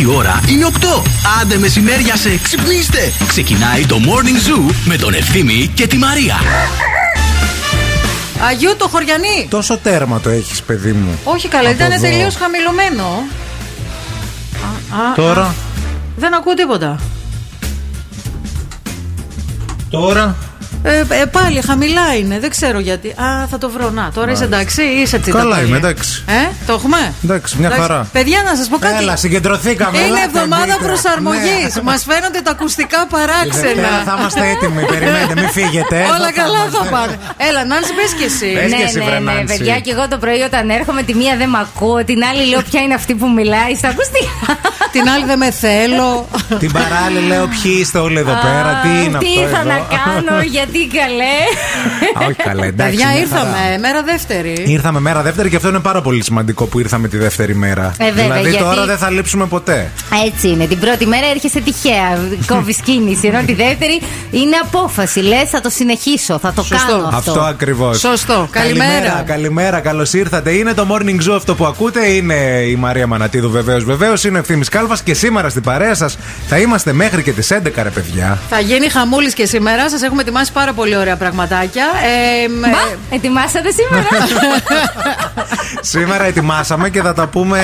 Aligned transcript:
Η 0.00 0.06
ώρα 0.06 0.40
είναι 0.48 0.66
8. 0.80 1.02
Άντε 1.40 1.58
μεσημέρια 1.58 2.16
σε 2.16 2.38
ξυπνήστε. 2.42 3.12
Ξεκινάει 3.28 3.86
το 3.86 3.96
Morning 4.04 4.48
Zoo 4.70 4.74
με 4.84 4.96
τον 4.96 5.14
Ευθύμη 5.14 5.70
και 5.74 5.86
τη 5.86 5.96
Μαρία. 5.96 6.36
Αγίου 8.48 8.76
το 8.76 8.88
χωριανί. 8.88 9.46
Τόσο 9.50 9.76
τέρμα 9.76 10.20
το 10.20 10.30
έχεις, 10.30 10.62
παιδί 10.62 10.92
μου. 10.92 11.18
Όχι 11.24 11.48
καλά, 11.48 11.68
Από 11.68 11.76
ήταν 11.76 11.92
εδώ. 11.92 12.02
τελείως 12.02 12.34
χαμηλωμένο. 12.36 13.04
Α, 14.94 15.02
α, 15.10 15.14
Τώρα; 15.14 15.42
α. 15.42 15.50
Δεν 16.16 16.34
ακούω 16.34 16.54
τίποτα. 16.54 17.00
Τώρα. 19.92 20.34
Ε, 20.84 20.98
ε, 20.98 21.24
πάλι 21.24 21.60
χαμηλά 21.66 22.14
είναι, 22.18 22.38
δεν 22.38 22.50
ξέρω 22.50 22.78
γιατί. 22.78 23.08
Α, 23.08 23.46
θα 23.50 23.58
το 23.58 23.70
βρω. 23.70 23.90
Να, 23.90 24.10
τώρα 24.14 24.30
είσαι 24.30 24.44
εντάξει 24.44 24.82
ή 24.82 25.00
είσαι 25.00 25.18
τσιτά. 25.18 25.38
Καλά 25.38 25.62
είμαι, 25.62 25.76
εντάξει. 25.76 26.24
Ε, 26.26 26.42
το 26.66 26.72
έχουμε; 26.72 27.14
Εντάξει, 27.24 27.56
μια 27.58 27.66
Εντάξει. 27.66 27.86
χαρά. 27.86 28.08
Παιδιά, 28.12 28.42
να 28.50 28.56
σας 28.56 28.68
πω 28.68 28.78
κάτι. 28.78 28.94
Έλα, 29.02 29.16
συγκεντρωθήκαμε. 29.16 29.98
Είναι 29.98 30.06
ελάτε, 30.06 30.24
εβδομάδα 30.24 30.74
μπείτε. 30.78 30.84
προσαρμογής. 30.86 31.70
Ναι. 31.74 31.82
Μας 31.82 32.00
φαίνονται 32.08 32.40
τα 32.46 32.50
ακουστικά 32.50 32.98
Τη 32.98 33.06
Δευτέρα 33.10 33.26
παράξενα. 33.26 34.02
θα 34.08 34.14
είμαστε 34.18 34.42
έτοιμοι. 34.54 34.82
Περιμένετε, 34.92 35.34
μην 35.40 35.48
φύγετε. 35.58 35.96
Όλα 36.16 36.28
Θα 36.30 36.32
καλά 36.40 36.58
είμαστε. 36.66 36.78
θα 36.84 36.90
πάνε. 36.94 37.14
Έλα, 37.48 37.60
Νάνση, 37.70 37.92
πες 37.98 38.10
και 38.18 38.26
εσύ. 38.32 38.50
Πες. 38.58 38.70
Ναι, 38.70 38.76
και 38.80 38.86
εσύ, 38.88 38.98
ναι, 38.98 39.04
βρε, 39.08 39.18
ναι, 39.18 39.32
Νάνση. 39.32 39.44
παιδιά, 39.50 39.76
και 39.84 39.90
εγώ 39.94 40.04
το 40.12 40.16
πρωί 40.22 40.40
όταν 40.50 40.64
έρχομαι, 40.78 41.02
τη 41.08 41.12
μία 41.20 41.34
δεν 41.40 41.48
μ' 41.54 41.60
ακούω, 41.66 41.98
την 42.10 42.20
άλλη 42.28 42.42
λέω 42.50 42.62
ποια 42.70 42.80
είναι 42.84 42.94
αυτή 43.00 43.12
που 43.20 43.26
μιλάει 43.38 43.72
στα 43.80 43.88
ακουστικά. 43.94 44.34
Την 44.96 45.04
άλλη 45.12 45.24
δεν 45.30 45.38
με 45.44 45.50
θέλω. 45.64 46.10
Την 46.62 46.70
παράλληλη 46.78 47.26
λέω 47.32 47.44
ποιοι 47.54 47.72
είστε 47.82 47.98
όλοι 48.06 48.18
εδώ 48.24 48.34
πέρα. 48.46 48.70
Τι 48.82 48.88
είναι 49.04 49.18
Τι 49.24 49.26
αυτό 49.30 49.40
ήρθα 49.42 49.60
εδώ. 49.64 49.68
να 49.72 49.78
κάνω, 49.98 50.34
γιατί 50.56 50.71
καλέ. 50.78 51.36
Α, 52.22 52.26
Όχι 52.28 52.34
καλέ, 52.42 52.66
εντάξει. 52.66 52.90
Παιδιά, 52.92 53.08
μια 53.10 53.20
ήρθαμε. 53.20 53.56
χαρά. 53.64 53.78
Μέρα 53.78 54.02
δεύτερη. 54.02 54.62
Ήρθαμε 54.66 55.00
μέρα 55.00 55.22
δεύτερη 55.22 55.48
και 55.50 55.56
αυτό 55.56 55.68
είναι 55.68 55.78
πάρα 55.78 56.00
πολύ 56.02 56.24
σημαντικό 56.24 56.64
που 56.66 56.78
ήρθαμε 56.78 57.08
τη 57.08 57.16
δεύτερη 57.16 57.54
μέρα. 57.54 57.92
Ε, 57.98 58.04
βέβαια, 58.04 58.24
δηλαδή 58.24 58.48
γιατί- 58.48 58.64
τώρα 58.64 58.84
δεν 58.86 58.98
θα 58.98 59.10
λείψουμε 59.10 59.46
ποτέ. 59.46 59.90
Έτσι 60.26 60.48
είναι. 60.48 60.66
Την 60.66 60.78
πρώτη 60.78 61.06
μέρα 61.06 61.26
έρχεσαι 61.26 61.60
τυχαία. 61.60 62.18
Κόβεις 62.46 62.76
κίνηση. 62.84 63.26
Ενώ 63.26 63.42
τη 63.46 63.54
δεύτερη 63.54 64.00
είναι 64.30 64.56
απόφαση. 64.62 65.20
Λες, 65.20 65.50
θα 65.50 65.60
το 65.60 65.70
συνεχίσω, 65.70 66.38
θα 66.38 66.52
το 66.52 66.62
Σωστό. 66.62 66.86
κάνω 66.92 67.06
αυτό. 67.06 67.30
Αυτό 67.30 67.40
ακριβώς. 67.42 67.98
Σωστό. 67.98 68.48
Καλημέρα. 68.50 69.22
Καλημέρα, 69.26 69.80
καλώς 69.80 70.12
ήρθατε. 70.12 70.50
Είναι 70.50 70.72
το 70.74 70.86
morning 70.90 71.28
zoo 71.30 71.34
αυτό 71.36 71.54
που 71.54 71.66
ακούτε. 71.66 72.06
Είναι 72.06 72.34
η 72.68 72.74
Μαρία 72.76 73.06
Μανατίδου 73.06 73.50
βεβαίως. 73.50 73.84
Βεβαίως 73.84 74.24
είναι 74.24 74.36
ο 74.36 74.40
ευθύνη 74.40 74.64
Κάλβα 74.64 74.96
και 75.04 75.14
σήμερα 75.14 75.48
στην 75.48 75.62
παρέα 75.62 75.94
σας 75.94 76.16
θα 76.48 76.58
είμαστε 76.58 76.92
μέχρι 76.92 77.22
και 77.22 77.32
τις 77.32 77.50
11 77.50 77.82
ρε 77.82 77.90
παιδιά. 77.90 78.38
Θα 78.50 78.60
γίνει 78.60 78.88
χαμούλης 78.88 79.34
και 79.34 79.46
σήμερα. 79.46 79.90
Σας 79.90 80.02
έχουμε 80.02 80.22
ετοιμάσει 80.22 80.52
πάρα 80.52 80.61
πολύ 80.70 80.96
ωραία 80.96 81.16
πραγματάκια. 81.16 81.84
Ε, 82.44 82.48
με- 82.48 82.68
Μπα, 82.68 83.14
ετοιμάσατε 83.16 83.68
σήμερα; 83.70 84.06
σήμερα 85.94 86.24
ετοιμάσαμε 86.24 86.88
και 86.90 87.00
θα 87.02 87.12
τα 87.14 87.26
πούμε 87.26 87.60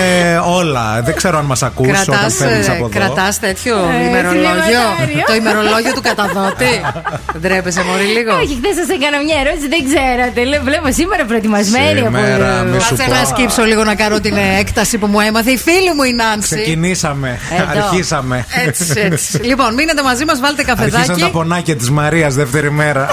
όλα. 0.46 1.02
Δεν 1.04 1.14
ξέρω 1.16 1.38
αν 1.38 1.44
μας 1.44 1.62
ακού 1.62 1.84
όταν 1.88 2.04
Κρατάς, 2.04 2.34
φεύγεις 2.34 2.66
ε, 2.68 2.70
από 2.70 2.84
εδώ. 2.84 2.98
κρατάς 2.98 3.38
τέτοιο 3.38 3.76
Ε, 3.76 4.06
ημερολόγιο; 4.08 4.52
τηλεματάριο. 4.62 5.24
το 5.26 5.34
ημερολόγιο 5.34 5.92
του 5.94 6.00
καταδότη. 6.02 6.80
Ντρέπεσαι, 7.40 7.82
Μωρή, 7.88 8.04
λίγο. 8.04 8.32
Όχι, 8.36 8.54
χθες 8.62 8.74
σας 8.80 8.88
έκανα 8.96 9.18
μια 9.24 9.36
ερώτηση, 9.42 9.68
δεν 9.74 9.82
ξέρατε. 9.88 10.44
Λέω, 10.44 10.60
βλέπω 10.62 10.92
σήμερα 10.92 11.24
προετοιμασμένη 11.24 12.00
από. 12.00 12.16
Σήμερα, 12.16 12.62
μη 12.62 12.80
σου 12.80 12.88
Κάτσε 12.96 13.04
πω. 13.08 13.14
να 13.14 13.24
σκύψω 13.24 13.62
λίγο 13.64 13.84
να 13.84 13.94
κάνω 13.94 14.20
την 14.20 14.36
έκταση 14.60 14.98
που 14.98 15.06
μου 15.06 15.20
έμαθε 15.20 15.50
η 15.50 15.56
φίλη 15.66 15.92
μου 15.96 16.02
η 16.02 16.12
Νάνση. 16.12 16.54
Ξεκινήσαμε. 16.54 17.38
Εδώ. 17.58 17.86
Αρχίσαμε. 17.86 18.44
Έτσι, 18.66 18.84
έτσι. 18.96 19.38
λοιπόν, 19.50 19.74
μείνετε 19.74 20.02
μαζί 20.02 20.24
μας, 20.24 20.40
βάλτε 20.40 20.62
Αρχίσαν 20.68 20.90
τα 20.90 21.00
καφεδάκι. 21.06 21.30
πονάκια 21.32 21.76
της 21.76 21.90
Μαρίας 21.90 22.34
δεύτερη 22.34 22.70
μέρα. 22.70 22.87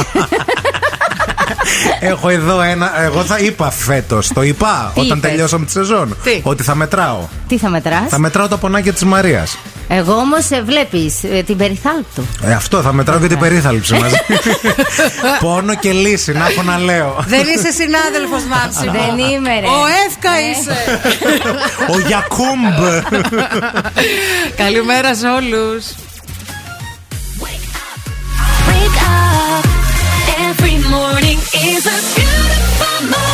Έχω 2.00 2.30
εδώ 2.30 2.62
ένα. 2.62 3.04
Εγώ 3.04 3.24
θα 3.24 3.38
είπα 3.40 3.72
φέτος. 3.72 4.28
Το 4.34 4.42
είπα 4.42 4.92
Τι 4.94 5.00
όταν 5.00 5.18
είπες; 5.18 5.30
τελειώσαμε 5.30 5.66
τη 5.66 5.72
σεζόν. 5.72 6.18
Τι; 6.24 6.40
Ότι 6.44 6.64
θα 6.64 6.76
μετράω. 6.76 7.20
Τι 7.48 7.58
θα 7.58 7.70
μετράς; 7.70 8.10
Θα 8.10 8.20
μετράω 8.20 8.48
τα 8.48 8.58
πονάκια 8.58 8.94
της 8.94 9.04
Μαρίας. 9.04 9.58
Εγώ 9.88 10.14
όμως 10.14 10.48
βλέπεις 10.66 11.14
την 11.46 11.58
περιθάλπτου. 11.58 12.26
Ε, 12.44 12.54
αυτό 12.54 12.82
θα 12.82 12.94
μετράω 12.94 13.20
και 13.20 13.28
την 13.28 13.40
περίθαλψη 13.40 13.94
μαζί. 13.94 14.16
Πόνο 15.42 15.76
και 15.76 15.92
λύση, 15.92 16.32
να 16.32 16.48
έχω 16.48 16.62
να 16.62 16.78
λέω. 16.78 17.24
Δεν 17.28 17.40
είσαι 17.40 17.72
συνάδελφος, 17.72 18.42
Νάνση. 18.50 18.86
μου. 18.86 18.92
Δεν 18.92 19.26
είμαι, 19.32 19.50
ρε. 19.60 19.66
Ο 19.68 19.86
Εύκα 20.08 20.30
Ε. 20.32 20.50
είσαι. 20.50 21.00
Ο 21.94 22.00
Γιακούμπ. 22.08 23.04
Καλημέρα 24.64 25.16
σε 25.16 25.28
όλους. 25.28 25.86
Up. 29.06 29.66
Every 30.50 30.78
morning 30.90 31.40
is 31.40 31.86
a 31.86 31.98
beautiful 32.16 33.02
morning. 33.10 33.25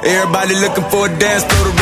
Everybody 0.00 0.54
looking 0.56 0.84
for 0.88 1.06
a 1.06 1.18
dance 1.18 1.44
floor 1.44 1.68
to 1.68 1.81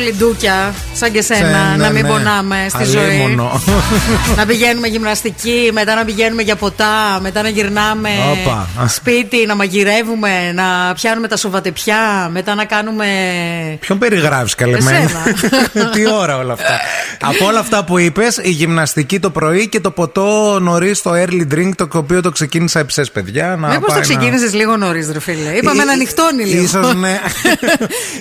Δεν 0.00 0.08
είμαστε 0.08 0.24
όλοι 0.24 0.32
ντούκια 0.32 0.74
σαν 1.00 1.12
και 1.12 1.22
σένα, 1.22 1.46
Σένα, 1.46 1.76
να 1.76 1.90
μην 1.90 2.02
ναι. 2.02 2.08
πονάμε 2.08 2.66
στη 2.68 2.84
ζωή. 2.84 3.04
Αλίμονο. 3.04 3.60
να 4.36 4.46
πηγαίνουμε 4.46 4.86
γυμναστική, 4.86 5.70
μετά 5.72 5.94
να 5.94 6.04
πηγαίνουμε 6.04 6.42
για 6.42 6.56
ποτά, 6.56 7.18
μετά 7.22 7.42
να 7.42 7.48
γυρνάμε 7.48 8.08
Όπα. 8.32 8.68
σπίτι, 8.88 9.46
να 9.46 9.54
μαγειρεύουμε, 9.54 10.52
να 10.54 10.94
πιάνουμε 10.94 11.28
τα 11.28 11.36
σοβατεπιά, 11.36 12.28
μετά 12.32 12.54
να 12.54 12.64
κάνουμε. 12.64 13.06
Ποιον 13.80 13.98
περιγράφεις 13.98 14.54
καλεμένα; 14.54 14.98
Εσένα. 14.98 15.90
Τι 15.94 16.10
ώρα 16.10 16.36
όλα 16.36 16.52
αυτά. 16.52 16.80
Από 17.22 17.46
όλα 17.46 17.58
αυτά 17.58 17.84
που 17.84 17.98
είπες, 17.98 18.38
η 18.42 18.50
γυμναστική 18.50 19.18
το 19.20 19.30
πρωί 19.30 19.68
και 19.68 19.80
το 19.80 19.90
ποτό 19.90 20.58
νωρίς 20.60 21.02
το 21.02 21.10
early 21.14 21.54
drink, 21.54 21.70
το 21.76 21.88
οποίο 21.92 22.20
το 22.22 22.30
ξεκίνησα 22.30 22.78
εψέ, 22.80 23.02
παιδιά. 23.12 23.46
Να 23.46 23.68
Μήπως 23.68 23.74
το 23.80 23.80
πάει 23.86 23.96
να- 23.96 24.00
ξεκίνησες 24.02 24.54
λίγο 24.54 24.76
νωρίς, 24.76 25.10
ρε 25.12 25.20
φίλε. 25.20 25.50
Είπαμε 25.50 25.82
Ε, 25.82 25.84
να 25.84 25.92
ανοιχτώνει 25.92 26.44
λίγο. 26.44 26.62
ίσως, 26.62 26.94
ναι. 26.94 27.20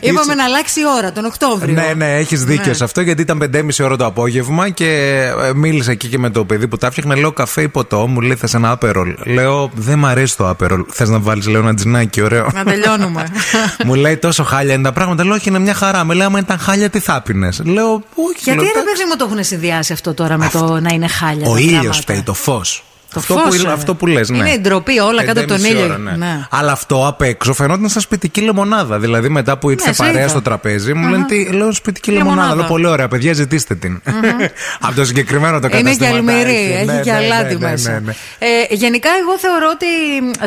Είπαμε 0.02 0.20
Ίσως. 0.22 0.36
να 0.36 0.44
αλλάξει 0.44 0.80
η 0.80 0.84
ώρα 0.98 1.12
τον 1.12 1.26
Οκτώβριο. 1.26 1.74
Ναι, 1.74 1.94
ναι, 1.96 2.16
έχεις 2.16 2.44
δίκιο 2.44 2.69
Ναι. 2.70 2.78
σε 2.78 2.84
αυτό 2.84 3.02
γιατί 3.02 3.22
ήταν 3.22 3.50
5.30 3.54 3.70
ώρα 3.84 3.96
το 3.96 4.06
απόγευμα 4.06 4.70
και 4.70 5.20
ε, 5.44 5.54
μίλησα 5.54 5.92
εκεί 5.92 6.08
και 6.08 6.18
με 6.18 6.30
το 6.30 6.46
παιδί 6.46 6.68
που 6.68 6.78
τα 6.78 6.88
έφτιαχνε. 6.88 7.16
Λέω 7.16 7.32
καφέ 7.32 7.62
ή 7.62 7.68
ποτό, 7.68 8.08
μου 8.08 8.22
λέει 8.22 8.36
θες 8.36 8.54
ένα 8.54 8.72
άπερολ. 8.72 9.16
Λέω 9.26 9.72
δεν 9.76 10.00
μ' 10.00 10.06
αρέσει 10.06 10.38
το 10.38 10.50
άπερολ. 10.50 10.86
Θες 10.90 11.10
να 11.10 11.20
βάλεις, 11.20 11.48
λέω 11.48 11.62
ένα 11.62 11.74
τζινάκι, 11.74 12.22
ωραίο. 12.22 12.50
Να 12.54 12.64
τελειώνουμε. 12.64 13.28
μου 13.86 13.94
λέει 13.94 14.18
τόσο 14.18 14.44
χάλια 14.44 14.74
είναι 14.74 14.84
τα 14.84 14.92
πράγματα. 14.92 15.24
Λέω 15.24 15.34
όχι, 15.34 15.50
είναι 15.50 15.60
μια 15.60 15.74
χαρά. 15.74 16.04
Με 16.04 16.14
λέει, 16.14 16.26
άμα 16.26 16.40
ήταν 16.40 16.60
χάλια, 16.60 16.90
τι 16.90 17.00
θα 17.00 17.22
πίνε. 17.22 17.50
Λέω, 17.64 17.92
όχι. 17.94 18.04
Γιατί 18.44 18.60
λέω, 18.60 18.72
ρε 18.74 18.80
«Εντάξει». 18.80 18.92
παιδί 18.92 19.10
μου 19.10 19.16
το 19.18 19.26
έχουν 19.32 19.44
συνδυάσει 19.44 19.94
αυτό 19.94 20.14
τώρα 20.14 20.38
με 20.38 20.50
το 20.54 20.80
να 20.80 20.94
είναι 20.94 21.08
χάλια. 21.08 21.48
Ο 21.48 21.54
τα 21.54 21.60
ήλιος 21.60 21.74
πράγματα. 21.80 22.02
φταίει, 22.02 22.22
το 22.22 22.34
φως. 22.34 22.84
Το 23.14 23.20
αυτό, 23.20 23.34
φως, 23.38 23.62
που, 23.62 23.70
ε. 23.70 23.72
αυτό 23.72 23.96
που 23.96 24.08
λες, 24.08 24.30
ναι. 24.30 24.38
Είναι 24.38 24.50
η 24.50 24.60
ντροπή, 24.60 25.00
όλα 25.00 25.24
κάτω 25.24 25.40
από 25.40 25.50
τον 25.50 25.58
5,5 25.58 25.66
ήλιο. 25.70 25.84
ώρα, 25.84 25.98
ναι. 25.98 26.12
Ναι. 26.12 26.48
Αλλά 26.50 26.72
αυτό 26.72 27.08
απ' 27.08 27.22
έξω 27.22 27.54
φαινόταν 27.54 27.90
σαν 27.90 28.02
σπιτική 28.02 28.42
λεμονάδα. 28.42 29.00
Δηλαδή 29.00 29.30
μετά 29.30 29.58
που 29.58 29.70
ήρθε 29.70 29.88
Ναι, 29.88 29.94
σε 29.94 30.04
παρέα 30.04 30.20
είδα. 30.20 30.30
στο 30.30 30.42
τραπέζι, 30.42 30.94
μου 30.94 31.08
λένε 31.10 31.26
τι, 31.26 31.46
λέω 31.52 31.72
σπιτική 31.74 32.12
Λεμονάδα. 32.12 32.36
λεμονάδα. 32.36 32.56
Λέω 32.62 32.68
πολύ 32.70 32.88
ωραία, 32.88 33.08
παιδιά, 33.08 33.34
ζητήστε 33.34 33.76
την. 33.76 34.02
από 34.86 34.96
το 34.96 35.06
συγκεκριμένο 35.06 35.60
το 35.60 35.68
Είναι 35.72 35.92
και 35.92 35.98
καταστηματάκι. 35.98 36.40
αλμυρή, 36.40 36.72
έχει 36.74 36.86
Ναι, 36.86 37.00
και 37.02 37.12
ναι, 37.12 37.18
αλάτι 37.18 37.54
ναι, 37.54 37.60
ναι, 37.66 37.70
μέσα. 37.72 37.92
ναι, 37.92 38.00
ναι. 38.00 38.12
Ε, 38.40 38.48
γενικά, 38.76 39.10
εγώ 39.22 39.38
θεωρώ 39.38 39.68
ότι 39.74 39.86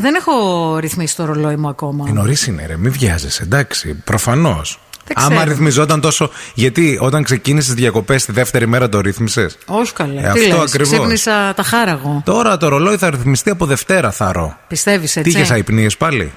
δεν 0.00 0.14
έχω 0.14 0.32
ρυθμίσει 0.80 1.16
το 1.16 1.24
ρολόι 1.24 1.56
μου 1.56 1.68
ακόμα. 1.68 2.04
Ε, 2.08 2.12
νωρίς 2.12 2.46
είναι, 2.46 2.66
ρε, 2.66 2.76
μην 2.76 2.92
βιάζεσαι, 2.92 3.42
εντάξει, 3.42 3.94
προφανώς. 4.04 4.78
Δεν 5.06 5.16
Άμα 5.18 5.34
ξέρω. 5.34 5.50
ρυθμιζόταν 5.50 6.00
τόσο. 6.00 6.30
Γιατί 6.54 6.98
όταν 7.00 7.22
ξεκίνησες 7.22 7.74
διακοπές 7.74 8.24
τη 8.24 8.32
δεύτερη 8.32 8.66
μέρα 8.66 8.88
το 8.88 9.00
ρύθμισες; 9.00 9.58
Όχι 9.66 9.92
καλέ. 9.92 10.20
Ε, 10.20 10.22
Τι 10.22 10.28
αυτό 10.28 10.40
λες, 10.40 10.60
ακριβώς. 10.68 10.92
Ξύπνησα 10.98 11.54
τα 11.54 11.62
χάραγο. 11.62 12.22
Τώρα 12.24 12.56
το 12.56 12.68
ρολόι 12.68 12.96
θα 12.96 13.10
ρυθμιστεί 13.10 13.50
από 13.50 13.66
Δευτέρα, 13.66 14.10
θα 14.10 14.32
ρω. 14.32 14.56
Πιστεύεις 14.68 15.12
Τι 15.12 15.20
έτσι; 15.20 15.30
είχες 15.30 15.50
αϊπνίες 15.50 15.96
πάλι; 15.96 16.32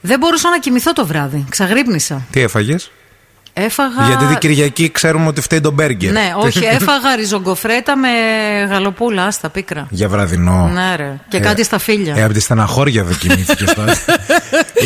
Δεν 0.00 0.18
μπορούσα 0.18 0.50
να 0.50 0.58
κοιμηθώ 0.58 0.92
το 0.92 1.06
βράδυ. 1.06 1.44
Ξαγρύπνησα. 1.48 2.22
Τι 2.30 2.40
έφαγες; 2.40 2.90
Έφαγα. 3.52 4.06
Γιατί 4.06 4.24
την 4.24 4.38
Κυριακή 4.38 4.90
ξέρουμε 4.90 5.26
ότι 5.26 5.40
φταίει 5.40 5.60
το 5.60 5.70
μπέργκερ. 5.70 6.12
Ναι, 6.12 6.32
όχι, 6.36 6.64
έφαγα 6.80 7.16
ριζογκοφρέτα 7.16 7.96
με 7.96 8.08
γαλοπούλα, 8.70 9.24
άστα 9.24 9.48
πίκρα. 9.48 9.86
Για 9.90 10.08
βραδινό. 10.08 10.70
Ναι, 10.74 10.96
ρε. 10.96 11.20
Και 11.28 11.36
Ε, 11.36 11.40
κάτι 11.40 11.64
στα 11.64 11.78
φίλια. 11.78 12.14
Ε, 12.16 12.22
από 12.22 12.32
τη 12.32 12.40
στεναχώρια 12.40 13.04
δοκιμήθηκε 13.04 13.64
τώρα. 13.76 13.92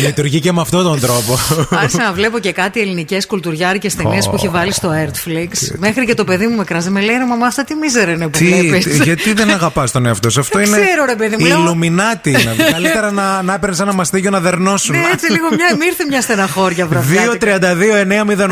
Λειτουργεί 0.01 0.39
και 0.39 0.51
με 0.51 0.61
αυτόν 0.61 0.83
τον 0.83 0.99
τρόπο. 0.99 1.37
Άρχισα 1.69 2.03
να 2.03 2.13
βλέπω 2.13 2.39
και 2.39 2.51
κάτι 2.51 2.79
ελληνικές 2.81 3.27
κουλτουριάρικες 3.27 3.95
ταινίες 3.95 4.25
που 4.29 4.35
έχει 4.35 4.47
βάλει 4.47 4.71
στο 4.71 4.89
Airflix. 4.93 5.49
Μέχρι 5.77 6.05
και 6.05 6.13
το 6.13 6.23
παιδί 6.23 6.47
μου 6.47 6.55
με 6.55 6.63
κράζει. 6.63 6.89
Με 6.89 7.01
λέει 7.01 7.15
ρε 7.17 7.25
μαμά, 7.25 7.45
αυτά 7.47 7.63
τι 7.63 7.75
μίζερ 7.75 8.09
είναι 8.09 8.27
που 8.27 8.37
Τι, 8.37 8.45
βλέπεις. 8.45 8.85
τι- 8.85 9.03
γιατί 9.03 9.33
δεν 9.33 9.49
αγαπάς 9.49 9.91
τον 9.91 10.05
εαυτό 10.05 10.29
σου, 10.29 10.39
Αυτό 10.39 10.57
Δεν 10.57 10.67
είναι. 10.67 10.77
ξέρω, 10.81 11.05
ρε 11.05 11.15
παιδί 11.15 11.35
μου, 11.39 11.45
λέω- 11.45 11.59
Ιλουμινάτι 11.59 12.29
είναι. 12.29 12.55
Καλύτερα 12.71 13.11
να, 13.11 13.41
να 13.41 13.53
έπαιρνες 13.53 13.79
ένα 13.79 13.93
μαστίγιο 13.93 14.29
να 14.29 14.39
δερνώσουν. 14.39 14.95
Ναι, 14.95 15.03
έτσι 15.13 15.31
λίγο 15.31 15.47
μια, 15.49 15.67
μου 15.75 15.81
ήρθε 15.87 16.05
μια 16.09 16.21
στεναχώρια 16.21 16.87
βραδιά. 16.87 17.21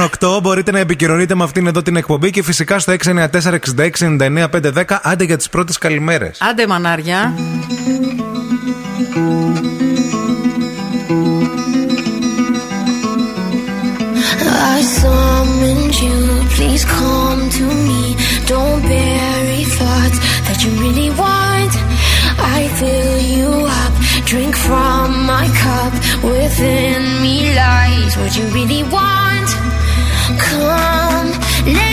2-32-908 0.09 0.41
μπορείτε 0.41 0.71
να 0.71 0.79
επικοινωνείτε 0.79 1.35
με 1.35 1.43
αυτήν 1.43 1.67
εδώ 1.67 1.81
την 1.81 1.95
εκπομπή 1.95 2.29
και 2.31 2.43
φυσικά 2.43 2.79
στο 2.79 2.93
694-6699-510 3.03 4.83
άντε 5.01 5.23
για 5.23 5.37
τι 5.37 5.45
πρώτε 5.51 5.73
καλημέρε. 5.79 6.31
Άντε 6.39 6.67
μανάρια. 6.67 7.33
I 14.75 14.81
summoned 14.99 15.95
you, 16.03 16.17
please 16.55 16.83
come 16.99 17.41
to 17.59 17.65
me. 17.87 18.03
Don't 18.51 18.81
bury 18.93 19.63
thoughts 19.77 20.17
that 20.45 20.57
you 20.63 20.71
really 20.83 21.11
want. 21.23 21.73
I 22.57 22.59
fill 22.79 23.19
you 23.35 23.51
up, 23.81 23.93
drink 24.31 24.53
from 24.67 25.07
my 25.33 25.45
cup. 25.63 25.93
Within 26.31 27.01
me 27.23 27.35
lies 27.61 28.13
what 28.19 28.31
you 28.37 28.45
really 28.57 28.83
want. 28.95 29.32
Come, 30.49 31.92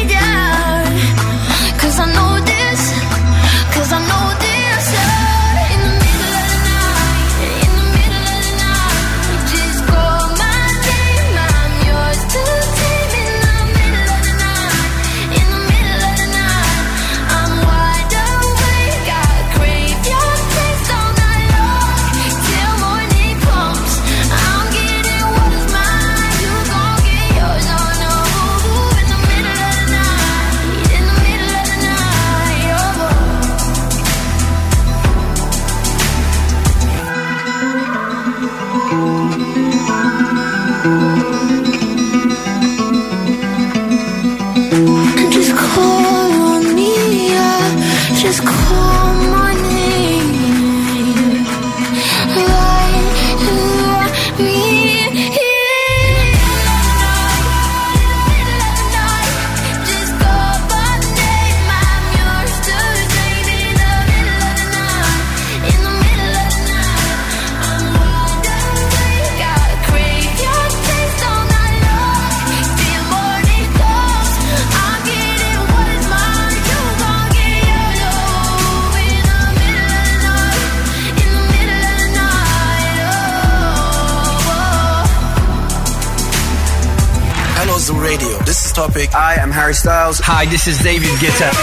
Topic. 88.81 89.13
I 89.13 89.35
am 89.35 89.51
Harry 89.51 89.75
Styles. 89.75 90.19
Hi, 90.23 90.45
this 90.45 90.65
is 90.65 90.81
David 90.81 91.13
Guetta. 91.21 91.53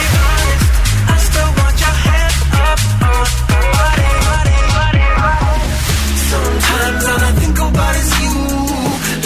Sometimes 6.31 7.05
all 7.11 7.19
I 7.19 7.33
think 7.43 7.59
about 7.59 7.97
is 7.99 8.11
you. 8.23 8.39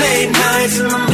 Late 0.00 0.32
nights 0.32 1.11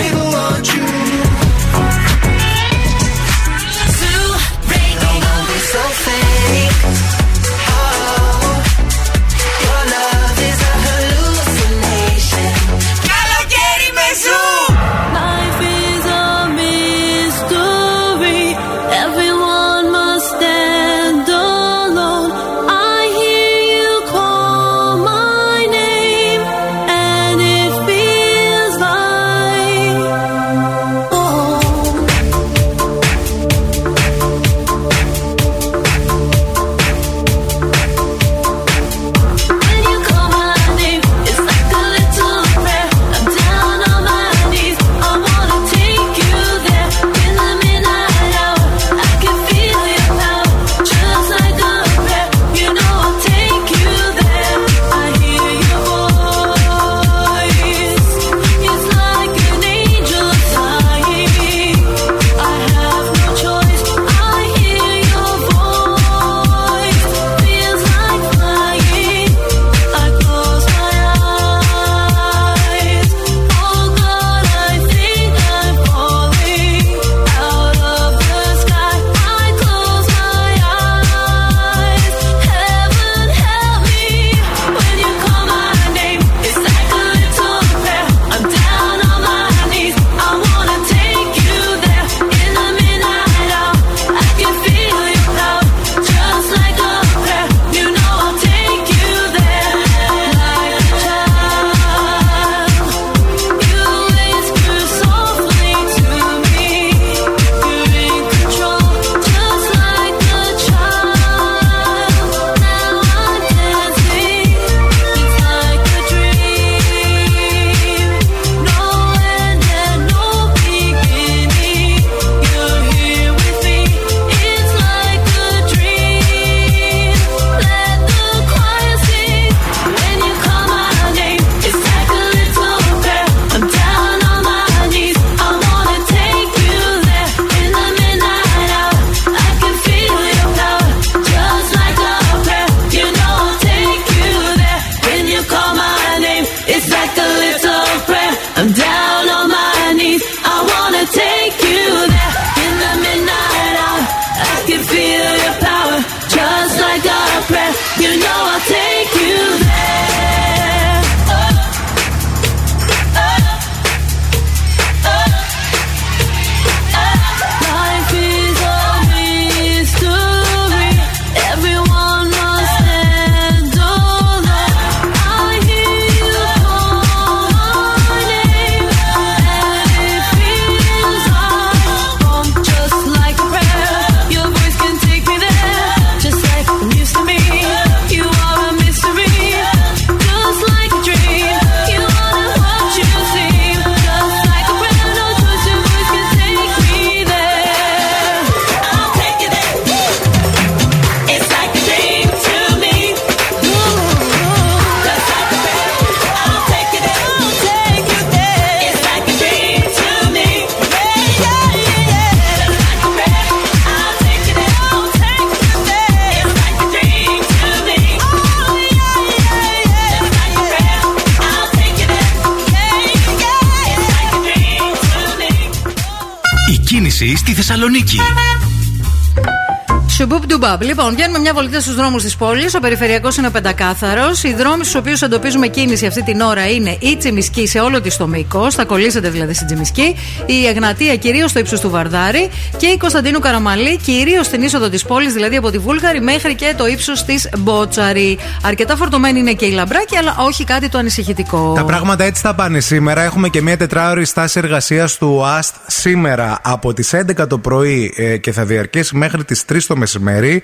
Σουμπούπ 230.78 230.86
ντουμπάμπ. 230.86 230.88
Λοιπόν, 230.88 231.14
βγαίνουμε 231.14 231.37
μια 231.52 231.60
βολτίτσα 231.60 231.80
στους 231.80 231.94
δρόμους 231.94 232.22
της 232.22 232.36
πόλης. 232.36 232.74
Ο 232.74 232.78
περιφερειακός 232.78 233.36
είναι 233.36 233.50
πεντακάθαρος. 233.50 234.42
Οι 234.42 234.54
δρόμοι 234.54 234.84
στους 234.84 234.94
οποίους 234.94 235.22
εντοπίζουμε 235.22 235.66
κίνηση 235.66 236.06
αυτή 236.06 236.22
την 236.22 236.40
ώρα 236.40 236.70
είναι 236.70 236.96
η 237.00 237.16
Τσιμισκή 237.16 237.66
σε 237.66 237.80
όλο 237.80 238.00
της 238.00 238.16
το 238.16 238.26
μήκο. 238.26 238.70
Θα 238.70 238.84
κολλήσετε 238.84 239.30
δηλαδή 239.30 239.54
στην 239.54 239.66
Τσιμισκή. 239.66 240.16
Η 240.46 240.66
Εγνατία 240.66 241.16
κυρίως 241.16 241.50
στο 241.50 241.58
ύψος 241.58 241.80
του 241.80 241.90
Βαρδάρη. 241.90 242.50
Και 242.76 242.86
η 242.86 242.96
Κωνσταντίνου 242.96 243.38
Καραμαλή 243.38 243.96
κυρίως 243.96 244.46
στην 244.46 244.62
είσοδο 244.62 244.88
της 244.88 245.04
πόλης, 245.04 245.32
δηλαδή 245.32 245.56
από 245.56 245.70
τη 245.70 245.78
Βούλγαρη 245.78 246.20
μέχρι 246.20 246.54
και 246.54 246.74
το 246.76 246.86
ύψος 246.86 247.24
της 247.24 247.48
Μπότσαρη. 247.58 248.38
Αρκετά 248.62 248.96
φορτωμένη 248.96 249.38
είναι 249.38 249.52
και 249.52 249.66
η 249.66 249.70
Λαμπράκη, 249.70 250.16
αλλά 250.16 250.36
όχι 250.38 250.64
κάτι 250.64 250.88
το 250.88 250.98
ανησυχητικό. 250.98 251.72
Τα 251.76 251.84
πράγματα 251.84 252.24
έτσι 252.24 252.42
θα 252.42 252.54
πάνε 252.54 252.80
σήμερα. 252.80 253.22
Έχουμε 253.22 253.48
και 253.48 253.62
μια 253.62 253.76
τετράωρη 253.76 254.24
στάση 254.24 254.58
εργασίας 254.58 255.18
του 255.18 255.44
ΑΣΤ 255.44 255.74
σήμερα 255.86 256.58
από 256.62 256.92
τις 256.92 257.14
11 257.38 257.48
το 257.48 257.58
πρωί 257.58 258.14
ε, 258.16 258.36
και 258.36 258.52
θα 258.52 258.64
διαρκέσει 258.64 259.16
μέχρι 259.16 259.44
τις 259.44 259.64
3 259.72 259.78
το 259.86 259.96
μεσημέρι. 259.96 260.62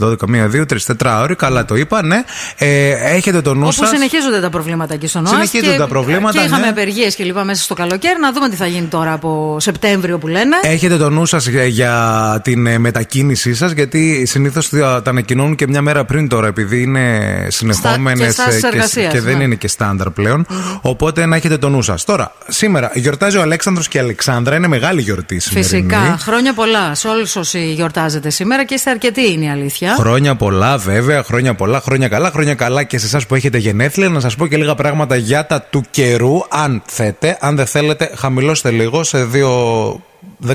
12, 0.00 0.14
1, 0.26 0.48
2, 0.50 0.66
3, 0.66 0.76
4 0.98 1.20
ώρε. 1.22 1.34
Καλά 1.34 1.64
το 1.64 1.74
είπα, 1.74 2.02
ναι. 2.02 2.24
Ε, 2.56 2.90
έχετε 3.14 3.40
το 3.40 3.54
νου 3.54 3.60
Όπως 3.62 3.74
σας. 3.74 3.88
συνεχίζονται 3.88 4.40
τα 4.40 4.50
προβλήματα 4.50 4.94
εκεί 4.94 5.06
στον 5.06 5.22
ΟΑΣ. 5.26 5.34
Συνεχίζονται 5.34 5.70
και- 5.72 5.78
τα 5.78 5.86
προβλήματα, 5.86 6.38
Και 6.38 6.44
είχαμε 6.46 6.62
ναι. 6.62 6.68
απεργίες 6.68 7.14
και 7.14 7.24
λοιπά 7.24 7.44
μέσα 7.44 7.62
στο 7.62 7.74
καλοκαίρι. 7.74 8.20
Να 8.20 8.32
δούμε 8.32 8.48
τι 8.48 8.56
θα 8.56 8.66
γίνει 8.66 8.86
τώρα 8.86 9.12
από 9.12 9.56
Σεπτέμβριο 9.60 10.18
που 10.18 10.26
λένε. 10.28 10.56
Έχετε 10.62 10.96
το 10.96 11.10
νου 11.10 11.26
σας 11.26 11.46
για, 11.46 11.64
για 11.64 12.40
την 12.44 12.66
ε, 12.66 12.78
μετακίνησή 12.78 13.54
σας, 13.54 13.70
γιατί 13.70 14.26
συνήθως 14.26 14.68
τα 14.68 15.02
ανακοινώνουν 15.06 15.54
και 15.54 15.66
μια 15.68 15.82
μέρα 15.82 16.04
πριν 16.04 16.28
τώρα, 16.28 16.46
επειδή 16.46 16.82
είναι 16.82 17.46
συνεχόμενες 17.48 18.26
και 18.26 18.32
στάσεις 18.32 18.62
εργασίας, 18.62 19.12
και 19.12 19.20
δεν 19.20 19.36
ναι. 19.36 19.42
είναι 19.44 19.54
και 19.54 19.68
στάνταρ 19.68 20.10
πλέον. 20.10 20.46
Οπότε 20.80 21.26
να 21.26 21.36
έχετε 21.36 21.56
το 21.58 21.68
νου 21.68 21.82
σας. 21.82 22.04
Τώρα, 22.04 22.32
σήμερα 22.48 22.90
γιορτάζει 22.94 23.36
ο 23.36 23.42
Αλέξανδρος 23.42 23.88
και 23.88 23.98
η 23.98 24.00
Αλεξάνδρα. 24.00 24.56
Είναι 24.56 24.68
μεγάλη 24.68 25.00
γιορτή 25.02 25.38
σημερινή. 25.38 25.70
Φυσικά. 25.72 26.16
Χρόνια 26.20 26.52
πολλά 26.54 26.94
σε 26.94 27.08
όλους 27.08 27.36
όσοι 27.36 27.72
γιορτάζετε 27.72 28.30
σήμερα 28.30 28.64
και 28.64 28.74
είστε 28.74 28.90
αρκετοί 28.90 29.32
είναι 29.32 29.44
η 29.44 29.48
αλήθεια. 29.50 29.89
Χρόνια 29.98 30.34
πολλά, 30.34 30.76
βέβαια. 30.78 31.22
Χρόνια 31.22 31.54
πολλά, 31.54 31.80
χρόνια 31.80 32.08
καλά. 32.08 32.30
Χρόνια 32.30 32.54
καλά 32.54 32.82
και 32.82 32.98
σε 32.98 33.06
εσάς 33.06 33.26
που 33.26 33.34
έχετε 33.34 33.58
γενέθλια. 33.58 34.08
Να 34.08 34.20
σας 34.20 34.36
πω 34.36 34.46
και 34.46 34.56
λίγα 34.56 34.74
πράγματα 34.74 35.16
για 35.16 35.46
τα 35.46 35.60
του 35.70 35.82
καιρού, 35.90 36.38
αν 36.48 36.82
θέτε. 36.86 37.36
Αν 37.40 37.56
δεν 37.56 37.66
θέλετε, 37.66 38.10
χαμηλώστε 38.16 38.70
λίγο 38.70 39.04
σε 39.04 39.24
δύο. 39.24 40.00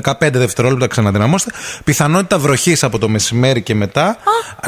15 0.02 0.12
δευτερόλεπτα 0.32 0.86
ξαναδυναμώστε. 0.86 1.50
Πιθανότητα 1.84 2.38
βροχής 2.38 2.84
από 2.84 2.98
το 2.98 3.08
μεσημέρι 3.08 3.62
και 3.62 3.74
μετά. 3.74 4.16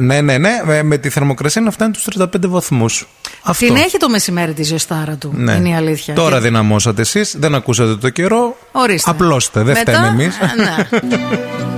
Ναι, 0.01 0.21
ναι, 0.21 0.39
ναι. 0.39 0.61
Με, 0.65 0.83
με 0.83 0.97
τη 0.99 1.09
θερμοκρασία 1.09 1.61
να 1.63 1.71
φτάνει 1.71 1.93
τους 1.93 2.07
35 2.19 2.27
βαθμούς. 2.41 3.09
Αυτό. 3.43 3.67
Την 3.67 3.77
έχει 3.77 3.97
το 3.99 4.09
μεσημέρι 4.09 4.53
τη 4.53 4.63
ζεστάρα 4.63 5.15
του. 5.17 5.33
Ναι. 5.37 5.53
Είναι 5.53 5.69
η 5.69 5.75
αλήθεια. 5.75 6.15
Τώρα 6.15 6.37
Και- 6.37 6.43
δυναμώσατε 6.43 7.01
εσείς, 7.01 7.37
δεν 7.39 7.55
ακούσατε 7.55 7.97
το 7.97 8.09
καιρό. 8.09 8.57
Ορίστε. 8.73 9.11
Απλώστε, 9.11 9.63
δεν 9.63 9.77
Μετά, 9.79 9.93
φταίμε 9.93 10.09
εμείς. 10.09 10.39
ναι. 10.57 10.77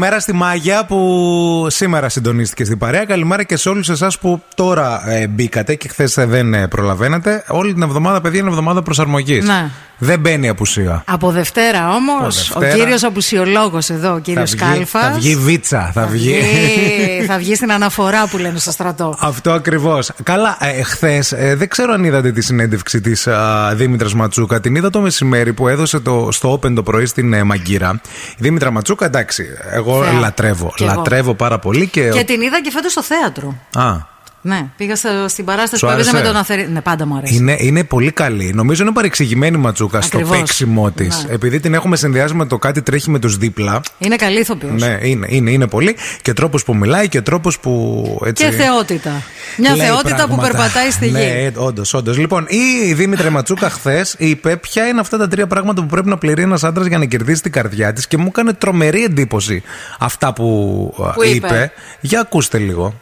Καλημέρα 0.00 0.22
στη 0.24 0.32
Μάγια 0.32 0.84
που 0.84 1.66
σήμερα 1.70 2.08
συντονίστηκε 2.08 2.64
στην 2.64 2.78
παρέα. 2.78 3.04
Καλημέρα 3.04 3.42
και 3.42 3.56
σε 3.56 3.68
όλους 3.68 3.88
εσάς 3.88 4.18
που 4.18 4.42
τώρα 4.54 5.10
ε, 5.10 5.26
μπήκατε 5.26 5.74
και 5.74 5.88
χθες 5.88 6.14
δεν 6.14 6.54
ε, 6.54 6.68
προλαβαίνετε. 6.68 7.44
Όλη 7.48 7.72
την 7.72 7.82
εβδομάδα, 7.82 8.20
παιδιά, 8.20 8.40
είναι 8.40 8.48
εβδομάδα 8.48 8.82
προσαρμογής. 8.82 9.46
Ναι. 9.46 9.70
Δεν 10.02 10.20
μπαίνει 10.20 10.48
απουσία. 10.48 11.02
Από 11.06 11.30
Δευτέρα 11.30 11.94
όμως, 11.94 12.50
Από 12.50 12.58
ο 12.58 12.60
Δευτέρα. 12.60 12.82
κύριος 12.84 13.02
Απουσιολόγος 13.04 13.90
εδώ, 13.90 14.14
ο 14.14 14.18
κύριος 14.18 14.50
βγει- 14.50 14.60
Κάλφας. 14.62 15.02
θα 15.02 15.10
βγει 15.18 15.36
βίτσα. 15.36 15.90
Θα 15.94 16.06
βγει. 16.06 16.34
θα 17.28 17.38
βγει 17.38 17.54
στην 17.54 17.72
αναφορά 17.72 18.26
που 18.28 18.38
λένε 18.38 18.58
στο 18.58 18.70
στρατό. 18.70 19.16
Αυτό 19.20 19.50
ακριβώς. 19.52 20.10
Καλά, 20.22 20.56
ε, 20.60 20.82
χθες 20.82 21.34
δεν 21.54 21.68
ξέρω 21.68 21.92
αν 21.92 22.04
είδατε 22.04 22.32
τη 22.32 22.40
συνέντευξη 22.42 23.00
της 23.00 23.28
Δήμητρας 23.74 24.14
Ματσούκα. 24.14 24.60
Την 24.60 24.74
είδα 24.74 24.90
το 24.90 25.00
μεσημέρι 25.00 25.52
που 25.52 25.68
έδωσε 25.68 26.00
το, 26.00 26.28
στο 26.32 26.52
Open 26.62 26.72
το 26.74 26.82
πρωί 26.82 27.06
στην 27.06 27.32
ε, 27.32 27.42
Μαγκύρα. 27.42 28.00
Η 28.30 28.36
Δήμητρα 28.38 28.70
Ματσούκα, 28.70 29.04
εντάξει, 29.06 29.44
εγώ 29.72 30.02
Θεά. 30.04 30.12
λατρεύω. 30.12 30.72
Κι 30.76 30.82
εγώ. 30.82 30.94
Λατρεύω 30.94 31.34
πάρα 31.34 31.58
πολύ 31.58 31.86
και. 31.88 32.08
Και 32.08 32.24
την 32.24 32.40
είδα 32.40 32.60
και 32.62 32.70
φέτος 32.70 32.92
στο 32.92 33.02
θέατρο. 33.02 33.54
Α, 33.74 34.09
Ναι, 34.42 34.66
πήγα 34.76 34.96
στο- 34.96 35.08
στην 35.28 35.44
παράσταση 35.44 35.76
Σου 35.78 35.86
που 35.86 35.92
έπαιζε 35.92 36.10
με 36.12 36.16
άρεσε; 36.18 36.32
τον 36.32 36.40
Αθερή. 36.42 36.68
Ναι, 36.68 36.80
πάντα 36.80 37.06
μου 37.06 37.16
αρέσει. 37.16 37.34
Είναι, 37.34 37.56
είναι 37.58 37.84
πολύ 37.84 38.10
καλή. 38.10 38.52
Νομίζω 38.54 38.82
είναι 38.82 38.92
παρεξηγημένη 38.92 39.56
η 39.56 39.60
Ματσούκα 39.60 40.00
στο 40.00 40.16
Ακριβώς. 40.18 40.38
παίξιμό 40.38 40.90
της. 40.90 41.24
Ναι. 41.28 41.34
Επειδή 41.34 41.60
την 41.60 41.74
έχουμε 41.74 41.96
συνδυάσει 41.96 42.34
με 42.34 42.46
το 42.46 42.58
κάτι 42.58 42.82
τρέχει 42.82 43.10
με 43.10 43.18
τους 43.18 43.36
δίπλα. 43.36 43.80
Είναι 43.98 44.16
καλή 44.16 44.40
ηθοποιός. 44.40 44.80
Ναι, 44.82 44.98
είναι, 45.02 45.26
είναι, 45.30 45.50
είναι 45.50 45.66
πολύ. 45.66 45.96
Και 46.22 46.32
τρόπος 46.32 46.64
που 46.64 46.76
μιλάει 46.76 47.08
και 47.08 47.20
τρόπος 47.20 47.58
που. 47.60 48.04
Έτσι, 48.26 48.44
Και 48.44 48.50
θεότητα. 48.50 49.22
Μια 49.58 49.76
λέει 49.76 49.86
θεότητα 49.86 50.14
που 50.14 50.34
πράγματα. 50.34 50.48
περπατάει 50.48 50.90
στη 50.90 51.06
γη. 51.06 51.12
Ναι, 51.12 51.50
όντως, 51.56 51.94
όντως. 51.94 52.18
Λοιπόν, 52.18 52.46
η 52.48 52.92
Δήμητρα 52.92 53.30
Ματσούκα 53.30 53.70
χθες 53.70 54.14
είπε 54.18 54.56
ποια 54.56 54.86
είναι 54.86 55.00
αυτά 55.00 55.18
τα 55.18 55.28
τρία 55.28 55.46
πράγματα 55.46 55.80
που 55.82 55.86
πρέπει 55.88 56.08
να 56.08 56.18
πληρεί 56.18 56.42
ένας 56.42 56.64
άντρας 56.64 56.86
για 56.86 56.98
να 56.98 57.04
κερδίσει 57.04 57.42
την 57.42 57.52
καρδιά 57.52 57.92
της 57.92 58.06
και 58.06 58.16
μου 58.16 58.26
έκανε 58.28 58.52
τρομερή 58.52 59.04
εντύπωση 59.04 59.62
αυτά 59.98 60.32
που, 60.32 60.94
α, 61.06 61.10
Που 61.12 61.24
είπε. 61.24 61.72
Για 62.00 62.20
ακούστε 62.20 62.58
λίγο. 62.58 62.94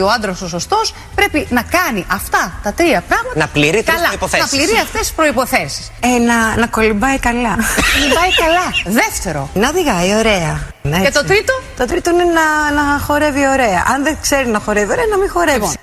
Ο 0.00 0.08
άντρας 0.10 0.40
ο 0.40 0.48
σωστός 0.48 0.94
πρέπει 1.14 1.46
να 1.50 1.62
κάνει 1.62 2.06
αυτά 2.12 2.52
τα 2.62 2.72
τρία 2.72 3.02
πράγματα. 3.08 3.38
Να 3.38 3.46
πληρεί 3.46 3.82
τρεις 3.82 3.94
καλά, 3.96 4.06
προϋποθέσεις. 4.06 4.52
Να 4.52 4.58
πληρεί 4.58 4.78
αυτές 4.82 5.00
τις 5.00 5.12
προποθέσει. 5.12 5.82
Ε, 6.00 6.08
να, 6.18 6.56
να 6.56 6.66
κολυμπάει 6.66 7.18
καλά. 7.18 7.54
Κολυμπάει 7.92 8.32
καλά. 8.44 8.94
Δεύτερο. 9.00 9.50
Να 9.54 9.68
οδηγάει 9.68 10.14
ωραία. 10.16 10.60
Ναι, 10.82 10.96
Και 11.00 11.06
έτσι. 11.06 11.12
το 11.12 11.24
τρίτο; 11.24 11.52
Το 11.76 11.84
τρίτο 11.86 12.10
είναι 12.10 12.24
να, 12.24 12.70
να 12.82 12.98
χορεύει 12.98 13.48
ωραία. 13.48 13.84
Αν 13.94 14.02
δεν 14.02 14.16
ξέρει 14.20 14.48
να 14.48 14.58
χορεύει 14.58 14.92
ωραία, 14.92 15.06
να 15.10 15.18
μην 15.18 15.30
χορεύει. 15.30 15.76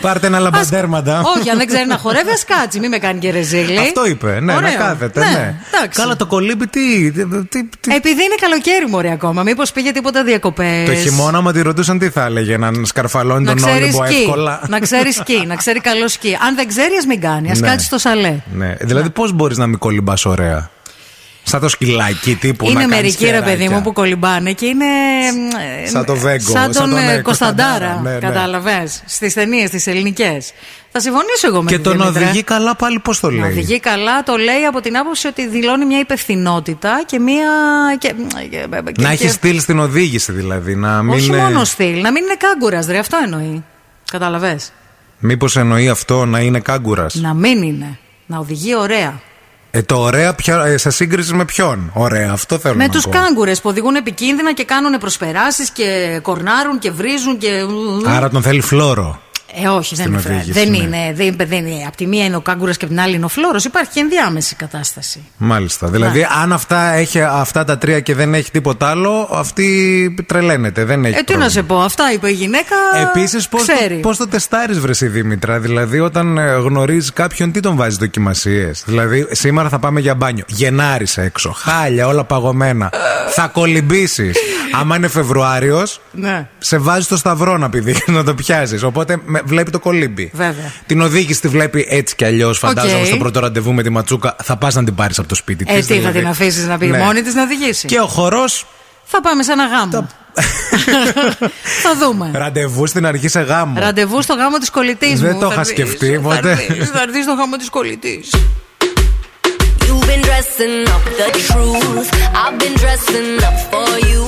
Πάρτε 0.00 0.26
ένα 0.26 0.38
λαμπαντέρματα. 0.38 1.22
Όχι, 1.36 1.50
αν 1.50 1.56
δεν 1.58 1.66
ξέρει 1.66 1.86
να 1.86 1.96
χορεύει, 1.96 2.30
ας 2.30 2.44
κάτσει. 2.44 2.80
Μην 2.80 2.90
με 2.90 2.98
κάνει 2.98 3.18
και 3.18 3.30
ρεζίλη. 3.30 3.78
Αυτό 3.78 4.06
είπε. 4.06 4.40
Ναι, 4.40 4.54
Ωραίο. 4.54 4.70
να 4.70 4.74
κάθεται. 4.76 5.20
Ναι, 5.20 5.26
Ναι. 5.26 5.54
εντάξει. 5.74 6.00
Καλά, 6.00 6.16
το 6.16 6.26
κολύμπι 6.26 6.66
τι. 6.66 7.10
τι, 7.12 7.24
τι- 7.64 7.94
Επειδή 7.94 8.22
είναι 8.24 8.34
καλοκαίρι, 8.40 8.86
μωρέ 8.88 9.10
ακόμα. 9.10 9.42
Μήπως 9.42 9.72
πήγε 9.72 9.92
τίποτα 9.92 10.22
διακοπές. 10.24 10.88
το 10.88 10.94
χειμώνα, 10.94 11.38
άμα 11.38 11.52
τη 11.52 11.62
ρωτούσαν 11.62 11.98
τι 11.98 12.08
θα 12.10 12.24
έλεγε, 12.24 12.56
να 12.56 12.70
σκαρφαλώνει 12.82 13.44
Να 13.44 13.54
τον 13.54 13.56
ξέρει 13.64 13.82
Όλυμπο 13.82 14.06
σκι. 14.06 14.14
εύκολα. 14.16 14.60
Να 14.68 14.78
ξέρει 14.80 15.12
σκι, 15.12 15.44
να 15.46 15.54
ξέρει 15.54 15.80
καλό 15.80 16.08
σκι. 16.08 16.38
Αν 16.46 16.54
δεν 16.54 16.68
ξέρει, 16.68 16.94
ας 16.98 17.06
μην 17.06 17.20
κάνει. 17.20 17.50
Α 17.50 17.54
Ναι. 17.58 17.68
κάτσει 17.68 17.86
στο 17.86 17.98
σαλέ. 17.98 18.36
Ναι. 18.52 18.74
Δηλαδή, 18.80 19.10
πώς 19.10 19.32
μπορείς 19.32 19.56
να 19.56 19.66
μην 19.66 19.78
κολυμπάς 19.78 20.24
ωραία; 20.24 20.70
Σαν 21.48 21.60
το 21.60 21.68
σκυλάκι 21.68 22.34
τύπου 22.34 22.64
να 22.64 22.70
είναι 22.70 22.80
κάνεις 22.80 22.96
μερικοί 22.96 23.24
ρε 23.24 23.30
παιδί 23.30 23.50
χεράκια. 23.50 23.70
μου 23.70 23.82
που 23.82 23.92
κολυμπάνε 23.92 24.52
και 24.52 24.66
είναι. 24.66 24.84
ε, 25.84 25.88
Σαν 25.88 26.04
το 26.04 26.14
Βέγκο, 26.16 26.50
Σαν 26.50 26.72
σαν 26.72 26.82
τον, 26.90 26.98
τον, 26.98 27.08
ε, 27.08 27.14
ε, 27.14 27.20
Κωνσταντάρα. 27.20 27.70
Κωνσταντάρα, 27.86 28.00
ναι, 28.02 28.10
ναι. 28.12 28.18
Κατάλαβες. 28.18 29.02
Στις 29.06 29.34
ταινίες, 29.34 29.70
τι 29.70 29.90
ελληνικές. 29.90 30.52
Θα 30.92 31.00
συμφωνήσω 31.00 31.46
εγώ 31.46 31.62
με 31.62 31.68
Και 31.70 31.74
την 31.74 31.84
τον 31.84 31.98
Δήμητρα. 31.98 32.22
οδηγεί 32.22 32.42
καλά 32.42 32.76
πάλι, 32.76 32.98
πώς 32.98 33.20
το 33.20 33.30
Να 33.30 33.36
λέει; 33.40 33.50
οδηγεί 33.50 33.80
καλά, 33.80 34.22
το 34.22 34.36
λέει 34.36 34.64
από 34.68 34.80
την 34.80 34.96
άποψη 34.96 35.26
ότι 35.26 35.48
δηλώνει 35.48 35.84
μια 35.84 35.98
υπευθυνότητα 35.98 37.02
και 37.06 37.18
μια. 37.18 37.44
Και, 37.98 38.14
και- 38.50 38.66
Να 38.70 38.80
και- 38.92 39.12
έχει 39.12 39.28
στυλ 39.28 39.60
στην 39.60 39.78
οδήγηση 39.78 40.32
δηλαδή. 40.32 40.74
Να 40.76 41.02
μην 41.02 41.14
Όχι 41.14 41.26
είναι... 41.26 41.36
μόνο 41.36 41.64
στυλ, 41.64 42.00
να 42.00 42.12
μην 42.12 42.22
είναι 42.24 42.34
κάγκουρας, 42.38 42.86
ρε, 42.86 42.98
αυτό 42.98 43.16
εννοεί. 43.24 43.64
Καταλαβέ. 44.10 44.58
Μήπως 45.18 45.56
εννοεί 45.56 45.88
αυτό 45.88 46.24
να 46.24 46.40
είναι 46.40 46.60
κάγκουρας; 46.60 47.14
Να 47.14 47.34
μην 47.34 47.62
είναι. 47.62 47.98
Να 48.26 48.38
οδηγεί 48.38 48.74
ωραία. 48.76 49.20
Ε, 49.76 49.82
το 49.82 50.00
ωραία 50.00 50.34
πια, 50.34 50.64
ε, 50.64 50.76
σε 50.76 50.90
σύγκριση 50.90 51.34
με 51.34 51.44
ποιον; 51.44 51.90
Ωραία, 51.92 52.30
αυτό 52.32 52.58
θέλω 52.58 52.74
Με 52.76 52.86
να 52.86 52.92
τους 52.92 53.04
πω. 53.04 53.10
κάγκουρες 53.10 53.60
που 53.60 53.68
οδηγούν 53.68 53.94
επικίνδυνα 53.94 54.52
και 54.52 54.64
κάνουν 54.64 54.98
προσπεράσεις 54.98 55.70
και 55.70 56.18
κορνάρουν 56.22 56.78
και 56.78 56.90
βρίζουν 56.90 57.38
και. 57.38 57.62
Άρα 58.06 58.28
τον 58.30 58.42
θέλει 58.42 58.60
φλόρο. 58.60 59.20
Ε, 59.64 59.68
όχι, 59.68 59.94
δεν 59.94 60.04
Στην 60.04 60.12
είναι. 60.12 60.22
φρέ- 60.22 60.34
οδήγηση, 60.36 60.58
Δεν 60.60 60.70
ναι. 60.70 60.76
είναι. 60.76 61.12
Δεν, 61.14 61.48
δεν 61.48 61.66
είναι. 61.66 61.84
Απ' 61.86 61.96
τη 61.96 62.06
μία 62.06 62.24
είναι 62.24 62.36
ο 62.36 62.40
κάγκουρας 62.40 62.76
και 62.76 62.84
απ' 62.84 62.90
την 62.90 63.00
άλλη 63.00 63.14
είναι 63.14 63.24
ο 63.24 63.28
φλόρος. 63.28 63.64
Υπάρχει 63.64 63.90
και 63.94 64.00
ενδιάμεση 64.00 64.54
κατάσταση. 64.54 65.24
Μάλιστα. 65.36 65.86
Δηλαδή, 65.88 66.26
αν 66.42 66.52
αυτά 66.52 66.92
έχει 66.92 67.20
αυτά 67.22 67.64
τα 67.64 67.78
τρία 67.78 68.00
και 68.00 68.14
δεν 68.14 68.34
έχει 68.34 68.50
τίποτα 68.50 68.88
άλλο, 68.88 69.28
αυτή 69.32 70.14
τρελαίνεται. 70.26 70.84
Δεν 70.84 71.04
έχει 71.04 71.14
Ε, 71.14 71.18
τι 71.18 71.24
πρόβλημα. 71.24 71.44
να 71.44 71.50
σε 71.52 71.62
πω, 71.62 71.80
αυτά 71.80 72.12
είπε 72.12 72.28
η 72.28 72.32
γυναίκα. 72.32 72.74
Επίσης, 73.10 73.48
πώς 73.48 73.62
ξέρει. 73.66 73.94
το, 73.94 74.00
πώς 74.00 74.16
το 74.16 74.28
τεστάρεις, 74.28 74.78
Βρεσί 74.80 75.06
Δήμητρα; 75.06 75.58
Δηλαδή, 75.58 76.00
όταν 76.00 76.38
γνωρίζεις 76.38 77.12
κάποιον, 77.12 77.52
τι 77.52 77.60
τον 77.60 77.76
βάζεις 77.76 77.96
δοκιμασίες; 77.98 78.82
Δηλαδή, 78.86 79.26
σήμερα 79.30 79.68
θα 79.68 79.78
πάμε 79.78 80.00
για 80.00 80.14
μπάνιο. 80.14 80.44
Γενάρη 80.46 81.06
έξω. 81.16 81.52
Χάλια, 81.52 82.06
όλα 82.06 82.24
παγωμένα. 82.24 82.90
θα 83.30 83.46
κολυμπήσεις. 83.46 84.36
Άμα 84.80 84.96
είναι 84.96 85.08
Φεβρουάριος, 85.08 86.00
Ναι, 86.12 86.48
σε 86.58 86.78
βάζει 86.78 87.06
το 87.06 87.16
σταυρό 87.16 87.56
να 87.58 87.70
πηδήξεις, 87.70 88.06
να 88.08 88.24
το 88.24 88.34
πιάσεις. 88.34 88.82
Οπότε 88.82 89.16
με- 89.24 89.42
βλέπει 89.46 89.70
το 89.70 89.78
κολύμπι. 89.78 90.30
βέβαια. 90.34 90.72
Την 90.86 91.00
οδήγηση 91.00 91.40
τη 91.40 91.48
βλέπει 91.48 91.86
έτσι 91.90 92.14
κι 92.14 92.24
αλλιώς. 92.24 92.58
Φαντάζομαι 92.58 93.00
Οκ. 93.00 93.06
στο 93.06 93.16
πρώτο 93.16 93.40
ραντεβού 93.40 93.72
με 93.72 93.82
τη 93.82 93.90
ματσούκα 93.90 94.36
θα 94.42 94.56
πας 94.56 94.74
να 94.74 94.84
την 94.84 94.94
πάρεις 94.94 95.18
από 95.18 95.28
το 95.28 95.34
σπίτι 95.34 95.64
της. 95.64 95.74
Ε, 95.74 95.80
τι 95.82 96.00
θα 96.00 96.10
την 96.10 96.26
αφήσεις 96.26 96.66
να 96.66 96.78
πει 96.78 96.86
Ναι. 96.86 96.98
μόνη 96.98 97.22
της 97.22 97.34
να 97.34 97.42
οδηγήσει; 97.42 97.86
Και 97.86 98.00
ο 98.00 98.06
χορός. 98.06 98.66
Θα 99.04 99.20
πάμε 99.20 99.42
σε 99.42 99.52
ένα 99.52 99.66
γάμο. 99.66 100.06
θα 101.82 101.94
δούμε. 102.00 102.30
Ραντεβού 102.34 102.86
στην 102.86 103.06
αρχή 103.06 103.28
σε 103.28 103.40
γάμο. 103.40 103.80
Ραντεβού 103.80 104.22
στο 104.22 104.34
γάμο 104.34 104.58
της 104.58 104.70
κολλητής 104.70 105.20
μου. 105.20 105.26
Δεν 105.26 105.38
το 105.38 105.46
Θα 105.46 105.52
είχα 105.52 105.62
δεις, 105.62 105.70
σκεφτεί 105.70 106.12
θα 106.14 106.20
ποτέ. 106.20 106.54
δεις, 106.70 106.88
Θα 106.88 107.02
έρθει 107.02 107.22
στο 107.22 107.32
γάμο 107.34 107.56
της 107.56 107.70
κολλητής. 107.70 108.30
You've 109.86 110.06
been 110.10 110.22
dressing 110.30 110.76
up 110.94 111.04
the 111.20 111.28
truth. 111.48 112.08
I've 112.42 112.56
been 112.64 112.76
dressing 112.84 113.28
up 113.48 113.56
for 113.70 113.88
you. 114.10 114.22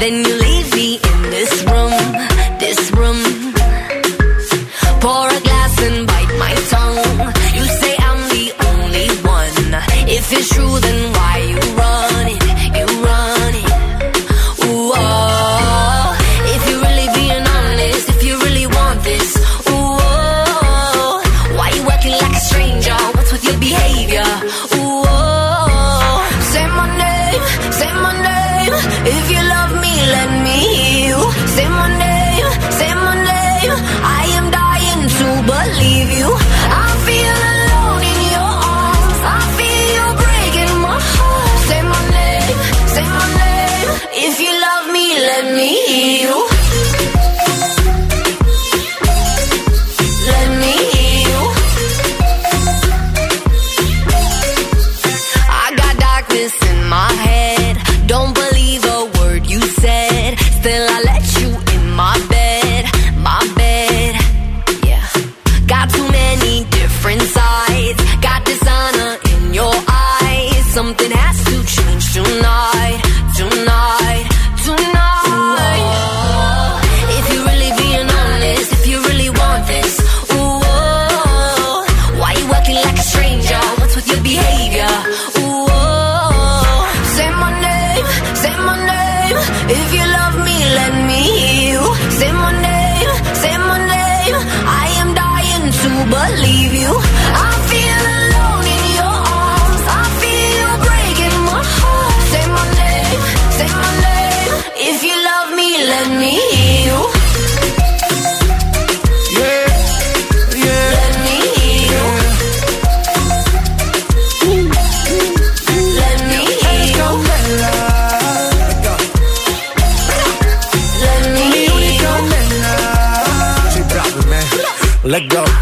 Then 0.00 0.14
you 0.24 0.32
leave 0.46 0.68
me 0.80 0.88
in 1.10 1.18
this 1.34 1.52
room, 1.70 1.94
this 2.62 2.80
room. 2.98 3.18
Pour 5.00 5.26
a 5.36 5.40
glass 5.46 5.74
and 5.86 6.06
bite 6.06 6.34
my 6.44 6.54
tongue. 6.72 6.98
You 7.56 7.64
say 7.80 7.94
I'm 8.08 8.20
the 8.34 8.46
only 8.70 9.08
one. 9.36 9.70
If 10.16 10.32
it's 10.32 10.48
true, 10.54 10.78
then 10.80 11.12
why 11.12 11.36
you 11.50 11.60
run 11.76 11.97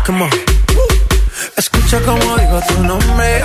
Come 0.04 0.22
on. 0.22 0.30
Escucha 1.56 1.98
como 2.02 2.36
digo 2.36 2.60
tu 2.68 2.82
nombre. 2.82 3.42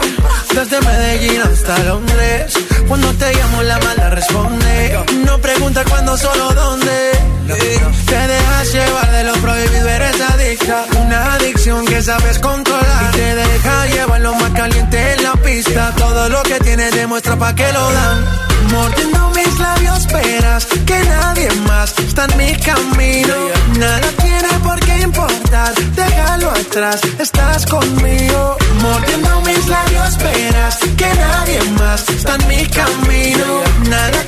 Desde 0.53 0.81
Medellín 0.81 1.41
hasta 1.41 1.79
Londres. 1.85 2.53
Cuando 2.89 3.13
te 3.13 3.33
llamo 3.33 3.63
la 3.63 3.79
mala 3.79 4.09
responde. 4.09 4.99
No 5.25 5.37
pregunta 5.37 5.85
cuándo, 5.85 6.17
solo 6.17 6.53
dónde. 6.53 7.11
Te 7.57 8.27
dejas 8.27 8.73
llevar 8.73 9.11
de 9.11 9.23
lo 9.23 9.33
prohibido, 9.33 9.89
eres 9.89 10.21
adicta. 10.21 10.85
Una 11.03 11.33
adicción 11.33 11.85
que 11.85 12.01
sabes 12.01 12.39
controlar. 12.39 13.09
Y 13.09 13.17
te 13.17 13.35
deja 13.35 13.85
llevar 13.87 14.21
lo 14.21 14.33
más 14.35 14.51
caliente 14.51 15.13
en 15.13 15.23
la 15.23 15.33
pista. 15.33 15.93
Todo 15.97 16.29
lo 16.29 16.43
que 16.43 16.59
tienes 16.59 16.93
demuestra 16.93 17.35
pa' 17.35 17.53
que 17.55 17.71
lo 17.71 17.91
dan. 17.91 18.51
Mordiendo 18.71 19.29
mis 19.31 19.59
labios, 19.59 20.07
verás 20.07 20.65
que 20.85 20.99
nadie 21.03 21.49
más 21.67 21.93
está 21.99 22.25
en 22.25 22.37
mi 22.37 22.55
camino. 22.57 23.33
Nada 23.77 24.07
tiene 24.21 24.47
por 24.63 24.79
qué 24.79 24.99
importar, 24.99 25.73
déjalo 25.95 26.51
atrás, 26.51 27.01
estás 27.19 27.65
conmigo. 27.65 28.57
Mordiendo 28.81 29.41
mis 29.41 29.67
labios, 29.67 30.17
verás 30.17 30.77
que 30.95 31.13
nadie 31.15 31.59
más 31.79 32.07
está 32.09 32.35
en 32.35 32.47
mi 32.47 32.65
camino. 32.67 33.45
Nada 33.89 34.23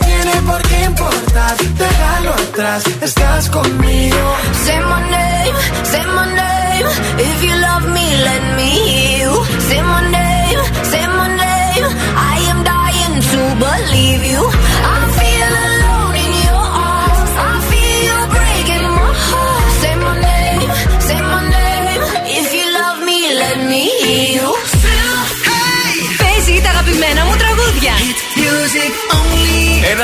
déjalo 1.78 2.34
atrás, 2.34 2.84
estás 3.02 3.50
conmigo. 3.50 4.36
Say 4.66 4.80
my 4.80 5.02
name, 5.12 5.56
say 5.84 6.06
my 6.06 6.26
name. 6.36 6.88
If 7.18 7.44
you 7.44 7.56
love 7.68 7.86
me, 7.90 8.06
let 8.28 8.44
me 8.58 8.70
hear 8.88 9.18
you. 9.24 9.46
Say 9.70 9.82
my 9.82 10.02
name, 10.12 10.60
say 10.92 11.08
my 11.08 11.28
name. 11.28 11.86
I 12.16 12.38
am 12.52 12.64
dying 12.64 13.16
to 13.32 13.42
believe 13.66 14.26
you. 14.32 14.53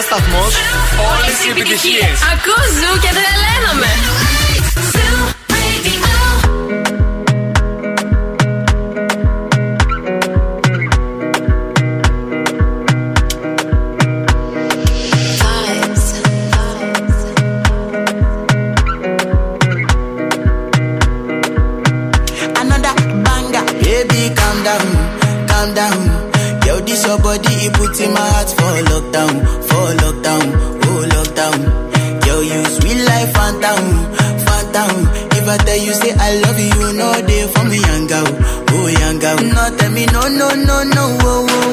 σταθμό, 0.08 0.44
όλε 1.10 1.32
οι 1.46 1.50
επιτυχίε. 1.50 2.06
Ακούω 2.32 2.64
ζου 2.78 2.92
και 3.00 3.10
τρελαίνομαι. 3.16 3.90
another 22.60 22.94
banger. 23.24 23.64
Baby, 23.82 24.34
calm 24.38 24.56
down, 24.64 24.86
calm 25.48 25.74
down. 25.74 25.98
Yo, 26.66 26.80
this 26.80 27.06
your 27.06 27.18
body, 27.18 27.54
it 27.66 27.72
puts 27.74 28.00
in 28.00 28.12
my 28.12 28.20
heart 28.20 28.48
for 28.56 28.72
lockdown, 28.90 29.34
for 29.57 29.57
lockdown, 30.29 30.79
oh 30.85 31.01
lockdown. 31.13 32.25
Yo, 32.25 32.41
you 32.41 32.63
sweet 32.65 33.03
life, 33.05 33.33
phantom, 33.33 33.83
phantom. 34.45 35.07
If 35.37 35.47
I 35.47 35.57
tell 35.57 35.77
you 35.77 35.93
say 35.93 36.11
I 36.13 36.39
love 36.41 36.59
you, 36.59 36.93
know 36.97 37.13
they 37.21 37.47
for 37.53 37.63
me, 37.65 37.77
young 37.79 38.07
girl, 38.07 38.27
oh 38.69 38.87
young 38.87 39.19
girl. 39.19 39.37
No, 39.37 39.77
tell 39.77 39.91
me 39.91 40.05
no, 40.07 40.21
no, 40.27 40.49
no, 40.55 40.83
no, 40.83 41.17
oh, 41.21 41.47
oh, 41.49 41.68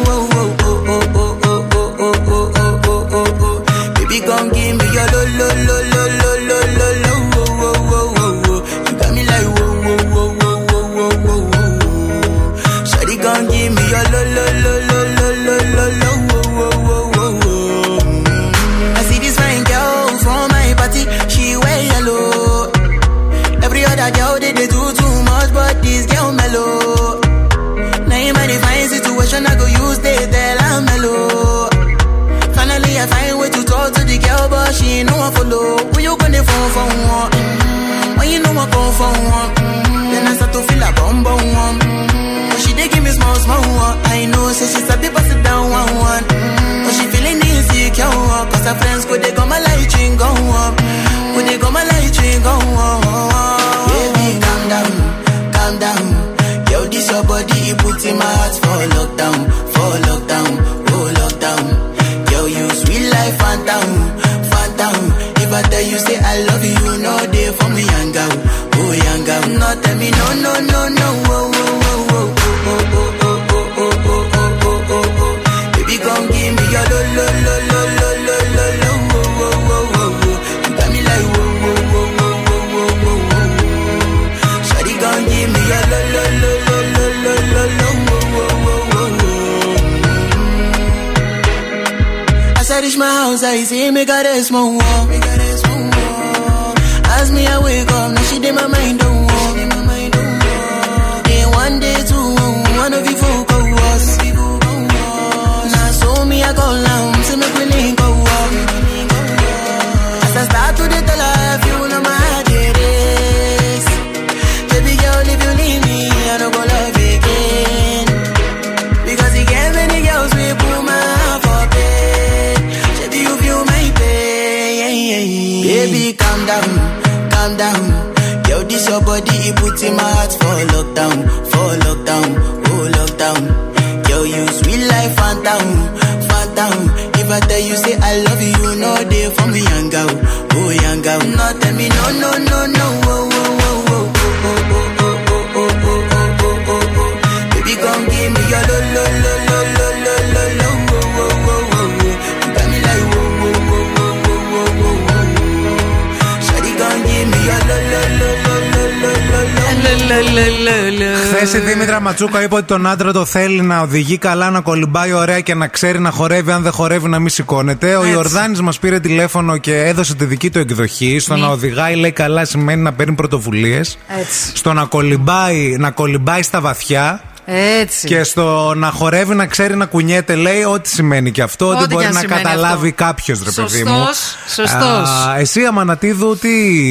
τον 162.67 162.87
άντρα 162.87 163.13
το 163.13 163.25
θέλει 163.25 163.61
να 163.61 163.81
οδηγεί 163.81 164.19
καλά, 164.19 164.51
να 164.51 164.61
κολυμπάει 164.61 165.13
ωραία 165.13 165.41
και 165.41 165.55
να 165.55 165.67
ξέρει 165.69 166.01
να 166.01 166.11
χορεύει. 166.11 166.51
Αν 166.51 166.63
δεν 166.63 166.73
χορεύει, 166.73 167.09
να 167.09 167.19
μην 167.19 167.29
σηκώνεται. 167.29 167.95
Ο 167.97 168.01
Έτσι. 168.01 168.13
Ιορδάνης 168.13 168.61
μας 168.61 168.79
πήρε 168.79 169.01
τηλέφωνο 169.01 169.57
και 169.57 169.85
έδωσε 169.85 170.15
τη 170.15 170.25
δική 170.25 170.51
του 170.51 170.59
εκδοχή. 170.59 171.19
Στο 171.19 171.35
Ναι. 171.35 171.41
να 171.41 171.49
οδηγάει, 171.49 171.95
λέει 171.95 172.13
καλά, 172.13 172.45
σημαίνει 172.45 172.83
να 172.83 172.93
παίρνει 172.93 173.15
πρωτοβουλίες. 173.15 173.99
Έτσι. 174.21 174.51
Στο 174.57 174.73
να 174.73 174.85
κολυμπάει, 174.85 175.77
να 175.79 175.91
κολυμπάει 175.91 176.43
στα 176.43 176.61
βαθιά. 176.61 177.21
Έτσι. 177.49 178.07
Και 178.07 178.23
στο 178.23 178.73
να 178.77 178.91
χορεύει, 178.91 179.35
να 179.35 179.47
ξέρει 179.47 179.77
να 179.77 179.87
κουνιέται, 179.87 180.35
λέει 180.35 180.63
ό,τι 180.63 180.89
σημαίνει 180.89 181.31
και 181.33 181.43
αυτό. 181.43 181.67
Ό,τι 181.67 181.77
Ότι 181.77 181.87
και 181.87 181.95
μπορεί 181.95 182.07
αν 182.07 182.13
να 182.13 182.21
σημαίνει 182.21 182.43
καταλάβει 182.43 182.89
αυτό. 182.89 183.05
κάποιος, 183.05 183.43
ρε 183.45 183.51
παιδί 183.51 183.85
μου. 183.85 183.97
Σωστός, 184.07 184.37
σωστός. 184.55 185.09
Α, 185.09 185.37
Εσύ, 185.39 185.65
Αμανατίδου, 185.65 186.37
τι, 186.39 186.49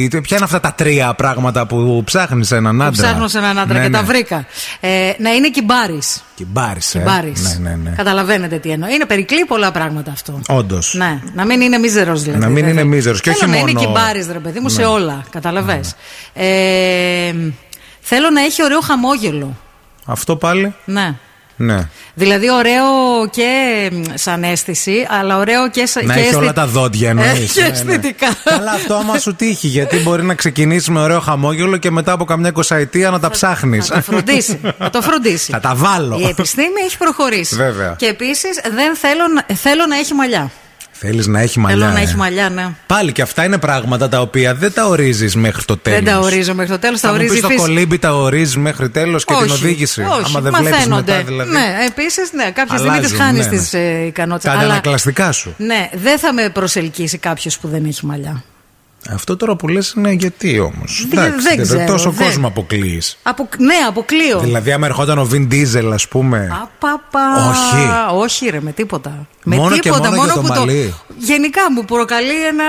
ποια 0.08 0.36
είναι 0.36 0.44
αυτά 0.44 0.60
τα 0.60 0.72
τρία 0.76 1.14
πράγματα 1.14 1.66
που 1.66 2.02
ψάχνεις 2.04 2.50
έναν 2.50 2.82
άντρα; 2.82 3.02
Ψάχνω 3.06 3.28
σε 3.28 3.38
έναν 3.38 3.58
άντρα 3.58 3.76
Ναι, 3.78 3.82
και 3.84 3.88
ναι. 3.90 3.96
τα 3.98 4.02
βρήκα. 4.04 4.46
Ε, 4.80 5.12
να 5.18 5.30
είναι 5.30 5.50
κυμπάρη. 5.50 5.98
Κυμπάρης, 6.34 6.94
ε. 6.94 6.98
Κυμπάρης. 6.98 7.58
Ναι, 7.58 7.68
ναι, 7.70 7.76
ναι. 7.82 7.90
Καταλαβαίνετε 7.96 8.58
τι 8.58 8.70
εννοώ. 8.70 8.88
Είναι 8.90 9.04
περικλεί 9.04 9.44
πολλά 9.44 9.70
πράγματα 9.72 10.10
αυτό. 10.10 10.40
Όντως. 10.48 10.94
Ναι, 10.94 11.20
να 11.34 11.44
μην 11.44 11.60
είναι 11.60 11.78
μίζερος 11.78 12.22
δηλαδή. 12.22 12.40
Να 12.42 12.48
μην 12.48 12.56
είναι 12.56 12.66
βέβαια. 12.66 12.84
μίζερος. 12.84 13.20
Και 13.20 13.30
Θέλω 13.32 13.42
όχι 13.42 13.50
να 13.50 13.56
μόνο- 13.58 13.70
είναι 13.70 13.80
κυμπάρη, 13.80 14.26
ρε 14.32 14.38
παιδί 14.38 14.60
μου, 14.60 14.68
σε 14.68 14.80
Ναι. 14.80 14.86
όλα. 14.86 15.24
Καταλαβέ. 15.30 15.80
Ε, 16.32 17.32
θέλω 18.00 18.30
να 18.30 18.40
έχει 18.40 18.62
ωραίο 18.64 18.80
χαμόγελο. 18.80 19.56
Αυτό 20.06 20.36
πάλι; 20.36 20.74
Ναι. 20.84 21.14
Ναι. 21.58 21.88
Δηλαδή 22.14 22.50
ωραίο 22.50 22.84
και 23.30 23.50
μ, 23.92 24.02
σαν 24.14 24.42
αίσθηση, 24.44 25.06
αλλά 25.10 25.36
ωραίο 25.38 25.70
και, 25.70 25.86
σα- 25.86 26.02
Να 26.04 26.12
και 26.12 26.18
έχει 26.18 26.28
αισθη- 26.28 26.42
όλα 26.42 26.52
τα 26.52 26.66
δόντια 26.66 27.08
εννοείς. 27.08 27.56
Ε, 27.56 27.60
και 27.60 27.60
Ναι, 27.60 27.66
ναι. 27.68 27.72
αισθητικά. 27.72 28.26
Καλά, 28.44 28.72
αυτό 28.72 28.94
άμα 28.94 29.18
σου 29.18 29.34
τύχει. 29.34 29.66
Γιατί 29.66 29.96
μπορεί 29.98 30.22
να 30.24 30.34
ξεκινήσεις 30.34 30.88
με 30.88 31.00
ωραίο 31.00 31.20
χαμόγελο 31.20 31.76
και 31.76 31.90
μετά 31.90 32.12
από 32.12 32.24
καμιά 32.24 32.48
εικοσαετία 32.48 33.10
να 33.10 33.20
τα 33.20 33.30
ψάχνεις. 33.30 33.86
Θα 33.86 33.94
το 33.94 34.02
φροντίσει. 34.02 34.60
Θα 34.78 34.90
το 34.90 35.02
φροντίσει. 35.02 35.50
Θα 35.52 35.60
τα 35.60 35.74
βάλω. 35.74 36.18
Η 36.18 36.24
επιστήμη 36.28 36.80
έχει 36.86 36.96
προχωρήσει. 36.98 37.54
Βέβαια. 37.56 37.94
Και 37.98 38.06
επίσης 38.06 38.60
δεν 38.74 38.96
θέλω, 38.96 39.22
να- 39.34 39.56
θέλω 39.56 39.86
να 39.86 39.96
έχει 39.96 40.14
μαλλιά. 40.14 40.50
Θέλεις 40.98 41.26
να 41.26 41.40
έχει 41.40 41.58
μαλλιά. 41.58 41.78
θέλω 41.80 41.92
να 41.92 42.00
ε; 42.00 42.02
έχει 42.02 42.16
μαλλιά, 42.16 42.48
ναι. 42.50 42.66
Πάλι 42.86 43.12
και 43.12 43.22
αυτά 43.22 43.44
είναι 43.44 43.58
πράγματα 43.58 44.08
τα 44.08 44.20
οποία 44.20 44.54
δεν 44.54 44.72
τα 44.72 44.86
ορίζεις 44.86 45.36
μέχρι 45.36 45.64
το 45.64 45.76
τέλο. 45.76 45.96
Δεν 45.96 46.04
τα 46.04 46.18
ορίζω 46.18 46.54
μέχρι 46.54 46.72
το 46.72 46.78
τέλος. 46.78 47.00
Τα 47.00 47.08
Θα 47.08 47.14
μου 47.14 47.20
ορίζει 47.20 47.30
πεις 47.34 47.38
η 47.38 47.42
το 47.42 47.48
φύση. 47.48 47.60
κολύμπι 47.60 47.98
τα 47.98 48.14
ορίζεις 48.16 48.56
μέχρι 48.56 48.88
τέλος 48.90 49.24
και 49.24 49.34
την 49.34 49.42
Όχι, 49.50 49.64
οδήγηση. 49.64 50.02
Όχι, 50.02 50.22
Άμα 50.24 50.40
δεν 50.40 50.52
βλέπεις 50.52 50.76
μαθαίνονται. 50.78 51.12
μετά 51.12 51.24
δηλαδή. 51.24 51.50
Ναι, 51.50 51.64
επίσης, 51.86 52.32
ναι, 52.32 52.50
κάποια 52.50 52.78
στιγμή 52.78 52.98
τις 52.98 53.12
Αλλάζουν, 53.12 53.18
χάνεις 53.18 53.46
ναι, 53.46 53.56
ναι. 53.56 53.62
τι 53.62 53.78
ε, 54.02 54.06
ικανότητες. 54.06 54.52
Τα 54.52 54.58
αντανακλαστικά 54.58 55.32
σου. 55.32 55.54
Ναι, 55.58 55.88
δεν 55.92 56.18
θα 56.18 56.32
με 56.32 56.50
προσελκύσει 56.50 57.18
κάποιος 57.18 57.58
που 57.58 57.68
δεν 57.68 57.84
έχει 57.84 58.06
μαλλιά. 58.06 58.42
Αυτό 59.12 59.36
τώρα 59.36 59.56
που 59.56 59.68
λες 59.68 59.92
είναι 59.96 60.10
γιατί 60.10 60.58
όμως. 60.58 61.06
Δεν- 61.10 61.34
δεν 61.40 61.62
ξέρω, 61.62 61.84
Τόσο 61.86 62.10
δεν. 62.10 62.26
κόσμο 62.26 62.46
αποκλείεις. 62.46 63.18
Απο... 63.22 63.48
Ναι, 63.58 63.74
αποκλείω. 63.88 64.38
Δηλαδή, 64.40 64.72
άμα 64.72 64.86
ερχόταν 64.86 65.18
ο 65.18 65.28
Vin 65.32 65.48
Diesel, 65.52 65.90
ας 65.92 66.08
πούμε. 66.08 66.48
Απαπα. 66.62 67.48
Όχι. 67.50 68.16
Όχι, 68.18 68.48
ρε, 68.50 68.60
με 68.60 68.72
τίποτα. 68.72 69.26
Με 69.44 69.56
Μόνο 69.56 69.74
και 69.74 69.80
τίποτα, 69.80 70.10
μόνο 70.10 70.24
για 70.24 70.32
το 70.34 70.40
που 70.40 70.46
μαλλί. 70.46 70.94
Γενικά 71.18 71.72
μου 71.72 71.84
προκαλεί 71.84 72.46
ένα. 72.46 72.64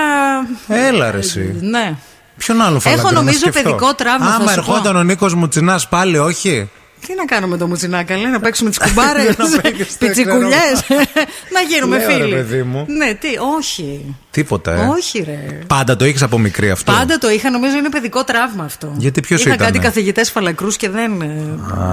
Έλα 0.88 1.10
ρε 1.10 1.18
εσύ. 1.18 1.56
Ναι. 1.60 1.94
Ποιον 2.36 2.60
άλλο 2.60 2.80
φαλακρό 2.80 3.04
Έχω 3.06 3.14
να 3.14 3.20
νομίζω 3.20 3.38
σκεφτώ; 3.38 3.62
παιδικό 3.62 3.94
τραύμα, 3.94 4.26
θα 4.30 4.34
Άμα 4.34 4.46
σου 4.52 4.58
ερχόταν 4.58 4.92
πω. 4.92 4.98
ο 4.98 5.02
Νίκος 5.02 5.34
Μουτσινάς 5.34 5.88
πάλι, 5.88 6.18
όχι; 6.18 6.70
Τι 7.06 7.14
να 7.14 7.24
κάνουμε 7.24 7.56
το 7.56 7.66
μουτσινάκα, 7.66 8.16
λέει, 8.16 8.30
να 8.30 8.40
παίξουμε 8.40 8.70
τις 8.70 8.78
κουμπάρες, 8.78 9.36
Να 9.38 9.60
παίξεις, 9.60 9.96
δεν 9.98 10.08
πιτσικουλιές. 10.08 10.82
ξέρω. 10.82 11.00
να 11.56 11.60
γίνουμε 11.68 11.98
Λέω, 11.98 12.08
ρε, 12.08 12.14
φίλοι. 12.14 12.32
παιδί 12.34 12.62
μου. 12.62 12.84
Ναι, 12.88 13.14
τι, 13.14 13.28
όχι. 13.58 14.14
Τίποτα, 14.30 14.72
ε. 14.72 14.86
Όχι, 14.86 15.22
ρε. 15.26 15.58
Πάντα 15.66 15.96
το 15.96 16.04
είχες 16.04 16.22
από 16.22 16.38
μικρή 16.38 16.70
αυτό. 16.70 16.92
Πάντα 16.92 17.18
το 17.18 17.30
είχα, 17.30 17.50
νομίζω 17.50 17.76
είναι 17.76 17.88
παιδικό 17.88 18.24
τραύμα 18.24 18.64
αυτό. 18.64 18.92
Γιατί 18.96 19.20
ποιος 19.20 19.40
Είχα 19.44 19.54
ήτανε; 19.54 19.70
κάτι 19.70 19.78
καθηγητές 19.84 20.30
φαλακρούς 20.30 20.76
και 20.76 20.88
δεν. 20.88 21.20
ε, 21.20 21.26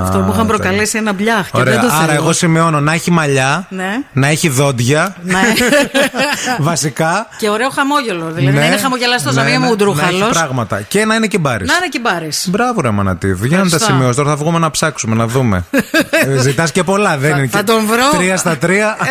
αυτό 0.02 0.18
μου 0.20 0.32
είχαν 0.34 0.48
προκαλέσει 0.48 0.98
ένα 0.98 1.14
μπλιάχ. 1.14 1.50
Και 1.52 1.60
Ωραία, 1.60 1.74
δεν 1.74 1.82
το 1.90 1.96
άρα 1.96 2.06
θέλω. 2.06 2.12
εγώ 2.22 2.34
σημειώνω 2.34 2.80
να 2.80 2.94
έχει 2.94 3.12
μαλλιά, 3.12 3.68
Ναι. 3.70 3.98
να 4.14 4.28
έχει 4.28 4.50
δόντια. 4.50 5.16
Ναι. 5.24 5.40
βασικά. 6.60 7.28
Και 7.38 7.50
ωραίο 7.50 7.70
χαμόγελο. 7.70 8.26
Δηλαδή 8.32 8.46
Ναι, 8.54 8.60
να 8.60 8.66
είναι 8.66 8.78
χαμογελαστός, 8.78 9.36
ναι, 9.36 9.42
να 9.42 9.46
μην 9.48 9.54
είναι 9.56 9.60
ναι, 9.60 9.66
Να 9.66 9.72
μουντρούχαλο. 9.72 10.18
έχει 10.26 10.30
πράγματα. 10.34 10.82
Και 10.82 11.06
να 11.06 11.16
είναι 11.16 11.28
και 11.28 11.38
μπάρις. 11.38 11.68
Να 11.68 11.76
είναι 11.76 11.88
κυμπάρη. 11.90 12.30
Μπράβο, 12.46 12.82
ρε 12.82 12.90
Μανατίδου. 12.92 13.46
Για 13.46 13.58
να 13.58 13.64
τα 13.64 13.66
Ευχαριστώ. 13.76 13.94
σημειώσω. 13.94 14.16
Τώρα 14.16 14.30
θα 14.30 14.36
βγούμε 14.36 14.60
να 14.60 14.72
ψάξουμε, 14.72 14.95
να 15.04 15.28
δούμε. 15.28 15.66
ε, 16.10 16.38
Ζητάς 16.48 16.72
και 16.72 16.84
πολλά, 16.84 17.18
δεν 17.18 17.32
Θα- 17.32 17.38
είναι. 17.38 17.48
θα 17.48 17.58
και- 17.58 17.64
τον 17.64 17.86
βρω. 17.86 18.18
Τρία 18.18 18.38
στα 18.38 18.58
τρία. 18.58 18.98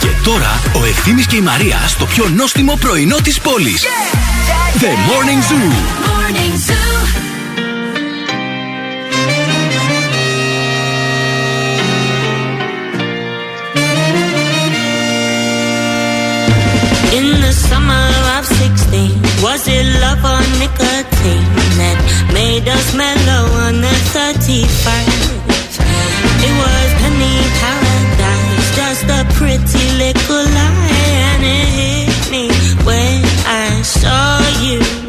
Και 0.00 0.08
τώρα 0.24 0.60
ο 0.80 0.84
Ευθύμης 0.84 1.26
και 1.26 1.36
η 1.36 1.40
Μαρία 1.40 1.76
στο 1.86 2.04
πιο 2.06 2.28
νόστιμο 2.36 2.76
πρωινό 2.80 3.16
της 3.16 3.40
πόλης. 3.40 3.84
The 4.80 4.84
Morning 4.86 5.40
Zoo. 5.50 5.72
In 17.18 17.40
the 17.44 17.52
summer 17.68 18.06
of 18.36 18.44
16, 18.46 19.42
was 19.42 19.62
it 19.66 19.84
love 20.02 20.22
or 20.32 20.40
nicotine; 20.62 21.44
that 21.56 21.59
made 22.40 22.66
us 22.68 22.94
mellow 22.94 23.42
on 23.64 23.74
the 23.84 23.94
thirty-five. 24.14 25.20
It 26.46 26.54
was 26.62 26.88
penny 27.00 27.36
paradise, 27.60 28.68
just 28.80 29.04
a 29.18 29.22
pretty 29.38 29.86
little 30.02 30.44
lie, 30.56 30.88
and 31.32 31.42
it 31.56 31.68
hit 31.78 32.20
me 32.32 32.44
when 32.86 33.20
I 33.44 33.82
saw 33.82 34.40
you. 34.64 34.99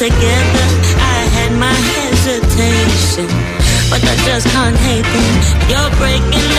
Together. 0.00 0.66
I 0.96 1.28
had 1.36 1.52
my 1.60 1.76
hesitation, 1.92 3.28
but 3.92 4.00
I 4.00 4.16
just 4.24 4.48
can't 4.48 4.74
hate 4.88 5.04
them. 5.04 5.34
You're 5.68 5.92
breaking 6.00 6.49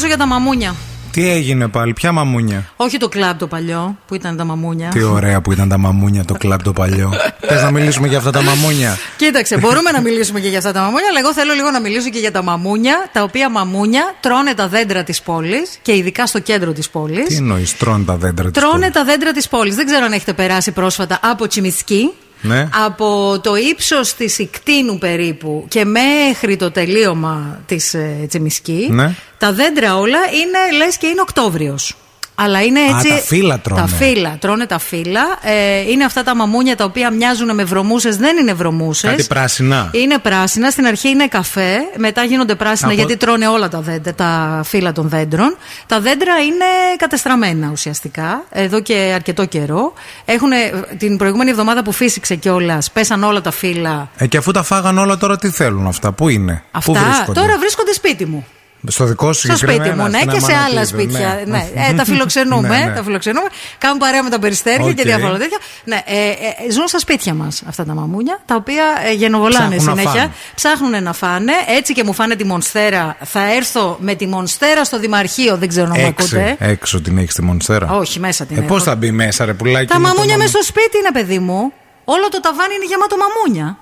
μιλήσω 0.00 0.16
για 0.16 0.26
τα 0.26 0.32
μαμούνια. 0.34 0.74
Τι 1.10 1.28
έγινε 1.28 1.68
πάλι, 1.68 1.92
ποια 1.92 2.12
μαμούνια; 2.12 2.72
Όχι 2.76 2.96
το 2.96 3.08
κλαμπ 3.08 3.38
το 3.38 3.46
παλιό 3.46 3.98
που 4.06 4.14
ήταν 4.14 4.36
τα 4.36 4.44
μαμούνια. 4.44 4.88
Τι 4.88 5.02
ωραία 5.02 5.40
που 5.40 5.52
ήταν 5.52 5.68
τα 5.68 5.78
μαμούνια, 5.78 6.24
το 6.24 6.34
κλαμπ 6.34 6.60
το 6.62 6.72
παλιό. 6.72 7.12
Θες 7.40 7.62
να 7.62 7.70
μιλήσουμε 7.70 8.08
για 8.08 8.18
αυτά 8.18 8.30
τα 8.30 8.42
μαμούνια; 8.42 8.96
Κοίταξε, 9.16 9.58
μπορούμε 9.62 9.90
να 9.90 10.00
μιλήσουμε 10.00 10.40
και 10.40 10.48
για 10.48 10.58
αυτά 10.58 10.72
τα 10.72 10.80
μαμούνια, 10.80 11.06
αλλά 11.10 11.18
εγώ 11.18 11.32
θέλω 11.32 11.52
λίγο 11.52 11.70
να 11.70 11.80
μιλήσω 11.80 12.08
και 12.10 12.18
για 12.18 12.32
τα 12.32 12.42
μαμούνια, 12.42 13.08
τα 13.12 13.22
οποία 13.22 13.50
μαμούνια 13.50 14.14
τρώνε 14.20 14.54
τα 14.54 14.68
δέντρα 14.68 15.02
της 15.02 15.22
πόλης 15.22 15.78
και 15.82 15.96
ειδικά 15.96 16.26
στο 16.26 16.38
κέντρο 16.38 16.72
της 16.72 16.88
πόλης. 16.90 17.26
Τι 17.26 17.34
εννοείς, 17.34 17.76
τρώνε 17.76 18.04
τα 18.04 18.16
δέντρα 18.16 18.50
της. 18.50 18.62
Τρώνε 18.62 18.90
τα 18.90 19.04
δέντρα 19.04 19.32
της 19.32 19.48
πόλης. 19.48 19.74
Δεν 19.74 19.86
ξέρω 19.86 20.04
αν 20.04 20.12
έχετε 20.12 20.32
περάσει 20.32 20.70
πρόσφατα 20.72 21.20
από 21.22 21.46
Τσιμισκή. 21.46 22.12
Ναι. 22.40 22.68
Από 22.84 23.40
το 23.42 23.56
ύψος 23.56 24.14
της 24.14 24.38
Ικτίνου 24.38 24.98
περίπου 24.98 25.64
και 25.68 25.84
μέχρι 25.84 26.56
το 26.56 26.70
τελείωμα 26.70 27.60
της 27.66 27.94
ε, 27.94 28.24
Τσιμισκή 28.28 28.88
Ναι. 28.90 29.14
τα 29.38 29.52
δέντρα 29.52 29.96
όλα 29.96 30.18
είναι 30.18 30.76
λες 30.76 30.96
και 30.96 31.06
είναι 31.06 31.20
Οκτώβριος. 31.20 31.96
Αλλά 32.40 32.62
είναι 32.62 32.80
Α, 32.80 32.84
έτσι. 32.96 33.08
τα 33.08 33.16
φύλλα 33.16 33.58
τρώνε. 33.58 33.80
Τα 33.80 33.86
φύλλα, 33.86 34.36
τρώνε 34.40 34.66
τα 34.66 34.78
φύλλα. 34.78 35.20
Ε, 35.42 35.90
είναι 35.90 36.04
αυτά 36.04 36.22
τα 36.22 36.34
μαμούνια 36.36 36.76
τα 36.76 36.84
οποία 36.84 37.10
μοιάζουν 37.10 37.54
με 37.54 37.64
βρωμούσες, 37.64 38.16
δεν 38.16 38.36
είναι 38.36 38.52
βρωμούσες. 38.52 39.10
Κάτι 39.10 39.24
πράσινα. 39.24 39.90
Είναι 39.92 40.18
πράσινα, 40.18 40.70
στην 40.70 40.86
αρχή 40.86 41.08
είναι 41.08 41.28
καφέ, 41.28 41.76
μετά 41.96 42.22
γίνονται 42.24 42.54
πράσινα 42.54 42.88
Από- 42.88 42.96
γιατί 42.98 43.16
τρώνε 43.16 43.48
όλα 43.48 43.68
τα, 43.68 43.80
δέντρα, 43.80 44.14
τα 44.14 44.60
φύλλα 44.64 44.92
των 44.92 45.08
δέντρων. 45.08 45.56
Τα 45.86 46.00
δέντρα 46.00 46.38
είναι 46.38 46.64
κατεστραμμένα 46.96 47.68
ουσιαστικά, 47.72 48.44
εδώ 48.50 48.80
και 48.80 49.12
αρκετό 49.14 49.44
καιρό. 49.44 49.92
Έχουν, 50.24 50.50
την 50.98 51.16
προηγούμενη 51.16 51.50
εβδομάδα 51.50 51.82
που 51.82 51.92
φύσηξε 51.92 52.34
κιόλας, 52.34 52.90
πέσαν 52.90 53.22
όλα 53.24 53.40
τα 53.40 53.50
φύλλα. 53.50 54.08
Ε, 54.16 54.26
και 54.26 54.36
αφού 54.36 54.50
τα 54.50 54.62
φάγαν 54.62 54.98
όλα 54.98 55.16
τώρα, 55.16 55.36
τι 55.36 55.50
θέλουν 55.50 55.86
αυτά, 55.86 56.12
πού 56.12 56.28
είναι, 56.28 56.62
πού 56.72 56.78
Αυτά 56.78 56.92
βρίσκονται; 57.04 57.40
τώρα 57.40 57.58
βρίσκονται 57.58 57.92
σπίτι 57.92 58.26
μου. 58.26 58.46
Στο 58.86 59.04
δικό 59.04 59.32
σου 59.32 59.46
Στο 59.46 59.56
σπίτι 59.56 59.72
συγκεκριμένα, 59.72 60.02
μου, 60.02 60.08
ναι, 60.10 60.18
στην 60.18 60.30
και 60.30 60.38
σε 60.40 60.44
Αμανατίδου, 60.52 60.76
άλλα 60.78 60.86
σπίτια. 60.86 61.42
ναι. 61.46 61.56
Ναι. 61.74 61.86
Ε, 61.90 61.92
τα 61.92 62.04
φιλοξενούμε. 62.04 62.68
Ναι, 62.78 62.84
ναι. 62.84 62.92
τα 62.94 63.02
φιλοξενούμε. 63.02 63.48
Κάνουν 63.78 63.98
παρέα 63.98 64.22
με 64.22 64.30
τα 64.30 64.38
περιστέρια 64.38 64.84
Οκ. 64.86 64.94
και 64.94 65.02
διάφορα 65.02 65.38
τέτοια. 65.38 65.58
Ναι, 65.84 66.02
ε, 66.06 66.28
ε, 66.66 66.70
ζουν 66.72 66.88
στα 66.88 66.98
σπίτια 66.98 67.34
μας 67.34 67.62
αυτά 67.68 67.84
τα 67.84 67.94
μαμούνια, 67.94 68.40
τα 68.46 68.54
οποία 68.54 68.84
ε, 69.08 69.12
γενοβολάνε 69.12 69.76
Ψάχνουν 69.76 69.84
να 69.94 70.00
συνέχεια. 70.02 70.20
φάνε. 70.20 70.32
Ψάχνουν 70.54 71.02
να 71.02 71.12
φάνε. 71.12 71.52
Έτσι 71.78 71.92
και 71.92 72.04
μου 72.04 72.12
φάνε 72.12 72.34
τη 72.36 72.44
μονστέρα. 72.44 73.16
Θα 73.24 73.52
έρθω 73.52 73.96
με 74.00 74.14
τη 74.14 74.26
μονστέρα 74.26 74.84
στο 74.84 74.98
Δημαρχείο, 74.98 75.56
δεν 75.56 75.68
ξέρω 75.68 75.86
να 75.86 75.98
μου 75.98 76.06
Έξι, 76.06 76.36
ακούτε. 76.36 76.56
έξω 76.58 77.00
την 77.00 77.18
έχεις 77.18 77.34
τη 77.34 77.42
μονστέρα; 77.42 77.90
Όχι, 77.92 78.18
μέσα 78.20 78.44
την 78.46 78.56
Ε, 78.56 78.58
έχω. 78.58 78.68
Πώς 78.68 78.82
θα 78.82 78.94
μπει 78.96 79.10
μέσα, 79.10 79.44
ρε 79.44 79.52
πουλάκι. 79.54 79.86
Τα 79.86 79.98
με 79.98 80.02
το 80.02 80.08
μαμούνια 80.08 80.36
μαμ- 80.36 80.42
με 80.52 80.58
στο 80.58 80.62
σπίτι 80.64 80.98
είναι, 80.98 81.10
παιδί 81.12 81.38
μου. 81.38 81.72
Όλο 82.04 82.28
το 82.28 82.40
ταβάνι 82.40 82.74
είναι 82.74 82.84
γεμάτο 82.84 83.16
μαμούνια. 83.16 83.78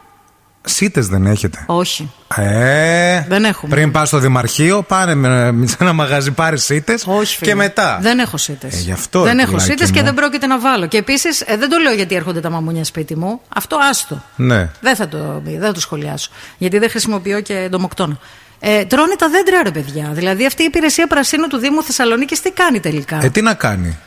Σίτες 0.69 1.07
δεν 1.09 1.27
έχετε; 1.27 1.65
Όχι. 1.67 2.11
Ε, 2.37 3.25
Δεν 3.29 3.45
έχουμε. 3.45 3.75
Πριν 3.75 3.91
πας 3.91 4.09
στο 4.09 4.19
Δημαρχείο, 4.19 4.83
πάνε 4.83 5.15
με, 5.15 5.53
με 5.53 5.67
σε 5.67 5.77
ένα 5.81 5.93
μαγαζί, 5.93 6.31
πάρεις 6.31 6.65
σίτες 6.65 7.05
Όχι, 7.07 7.37
φίλε. 7.37 7.51
και 7.51 7.57
μετά. 7.57 7.99
Δεν 8.03 8.19
έχω 8.19 8.37
σύτε. 8.37 8.67
Ε, 8.73 8.77
γι' 8.77 8.93
αυτό, 8.93 9.23
δεν 9.23 9.37
ρε 9.37 9.43
έχω 9.43 9.51
πουλάκι 9.51 9.71
σύτε 9.71 9.87
και 9.87 9.99
μου. 9.99 10.05
δεν 10.05 10.15
πρόκειται 10.15 10.47
να 10.47 10.59
βάλω. 10.59 10.87
Και 10.87 10.97
επίσης 10.97 11.45
δεν 11.59 11.69
το 11.69 11.79
λέω 11.79 11.93
γιατί 11.93 12.15
έρχονται 12.15 12.41
τα 12.41 12.51
μαμούνια 12.51 12.85
σπίτι 12.85 13.17
μου. 13.17 13.41
Αυτό 13.49 13.77
άστο. 13.91 14.23
Ναι. 14.37 14.71
Δεν 14.81 14.97
θα 14.97 15.09
το, 15.09 15.41
δεν 15.45 15.61
θα 15.61 15.73
το 15.73 15.81
σχολιάσω. 15.81 16.31
Γιατί 16.59 16.79
δεν 16.79 16.91
χρησιμοποιώ 16.91 17.41
και 17.41 17.55
εντομοκτώνα. 17.55 18.19
Ε, 18.61 18.85
τρώνε 18.85 19.15
τα 19.19 19.29
δέντρα, 19.29 19.63
ρε 19.63 19.71
παιδιά. 19.71 20.11
Δηλαδή 20.13 20.47
αυτή 20.47 20.63
η 20.63 20.65
υπηρεσία 20.65 21.07
πρασίνου 21.07 21.47
του 21.47 21.57
Δήμου 21.57 21.83
Θεσσαλονίκης 21.83 22.41
τι 22.41 22.51
κάνει 22.51 22.81
τελικά; 22.81 23.19
Ε, 23.23 23.29
τι 23.31 23.43
να 23.43 23.55
κάνει; 23.55 23.99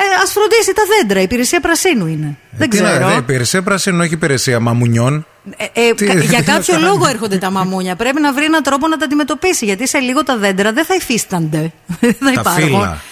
Ε, 0.00 0.22
Α 0.22 0.26
φροντίσει 0.26 0.72
τα 0.74 0.82
δέντρα. 0.96 1.20
Η 1.20 1.22
υπηρεσία 1.22 1.60
πρασίνου 1.60 2.06
είναι. 2.06 2.36
δεν 2.50 2.70
Τι 2.70 2.80
να- 2.80 2.90
ξέρω. 2.90 3.08
δε, 3.08 3.14
υπηρεσία 3.14 3.62
πρασίνου, 3.62 3.98
όχι 4.00 4.12
υπηρεσία 4.14 4.60
μαμουνιών. 4.60 5.26
Ε, 5.56 5.64
ε, 5.88 5.94
Τι- 5.94 6.04
κα- 6.06 6.12
για 6.12 6.22
τι 6.42 6.46
να 6.46 6.52
κάποιο 6.54 6.74
κάνει. 6.74 6.84
λόγο 6.86 7.06
έρχονται 7.06 7.38
τα 7.38 7.50
μαμούνια. 7.50 7.96
Πρέπει 7.96 8.20
να 8.20 8.32
βρει 8.32 8.44
έναν 8.44 8.62
τρόπο 8.62 8.88
να 8.88 8.96
τα 8.96 9.04
αντιμετωπίσει. 9.04 9.64
Γιατί 9.64 9.88
σε 9.88 9.98
λίγο 9.98 10.22
τα 10.24 10.36
δέντρα 10.36 10.72
δεν 10.72 10.84
θα 10.84 10.94
υφίστανται. 10.94 11.72
Δεν 12.00 12.16
θα 12.20 12.24
Τα 12.24 12.30
υπάρχουν. 12.30 12.62
φύλλα. 12.62 13.02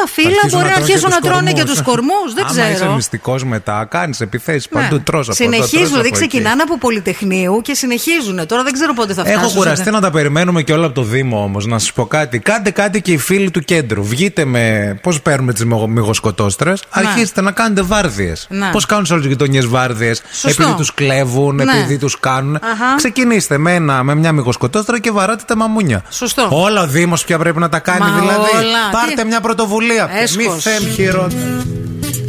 Τα 0.00 0.06
φύλλα 0.06 0.28
αρχίσουν 0.28 0.58
μπορεί 0.58 0.64
να 0.64 0.70
τρώνε 0.70 0.82
αρχίσουν 0.84 1.08
και 1.10 1.14
να 1.14 1.20
τους 1.20 1.30
τρώνε 1.30 1.52
και 1.52 1.62
κορμούς. 1.62 1.74
τους 1.76 1.82
κορμούς. 1.82 2.34
Δεν 2.34 2.44
Άμα 2.44 2.62
είσαι 2.68 2.74
ξέρω. 2.74 2.92
μυστικός 2.94 3.44
μετά, 3.44 3.86
κάνεις 3.90 4.20
επιθέσεις 4.20 4.68
Ναι. 4.70 4.80
παντού, 4.80 5.00
τρως 5.00 5.28
από 5.28 5.36
εδώ, 5.42 5.50
τρως 5.52 5.58
Συνεχίζουν, 5.68 5.94
από 5.94 6.02
δηλαδή 6.02 6.08
εκεί. 6.08 6.28
ξεκινάνε 6.28 6.62
από 6.62 6.78
Πολυτεχνείου 6.78 7.60
και 7.62 7.74
συνεχίζουν. 7.74 8.46
Τώρα 8.46 8.62
δεν 8.62 8.72
ξέρω 8.72 8.92
πότε 8.94 9.12
θα 9.14 9.22
φτάσουν. 9.22 9.40
Έχω 9.40 9.48
σε- 9.50 9.56
κουραστεί 9.58 9.90
να 9.90 10.00
τα 10.00 10.10
περιμένουμε 10.10 10.62
και 10.62 10.72
όλα 10.72 10.86
από 10.86 10.94
το 10.94 11.02
Δήμο 11.02 11.42
όμως. 11.42 11.66
Να 11.66 11.78
σας 11.78 11.92
πω 11.92 12.06
κάτι. 12.06 12.38
Κάντε 12.38 12.70
κάτι 12.70 13.02
και 13.02 13.12
οι 13.12 13.18
φίλοι 13.18 13.50
του 13.50 13.60
κέντρου. 13.60 14.04
Βγείτε 14.04 14.44
με. 14.44 14.94
Πώς 15.02 15.20
παίρνουμε 15.22 15.52
τις 15.52 15.64
μυγοσκοτόστρες. 15.64 16.82
Αρχίστε 16.90 17.40
να 17.40 17.50
κάνετε 17.50 17.82
βάρδιες. 17.82 18.46
Ναι. 18.50 18.68
Πώς 18.72 18.86
κάνουν 18.86 19.06
σε 19.06 19.12
όλες 19.12 19.24
τις 19.26 19.32
γειτονιές 19.34 19.66
βάρδιες. 19.66 20.22
Σωστό. 20.32 20.62
Επειδή 20.62 20.76
τους 20.76 20.94
κλέβουν, 20.94 21.54
Ναι. 21.54 21.62
επειδή 21.62 21.98
τους 21.98 22.20
κάνουν. 22.20 22.54
Αχα. 22.54 22.94
Ξεκινήστε 22.96 23.58
με, 23.58 23.74
ένα, 23.74 24.02
με 24.02 24.14
μια 24.14 24.32
μυγοσκοτόστρα 24.32 25.00
και 25.00 25.10
βαράτε 25.10 25.42
τα 25.46 25.56
μαμούνια. 25.56 26.02
Σωστό. 26.10 26.48
Όλα 26.50 26.82
ο 26.82 26.86
Δήμος 26.86 27.24
πια 27.24 27.38
πρέπει 27.38 27.58
να 27.58 27.68
τα 27.68 27.78
κάνει 27.78 28.00
Μα 28.10 28.20
δηλαδή. 28.20 28.56
όλα. 28.56 28.90
Πάρτε 28.90 29.14
Τι- 29.22 29.26
μια 29.26 29.40
πρωτοβουλία. 29.40 29.84
Έσχος. 30.21 30.35
Μη 30.35 30.49
θέμ 30.59 30.93
χειρότερα. 30.93 31.65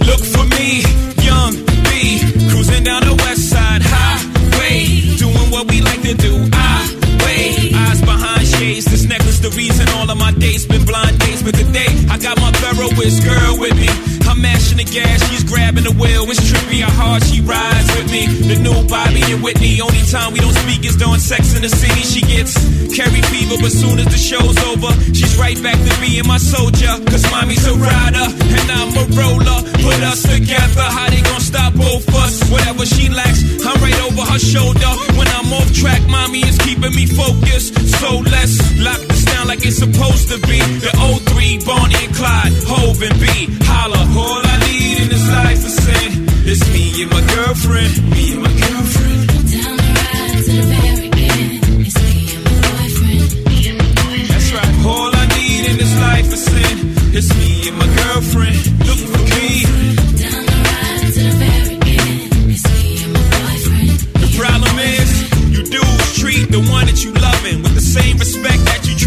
Look 0.09 0.23
for 0.35 0.45
me, 0.57 0.68
young 1.29 1.53
B, 1.87 1.89
cruising 2.51 2.85
down 2.89 3.03
the 3.11 3.16
west 3.25 3.45
side 3.53 3.83
highway, 3.95 4.79
doing 5.23 5.49
what 5.55 5.64
we 5.70 5.79
like 5.89 6.03
to 6.11 6.14
do. 6.27 6.33
I 6.70 6.75
wait, 7.25 7.53
eyes 7.85 8.01
behind 8.11 8.45
shades. 8.55 8.85
This 8.93 9.05
necklace, 9.12 9.41
the 9.47 9.53
reason 9.61 9.85
all 9.97 10.09
of 10.14 10.18
my 10.25 10.33
dates 10.45 10.64
been 10.73 10.85
blind 10.91 11.14
dates. 11.23 11.43
But 11.47 11.55
today, 11.62 11.91
I 12.14 12.16
got 12.27 12.37
my 12.45 12.51
Ferroist 12.61 13.18
girl 13.31 13.53
with 13.62 13.77
me. 13.83 13.91
I'm 14.28 14.42
mashing 14.42 14.78
the 14.78 14.84
gas, 14.84 15.24
she's 15.30 15.44
grabbing 15.44 15.86
the 15.86 15.96
wheel. 15.96 16.28
It's 16.30 16.44
trippy 16.44 16.84
how 16.84 16.92
hard 16.92 17.24
she 17.24 17.42
rides. 17.42 17.88
with 17.96 18.12
me. 18.12 18.28
The 18.28 18.60
new 18.60 18.84
Bobby 18.88 19.24
and 19.32 19.42
Whitney. 19.42 19.80
Only 19.82 20.04
time 20.12 20.34
we 20.34 20.40
don't 20.40 20.56
speak 20.68 20.86
is 20.86 20.96
during 20.96 21.20
sex 21.20 21.56
in 21.56 21.62
the 21.62 21.70
city. 21.70 22.04
She 22.04 22.22
gets 22.22 22.54
carry 22.92 23.22
fever, 23.32 23.58
but 23.62 23.72
soon 23.72 24.00
as 24.00 24.08
the 24.12 24.20
show's 24.20 24.58
over, 24.68 24.92
she's 25.16 25.36
right 25.38 25.58
back 25.64 25.80
to 25.80 25.94
being 26.04 26.28
my 26.28 26.38
soldier. 26.38 26.92
Cause 27.08 27.24
mommy's 27.32 27.66
a 27.68 27.76
rider 27.76 28.28
and 28.28 28.68
I'm 28.72 28.92
a 29.00 29.06
roller. 29.16 29.60
Put 29.84 30.00
us 30.04 30.24
together, 30.24 30.84
how 30.84 31.10
they 31.10 31.22
gonna 31.22 31.40
stop 31.40 31.74
both 31.74 32.08
us? 32.16 32.44
Whatever 32.52 32.86
she 32.86 33.10
lacks, 33.10 33.44
I'm 33.64 33.78
right 33.82 34.00
over 34.08 34.24
her 34.28 34.40
shoulder. 34.40 34.92
When 35.16 35.28
I'm 35.28 35.52
off 35.54 35.72
track, 35.74 36.02
mommy 36.10 36.42
is 36.42 36.58
keeping 36.60 36.94
me 36.94 37.06
focused. 37.06 37.76
So 38.00 38.20
let's 38.20 38.56
lock 38.80 39.02
this 39.08 39.27
down 39.38 39.48
like 39.48 39.66
it's 39.66 39.78
supposed 39.78 40.30
to 40.30 40.38
be. 40.48 40.60
The 40.84 40.92
03, 40.98 41.60
Bonnie 41.66 42.06
and 42.06 42.16
Clyde, 42.16 42.54
Hove 42.66 43.02
and 43.02 43.20
B. 43.20 43.28
Holla, 43.70 44.02
all 44.18 44.42
I 44.44 44.58
need 44.68 45.02
in 45.04 45.10
this 45.10 45.28
life 45.30 45.62
is 45.70 45.76
sin. 45.86 46.26
It's 46.50 46.64
me 46.74 47.04
and 47.04 47.12
my 47.12 47.22
girlfriend. 47.36 47.94
Me 48.12 48.34
and 48.34 48.42
my 48.42 48.54
girlfriend. 48.64 49.30
That's 54.32 54.50
right. 54.58 54.74
All 54.86 55.12
I 55.14 55.26
need 55.38 55.64
in 55.72 55.78
this 55.78 55.94
life 56.08 56.30
is 56.34 56.44
sin. 56.52 56.76
It's 57.18 57.30
me 57.40 57.68
and 57.70 57.78
my 57.78 57.90
girlfriend. 58.02 58.60
Look 58.88 59.02
for 59.12 59.24
me. 59.36 59.50
The 64.24 64.30
problem 64.40 64.76
is, 64.80 65.10
you 65.54 65.64
dudes 65.64 66.20
treat 66.20 66.46
the 66.52 66.62
one 66.72 66.86
that 66.86 67.04
you 67.04 67.12
loving 67.14 67.64
with 67.64 67.76
the 67.76 67.82
same 67.82 68.18
respect 68.18 68.57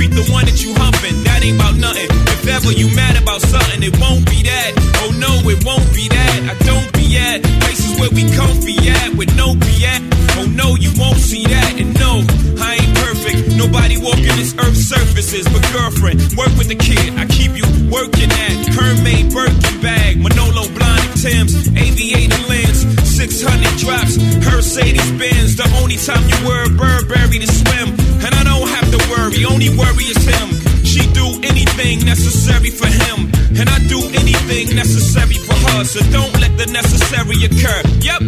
treat 0.01 0.16
the 0.16 0.24
one 0.32 0.48
that 0.48 0.64
you 0.64 0.72
humping. 0.80 1.12
That 1.28 1.44
ain't 1.44 1.61
about 1.61 1.76
nothing. 1.76 2.09
If 2.32 2.48
ever 2.48 2.72
you 2.72 2.88
mad 2.96 3.20
about 3.20 3.44
something, 3.44 3.84
it 3.84 3.92
won't 4.01 4.24
be 4.32 4.40
that. 4.48 4.72
Oh 5.05 5.12
no, 5.20 5.44
it 5.44 5.61
won't 5.61 5.84
be 5.92 6.09
that. 6.09 6.36
I 6.48 6.55
don't 6.64 6.88
be 6.96 7.20
at 7.20 7.44
places 7.61 8.01
where 8.01 8.09
we 8.09 8.24
comfy 8.32 8.80
at 8.88 9.12
with 9.12 9.28
no 9.36 9.53
be 9.53 9.84
at. 9.84 10.01
Oh 10.40 10.48
no, 10.48 10.72
you 10.80 10.88
won't 10.96 11.20
see 11.20 11.44
that. 11.44 11.76
And 11.76 11.92
no, 12.01 12.24
I 12.64 12.80
ain't 12.80 12.94
perfect. 12.96 13.53
Nobody 13.61 14.01
walking 14.01 14.32
this 14.40 14.57
earth's 14.57 14.88
surfaces. 14.88 15.44
But 15.53 15.61
girlfriend, 15.68 16.32
work 16.32 16.53
with 16.57 16.72
the 16.72 16.80
kid. 16.80 17.20
I 17.20 17.28
keep 17.28 17.53
you 17.53 17.68
working 17.92 18.32
at 18.32 18.72
Hermaid 18.72 19.36
Birkin 19.36 19.76
bag, 19.84 20.16
Manolo 20.16 20.64
Blahnik 20.72 21.12
Tim's, 21.20 21.53
aviator 21.76 22.40
lens, 22.48 22.88
600 23.21 23.77
drops, 23.77 24.16
Mercedes 24.49 25.12
Benz. 25.21 25.55
The 25.55 25.68
only 25.83 26.01
time 26.01 26.25
you 26.25 26.39
wear 26.49 26.64
a 26.64 26.73
Burberry 26.73 27.37
to 27.45 27.47
swim. 27.53 27.93
And 28.25 28.33
I 28.33 28.43
don't 28.49 28.64
have 28.64 28.89
to 28.97 29.01
worry, 29.12 29.45
only 29.45 29.68
worry 29.77 30.09
is 30.09 30.25
him. 30.25 30.49
She 30.89 31.05
do 31.12 31.29
anything 31.45 32.01
necessary 32.09 32.73
for 32.73 32.89
him. 32.89 33.29
And 33.61 33.68
I 33.68 33.77
do 33.93 34.01
anything 34.16 34.75
necessary 34.75 35.37
for 35.37 35.53
her. 35.53 35.85
So 35.85 36.01
don't 36.09 36.33
let 36.41 36.57
the 36.57 36.73
necessary 36.73 37.45
occur. 37.45 37.81
Yep. 38.01 38.21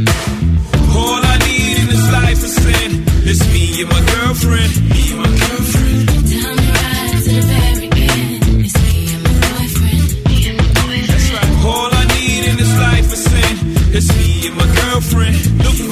All 0.92 1.24
I 1.24 1.40
need 1.48 1.80
in 1.80 1.88
this 1.88 2.06
life 2.12 2.44
is 2.44 2.52
sin. 2.52 2.90
It's 3.24 3.40
me 3.48 3.80
and 3.80 3.88
my 3.88 4.02
girlfriend. 4.12 4.72
Me 4.92 5.08
and 5.08 5.18
my 5.24 5.30
girlfriend. 5.40 5.71
you 14.44 14.52
my 14.52 14.66
girlfriend. 14.74 15.36
Look 15.64 15.91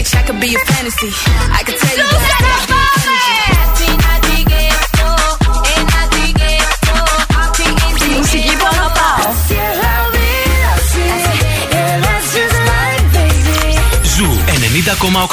bitch, 0.00 0.10
I 0.18 0.22
could 0.26 0.40
be 0.40 0.50
a 0.54 0.58
fantasy. 0.70 1.10
I 1.58 1.62
could 1.66 1.78
tell 1.82 1.96
you 1.96 2.08
Ζου 2.10 2.16
that 2.16 2.32
I 2.32 2.42
got 2.42 2.86
Τη 7.98 8.08
μουσική 8.18 8.56
που 8.56 8.66
αγαπάω. 8.72 9.34
Ζου 14.16 14.28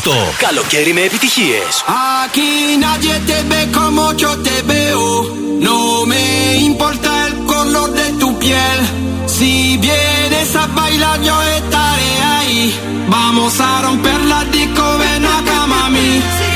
90,8. 0.03 0.11
Καλοκαίρι 0.37 0.93
με 0.93 1.01
επιτυχίες. 1.01 1.83
Aquí 2.23 2.51
nadie 2.83 3.15
te 3.27 3.37
ve 3.49 3.61
como 3.77 4.03
yo 4.21 4.31
te 4.45 4.55
veo. 4.69 5.03
No 5.67 5.77
me 6.11 6.23
importa 6.69 7.09
el 7.27 7.33
color 7.51 7.89
de 7.99 8.07
tu 8.19 8.29
piel. 8.39 8.79
Si 9.35 9.77
vienes 9.85 10.49
a 10.61 10.65
bailar, 10.77 11.17
yo 11.27 11.35
estaré 11.57 12.11
ahí. 12.26 12.26
Vamos 13.08 13.58
a 13.60 13.82
romper 13.82 14.20
la 14.24 14.44
disco, 14.44 14.82
ven 14.98 15.24
acá, 15.24 15.66
mami. 15.66 16.47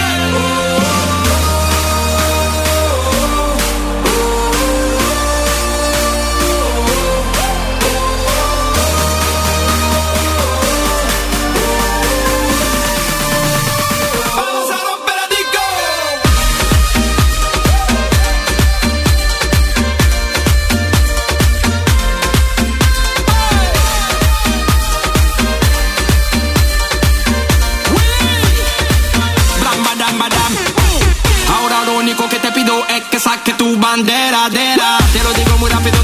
Que 33.45 33.53
tu 33.55 33.77
bandera, 33.77 34.49
dera. 34.51 34.99
Te 35.13 35.23
lo 35.23 35.33
digo 35.33 35.57
muy 35.59 35.71
rápido, 35.71 36.02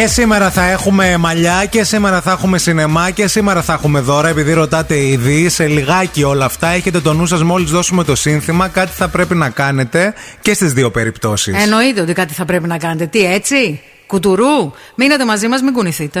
Και 0.00 0.06
σήμερα 0.06 0.50
θα 0.50 0.70
έχουμε 0.70 1.16
μαλλιά 1.16 1.64
και 1.70 1.84
σήμερα 1.84 2.20
θα 2.20 2.30
έχουμε 2.30 2.58
σινεμά 2.58 3.10
και 3.10 3.26
σήμερα 3.26 3.62
θα 3.62 3.72
έχουμε 3.72 4.00
δώρα. 4.00 4.28
Επειδή 4.28 4.52
ρωτάτε 4.52 4.98
ήδη, 4.98 5.48
σε 5.48 5.66
λιγάκι 5.66 6.22
όλα 6.22 6.44
αυτά 6.44 6.68
έχετε 6.68 7.00
το 7.00 7.12
νου 7.12 7.26
σα 7.26 7.44
μόλι 7.44 7.64
δώσουμε 7.64 8.04
το 8.04 8.14
σύνθημα. 8.14 8.68
Κάτι 8.68 8.90
θα 8.94 9.08
πρέπει 9.08 9.34
να 9.34 9.48
κάνετε 9.48 10.14
και 10.40 10.54
στι 10.54 10.66
δύο 10.66 10.90
περιπτώσει. 10.90 11.52
Εννοείται 11.56 12.00
ότι 12.00 12.12
κάτι 12.12 12.34
θα 12.34 12.44
πρέπει 12.44 12.66
να 12.66 12.78
κάνετε. 12.78 13.06
Τι 13.06 13.24
έτσι, 13.24 13.80
κουτουρού. 14.06 14.72
Μείνετε 14.94 15.24
μαζί 15.24 15.48
μα, 15.48 15.56
μην 15.62 15.72
κουνηθείτε. 15.72 16.20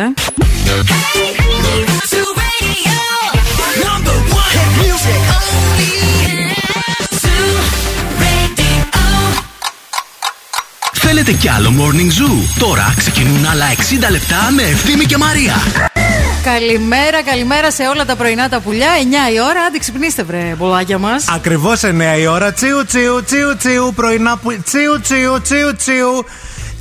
Θέλετε 11.22 11.38
κι 11.40 11.48
άλλο 11.48 11.72
Morning 11.78 12.22
Zoo; 12.22 12.58
Τώρα 12.58 12.94
ξεκινούν 12.96 13.46
άλλα 13.46 13.64
60 14.06 14.10
λεπτά 14.10 14.50
με 14.54 14.62
Ευθύμη 14.62 15.04
και 15.04 15.16
Μαρία. 15.16 15.54
Καλημέρα, 16.42 17.22
καλημέρα 17.22 17.70
σε 17.70 17.82
όλα 17.82 18.04
τα 18.04 18.16
πρωινά 18.16 18.48
τα 18.48 18.60
πουλιά. 18.60 18.88
9 19.30 19.34
η 19.34 19.40
ώρα, 19.40 19.60
άντε 19.66 19.78
ξυπνήστε, 19.78 20.22
βρε, 20.22 20.54
μπολάκια 20.58 20.98
μας. 20.98 21.24
Ακριβώς 21.28 21.80
9 21.84 22.18
η 22.20 22.26
ώρα. 22.26 22.52
Τσιου, 22.52 22.84
τσιου, 22.84 23.24
τσιου, 23.24 23.56
τσιου. 23.56 23.92
Πρωινά 23.94 24.36
που. 24.36 24.62
Τσιου, 24.64 25.00
τσιου, 25.00 25.40
τσιου, 25.42 25.76
τσιου. 25.76 26.24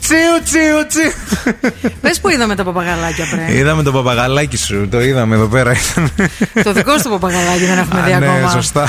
Τσιου, 0.10 0.43
τσιου, 0.43 0.86
τσιου. 0.88 1.91
Πες 2.01 2.20
που 2.20 2.30
είδαμε 2.30 2.55
τα 2.55 2.64
παπαγαλάκια, 2.64 3.26
βρε. 3.32 3.57
Είδαμε 3.57 3.84
το 3.84 3.91
παπαγαλάκι 3.91 4.57
σου. 4.57 4.88
Το 4.91 5.01
είδαμε 5.01 5.36
εδώ 5.36 5.45
πέρα. 5.47 5.74
το 6.64 6.74
δικό 6.74 6.97
σου 6.97 7.03
το 7.03 7.10
παπαγαλάκι 7.10 7.66
δεν 7.66 7.78
έχουμε 7.78 8.01
δει 8.05 8.12
Α, 8.14 8.20
ναι, 8.20 8.28
ακόμα. 8.28 8.49
σωστά. 8.49 8.88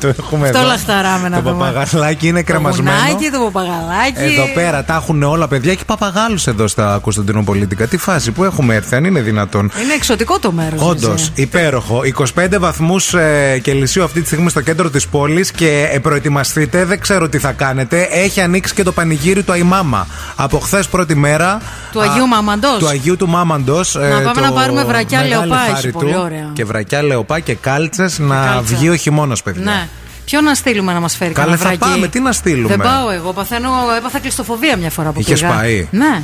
το 0.00 0.08
έχουμε 0.18 0.46
Αυτό 0.46 0.58
εδώ. 0.58 0.66
λαχταράμε 0.68 1.28
να 1.28 1.42
Το 1.42 1.50
δούμε. 1.50 1.64
παπαγαλάκι 1.72 2.26
είναι 2.28 2.38
Το 2.40 2.46
κρεμασμένο. 2.46 2.90
γουνάκι, 2.96 3.30
το 3.30 3.38
παπαγαλάκι. 3.38 4.32
Εδώ 4.34 4.44
πέρα 4.54 4.84
τα 4.84 4.94
έχουν 4.94 5.22
όλα 5.22 5.48
παιδιά 5.48 5.74
και 5.74 5.84
παπαγάλους 5.86 6.46
εδώ 6.46 6.68
στα 6.68 6.98
Κωνσταντινοπολίτικα. 7.02 7.86
Τι 7.86 7.96
φάση 7.96 8.30
που 8.30 8.44
έχουμε 8.44 8.74
έρθει, 8.74 8.94
αν 8.96 9.04
είναι 9.04 9.20
δυνατόν. 9.20 9.70
Είναι 9.82 9.92
εξωτικό 9.94 10.38
το 10.38 10.52
μέρος. 10.52 10.82
Όντως, 10.82 11.30
υπέροχο. 11.34 12.00
25 12.34 12.46
βαθμούς 12.58 13.14
ε, 13.14 13.58
Κελσίου 13.62 14.04
αυτή 14.04 14.20
τη 14.20 14.26
στιγμή 14.26 14.50
στο 14.50 14.60
κέντρο 14.60 14.90
της 14.90 15.06
πόλης 15.08 15.50
και 15.50 15.88
ε, 15.92 15.98
προετοιμαστείτε. 15.98 16.84
Δεν 16.84 17.00
ξέρω 17.00 17.28
τι 17.28 17.38
θα 17.38 17.52
κάνετε. 17.52 18.08
Έχει 18.10 18.40
ανοίξει 18.40 18.74
και 18.74 18.82
το 18.82 18.92
πανηγύρι 18.92 19.42
του 19.42 19.52
Αϊμάμα. 19.52 20.06
Από 20.42 20.58
χθες 20.58 20.88
πρώτη 20.88 21.14
μέρα. 21.16 21.60
Του 21.92 22.00
Αγίου 22.00 22.26
Μάμαντος. 22.26 22.78
Του 22.78 22.88
Αγίου 22.88 23.16
του 23.16 23.28
Μάμαντος. 23.28 23.94
Να 23.94 24.20
πάμε 24.20 24.40
να 24.40 24.52
πάρουμε 24.52 24.84
βρακιά 24.84 25.24
λεοπά, 25.24 25.58
έχει 25.76 25.90
πολύ 25.90 26.16
ωραία. 26.16 26.50
Και 26.52 26.64
βρακιά 26.64 27.02
λεοπά 27.02 27.40
και 27.40 27.54
κάλτσες 27.54 28.18
να 28.18 28.44
κάλτσα. 28.44 28.76
βγει 28.76 28.88
ο 28.88 28.94
χειμώνας, 28.94 29.42
παιδιά. 29.42 29.64
Ναι. 29.64 29.88
Ποιο 30.24 30.40
να 30.40 30.54
στείλουμε 30.54 30.92
να 30.92 31.00
μας 31.00 31.16
φέρει 31.16 31.32
Καλά, 31.32 31.46
κανένα 31.46 31.62
θα 31.70 31.76
βρακί; 31.76 31.92
πάμε. 31.92 32.08
Τι 32.08 32.20
να 32.20 32.32
στείλουμε; 32.32 32.68
Δεν 32.68 32.78
πάω 32.78 33.10
εγώ. 33.10 33.32
Παθαίνω, 33.32 33.70
έπαθα 33.96 34.18
κλειστοφοβία 34.18 34.76
μια 34.76 34.90
φορά 34.90 35.12
που 35.12 35.20
Είχες 35.20 35.40
πήγα. 35.40 35.52
πάει; 35.52 35.88
Ναι. 35.90 36.22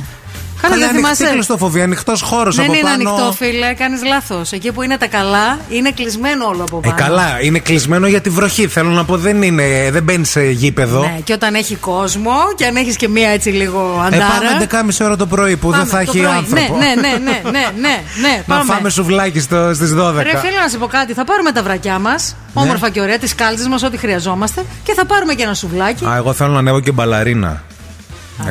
Καλά, 0.61 0.75
δεν 0.75 0.83
ανοιχτή 0.89 0.95
θυμάσαι. 1.15 1.33
κλειστοφοβία, 1.33 1.83
ανοιχτός 1.83 2.21
χώρος 2.21 2.55
Δεν 2.55 2.65
από 2.65 2.73
είναι 2.73 2.81
πάνω. 2.81 3.09
ανοιχτό, 3.09 3.31
φίλε. 3.33 3.73
Κάνεις 3.73 4.03
λάθος. 4.03 4.51
Εκεί 4.51 4.71
που 4.71 4.81
είναι 4.81 4.97
τα 4.97 5.07
καλά, 5.07 5.59
είναι 5.69 5.91
κλεισμένο 5.91 6.45
όλο 6.47 6.63
από 6.63 6.77
Ε, 6.83 6.87
πάνω. 6.89 7.01
καλά, 7.01 7.41
είναι 7.41 7.59
κλεισμένο 7.59 8.07
για 8.07 8.21
τη 8.21 8.29
βροχή. 8.29 8.67
Θέλω 8.67 8.89
να 8.89 9.05
πω, 9.05 9.17
δεν, 9.17 9.41
είναι, 9.41 9.89
δεν 9.91 10.03
μπαίνεις 10.03 10.29
σε 10.29 10.41
γήπεδο. 10.51 10.99
Ναι, 10.99 11.19
και 11.23 11.33
όταν 11.33 11.55
έχει 11.55 11.75
κόσμο 11.75 12.31
και 12.55 12.65
αν 12.65 12.75
έχεις 12.75 12.95
και 12.95 13.07
μία 13.09 13.29
έτσι 13.29 13.49
λίγο 13.49 13.99
Ε, 14.03 14.05
αντάρα. 14.07 14.25
πάμε 14.69 14.91
11.30 14.99 15.05
ώρα 15.05 15.15
το 15.15 15.25
πρωί 15.25 15.55
που 15.57 15.69
Πάμε 15.69 15.83
δεν 15.83 15.91
θα 15.91 15.95
το 15.97 16.01
έχει 16.09 16.19
πρωί. 16.21 16.31
άνθρωπο. 16.33 16.77
Ναι, 16.77 16.85
ναι, 16.85 17.07
ναι, 17.07 17.17
ναι, 17.17 17.51
ναι, 17.51 17.65
ναι, 17.81 18.01
ναι. 18.21 18.43
Να 18.45 18.55
πάμε. 18.57 18.73
φάμε 18.73 18.89
σουβλάκι 18.89 19.39
στο, 19.39 19.71
στις 19.73 19.93
12. 19.93 20.13
Ρε 20.15 20.37
φίλε, 20.37 20.59
να 20.61 20.67
σε 20.69 20.77
πω 20.77 20.85
κάτι. 20.87 21.13
Θα 21.13 21.23
πάρουμε 21.25 21.51
τα 21.51 21.63
βρακιά 21.63 21.99
μας, 21.99 22.35
όμορφα 22.53 22.89
και 22.89 23.01
ωραία, 23.01 23.17
τις 23.17 23.35
κάλτσες 23.35 23.67
μας, 23.67 23.83
ό,τι 23.83 23.97
χρειαζόμαστε 23.97 24.63
και 24.83 24.93
θα 24.93 25.05
πάρουμε 25.05 25.33
και 25.33 25.43
ένα 25.43 25.53
σουβλάκι. 25.53 26.05
Α, 26.05 26.15
εγώ 26.15 26.33
θέλω 26.33 26.51
να 26.51 26.59
ανέβω 26.59 26.79
και 26.79 26.91
μπαλαρίνα. 26.91 27.63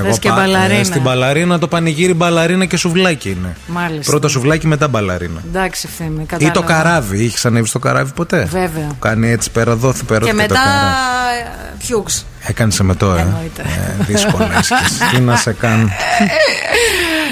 Θες 0.02 0.18
και 0.18 0.28
μπαλαρίνα. 0.30 0.78
ε, 0.80 0.84
στην 0.84 1.00
μπαλαρίνα 1.02 1.58
το 1.58 1.68
πανηγύρι 1.68 2.14
μπαλαρίνα 2.14 2.64
και 2.64 2.76
σουβλάκι 2.76 3.30
είναι. 3.30 3.56
Μάλιστα. 3.66 4.10
Πρώτα 4.10 4.28
σουβλάκι 4.28 4.66
μετά 4.66 4.88
μπαλαρίνα. 4.88 5.40
Εντάξει, 5.48 5.86
ευθύνη. 5.90 6.22
Ή 6.22 6.26
Κατάλαβα. 6.26 6.60
το 6.60 6.66
καράβι. 6.66 7.24
Είχε 7.24 7.48
ανέβει 7.48 7.66
στο 7.66 7.78
καράβι 7.78 8.12
ποτέ; 8.14 8.44
Βέβαια. 8.50 8.86
Που 8.88 8.98
κάνει 8.98 9.30
έτσι 9.30 9.50
πέρα 9.50 9.74
δόθη 9.76 10.04
πέρα 10.04 10.24
Και 10.24 10.30
το 10.30 10.36
μετά. 10.36 10.54
καράβι. 10.54 11.84
Πιούξ. 11.86 12.26
Έκανες 12.48 12.74
σε 12.74 12.82
μετό, 12.84 13.12
ε; 13.14 13.20
Εννοείται. 13.20 13.62
ε 13.62 14.04
δύσκολα 14.04 14.48
έχεις. 14.52 14.70
Τι 15.10 15.20
να 15.20 15.36
σε 15.36 15.52
κάνω. 15.52 15.88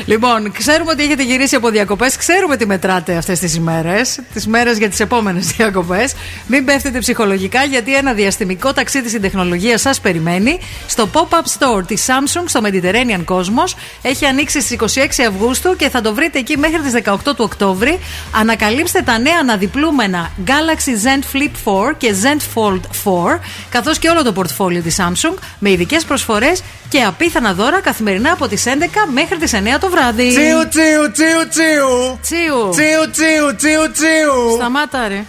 Λοιπόν, 0.07 0.53
ξέρουμε 0.53 0.91
ότι 0.91 1.03
έχετε 1.03 1.23
γυρίσει 1.23 1.57
από 1.57 1.71
διακοπές. 1.71 2.17
Ξέρουμε 2.17 2.57
τι 2.57 2.67
μετράτε 2.67 3.17
αυτές 3.17 3.39
τις 3.39 3.55
ημέρες. 3.55 4.19
Τις 4.33 4.47
μέρες 4.47 4.79
για 4.79 4.89
τις 4.89 5.01
επόμενες 5.01 5.47
διακοπές. 5.47 6.15
Μην 6.47 6.65
πέφτετε 6.65 6.99
ψυχολογικά, 6.99 7.65
γιατί 7.65 7.97
ένα 7.97 8.13
διαστημικό 8.13 8.73
ταξίδι 8.73 9.09
στην 9.09 9.21
τεχνολογία 9.21 9.79
σας 9.79 10.01
περιμένει. 10.01 10.59
Στο 10.87 11.09
pop-up 11.13 11.59
store 11.59 11.87
της 11.87 12.07
Samsung 12.07 12.45
στο 12.47 12.61
Mediterranean 12.65 13.25
Cosmos. 13.25 13.75
Έχει 14.03 14.27
ανοίξει 14.27 14.61
στις 14.61 14.71
26 14.71 15.25
Αυγούστου 15.29 15.77
και 15.77 15.89
θα 15.89 16.01
το 16.01 16.15
βρείτε 16.15 16.39
εκεί 16.39 16.59
μέχρι 16.59 16.81
τις 16.81 16.93
18 16.93 17.17
του 17.25 17.35
Οκτώβρη. 17.37 17.99
Ανακαλύψτε 18.35 19.03
τα 19.03 19.19
νέα 19.19 19.39
αναδιπλούμενα 19.41 20.31
Galaxy 20.47 21.07
Zen 21.07 21.37
Flip 21.37 21.73
4 21.89 21.93
και 21.97 22.15
Zen 22.23 22.39
Fold 22.55 22.81
4, 23.05 23.39
καθώς 23.71 23.99
και 23.99 24.09
όλο 24.09 24.23
το 24.23 24.33
πορτφόλιο 24.33 24.83
της 24.83 24.97
Samsung 25.01 25.35
με 25.59 25.71
ειδικές 25.71 26.05
προσφορές 26.05 26.63
και 26.89 27.03
απίθανα 27.03 27.55
δώρα 27.55 27.81
καθημερινά 27.81 28.33
από 28.33 28.49
τις 28.49 28.65
11 28.67 28.69
μέχρι 29.13 29.37
τις 29.37 29.53
9 29.55 29.79
το 29.81 29.89
βράδυ. 29.95 30.29
Τσιου, 30.29 30.63
τσιου, 30.75 31.05
τσιου, 31.17 31.43
τσιου. 31.55 31.93
Τσιου. 32.27 32.61
Τσιου, 32.77 33.05
τσιου, 33.15 33.49
τσιου, 33.61 33.85
τσιου. 33.97 34.39
Σταμάτα, 34.57 35.09
ρε. 35.09 35.21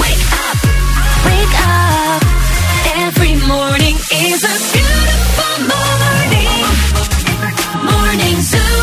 Wake 0.00 0.26
up. 0.46 2.22
Every 3.06 3.34
morning 3.52 3.96
is 4.28 4.40
a 4.52 4.56
beautiful 4.72 5.56
morning. 5.72 6.52
Morning 7.90 8.38
Zoo. 8.50 8.78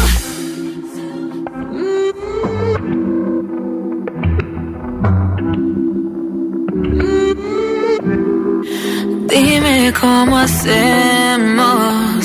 Dime 9.32 9.76
cómo 10.00 10.36
hacemos. 10.44 12.25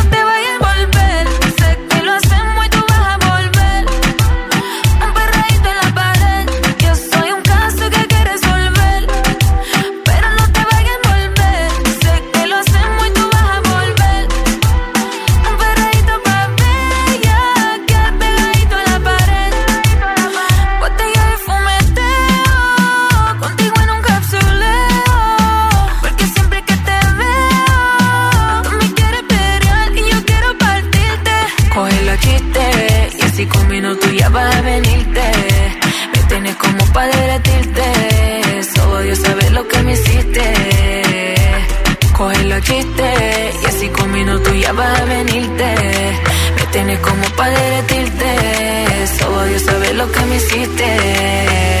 Y 42.69 43.65
así 43.65 43.89
con 43.89 44.11
minutos 44.11 44.53
ya 44.59 44.71
vas 44.73 44.99
a 44.99 45.05
venirte. 45.05 45.75
Me 46.55 46.65
tienes 46.71 46.99
como 46.99 47.23
para 47.35 47.51
derretirte. 47.51 48.35
Solo 49.19 49.43
Dios 49.45 49.61
sabe 49.63 49.93
lo 49.93 50.11
que 50.11 50.19
me 50.25 50.35
hiciste. 50.35 51.80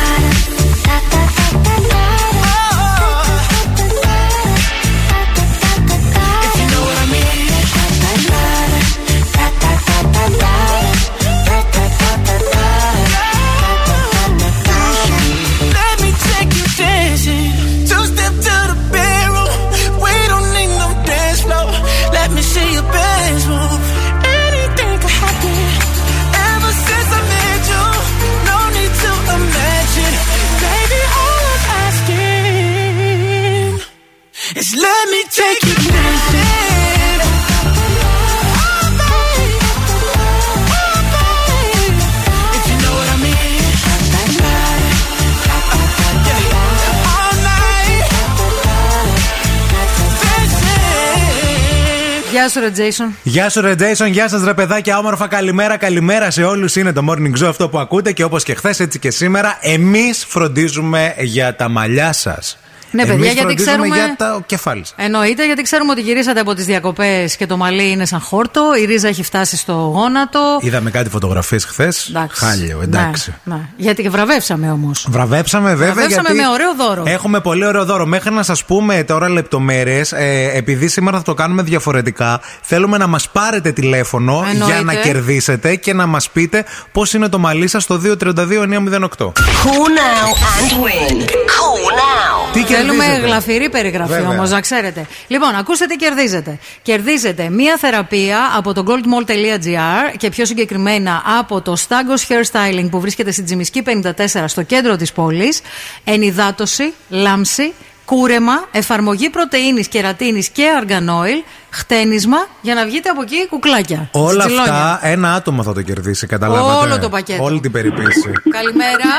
Γεια 52.31 52.49
σου, 52.49 52.59
ρε 52.59 52.69
Τζέισον. 52.71 53.15
Γεια 53.23 53.49
σου, 53.49 53.61
ρε 53.61 53.73
Jason, 53.79 54.11
γεια 54.11 54.29
σας, 54.29 54.43
ρε 54.43 54.53
παιδάκια. 54.53 54.97
Όμορφα, 54.97 55.27
καλημέρα, 55.27 55.77
καλημέρα 55.77 56.31
σε 56.31 56.43
όλους. 56.43 56.75
Είναι 56.75 56.93
το 56.93 57.01
morning 57.09 57.43
show 57.43 57.47
αυτό 57.47 57.69
που 57.69 57.79
ακούτε 57.79 58.11
και 58.11 58.23
όπως 58.23 58.43
και 58.43 58.55
χθες, 58.55 58.79
έτσι 58.79 58.99
και 58.99 59.11
σήμερα, 59.11 59.57
εμείς 59.61 60.25
φροντίζουμε 60.27 61.13
για 61.17 61.55
τα 61.55 61.69
μαλλιά 61.69 62.13
σας. 62.13 62.57
Ναι, 62.91 63.05
παιδιά, 63.05 63.31
γιατί 63.31 63.53
ξέρουμε- 63.53 63.95
για 63.95 64.15
το 64.17 64.41
κεφάλι 64.45 64.83
σα. 64.95 65.03
Εννοείται, 65.03 65.45
γιατί 65.45 65.61
ξέρουμε 65.61 65.91
ότι 65.91 66.01
γυρίσατε 66.01 66.39
από 66.39 66.53
τις 66.53 66.65
διακοπές 66.65 67.35
και 67.35 67.45
το 67.45 67.57
μαλλί 67.57 67.89
είναι 67.91 68.05
σαν 68.05 68.19
χόρτο, 68.19 68.61
η 68.81 68.85
ρίζα 68.85 69.07
έχει 69.07 69.23
φτάσει 69.23 69.57
στο 69.57 69.73
γόνατο. 69.73 70.39
Είδαμε 70.61 70.91
κάτι 70.91 71.09
φωτογραφίες 71.09 71.65
χθες. 71.65 72.07
Εντάξει. 72.09 72.45
Χάλιο, 72.45 72.79
εντάξει. 72.83 73.33
Ναι, 73.43 73.55
ναι. 73.55 73.61
Γιατί 73.77 74.01
και 74.01 74.09
βραβεύσαμε 74.09 74.71
όμως. 74.71 75.05
Βραβεύσαμε 75.09 75.69
βέβαια. 75.69 75.93
Βραβεύσαμε 75.93 76.27
γιατί 76.29 76.41
με 76.41 76.49
ωραίο 76.53 76.75
δώρο. 76.75 77.03
Έχουμε 77.05 77.39
πολύ 77.41 77.65
ωραίο 77.65 77.85
δώρο. 77.85 78.05
Μέχρι 78.05 78.31
να 78.33 78.43
σας 78.43 78.65
πούμε 78.65 79.03
τώρα 79.03 79.29
λεπτομέρειες, 79.29 80.11
ε, 80.11 80.51
επειδή 80.53 80.87
σήμερα 80.87 81.17
θα 81.17 81.23
το 81.23 81.33
κάνουμε 81.33 81.61
διαφορετικά, 81.61 82.41
θέλουμε 82.61 82.97
να 82.97 83.07
μας 83.07 83.29
πάρετε 83.29 83.71
τηλέφωνο 83.71 84.43
Εννοείται. 84.51 84.73
για 84.75 84.81
να 84.83 84.93
κερδίσετε 84.93 85.75
και 85.75 85.93
να 85.93 86.05
μας 86.05 86.29
πείτε 86.29 86.65
πώς 86.91 87.13
είναι 87.13 87.29
το 87.29 87.39
μαλλί 87.39 87.67
σας 87.67 87.83
στο 87.83 87.97
232-908. 87.97 89.31
Call 89.63 89.87
now 90.01 90.27
and 90.57 90.71
win. 90.83 91.15
Call 91.29 91.85
now. 92.01 92.53
Τι 92.53 92.63
Θέλουμε 92.81 93.03
κερδίζετε; 93.03 93.27
γλαφυρή 93.27 93.69
περιγραφή 93.69 94.11
Βέβαια. 94.11 94.29
όμως, 94.29 94.49
να 94.49 94.61
ξέρετε. 94.61 95.05
Λοιπόν, 95.27 95.55
ακούστε 95.55 95.85
τι 95.85 95.95
κερδίζετε. 95.95 96.59
Κερδίζετε 96.81 97.49
μία 97.49 97.77
θεραπεία 97.77 98.39
από 98.55 98.73
το 98.73 98.83
goldmall.gr 98.87 100.15
και 100.17 100.29
πιο 100.29 100.45
συγκεκριμένα 100.45 101.23
από 101.39 101.61
το 101.61 101.75
Stagos 101.87 102.31
Hair 102.31 102.43
Styling 102.51 102.87
που 102.91 102.99
βρίσκεται 102.99 103.31
στην 103.31 103.45
Τζιμισκή 103.45 103.83
54 103.85 104.43
στο 104.45 104.63
κέντρο 104.63 104.95
της 104.95 105.11
πόλης. 105.11 105.61
Ενυδάτωση, 106.03 106.93
λάμψη, 107.09 107.73
κούρεμα, 108.05 108.67
εφαρμογή 108.71 109.29
πρωτεΐνης, 109.29 109.87
κερατίνης 109.87 110.49
και 110.49 110.63
αργανόιλ, 110.77 111.43
χτένισμα 111.69 112.37
για 112.61 112.73
να 112.73 112.85
βγείτε 112.85 113.09
από 113.09 113.21
εκεί 113.21 113.47
κουκλάκια. 113.47 114.09
Όλα 114.11 114.45
Τσιτσιλόνια. 114.45 114.73
αυτά 114.73 115.07
ένα 115.07 115.33
άτομο 115.33 115.63
θα 115.63 115.73
το 115.73 115.81
κερδίσει, 115.81 116.27
καταλάβατε. 116.27 116.85
Όλο 116.85 116.99
το 116.99 117.09
πακέτο. 117.09 117.43
Όλη 117.43 117.59
την 117.59 117.71
περιποίηση. 117.71 118.31
Καλημέρα. 118.51 119.09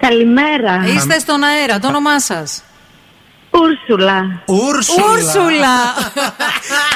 Καλημέρα. 0.00 0.84
Είστε 0.94 1.18
στον 1.18 1.42
αέρα, 1.42 1.78
το 1.78 1.86
όνομά 1.88 2.20
σας. 2.20 2.62
Ούρσουλα. 3.50 4.42
Ούρσουλα. 4.46 5.04
Ούρσουλα. 5.12 5.76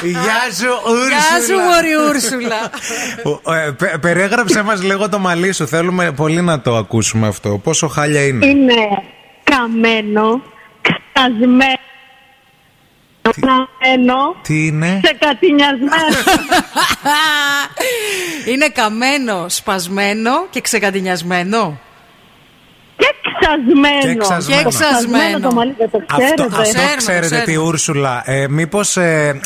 Γεια 0.03 0.41
σου, 0.57 0.79
Ούρσουλα. 0.87 1.07
Γεια 1.07 1.41
σου, 1.47 1.59
Μωρή 1.61 1.93
Ούρσουλα. 2.09 2.69
Ο- 3.43 3.53
ε, 3.53 3.71
πε- 3.71 3.97
Περιέγραψε 3.97 4.61
μας 4.61 4.83
λίγο 4.83 5.09
το 5.09 5.19
μαλλί 5.19 5.51
σου. 5.53 5.67
Θέλουμε 5.67 6.11
πολύ 6.11 6.41
να 6.41 6.61
το 6.61 6.75
ακούσουμε 6.75 7.27
αυτό. 7.27 7.57
Πόσο 7.63 7.87
χάλια 7.87 8.25
είναι; 8.25 8.45
Είναι 8.45 8.73
καμένο, 9.43 10.41
ξασμένο, 10.81 11.77
καμένο, 13.39 14.35
Τι 14.41 14.65
είναι; 14.65 14.99
ξεκατηνιασμένο. 15.03 15.91
Είναι 18.51 18.69
καμένο, 18.69 19.45
σπασμένο 19.49 20.31
και 20.49 20.61
ξεκατηνιασμένο. 20.61 21.79
Και 23.45 23.51
ξασμένο. 23.55 24.13
Και 24.13 24.15
ξασμένο. 24.25 24.57
Και 24.57 24.63
Το 24.63 24.69
ξασμένο. 24.69 25.39
το 25.47 25.51
μαλλί 25.55 25.73
δεν 25.77 25.89
το 25.91 25.97
Αυτό, 25.97 26.15
ξέρετε. 26.17 26.41
αυτό 26.41 26.61
ξέρουμε, 26.61 26.95
ξέρετε 26.97 27.25
ξέρουμε. 27.35 27.45
τι, 27.45 27.55
Ούρσουλα. 27.67 28.13
Ε, 28.25 28.47
Μήπως 28.49 28.97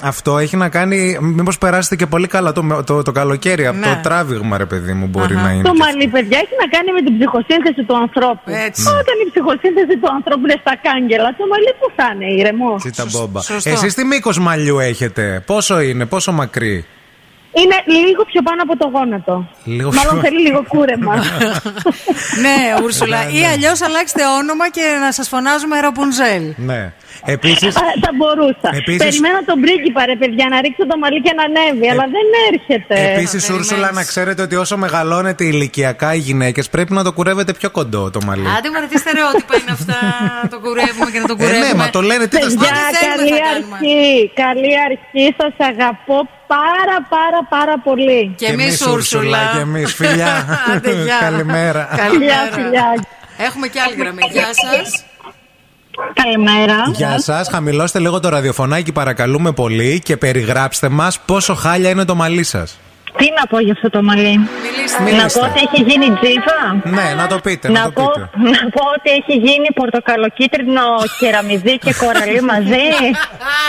αυτό 0.04 0.38
έχει 0.38 0.56
να 0.58 0.70
κάνει. 0.70 1.18
Μήπως 1.22 1.58
περάσετε 1.58 1.96
και 1.96 2.06
πολύ 2.06 2.28
καλά 2.28 2.52
το, 2.52 2.84
το, 2.86 3.02
το 3.04 3.12
καλοκαίρι 3.12 3.66
από 3.68 3.78
Ναι. 3.78 3.86
το 3.86 4.00
τράβηγμα, 4.04 4.58
ρε 4.58 4.66
παιδί 4.66 4.94
μου, 4.94 5.08
μπορεί 5.08 5.36
να 5.36 5.50
είναι. 5.52 5.64
Το 5.64 5.72
και 5.72 5.78
μαλλί, 5.84 6.08
παιδιά, 6.08 6.38
έχει 6.44 6.56
να 6.64 6.68
κάνει 6.76 6.92
με 6.92 7.02
την 7.02 7.18
ψυχοσύνθεση 7.18 7.84
του 7.88 7.96
ανθρώπου. 7.98 8.42
Έτσι. 8.68 8.82
Όταν 8.88 9.16
η 9.26 9.30
ψυχοσύνθεση 9.32 9.98
του 10.02 10.10
ανθρώπου 10.18 10.40
είναι 10.48 10.58
στα 10.64 10.74
κάγκελα, 10.86 11.30
το 11.38 11.44
μαλλί 11.52 11.72
που 11.80 11.88
θα 11.96 12.06
είναι, 12.16 12.28
ήρεμο. 12.40 12.68
αυτό. 12.74 12.90
Τσίτα 12.90 13.06
μπόμπα. 13.12 13.42
σωστό. 13.42 13.70
Εσείς 13.70 13.94
τι 13.94 14.04
μήκος 14.06 14.40
μαλλιού 14.40 14.80
έχετε, 14.80 15.44
πόσο 15.46 15.80
είναι, 15.82 16.06
πόσο 16.06 16.32
μακρύ; 16.32 16.86
Είναι 17.54 17.78
λίγο 18.06 18.24
πιο 18.26 18.42
πάνω 18.42 18.62
από 18.66 18.78
το 18.78 18.88
γόνατο. 18.94 19.50
Λίγο 19.64 19.90
Μάλλον 19.94 20.14
πιο- 20.14 20.22
θέλει 20.24 20.42
λίγο 20.48 20.64
κούρεμα. 20.68 21.16
ναι, 22.46 22.58
Ούρσουλα. 22.84 23.20
Ή 23.40 23.42
αλλιώς 23.54 23.82
αλλάξτε 23.82 24.22
όνομα 24.40 24.70
και 24.70 24.82
να 25.04 25.12
σας 25.12 25.28
φωνάζουμε 25.28 25.80
Ραπουνζέλ. 25.80 26.44
Ναι. 26.58 26.94
Επίση. 27.26 27.68
Α, 27.68 27.72
θα 28.06 28.12
μπορούσα. 28.18 28.70
Επίσης- 28.82 29.04
Περιμένω 29.04 29.40
τον 29.46 29.60
πρίγκιπα, 29.62 30.06
ρε 30.06 30.16
παιδιά, 30.16 30.46
να 30.50 30.62
ρίξω 30.62 30.86
το 30.88 30.98
μαλλί 30.98 31.22
και 31.22 31.34
να 31.40 31.44
ανέβει, 31.50 31.88
αλλά 31.90 32.06
δεν 32.16 32.28
έρχεται. 32.52 32.96
Επίσης, 33.14 33.50
Ούρσουλα, 33.50 33.92
να 33.92 34.04
ξέρετε 34.04 34.42
ότι 34.42 34.56
όσο 34.56 34.78
μεγαλώνετε 34.78 35.44
ηλικιακά 35.44 36.14
οι 36.14 36.18
γυναίκες, 36.18 36.70
πρέπει 36.70 36.94
να 36.94 37.04
το 37.04 37.12
κουρεύετε 37.14 37.54
πιο 37.54 37.70
κοντό 37.72 38.10
το 38.10 38.20
μαλλί. 38.26 38.46
Άντε 38.58 38.70
μου, 38.70 38.88
τι 38.90 38.98
στερεότυπα 38.98 39.56
είναι 39.62 39.72
αυτά. 39.72 40.00
Το 40.50 40.60
κουρεύουμε 40.60 41.10
και 41.14 41.20
να 41.20 41.28
το 41.28 41.36
Ε, 41.40 41.42
κουρεύουμε. 41.42 41.68
ναι, 41.68 41.74
μα 41.74 41.90
το 41.90 42.02
λένε 42.02 42.28
τι 42.28 42.38
τα 42.40 42.46
Παιδιά, 42.46 42.58
Ό,τι 42.58 42.96
θέλουμε 42.96 43.16
καλή 43.18 43.30
θα 43.30 43.40
κάνουμε. 43.50 43.76
αρχή. 43.82 44.32
Καλή 44.44 44.72
αρχή. 44.88 45.26
Σας 45.42 45.54
αγαπώ 45.72 46.18
πάρα 46.56 46.98
πάρα 47.10 47.42
πάρα 47.50 47.76
πολύ. 47.80 48.34
Και 48.38 48.46
εμείς, 48.46 48.66
εμείς, 48.66 48.86
Ούρσουλα. 48.86 49.22
Ούρσουλα, 49.22 49.52
και 49.54 49.60
εμείς, 49.60 49.94
φιλιά. 49.94 50.34
Άντε, 50.72 50.92
γεια. 50.92 51.18
Καλημέρα. 51.26 51.90
Φιλιά, 52.10 52.50
φιλιά. 52.52 53.06
Έχουμε 53.38 53.68
και 53.68 53.80
άλλη 53.80 53.96
γραμμή. 53.96 54.22
Γεια 54.32 54.50
σας. 54.54 55.04
Καλημέρα. 56.14 56.76
Γεια 56.94 57.20
σας. 57.20 57.50
Χαμηλώστε 57.50 58.00
λίγο 58.00 58.20
το 58.20 58.30
ραδιοφωνάκι, 58.30 58.92
παρακαλούμε 58.92 59.52
πολύ, 59.52 60.00
και 60.00 60.18
περιγράψτε 60.18 60.90
μας 60.90 61.20
πόσο 61.20 61.54
χάλια 61.56 61.90
είναι 61.90 62.06
το 62.06 62.16
μαλλί 62.16 62.44
σας. 62.44 62.80
Τι 63.18 63.28
να 63.40 63.44
πω 63.52 63.58
για 63.60 63.74
αυτό 63.78 63.90
το 63.96 64.02
μαλλί; 64.08 64.36
Μιλήστε. 64.66 64.98
Να 65.00 65.04
Μιλήστε. 65.06 65.40
πω 65.40 65.46
ότι 65.50 65.60
έχει 65.66 65.80
γίνει 65.90 66.08
τζίβα. 66.20 66.60
Ναι, 66.98 67.08
να 67.22 67.26
το 67.32 67.38
πείτε, 67.46 67.66
να, 67.70 67.80
Να 67.80 67.86
το 67.86 67.92
πω, 68.00 68.06
πείτε. 68.14 68.28
να 68.54 68.62
πω 68.76 68.84
ότι 68.96 69.10
έχει 69.20 69.36
γίνει 69.48 69.68
πορτοκαλοκίτρινο 69.80 70.86
κεραμιδί 71.20 71.76
και 71.86 71.92
κοραλί 72.02 72.42
μαζί. 72.52 72.86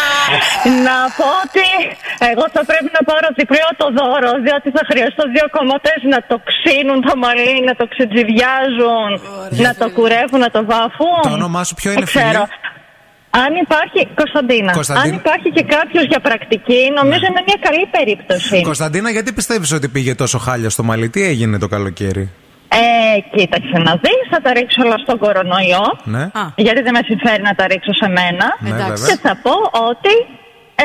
να 0.86 0.96
πω 1.18 1.26
ότι 1.44 1.66
εγώ 2.30 2.44
θα 2.54 2.62
πρέπει 2.70 2.88
να 2.98 3.02
πάρω 3.10 3.28
διπλό 3.40 3.68
το 3.82 3.86
δώρο, 3.98 4.30
διότι 4.46 4.68
θα 4.76 4.82
χρειαστώ 4.90 5.22
δύο 5.34 5.46
κομμάτες 5.56 5.98
να 6.14 6.18
το 6.30 6.36
ξύνουν 6.50 6.98
το 7.08 7.14
μαλλί, 7.24 7.56
να 7.68 7.74
το 7.80 7.84
ξετζιδιάζουν, 7.92 9.08
να 9.64 9.70
το 9.80 9.86
κουρεύουν, 9.96 10.40
να 10.46 10.50
το 10.56 10.60
βάφουν. 10.72 11.18
Το 11.28 11.32
όνομά 11.40 11.60
σου 11.68 11.74
ποιο 11.80 11.90
είναι, 11.92 12.04
Δεν 12.04 12.08
ξέρω. 12.12 12.28
φίλε; 12.28 12.59
Αν 13.30 13.54
υπάρχει, 13.64 14.08
Κωνσταντίνα, 14.14 14.72
Κωνσταντίνα. 14.72 15.04
αν 15.04 15.20
υπάρχει 15.20 15.50
και 15.50 15.62
κάποιος 15.62 16.04
για 16.04 16.20
πρακτική, 16.20 16.80
νομίζω 17.00 17.24
είναι 17.30 17.42
μια 17.46 17.58
καλή 17.60 17.86
περίπτωση. 17.96 18.62
Κωνσταντίνα, 18.62 19.10
γιατί 19.10 19.32
πιστεύεις 19.32 19.72
ότι 19.72 19.88
πήγε 19.88 20.14
τόσο 20.14 20.38
χάλια 20.38 20.70
στο 20.70 20.82
μαλλί, 20.82 21.08
τι 21.08 21.22
έγινε 21.22 21.58
το 21.58 21.68
καλοκαίρι; 21.68 22.30
Ε, 22.68 23.36
κοίταξε 23.36 23.76
να 23.86 23.92
δεις, 24.02 24.22
θα 24.30 24.40
τα 24.40 24.52
ρίξω 24.52 24.82
όλα 24.84 24.98
στον 24.98 25.18
κορονοϊό. 25.18 25.86
Ναι. 26.04 26.22
Α. 26.22 26.44
Γιατί 26.56 26.80
δεν 26.82 26.92
με 26.92 27.02
συμφέρει 27.04 27.42
να 27.42 27.54
τα 27.54 27.66
ρίξω 27.66 27.92
σε 27.92 28.08
μένα. 28.08 28.46
Ναι, 28.58 28.68
εντάξει. 28.68 29.04
Και 29.06 29.14
βέβαια. 29.14 29.16
θα 29.26 29.32
πω 29.42 29.54
ότι 29.90 30.12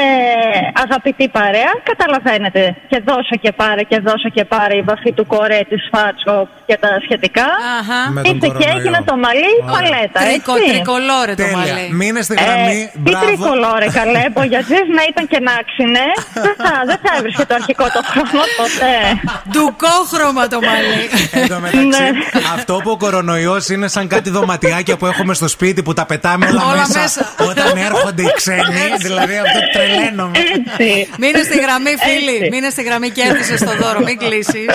αγαπητή 0.84 1.26
παρέα, 1.38 1.72
καταλαβαίνετε 1.90 2.62
και 2.90 2.98
δώσω 3.08 3.34
και 3.44 3.52
πάρε 3.60 3.82
και 3.90 3.98
δώσω 4.08 4.28
και 4.36 4.44
πάρε 4.54 4.74
η 4.82 4.82
βαφή 4.90 5.10
του 5.18 5.26
κορέ 5.34 5.60
της 5.72 5.82
φάτσο 5.92 6.36
και 6.68 6.76
τα 6.84 6.90
σχετικά. 7.04 7.46
Αχα. 7.78 8.00
Με 8.16 8.20
τον 8.22 8.34
Ήρθε 8.34 8.46
και 8.46 8.52
κορονοϊό. 8.52 8.76
έγινε 8.78 8.98
το 9.10 9.14
μαλλί 9.24 9.52
Ωραία. 9.62 9.72
παλέτα, 9.74 10.18
Τρικο, 10.26 10.52
έτσι. 10.56 10.70
τρικολόρε 10.72 11.32
το 11.40 11.42
Τέλεια. 11.42 11.56
μαλλί. 11.58 11.84
Μείνε 12.00 12.20
στη 12.26 12.34
γραμμή. 12.42 12.80
Ε, 12.82 12.90
τι 12.94 12.98
Μπράβο. 13.04 13.24
τρικολόρε 13.26 13.86
καλέ, 13.98 14.22
μπογιατζής 14.34 14.86
να 14.98 15.02
ήταν 15.10 15.24
και 15.32 15.40
να 15.48 15.54
ξυνε, 15.70 16.06
δεν 16.46 16.54
θα, 16.64 16.72
δεν 16.90 16.98
θα 17.04 17.10
έβρισκε 17.18 17.44
το 17.50 17.54
αρχικό 17.60 17.84
το 17.96 18.00
χρώμα 18.10 18.44
ποτέ. 18.60 18.92
Ντουκόχρωμα 19.50 20.44
το 20.54 20.58
μαλλί. 20.68 21.02
Εν 21.38 21.48
τω 21.52 21.58
μεταξύ, 21.64 21.86
Ναι. 21.94 22.06
αυτό 22.56 22.74
που 22.82 22.90
ο 22.90 22.98
κορονοϊός 23.04 23.64
είναι 23.74 23.88
σαν 23.94 24.04
κάτι 24.14 24.28
δωματιάκια 24.36 24.96
που 24.96 25.06
έχουμε 25.06 25.32
στο 25.40 25.48
σπίτι 25.48 25.80
που 25.86 25.92
τα 25.98 26.04
πετάμε 26.10 26.46
όλα, 26.46 26.62
Όλα 26.72 26.76
μέσα, 26.88 26.98
μέσα. 27.00 27.22
όταν 27.50 27.68
έρχονται 27.88 28.22
οι 28.22 28.32
ξένοι. 28.40 28.80
δηλαδή 29.06 29.34
αυτό 29.44 29.58
τρελαίνομαι. 29.84 30.38
Έτσι. 30.38 31.08
Μείνε 31.18 31.42
στη 31.48 31.58
γραμμή, 31.64 31.94
φίλοι. 32.04 32.36
Έτσι. 32.36 32.48
Μείνε 32.50 32.70
στη 32.70 32.82
γραμμή 32.82 33.10
και 33.10 33.22
έρθει 33.28 33.56
στο 33.56 33.72
δώρο. 33.80 34.00
Μην 34.00 34.18
κλείσει. 34.18 34.66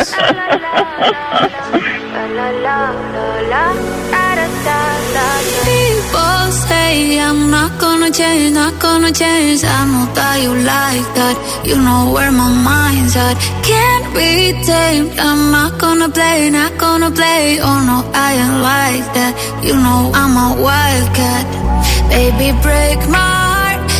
People 5.70 6.46
say 6.68 7.20
I'm 7.28 7.42
not 7.58 7.72
gonna 7.84 8.10
change, 8.20 8.54
not 8.62 8.76
gonna 8.86 9.12
change. 9.22 9.60
I 9.78 9.80
know 9.92 10.06
that 10.18 10.36
you 10.44 10.54
like 10.74 11.08
that. 11.20 11.36
You 11.70 11.78
know 11.86 12.02
where 12.14 12.32
my 12.42 12.52
mind's 12.70 13.16
at. 13.26 13.36
Can't 13.70 14.08
be 14.18 14.30
tamed. 14.70 15.12
I'm 15.28 15.42
not 15.58 15.72
gonna 15.84 16.10
play, 16.18 16.40
not 16.60 16.74
gonna 16.84 17.12
play. 17.20 17.44
Oh 17.68 17.80
no, 17.90 17.98
I 18.28 18.30
ain't 18.44 18.58
like 18.72 19.08
that. 19.18 19.34
You 19.68 19.76
know 19.86 20.02
I'm 20.22 20.34
a 20.46 20.48
wildcat. 20.66 21.46
Baby, 22.12 22.48
break 22.66 23.00
my 23.16 23.18
heart. 23.18 23.49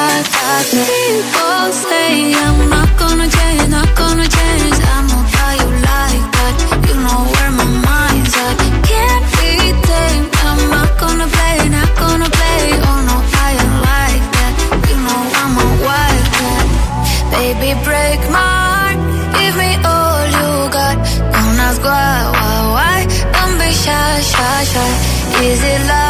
People 0.00 1.72
say 1.72 2.32
I'm 2.32 2.70
not 2.70 2.90
gonna 2.98 3.28
change, 3.28 3.68
not 3.68 3.90
gonna 3.96 4.26
change. 4.38 4.78
I 4.92 5.56
like 5.88 6.26
that. 6.36 6.54
You 6.88 6.94
know 7.04 7.20
where 7.32 7.52
my 7.60 7.68
mind's 7.86 8.34
at. 8.46 8.56
Can't 8.88 9.24
be 9.36 9.50
tamed. 9.88 10.30
I'm 10.48 10.60
not 10.76 10.90
gonna 11.02 11.28
play, 11.36 11.68
not 11.68 11.90
gonna 12.02 12.28
play. 12.38 12.62
Oh 12.88 12.98
no, 13.08 13.16
I 13.44 13.50
ain't 13.62 13.76
like 13.90 14.26
that. 14.36 14.54
You 14.88 14.96
know 15.04 15.20
I'm 15.40 15.58
a. 15.64 15.70
Baby, 17.34 17.70
break 17.84 18.20
my 18.36 18.50
heart. 18.64 18.98
Give 19.36 19.54
me 19.62 19.70
all 19.92 20.22
you 20.36 20.48
got. 20.76 20.96
Don't 21.34 21.58
ask 21.66 21.82
why, 21.82 22.14
why, 22.36 22.58
why. 22.76 22.98
Don't 23.34 23.56
be 23.60 23.70
shy, 23.84 24.20
shy, 24.32 24.64
shy. 24.72 24.90
Is 25.44 25.62
it 25.72 25.82
love 25.88 26.09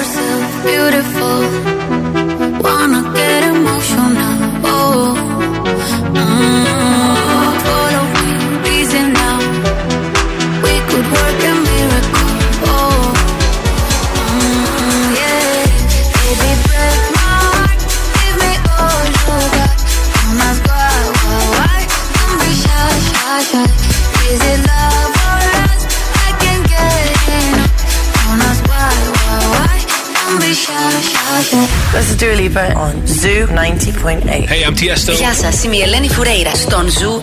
Lipa 32.41 32.65
on 32.85 32.95
Zoo 33.05 33.45
90.8. 33.47 34.49
Hey, 34.49 34.65
Ζου 34.67 34.73
Tiesto. 34.73 35.13
Γεια 35.13 35.33
σας, 35.33 35.63
είμαι 35.63 35.75
η 35.75 35.81
Ελένη 35.81 36.09
Φουρέιρα 36.09 36.55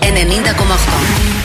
90.8. 0.02 1.38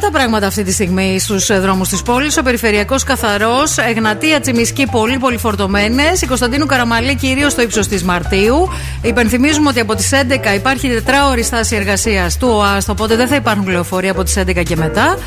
τα 0.00 0.10
πράγματα 0.10 0.46
αυτή 0.46 0.62
τη 0.64 0.72
στιγμή 0.72 1.18
στους 1.18 1.60
δρόμους 1.60 1.88
της 1.88 2.02
πόλης. 2.02 2.36
Ο 2.36 2.42
περιφερειακός 2.42 3.04
καθαρός, 3.04 3.78
Εγνατία 3.78 4.40
Τσιμισκή 4.40 4.86
πολύ 4.86 5.18
πολύ 5.18 5.36
φορτωμένες. 5.36 6.22
Η 6.22 6.26
Κωνσταντίνου 6.26 6.66
Καραμαλή 6.66 7.14
κυρίως 7.14 7.52
στο 7.52 7.62
ύψος 7.62 7.88
της 7.88 8.02
Μαρτίου. 8.02 8.68
Υπενθυμίζουμε 9.02 9.68
ότι 9.68 9.80
από 9.80 9.94
τις 9.94 10.10
11 10.12 10.54
υπάρχει 10.54 10.88
τετράωρη 10.88 11.42
στάση 11.42 11.76
εργασίας 11.76 12.36
του 12.36 12.48
ΟΑΣΘ, 12.50 12.88
οπότε 12.88 13.16
δεν 13.16 13.28
θα 13.28 13.34
υπάρχουν 13.34 13.68
λεωφορεία 13.68 14.10
από 14.10 14.22
τις 14.22 14.36
11 14.36 14.62
και 14.62 14.76
μετά. 14.76 15.18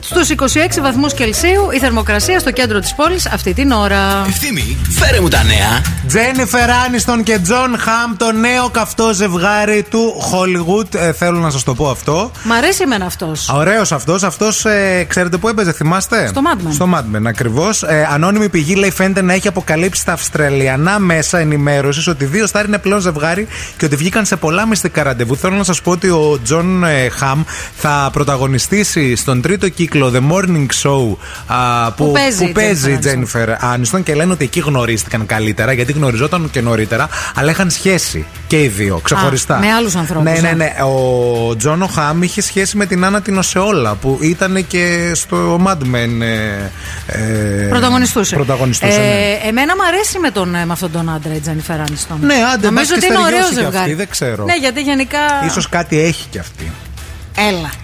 Στους 0.00 0.28
26 0.28 0.80
βαθμούς 0.80 1.14
Κελσίου 1.14 1.70
η 1.74 1.78
θερμοκρασία 1.78 2.38
στο 2.38 2.50
κέντρο 2.50 2.78
της 2.78 2.94
πόλης 2.94 3.26
αυτή 3.26 3.54
την 3.54 3.70
ώρα. 3.70 4.24
Ευθύμη, 4.28 4.76
φέρε 4.90 5.20
μου 5.20 5.28
τα 5.28 5.42
νέα. 5.42 5.97
Jennifer 6.08 6.70
Aniston 6.70 7.22
και 7.22 7.38
Jon 7.38 7.78
Hamm, 7.78 8.16
το 8.16 8.32
νέο 8.32 8.68
καυτό 8.68 9.12
ζευγάρι 9.12 9.86
του 9.90 10.14
Hollywood. 10.32 10.94
Ε, 10.94 11.12
θέλω 11.12 11.38
να 11.38 11.50
σας 11.50 11.62
το 11.62 11.74
πω 11.74 11.90
αυτό. 11.90 12.30
Μ' 12.44 12.52
αρέσει 12.52 12.82
εμένα 12.82 13.06
αυτός. 13.06 13.48
Ωραίος 13.48 13.92
αυτός. 13.92 14.22
Αυτός 14.22 14.64
ε, 14.64 15.04
ξέρετε 15.08 15.36
πού 15.36 15.48
έπαιζε, 15.48 15.72
θυμάστε; 15.72 16.26
Στο 16.26 16.40
Mad 16.44 16.66
Men. 16.66 16.72
Στο 16.72 16.88
Mad 16.94 17.16
Men, 17.16 17.22
ακριβώς. 17.26 17.82
Ε, 17.82 18.08
ανώνυμη 18.12 18.48
πηγή 18.48 18.74
λέει 18.74 18.90
φαίνεται 18.90 19.22
να 19.22 19.32
έχει 19.32 19.48
αποκαλύψει 19.48 20.04
τα 20.04 20.12
Αυστραλιανά 20.12 20.98
μέσα 20.98 21.38
ενημέρωσης 21.38 22.06
ότι 22.06 22.24
οι 22.24 22.26
δύο 22.26 22.46
σταρ 22.46 22.64
είναι 22.64 22.78
πλέον 22.78 23.00
ζευγάρι 23.00 23.46
και 23.76 23.84
ότι 23.84 23.96
βγήκαν 23.96 24.24
σε 24.24 24.36
πολλά 24.36 24.66
μυστικά 24.66 25.02
ραντεβού. 25.02 25.36
Θέλω 25.36 25.56
να 25.56 25.64
σας 25.64 25.82
πω 25.82 25.90
ότι 25.90 26.08
ο 26.08 26.40
Τζον 26.42 26.84
ε, 26.84 27.08
Hamm 27.08 27.42
θα 27.76 28.10
πρωταγωνιστήσει 28.12 29.16
στον 29.16 29.40
τρίτο 29.40 29.68
κύκλο 29.68 30.12
The 30.14 30.32
Morning 30.32 30.66
Show 30.82 31.16
α, 31.46 31.92
που, 31.92 32.04
Που 32.04 32.12
παίζει 32.12 32.44
η 32.44 32.52
παίζει 32.52 32.90
η 32.90 32.98
Jennifer 33.02 33.38
Jennifer 33.38 33.74
Aniston 33.74 34.02
και 34.02 34.14
λένε 34.14 34.32
ότι 34.32 34.44
εκεί 34.44 34.60
γνωρίστηκαν 34.60 35.26
καλύτερα 35.26 35.72
γιατί 35.72 35.92
γνωριζόταν 35.98 36.48
και 36.50 36.60
νωρίτερα, 36.60 37.08
αλλά 37.34 37.50
είχαν 37.50 37.70
σχέση 37.70 38.26
και 38.46 38.62
οι 38.62 38.68
δύο 38.68 39.00
ξεχωριστά. 39.04 39.58
με 39.58 39.72
άλλους 39.72 39.94
ανθρώπους, 39.96 40.24
Ναι, 40.32 40.38
ναι, 40.40 40.48
ε. 40.48 40.54
ναι. 40.54 40.72
Ο 40.82 41.56
Jon 41.56 41.88
Hamm 41.94 42.22
είχε 42.22 42.42
σχέση 42.42 42.76
με 42.76 42.86
την 42.86 43.04
Άννα 43.04 43.20
την 43.22 43.38
Οσεόλα 43.38 43.94
που 43.94 44.18
ήταν 44.22 44.66
και 44.66 45.10
στο 45.14 45.60
Mad 45.66 45.78
Men. 45.94 46.20
Ε, 46.20 46.70
ε, 47.06 47.68
Πρωταγωνιστούσε. 47.68 48.34
Πρωταγωνιστούσε, 48.34 48.98
ναι. 48.98 49.04
Ε, 49.44 49.48
εμένα 49.48 49.74
μου 49.76 49.84
αρέσει 49.88 50.18
με, 50.18 50.30
τον, 50.30 50.54
ε, 50.54 50.64
με 50.66 50.72
αυτόν 50.72 50.90
τον 50.92 51.10
άντρα 51.10 51.34
η 51.34 51.38
Τζένιφερ 51.38 51.80
Άνιστον. 51.80 52.18
Ναι, 52.22 52.34
άντε, 52.54 52.66
Νομίζω 52.66 52.70
μπας 52.72 52.90
ότι 52.90 53.00
και 53.00 53.06
είναι 53.06 53.18
ωραίος 53.18 53.44
στεριώσει 53.44 53.54
κι 53.54 53.60
ζευγάρι. 53.62 53.78
αυτή, 53.78 53.94
δεν 53.94 54.08
ξέρω. 54.08 54.44
Ναι, 54.44 54.56
γιατί 54.56 54.80
γενικά. 54.80 55.18
Ίσως 55.46 55.68
κάτι 55.68 56.00
έχει 56.00 56.26
κι 56.30 56.38
αυτή. 56.38 56.67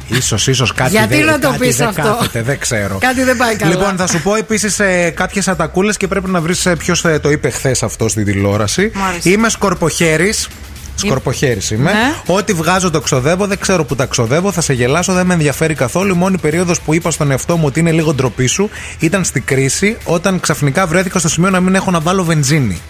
Έλα. 0.08 0.18
Ίσως, 0.18 0.46
ίσως 0.46 0.72
κάτι 0.72 0.90
Γιατί 0.90 1.16
δεν, 1.16 1.24
να 1.24 1.38
το 1.38 1.48
κάτι 1.48 1.58
πεις 1.58 1.76
δεν 1.76 1.88
αυτό; 1.88 2.02
κάθεται, 2.02 2.42
δεν 2.42 2.58
ξέρω. 2.58 2.98
Κάτι 2.98 3.22
δεν 3.22 3.36
πάει 3.36 3.56
καλά. 3.56 3.74
Λοιπόν, 3.74 3.96
θα 3.96 4.06
σου 4.06 4.22
πω 4.22 4.34
επίσης 4.34 4.80
ε, 4.80 5.10
κάποιες 5.16 5.48
ατακούλες 5.48 5.96
και 5.96 6.08
πρέπει 6.08 6.30
να 6.30 6.40
βρεις 6.40 6.68
ποιος 6.78 7.00
το 7.00 7.30
είπε 7.30 7.50
χθες 7.50 7.82
αυτό 7.82 8.08
στην 8.08 8.24
τηλεόραση. 8.24 8.90
Μ' 8.94 9.02
άρεσε. 9.02 9.30
Είμαι 9.30 9.48
σκορποχέρης. 9.48 10.48
Σκορποχέρης 10.94 11.70
είμαι. 11.70 11.92
Ναι. 11.92 12.14
Ό,τι 12.26 12.52
βγάζω 12.52 12.90
το 12.90 13.00
ξοδεύω, 13.00 13.46
δεν 13.46 13.58
ξέρω 13.58 13.84
που 13.84 13.94
τα 13.94 14.06
ξοδεύω, 14.06 14.52
θα 14.52 14.60
σε 14.60 14.72
γελάσω, 14.72 15.12
δεν 15.12 15.26
με 15.26 15.34
ενδιαφέρει 15.34 15.74
καθόλου. 15.74 16.14
Η 16.14 16.16
μόνη 16.16 16.38
περίοδος 16.38 16.80
που 16.80 16.94
είπα 16.94 17.10
στον 17.10 17.30
εαυτό 17.30 17.56
μου 17.56 17.64
ότι 17.66 17.80
είναι 17.80 17.92
λίγο 17.92 18.14
ντροπή 18.14 18.46
σου 18.46 18.70
ήταν 18.98 19.24
στη 19.24 19.40
κρίση, 19.40 19.96
όταν 20.04 20.40
ξαφνικά 20.40 20.86
βρέθηκα 20.86 21.18
στο 21.18 21.28
σημείο 21.28 21.50
να 21.50 21.60
μην 21.60 21.74
έχω 21.74 21.90
να 21.90 22.00
βάλω 22.00 22.24
βενζίνη. 22.24 22.80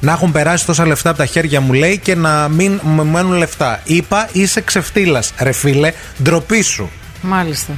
Να 0.00 0.12
έχουν 0.12 0.32
περάσει 0.32 0.66
τόσα 0.66 0.86
λεφτά 0.86 1.08
από 1.08 1.18
τα 1.18 1.26
χέρια 1.26 1.60
μου, 1.60 1.72
λέει, 1.72 1.98
και 1.98 2.14
να 2.14 2.48
μην 2.48 2.80
μου 2.82 3.04
μένουν 3.04 3.32
λεφτά. 3.32 3.80
Είπα, 3.84 4.28
είσαι 4.32 4.60
ξεφτύλας. 4.60 5.32
Ρε 5.38 5.52
φίλε, 5.52 5.92
ντροπή 6.22 6.62
σου. 6.62 6.90
Μάλιστα. 7.20 7.72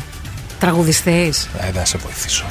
Τραγουδιστή. 0.61 1.33
Ε, 1.59 1.73
δεν 1.73 1.87
σε 1.87 1.99
βοηθήσω. 1.99 2.45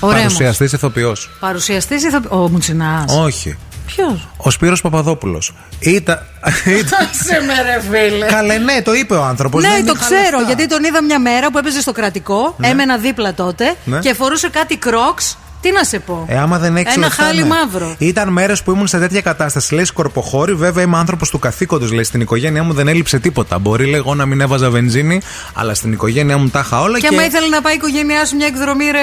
Ωραία. 0.00 0.18
Παρουσιαστής 0.20 0.72
ηθοποιός. 0.72 1.30
Παρουσιαστής 1.40 2.04
ή 2.04 2.10
θα. 2.10 2.22
Ο 2.28 2.36
Μουτσινάς. 2.36 3.14
Όχι. 3.16 3.56
Ποιος; 3.86 4.28
Ο 4.36 4.50
Σπύρος 4.50 4.80
Παπαδόπουλος 4.80 5.52
Ήταν. 5.78 6.26
Σε 7.24 7.40
με 7.46 7.62
ρε 7.62 7.80
φίλε. 7.90 8.26
Καλέ, 8.26 8.58
ναι, 8.58 8.82
το 8.82 8.94
είπε 8.94 9.14
ο 9.14 9.24
άνθρωπος. 9.24 9.62
Ναι, 9.62 9.82
το 9.86 9.94
ξέρω, 9.94 10.40
γιατί 10.46 10.66
τον 10.66 10.84
είδα 10.84 11.02
μια 11.02 11.18
μέρα 11.20 11.50
που 11.50 11.58
έπαιζε 11.58 11.80
στο 11.80 11.92
κρατικό. 11.92 12.56
Έμενα 12.60 12.98
δίπλα 12.98 13.34
τότε 13.34 13.74
Ναι. 13.84 13.98
και 13.98 14.14
φορούσε 14.14 14.48
κάτι 14.48 14.76
κρόξ 14.76 15.38
Τι 15.60 15.72
να 15.72 15.84
σε 15.84 15.98
πω; 15.98 16.24
Ε, 16.28 16.38
άμα 16.38 16.58
δεν 16.58 16.76
έχεις 16.76 16.96
Ένα 16.96 17.10
χάλι 17.10 17.44
μαύρο. 17.44 17.94
Ήταν 17.98 18.28
μέρες 18.28 18.62
που 18.62 18.70
ήμουν 18.72 18.86
σε 18.86 18.98
τέτοια 18.98 19.20
κατάσταση. 19.20 19.74
Λέει 19.74 19.84
σκορποχώρη, 19.84 20.54
βέβαια 20.54 20.84
είμαι 20.84 20.96
άνθρωπος 20.96 21.30
του 21.30 21.38
καθήκοντος. 21.38 21.92
Λέει 21.92 22.04
στην 22.04 22.20
οικογένειά 22.20 22.62
μου 22.62 22.72
δεν 22.72 22.88
έλειψε 22.88 23.18
τίποτα. 23.18 23.58
Μπορεί 23.58 23.84
λέει, 23.84 23.94
εγώ 23.94 24.14
να 24.14 24.26
μην 24.26 24.40
έβαζα 24.40 24.70
βενζίνη, 24.70 25.20
αλλά 25.54 25.74
στην 25.74 25.92
οικογένειά 25.92 26.38
μου 26.38 26.48
τα 26.48 26.62
είχα 26.64 26.80
όλα. 26.80 26.98
Και 26.98 27.08
άμα 27.10 27.24
ήθελε 27.24 27.46
να 27.46 27.60
πάει 27.60 27.72
η 27.72 27.76
οικογένειά 27.76 28.24
σου 28.26 28.36
μια 28.36 28.46
εκδρομή, 28.46 28.84
ρε 28.84 29.00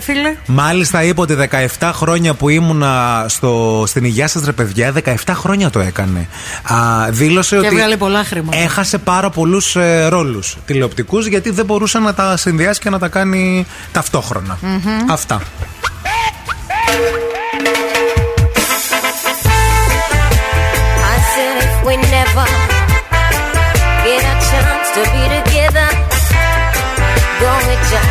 φίλε; 0.00 0.36
Μάλιστα 0.46 1.02
είπε 1.02 1.20
ότι 1.20 1.36
17 1.78 1.90
χρόνια 1.94 2.34
που 2.34 2.48
ήμουνα 2.48 3.24
στο, 3.28 3.84
στην 3.86 4.04
υγεία 4.04 4.28
σας, 4.28 4.44
ρε 4.44 4.52
παιδιά, 4.52 4.92
17 5.04 5.14
χρόνια 5.32 5.70
το 5.70 5.80
έκανε. 5.80 6.28
Α, 6.62 6.76
δήλωσε 7.10 7.54
Και 7.56 7.66
ότι 7.66 7.74
έβγαλε 7.74 7.96
πολλά 7.96 8.24
χρήματα. 8.24 8.56
έχασε 8.58 8.98
πάρα 8.98 9.30
πολλούς 9.30 9.76
ε, 9.76 10.06
ρόλους 10.08 10.56
τηλεοπτικούς 10.66 11.26
γιατί 11.26 11.50
δεν 11.50 11.64
μπορούσε 11.64 11.98
να 11.98 12.14
τα 12.14 12.36
συνδυάσει 12.36 12.80
και 12.80 12.90
να 12.90 12.98
τα 12.98 13.08
κάνει 13.08 13.66
ταυτόχρονα. 13.92 14.58
Μμμ. 14.60 15.10
Αυτά. 15.10 15.40
I 21.08 21.16
said 21.32 21.66
we 21.86 21.94
never 21.96 22.46
get 24.06 24.22
a 24.22 24.34
chance 24.48 24.88
to 24.96 25.02
be 25.12 25.22
together, 25.36 25.88
go 27.42 27.50
with 27.66 27.92
ya, 27.92 28.02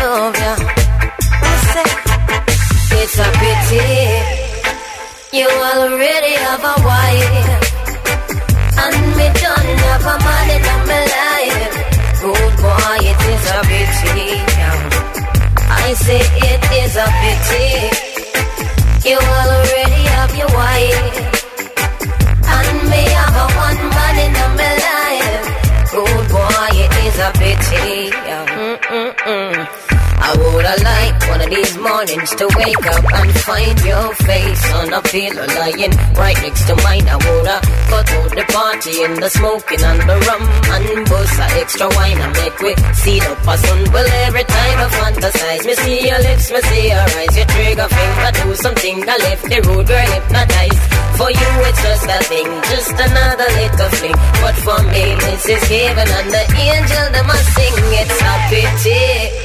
love 0.00 0.36
ya. 0.44 0.54
I 1.42 1.54
said 1.72 1.90
it's 3.00 3.16
a 3.18 3.28
pity 3.40 3.84
you 5.38 5.48
already 5.50 6.34
have 6.46 6.62
a 6.62 6.76
wife, 6.86 7.53
Say 15.94 16.18
it 16.18 16.62
is 16.82 16.96
a 16.96 17.06
pity. 17.22 17.66
You 19.08 19.16
already 19.16 20.02
have 20.14 20.34
your 20.36 20.48
wife, 20.48 21.16
and 22.54 22.90
me 22.90 23.02
have 23.14 23.36
a 23.36 23.46
one 23.56 23.80
man 23.94 24.16
in 24.26 24.32
my 24.58 24.72
life. 24.90 25.46
Good 25.92 26.24
boy, 26.34 26.74
it 26.82 26.92
is 27.06 27.16
a 27.18 27.30
pity. 27.38 28.10
Mm-mm-mm. 28.10 29.54
I 30.18 30.30
woulda 30.36 30.74
liked 30.82 31.23
of 31.44 31.50
these 31.50 31.76
mornings 31.78 32.30
to 32.36 32.46
wake 32.56 32.86
up 32.86 33.04
and 33.04 33.30
find 33.44 33.78
your 33.84 34.08
face 34.28 34.64
on 34.72 34.92
a 34.92 35.02
pillow 35.02 35.46
lying 35.60 35.94
right 36.16 36.38
next 36.42 36.66
to 36.66 36.74
mine. 36.82 37.06
I 37.08 37.16
woulda 37.16 37.56
cut 37.90 38.08
out 38.12 38.30
the 38.30 38.44
party 38.52 38.94
and 39.04 39.16
the 39.22 39.28
smoking 39.28 39.82
and 39.82 40.00
the 40.08 40.16
rum 40.26 40.44
and 40.74 41.08
bust 41.08 41.38
a 41.38 41.46
extra 41.60 41.88
wine 41.96 42.18
I 42.20 42.28
make 42.40 42.58
we 42.60 42.72
see 42.94 43.20
up 43.20 43.46
a 43.46 43.54
sun. 43.58 43.80
Well, 43.92 44.08
every 44.26 44.44
time 44.44 44.78
I 44.84 44.88
fantasize, 44.98 45.64
me 45.66 45.74
see 45.74 46.08
your 46.08 46.20
lips, 46.20 46.50
me 46.50 46.60
see 46.60 46.88
your 46.88 47.06
eyes, 47.18 47.36
your 47.36 47.48
trigger 47.52 47.88
finger 47.88 48.30
do 48.40 48.54
something 48.54 48.96
that 49.06 49.18
left 49.20 49.44
the 49.44 49.58
road 49.68 49.86
girl 49.86 50.08
hypnotized. 50.14 50.84
For 51.18 51.30
you, 51.30 51.50
it's 51.68 51.82
just 51.82 52.06
a 52.10 52.18
thing, 52.30 52.48
just 52.72 52.96
another 52.98 53.48
little 53.58 53.90
fling. 53.98 54.18
But 54.42 54.56
for 54.64 54.80
me, 54.90 55.04
this 55.24 55.44
is 55.46 55.62
heaven 55.68 56.08
and 56.08 56.28
the 56.30 56.44
angel 56.58 57.04
that 57.14 57.24
must 57.26 57.48
sing. 57.54 57.76
It's 58.00 58.18
a 58.18 58.34
pity. 58.50 59.43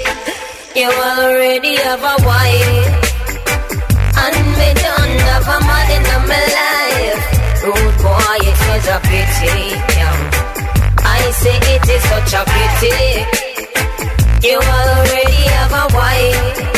You 0.76 0.86
already 0.88 1.76
have 1.78 2.00
a 2.00 2.16
wife. 2.26 2.94
And 4.22 4.38
me 4.58 4.70
don't 4.86 5.20
have 5.30 5.48
a 5.56 5.60
man 5.66 5.88
in 5.98 6.04
my 6.30 6.44
life. 6.60 7.24
Rude 7.66 7.98
boy, 8.04 8.38
it 8.50 8.60
is 8.76 8.88
a 8.88 9.00
pity 9.10 9.76
yeah. 9.98 10.18
I 11.00 11.32
say 11.32 11.58
it 11.76 11.90
is 11.90 12.04
such 12.12 12.34
a 12.34 12.44
pity. 12.54 13.00
You 14.48 14.58
already 14.58 15.44
have 15.58 15.74
a 15.74 15.96
wife 15.96 16.69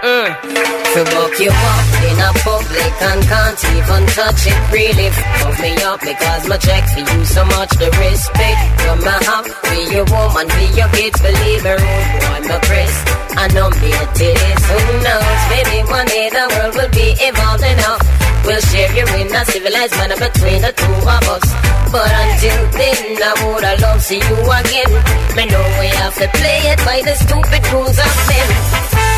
To 0.00 1.04
book 1.12 1.36
you 1.36 1.52
up 1.52 1.88
in 2.08 2.16
a 2.16 2.32
public 2.40 2.94
and 3.04 3.20
can't 3.20 3.60
even 3.76 4.02
touch 4.16 4.48
it. 4.48 4.56
Really 4.72 5.12
fuck 5.12 5.60
me 5.60 5.76
up 5.84 6.00
because 6.00 6.48
my 6.48 6.56
check 6.56 6.88
for 6.88 7.04
you 7.04 7.24
so 7.28 7.44
much. 7.44 7.68
The 7.76 7.92
respect 8.00 8.60
you 8.80 8.96
my 9.04 9.12
have 9.28 9.44
Be 9.44 9.92
your 9.92 10.08
woman, 10.08 10.48
be 10.56 10.72
your 10.72 10.88
kids. 10.96 11.20
Believe 11.20 11.60
me, 11.68 11.76
boy, 11.76 12.40
my 12.48 12.58
press. 12.64 12.94
I 13.36 13.52
know 13.52 13.68
me 13.68 13.92
it 13.92 14.20
is. 14.24 14.60
Who 14.72 14.80
knows? 15.04 15.40
Maybe 15.52 15.84
one 15.84 16.08
day 16.08 16.32
the 16.32 16.48
world 16.48 16.74
will 16.80 16.92
be 16.96 17.12
evolved 17.20 17.64
enough. 17.68 18.00
We'll 18.48 18.64
share 18.72 18.88
you 18.96 19.04
in 19.20 19.28
a 19.36 19.44
civilized 19.52 19.96
manner 20.00 20.16
between 20.16 20.64
the 20.64 20.72
two 20.80 20.96
of 20.96 21.24
us. 21.28 21.44
But 21.92 22.08
until 22.08 22.60
then, 22.72 23.20
I 23.20 23.32
woulda 23.44 23.76
love 23.84 24.00
see 24.00 24.16
you 24.16 24.38
again. 24.48 24.90
Me 25.36 25.44
know 25.44 25.60
we 25.76 25.92
have 25.92 26.16
to 26.16 26.26
play 26.40 26.72
it 26.72 26.80
by 26.88 27.04
the 27.04 27.12
stupid 27.20 27.60
rules 27.68 28.00
of 28.00 28.12
men. 28.32 29.09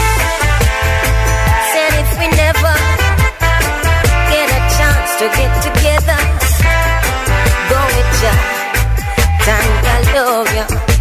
We 2.23 2.29
never 2.29 2.75
get 4.31 4.49
a 4.49 4.61
chance 4.79 5.11
to 5.19 5.27
get 5.37 5.53
together, 5.61 6.21
go 7.69 7.81
with 7.97 8.23
ya, 8.23 8.35
and 9.49 9.87
I 9.89 10.15
love 10.15 10.55
ya. 10.55 10.92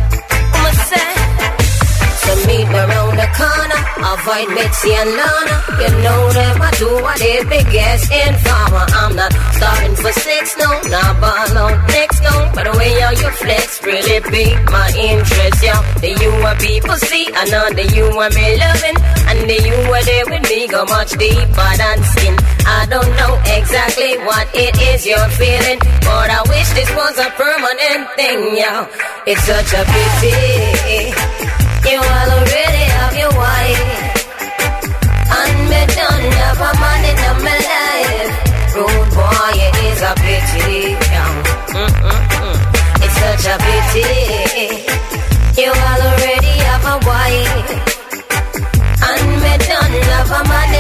I'ma 2.32 2.48
meet 2.48 2.64
me 2.64 2.80
around 2.80 3.16
the 3.20 3.28
corner, 3.36 3.82
avoid 4.08 4.48
Mitzi 4.56 4.92
and 4.96 5.12
Lana. 5.20 5.56
You 5.84 5.92
know 6.00 6.32
them, 6.32 6.62
I 6.64 6.72
do 6.80 6.88
what 7.04 7.20
they 7.20 7.44
biggest 7.44 8.08
informer. 8.08 8.86
I'm 8.88 9.16
not 9.20 9.34
starting 9.60 9.96
for 10.00 10.14
six, 10.16 10.56
no, 10.56 10.70
not 10.88 11.20
ball 11.20 11.58
on 11.60 11.76
next, 11.92 12.24
no. 12.24 12.32
But 12.56 12.72
the 12.72 12.78
way 12.80 12.96
how 13.04 13.12
you 13.12 13.30
flex 13.36 13.84
really 13.84 14.24
pique 14.32 14.64
my 14.72 14.88
interest, 14.96 15.60
yeah. 15.60 15.82
The 16.00 16.16
you 16.24 16.32
what 16.40 16.56
people 16.60 16.96
see, 17.04 17.28
I 17.36 17.44
know 17.52 17.68
the 17.76 17.86
you 17.92 18.08
what 18.16 18.32
me 18.32 18.56
loving, 18.56 18.98
and 19.28 19.40
the 19.52 19.58
you 19.68 19.76
what 19.92 20.06
there 20.08 20.24
with 20.32 20.48
me 20.48 20.68
go 20.72 20.86
much 20.86 21.12
deeper 21.20 21.72
than 21.76 22.00
skin. 22.16 22.36
I 22.64 22.88
don't 22.88 23.12
know 23.20 23.36
exactly 23.60 24.16
what 24.24 24.48
it 24.56 24.80
is 24.80 25.04
you're 25.06 25.32
feeling, 25.36 25.80
but 26.08 26.32
I 26.32 26.40
wish 26.48 26.70
this 26.80 26.92
was 26.96 27.20
a 27.20 27.28
permanent 27.36 28.08
thing, 28.16 28.56
yeah. 28.56 28.88
It's 29.28 29.44
such 29.44 29.76
a 29.76 29.84
pity. 29.84 31.41
You 31.90 31.98
already 32.00 32.86
have 32.96 33.16
your 33.18 33.34
wife, 33.34 33.82
and 35.38 35.58
me 35.70 35.82
don't 35.98 36.34
have 36.40 36.62
a 36.62 36.72
man 36.82 37.62
life. 37.74 38.34
Boy, 38.74 39.56
it 39.66 39.76
is 39.90 40.02
a 40.02 40.14
pity. 40.24 40.96
It's 43.04 43.16
such 43.22 43.46
a 43.52 43.56
pity. 43.66 44.10
You 45.62 45.72
already 45.72 46.56
have 46.68 46.86
a 46.86 46.98
wife, 47.06 47.70
and 49.08 49.26
me 49.42 49.54
don't 49.68 49.96
have 50.12 50.32
a 50.32 50.42
man 50.50 50.72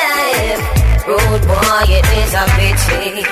life. 0.00 0.62
Boy, 1.06 1.88
it 1.98 2.08
is 2.20 2.34
a 2.34 2.44
pity. 2.56 3.24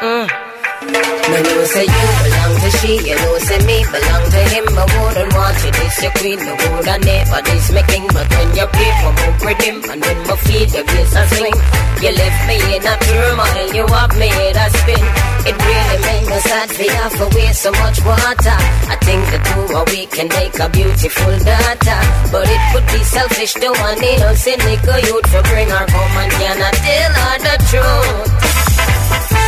Mm. 0.00 0.47
Me 0.88 1.38
know 1.44 1.64
say 1.68 1.84
you 1.84 2.08
belong 2.24 2.54
to 2.64 2.70
she, 2.80 2.92
you 3.04 3.16
know 3.20 3.36
say 3.38 3.60
me 3.68 3.84
belong 3.92 4.24
to 4.32 4.40
him. 4.52 4.64
I 4.72 4.84
wouldn't 4.88 5.32
want 5.36 5.58
you 5.64 5.72
this 5.76 5.96
your 6.02 6.12
queen, 6.16 6.40
I 6.40 6.54
woulda 6.56 6.96
never 7.04 7.40
this 7.44 7.66
my 7.72 7.82
king. 7.84 8.06
But 8.08 8.26
when 8.32 8.48
you 8.56 8.66
play 8.72 8.92
for 9.00 9.12
me 9.12 9.26
with 9.44 9.60
him, 9.60 9.76
and 9.90 10.00
when 10.00 10.18
my 10.24 10.36
feet 10.48 10.72
your 10.72 10.84
place 10.88 11.12
a 11.12 11.22
swing, 11.36 11.58
you 12.00 12.10
left 12.16 12.40
me 12.48 12.56
in 12.72 12.82
a 12.88 12.94
turmoil, 13.04 13.68
you 13.76 13.84
have 13.84 14.14
made 14.16 14.56
a 14.56 14.66
spin. 14.80 15.04
It 15.48 15.56
really 15.60 15.98
made 16.08 16.26
me 16.32 16.38
sad 16.48 16.68
for 16.72 16.88
you 16.88 17.06
for 17.20 17.28
waste 17.36 17.62
so 17.62 17.70
much 17.72 17.98
water. 18.08 18.58
I 18.88 18.96
think 19.04 19.22
the 19.28 19.40
two 19.44 19.76
of 19.76 19.84
we 19.92 20.06
can 20.08 20.28
make 20.32 20.56
a 20.56 20.68
beautiful 20.72 21.34
daughter, 21.44 22.00
but 22.32 22.48
it 22.48 22.62
would 22.72 22.88
be 22.88 23.02
selfish 23.04 23.52
to 23.60 23.68
want 23.68 24.00
a 24.00 24.36
cynical 24.36 24.98
youth 25.04 25.26
to 25.36 25.40
bring 25.52 25.68
her 25.68 25.86
home 25.92 26.16
and 26.16 26.32
cannot 26.32 26.74
tell 26.80 27.12
her 27.20 27.36
the 27.44 27.54
truth. 27.68 29.47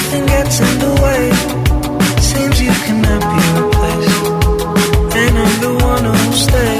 nothing 0.00 0.26
gets 0.26 0.60
in 0.60 0.78
the 0.78 0.92
way. 1.02 1.22
Seems 2.20 2.60
you 2.60 2.72
cannot 2.86 3.22
be 3.32 3.42
replaced, 3.60 5.16
and 5.16 5.38
I'm 5.38 5.60
the 5.60 5.84
one 5.84 6.04
who. 6.04 6.79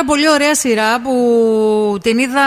Πάρα 0.00 0.12
πολύ 0.12 0.28
ωραία 0.28 0.54
σειρά 0.54 1.00
που 1.00 1.98
την 2.02 2.18
είδα 2.18 2.40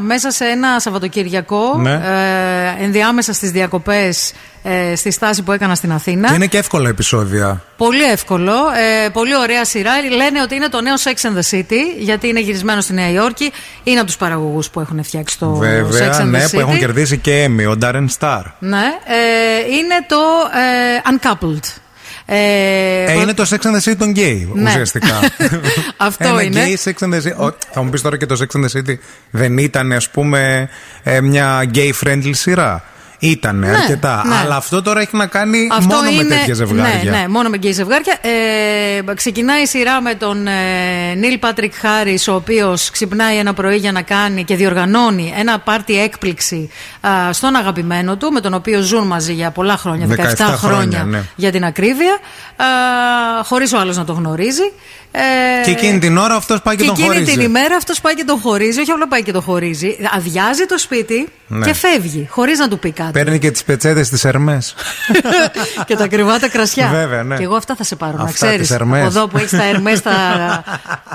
μέσα 0.00 0.30
σε 0.30 0.44
ένα 0.44 0.80
Σαββατοκυριακό. 0.80 1.76
Ναι. 1.78 1.92
Ε, 1.92 2.84
ενδιάμεσα 2.84 3.32
στις 3.32 3.50
διακοπές 3.50 4.32
ε, 4.62 4.96
στη 4.96 5.10
στάση 5.10 5.42
που 5.42 5.52
έκανα 5.52 5.74
στην 5.74 5.92
Αθήνα. 5.92 6.28
Και 6.28 6.34
είναι 6.34 6.46
και 6.46 6.58
εύκολα 6.58 6.88
επεισόδια. 6.88 7.64
Πολύ 7.76 8.02
εύκολο. 8.02 8.52
Ε, 9.04 9.08
πολύ 9.08 9.36
ωραία 9.36 9.64
σειρά. 9.64 9.92
Λένε 10.16 10.42
ότι 10.42 10.54
είναι 10.54 10.68
το 10.68 10.80
νέο 10.80 10.94
Sex 10.94 11.28
and 11.28 11.38
the 11.38 11.58
City, 11.58 11.80
γιατί 11.98 12.28
είναι 12.28 12.40
γυρισμένο 12.40 12.80
στη 12.80 12.92
Νέα 12.92 13.10
Υόρκη. 13.10 13.52
Είναι 13.82 13.98
από 13.98 14.06
τους 14.06 14.16
παραγωγούς 14.16 14.70
που 14.70 14.80
έχουν 14.80 15.04
φτιάξει 15.04 15.38
το 15.38 15.56
Sex 15.56 15.58
Βέβαια, 15.58 16.20
and 16.20 16.24
ναι, 16.24 16.38
the 16.38 16.46
City. 16.46 16.50
που 16.52 16.60
έχουν 16.60 16.78
κερδίσει 16.78 17.18
και 17.18 17.44
Emmy, 17.48 17.70
ο 17.70 17.78
Darren 17.82 18.06
Star. 18.18 18.42
Ναι. 18.58 18.84
Ε, 19.04 19.74
είναι 19.76 20.04
το 20.08 20.20
ε, 20.54 21.16
Uncoupled. 21.16 21.80
Ε, 22.32 23.04
Ε, 23.04 23.12
είναι 23.20 23.34
το 23.34 23.46
Sex 23.50 23.66
and 23.66 23.74
the 23.80 23.90
City 23.90 23.96
των 23.98 24.12
gay, 24.16 24.46
Ναι. 24.52 24.68
ουσιαστικά. 24.70 25.14
Αυτό 25.96 26.28
Ένα 26.28 26.42
είναι. 26.42 26.62
gay 26.64 26.88
Sex 26.88 26.92
and 27.08 27.14
the 27.14 27.20
City. 27.22 27.48
Ο, 27.50 27.56
θα 27.72 27.82
μου 27.82 27.90
πεις 27.90 28.00
τώρα 28.02 28.16
και 28.16 28.26
το 28.26 28.36
Sex 28.40 28.58
and 28.60 28.64
the 28.64 28.78
City 28.78 28.94
δεν 29.30 29.58
ήταν, 29.58 29.92
ας 29.92 30.08
πούμε, 30.10 30.68
ε, 31.02 31.20
μια 31.20 31.70
gay 31.74 31.90
friendly 32.04 32.30
σειρά; 32.32 32.84
Ήτανε 33.22 33.68
αρκετά. 33.68 34.22
ναι. 34.26 34.34
Αλλά 34.34 34.56
αυτό 34.56 34.82
τώρα 34.82 35.00
έχει 35.00 35.16
να 35.16 35.26
κάνει 35.26 35.68
Αυτό 35.72 35.94
μόνο 35.94 36.08
είναι, 36.08 36.22
με 36.22 36.28
τέτοια 36.34 36.54
ζευγάρια. 36.54 37.10
Ναι, 37.10 37.18
ναι, 37.18 37.28
μόνο 37.28 37.48
με 37.48 37.56
γκέι 37.56 37.72
ζευγάρια. 37.72 38.18
Ε, 38.20 39.14
ξεκινάει 39.14 39.62
η 39.62 39.66
σειρά 39.66 40.00
με 40.00 40.14
τον 40.14 40.46
Neil 41.16 41.38
Patrick 41.38 41.74
Harris, 41.74 42.18
ο 42.28 42.32
οποίος 42.32 42.90
ξυπνάει 42.90 43.36
ένα 43.36 43.54
πρωί 43.54 43.76
για 43.76 43.92
να 43.92 44.02
κάνει 44.02 44.44
και 44.44 44.56
διοργανώνει 44.56 45.34
ένα 45.36 45.58
πάρτι 45.58 46.02
έκπληξη 46.02 46.70
α, 47.00 47.32
στον 47.32 47.56
αγαπημένο 47.56 48.16
του, 48.16 48.32
με 48.32 48.40
τον 48.40 48.54
οποίο 48.54 48.80
ζουν 48.80 49.06
μαζί 49.06 49.32
για 49.32 49.50
πολλά 49.50 49.76
χρόνια, 49.76 50.06
17, 50.06 50.10
17 50.10 50.14
χρόνια, 50.16 50.56
χρόνια 50.56 51.04
ναι. 51.04 51.22
για 51.36 51.50
την 51.50 51.64
ακρίβεια, 51.64 52.18
χωρίς 53.44 53.72
ο 53.72 53.78
άλλος 53.78 53.96
να 53.96 54.04
το 54.04 54.12
γνωρίζει. 54.12 54.72
Ε, 55.12 55.20
Και 55.64 55.70
εκείνη 55.70 55.98
την 55.98 56.16
ώρα 56.16 56.34
αυτός 56.34 56.60
πάει 56.62 56.76
και, 56.76 56.82
και 56.82 56.88
τον 56.88 56.98
εκείνη 56.98 57.14
χωρίζει. 57.14 57.32
την 57.32 57.40
ημέρα 57.40 57.76
αυτός 57.76 58.00
πάει 58.00 58.14
και 58.14 58.24
τον 58.24 58.38
χωρίζει. 58.40 58.80
Όχι 58.80 58.90
απλά 58.90 59.08
πάει 59.08 59.22
και 59.22 59.32
τον 59.32 59.42
χωρίζει. 59.42 59.96
Αδειάζει 60.16 60.66
το 60.66 60.78
σπίτι 60.78 61.28
Ναι. 61.46 61.66
και 61.66 61.72
φεύγει, 61.74 62.26
χωρίς 62.30 62.58
να 62.58 62.68
του 62.68 62.78
πει 62.78 62.90
κάτι. 62.92 63.10
Παίρνει 63.12 63.38
και 63.38 63.50
τις 63.50 63.64
πετσέτες 63.64 64.08
της 64.08 64.24
Ερμές. 64.24 64.74
και 65.86 65.96
τα 65.96 66.06
κρυβά 66.08 66.38
τα 66.38 66.48
κρασιά. 66.48 66.88
Βέβαια, 66.88 67.22
ναι. 67.22 67.36
Και 67.36 67.42
εγώ 67.42 67.54
αυτά 67.56 67.74
θα 67.74 67.84
σε 67.84 67.96
πάρω, 67.96 68.16
να 68.16 68.22
Αυτά, 68.22 68.46
ξέρεις. 68.46 68.68
τις 68.68 68.76
Hermes. 68.80 68.94
Εδώ 68.94 69.28
που 69.28 69.36
έχεις 69.36 69.50
τα 69.50 69.64
Ερμές 69.64 70.00
τα, 70.02 70.12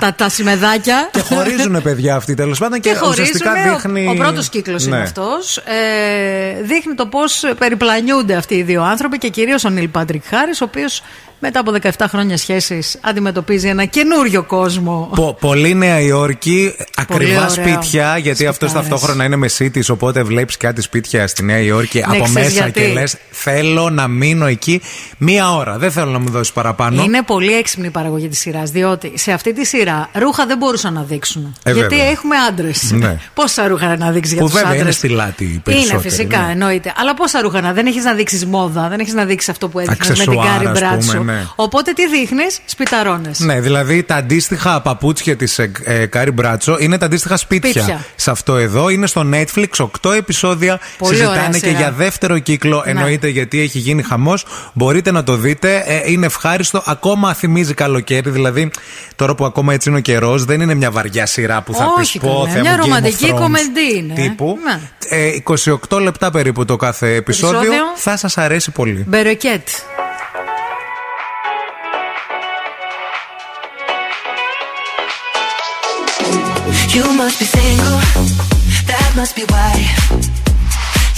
τα, 0.00 0.14
τα 0.14 0.28
σημεδάκια. 0.28 1.08
και 1.12 1.20
χωρίζουν 1.20 1.82
παιδιά 1.82 2.14
αυτοί 2.16 2.34
τέλος 2.34 2.58
πάντων 2.58 2.80
και, 2.80 2.90
Και 2.90 2.96
ουσιαστικά 3.08 3.50
χωρίζουνε, 3.50 3.74
δείχνει. 3.76 4.06
Ο, 4.06 4.10
ο 4.10 4.14
πρώτος 4.14 4.48
κύκλος 4.48 4.84
είναι 4.84 4.96
Ναι. 4.96 5.02
αυτός. 5.02 5.56
Ε, 5.56 6.62
δείχνει 6.62 6.94
το 6.94 7.06
πώς 7.06 7.44
περιπλανιούνται 7.58 8.34
αυτοί 8.34 8.54
οι 8.54 8.62
δύο 8.62 8.82
άνθρωποι 8.82 9.18
και 9.18 9.28
κυρίως 9.28 9.64
ο 9.64 9.68
Νίλ 9.68 9.88
Πάντρικ 9.88 10.22
Χάρη, 10.26 10.50
ο 10.50 10.64
οποίος 10.64 11.02
μετά 11.38 11.60
από 11.60 11.72
17 11.82 11.90
χρόνια 12.08 12.36
σχέσει 12.36 12.82
αντιμετωπίζει 13.00 13.68
ένα 13.68 13.84
καινούριο 13.84 14.42
κόσμο. 14.42 15.10
Πο- 15.14 15.36
πολύ 15.40 15.74
Νέα 15.74 16.00
Υόρκη, 16.00 16.74
ακριβά 16.96 17.38
ωραίο. 17.40 17.50
σπίτια, 17.50 18.16
γιατί 18.18 18.46
αυτός 18.46 18.70
Σπιτάρες. 18.70 18.90
ταυτόχρονα 18.90 19.24
είναι 19.24 19.36
με 19.36 19.48
cities, 19.58 19.86
οπότε 19.90 20.22
βλέπεις 20.22 20.56
κάτι 20.56 20.80
σπίτια 20.82 21.26
στη 21.26 21.42
Νέα 21.44 21.58
Υόρκη 21.58 22.02
από 22.02 22.12
Ναι, 22.12 22.20
ξέρεις 22.22 22.34
μέσα 22.34 22.50
γιατί. 22.50 22.80
και 22.80 22.86
λες: 22.86 23.16
Θέλω 23.30 23.90
να 23.90 24.08
μείνω 24.08 24.46
εκεί 24.46 24.80
μία 25.18 25.54
ώρα. 25.54 25.78
Δεν 25.78 25.90
θέλω 25.90 26.10
να 26.10 26.18
μου 26.18 26.30
δώσεις 26.30 26.52
παραπάνω. 26.52 27.02
Είναι 27.02 27.22
πολύ 27.22 27.52
έξυπνη 27.56 27.86
η 27.86 27.90
παραγωγή 27.90 28.28
της 28.28 28.38
σειράς, 28.38 28.70
διότι 28.70 29.12
σε 29.14 29.32
αυτή 29.32 29.52
τη 29.52 29.66
σειρά 29.66 30.08
ρούχα 30.12 30.46
δεν 30.46 30.56
μπορούσαν 30.58 30.92
να 30.92 31.02
δείξουν. 31.02 31.54
Ε, 31.62 31.72
γιατί 31.72 31.94
βέβαια. 31.94 32.10
έχουμε 32.10 32.36
άντρες. 32.48 32.90
Ναι. 32.92 33.18
Πόσα 33.34 33.68
ρούχα 33.68 33.96
να 33.96 34.10
δείξεις 34.10 34.32
για 34.32 34.42
Που 34.42 34.46
τους 34.48 34.54
βέβαια 34.56 34.70
άντρες; 34.70 34.82
είναι 34.84 34.92
στη 34.92 35.08
λάτι 35.08 35.44
οι 35.44 35.48
Είναι 35.50 35.60
περισσότεροι, 35.64 36.02
φυσικά, 36.08 36.38
ναι. 36.38 36.52
εννοείται. 36.52 36.92
Αλλά 36.96 37.14
πόσα 37.14 37.40
ρούχα 37.40 37.60
να 37.60 37.72
δεν 37.72 37.86
έχεις 37.86 38.04
να 38.04 38.12
δείξεις 38.14 38.46
μόδα, 38.46 38.88
δεν 38.88 39.00
έχεις 39.00 39.12
να 39.14 39.24
δείξεις 39.24 39.48
αυτό 39.48 39.68
που 39.68 39.78
έδειχνες 39.78 40.08
με 40.08 40.14
την 40.14 40.22
Αξεσουάρ, 40.32 40.62
Κάρι 40.62 40.66
ας 40.66 40.78
Bradshaw. 40.80 41.24
Πούμε, 41.26 41.38
ναι. 41.38 41.46
Οπότε 41.56 41.92
τι 41.92 42.08
δείχνεις, 42.08 42.60
σπιταρώνες. 42.64 43.40
Ναι, 43.40 43.60
δηλαδή 43.60 44.02
τα 44.02 44.14
αντίστοιχα 44.14 44.80
παπούτσια 44.80 45.36
της 45.36 45.58
ε, 45.58 45.70
ε, 45.84 46.06
Carrie 46.06 46.30
Bradshaw 46.30 46.76
είναι 46.78 46.98
τα 46.98 47.06
αντίστοιχα 47.06 47.36
σπίτια. 47.36 47.70
Σπίτια. 47.70 48.04
Σε 48.16 48.30
αυτό 48.30 48.56
εδώ 48.56 48.88
είναι 48.88 49.06
στο 49.06 49.26
Netflix 49.32 49.88
8 50.02 50.14
επεισόδια. 50.16 50.80
Πολύ 50.98 51.16
ωραία 51.16 51.28
Συζητάνε 51.28 51.58
και 51.58 51.66
σειρά. 51.66 51.78
για 51.78 51.92
δεύτερο 51.92 52.38
κύκλο. 52.38 52.82
Ναι. 52.84 52.90
Εννοείται 52.90 53.28
γιατί 53.28 53.60
έχει 53.60 53.78
γίνει 53.78 54.02
χαμός. 54.02 54.44
Μπορείτε 54.72 55.10
να 55.10 55.22
το 55.22 55.36
δείτε. 55.36 55.82
Ε, 55.86 56.10
είναι 56.10 56.26
ευχάριστο. 56.26 56.82
Ακόμα 56.86 57.34
θυμίζει 57.34 57.74
καλοκαίρι. 57.74 58.30
Δηλαδή 58.30 58.70
τώρα 59.16 59.34
που 59.34 59.44
ακόμα 59.44 59.72
έτσι 59.72 59.88
είναι 59.88 59.98
ο 59.98 60.00
καιρός, 60.00 60.44
δεν 60.44 60.60
είναι 60.60 60.74
μια 60.74 60.90
βαριά 60.90 61.26
σειρά 61.26 61.62
που 61.62 61.74
θα 61.74 61.84
Όχι, 61.84 62.18
πεις 62.18 62.28
πω 62.28 62.28
καλά. 62.28 62.48
Θεέ 62.48 62.60
Μια 62.60 62.70
μου, 62.70 62.76
Game 62.76 62.80
of 62.80 62.84
ρομαντική 62.84 63.30
Thrones 63.32 63.40
κομεντί 63.40 63.96
είναι. 63.96 64.14
Τύπου. 64.14 64.58
Ναι. 64.64 64.80
Ε, 65.08 65.30
28 65.88 66.00
λεπτά 66.00 66.30
περίπου 66.30 66.64
το 66.64 66.76
κάθε 66.76 67.14
επεισόδιο. 67.14 67.58
Επεισόδιο. 67.58 67.82
Θα 67.96 68.16
σας 68.16 68.38
αρέσει 68.38 68.70
πολύ. 68.70 69.04
Μπεροκέτ. 69.08 69.68
You 76.96 77.04
must 77.12 77.38
be 77.38 77.44
single, 77.44 78.00
that 78.88 79.12
must 79.16 79.36
be 79.36 79.44
why. 79.52 79.76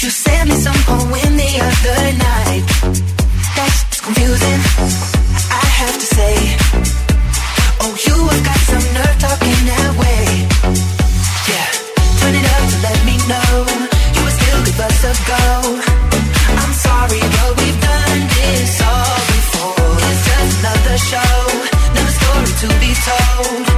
You 0.02 0.10
sent 0.10 0.50
me 0.50 0.56
some 0.58 0.74
poem 0.82 1.32
the 1.38 1.52
other 1.70 2.02
night. 2.18 2.66
That's 3.54 4.00
confusing, 4.02 4.60
I 5.54 5.64
have 5.78 5.94
to 5.94 6.06
say. 6.18 6.34
Oh, 7.78 7.94
you 7.94 8.16
have 8.26 8.42
got 8.42 8.60
some 8.66 8.86
nerve 8.90 9.18
talking 9.22 9.60
that 9.70 9.90
way. 10.02 10.26
Yeah, 11.46 11.70
turn 12.26 12.34
it 12.34 12.46
up 12.58 12.64
to 12.74 12.76
let 12.82 12.98
me 13.06 13.14
know 13.30 13.54
you 14.18 14.20
would 14.26 14.34
still 14.34 14.60
give 14.66 14.80
us 14.82 14.98
a 15.06 15.14
go. 15.30 15.46
I'm 16.58 16.74
sorry, 16.74 17.22
but 17.22 17.50
we've 17.54 17.78
done 17.78 18.20
this 18.34 18.82
all 18.82 19.18
before. 19.30 19.94
It's 20.10 20.22
just 20.26 20.58
another 20.58 20.98
show, 21.06 21.34
another 21.94 22.14
story 22.18 22.50
to 22.66 22.68
be 22.82 22.90
told. 22.98 23.77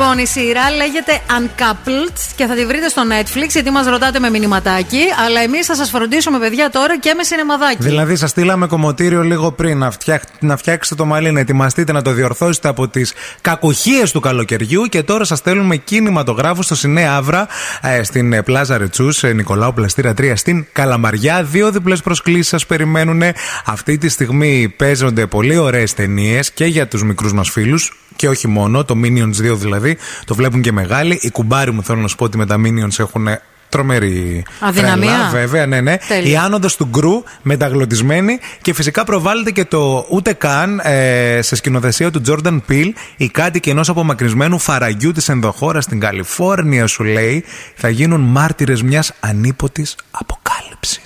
Λοιπόν, 0.00 0.18
η 0.18 0.26
σειρά 0.26 0.70
λέγεται 0.70 1.20
Uncoupled 1.28 2.16
και 2.36 2.46
θα 2.46 2.54
τη 2.54 2.66
βρείτε 2.66 2.88
στο 2.88 3.02
Netflix 3.10 3.48
γιατί 3.48 3.70
μας 3.70 3.86
ρωτάτε 3.86 4.18
με 4.18 4.30
μηνυματάκι. 4.30 5.00
Αλλά 5.26 5.40
εμείς 5.40 5.66
θα 5.66 5.74
σας 5.74 5.90
φροντίσουμε, 5.90 6.38
παιδιά, 6.38 6.70
τώρα 6.70 6.98
και 6.98 7.14
με 7.16 7.22
σινεμαδάκι. 7.22 7.76
Δηλαδή, 7.80 8.16
σας 8.16 8.30
στείλαμε 8.30 8.66
κομμωτήριο 8.66 9.22
λίγο 9.22 9.52
πριν 9.52 9.78
να, 9.78 9.90
φτιάχ... 9.90 10.20
να 10.40 10.56
φτιάξετε 10.56 10.94
το 10.94 11.04
μαλλί, 11.04 11.30
να 11.32 11.40
ετοιμαστείτε, 11.40 11.92
να 11.92 12.02
το 12.02 12.10
διορθώσετε 12.10 12.68
από 12.68 12.88
τις 12.88 13.12
κακουχίες 13.40 14.12
του 14.12 14.20
καλοκαιριού. 14.20 14.82
Και 14.82 15.02
τώρα 15.02 15.24
σας 15.24 15.38
στέλνουμε 15.38 15.76
κινηματογράφο 15.76 16.62
στο 16.62 16.74
Σινέ 16.74 17.08
Αύρα 17.08 17.48
ε, 17.82 18.02
στην 18.02 18.32
ε, 18.32 18.42
Πλάζα 18.42 18.78
Ρετσούς, 18.78 19.22
ε, 19.22 19.32
Νικολάου 19.32 19.72
Πλαστήρα 19.74 20.14
3 20.18 20.32
στην 20.34 20.66
Καλαμαριά. 20.72 21.42
Δύο 21.42 21.70
διπλές 21.70 22.02
προσκλήσεις 22.02 22.48
σας 22.48 22.66
περιμένουν. 22.66 23.22
Αυτή 23.64 23.98
τη 23.98 24.08
στιγμή 24.08 24.74
παίζονται 24.76 25.26
πολύ 25.26 25.56
ωραίες 25.56 25.94
ταινίες 25.94 26.50
και 26.50 26.64
για 26.64 26.88
τους 26.88 27.02
μικρούς 27.02 27.32
μας 27.32 27.50
φίλους 27.50 27.92
και 28.18 28.28
όχι 28.28 28.48
μόνο, 28.48 28.84
το 28.84 28.94
Minions 29.04 29.52
2 29.52 29.56
δηλαδή, 29.56 29.96
το 30.24 30.34
βλέπουν 30.34 30.60
και 30.60 30.72
μεγάλοι. 30.72 31.18
Οι 31.22 31.30
κουμπάροι 31.30 31.70
μου 31.70 31.82
θέλω 31.82 32.00
να 32.00 32.08
σου 32.08 32.16
πω 32.16 32.24
ότι 32.24 32.36
με 32.36 32.46
τα 32.46 32.56
Minions 32.56 32.98
έχουν 32.98 33.28
τρομερή 33.68 34.44
Αδυναμία. 34.60 35.10
τρέλα, 35.10 35.28
βέβαια, 35.30 35.66
ναι, 35.66 35.80
ναι. 35.80 35.96
Τέλεια. 36.08 36.30
Η 36.30 36.36
άνοδος 36.36 36.76
του 36.76 36.88
γκρου 36.90 37.22
μεταγλωτισμένη 37.42 38.38
και 38.62 38.74
φυσικά 38.74 39.04
προβάλλεται 39.04 39.50
και 39.50 39.64
το 39.64 40.06
ούτε 40.10 40.32
καν 40.32 40.80
ε, 40.82 41.38
σε 41.42 41.56
σκηνοθεσία 41.56 42.10
του 42.10 42.22
Jordan 42.26 42.60
Peele 42.68 42.90
οι 43.16 43.28
κάτοικοι 43.28 43.70
ενός 43.70 43.88
απομακρυσμένου 43.88 44.58
φαραγιού 44.58 45.12
της 45.12 45.28
ενδοχώρας 45.28 45.84
στην 45.84 46.00
Καλιφόρνια, 46.00 46.86
σου 46.86 47.04
λέει, 47.04 47.44
θα 47.74 47.88
γίνουν 47.88 48.20
μάρτυρες 48.20 48.82
μιας 48.82 49.12
ανίποτη 49.20 49.86
αποκάλυψης. 50.10 50.37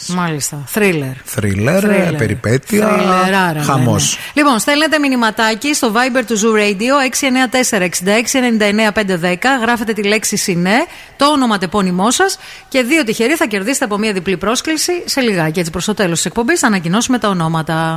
Μάλιστα. 0.07 0.63
Θρίλερ. 0.67 1.09
Θρίλερ, 1.25 1.85
Thriller. 1.85 2.15
περιπέτεια. 2.19 2.89
Θρίλεράρα, 2.89 3.63
Χαμός. 3.63 4.17
ναι, 4.17 4.21
ναι. 4.35 4.43
Λοιπόν, 4.43 4.59
στέλνετε 4.59 4.99
μηνυματάκι 4.99 5.75
στο 5.75 5.93
Viber 5.95 6.23
του 6.27 6.39
Zoo 6.41 6.55
Radio 6.59 7.03
694-6699-510. 7.03 9.59
Γράφετε 9.63 9.93
τη 9.93 10.03
λέξη 10.03 10.37
Συνέ, 10.37 10.85
το 11.17 11.27
όνομα-τεπώνυμό 11.27 12.11
σας 12.11 12.39
και 12.69 12.83
δύο 12.83 13.05
τυχεροί 13.05 13.35
θα 13.35 13.47
κερδίσετε 13.47 13.85
από 13.85 13.99
μία 13.99 14.13
διπλή 14.13 14.37
πρόσκληση 14.37 14.93
σε 15.05 15.21
λιγάκι. 15.21 15.59
Έτσι, 15.59 15.71
προς 15.71 15.85
το 15.85 15.95
τέλος 15.95 16.17
της 16.17 16.25
εκπομπής 16.25 16.61
θα 16.61 16.67
ανακοινώσουμε 16.67 17.19
τα 17.19 17.29
ονόματα. 17.29 17.95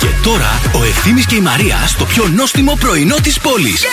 Και 0.00 0.06
τώρα 0.22 0.60
ο 0.74 0.84
Ευθύμης 0.84 1.26
και 1.26 1.34
η 1.34 1.40
Μαρία 1.40 1.76
στο 1.86 2.04
πιο 2.04 2.26
νόστιμο 2.34 2.76
πρωινό 2.80 3.16
της 3.22 3.40
πόλης. 3.40 3.84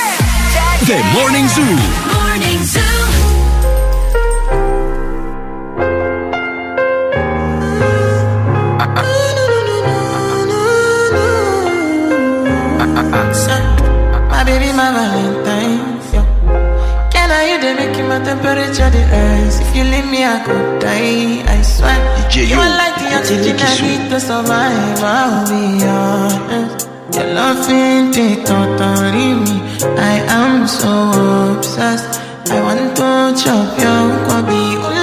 The 0.85 0.91
Morning 0.91 1.57
Zoo. 1.57 3.22
My 13.13 14.43
baby, 14.43 14.73
my 14.73 14.89
Valentine. 14.91 16.01
Yeah. 16.13 17.09
Can 17.13 17.29
I 17.29 17.45
you 17.49 17.61
they 17.61 17.73
make 17.75 17.97
my 18.09 18.17
temperature 18.25 18.89
the 18.89 19.03
rise? 19.13 19.59
If 19.61 19.75
you 19.75 19.83
leave 19.83 20.09
me, 20.09 20.25
I 20.25 20.41
could 20.43 20.81
die. 20.81 21.45
I 21.45 21.61
swear. 21.61 21.93
DJ, 22.17 22.49
you 22.49 22.55
yo, 22.55 22.59
are 22.59 22.75
like 22.81 22.95
the 22.97 23.15
oxygen 23.15 23.55
I 23.59 23.73
need 23.85 24.09
to 24.09 24.19
survive. 24.19 25.03
I'll 25.03 25.45
be 25.45 25.85
honest. 25.85 26.89
Your 27.13 27.27
love 27.35 27.69
ain't 27.69 28.17
it 28.17 28.47
totally 28.47 29.29
me. 29.45 29.61
I 30.11 30.15
am 30.39 30.67
so 30.67 30.91
obsessed. 31.53 32.19
I 32.49 32.61
want 32.65 32.97
to 32.97 33.43
chop 33.43 33.77
your 33.77 34.05
kwabi. 34.25 35.02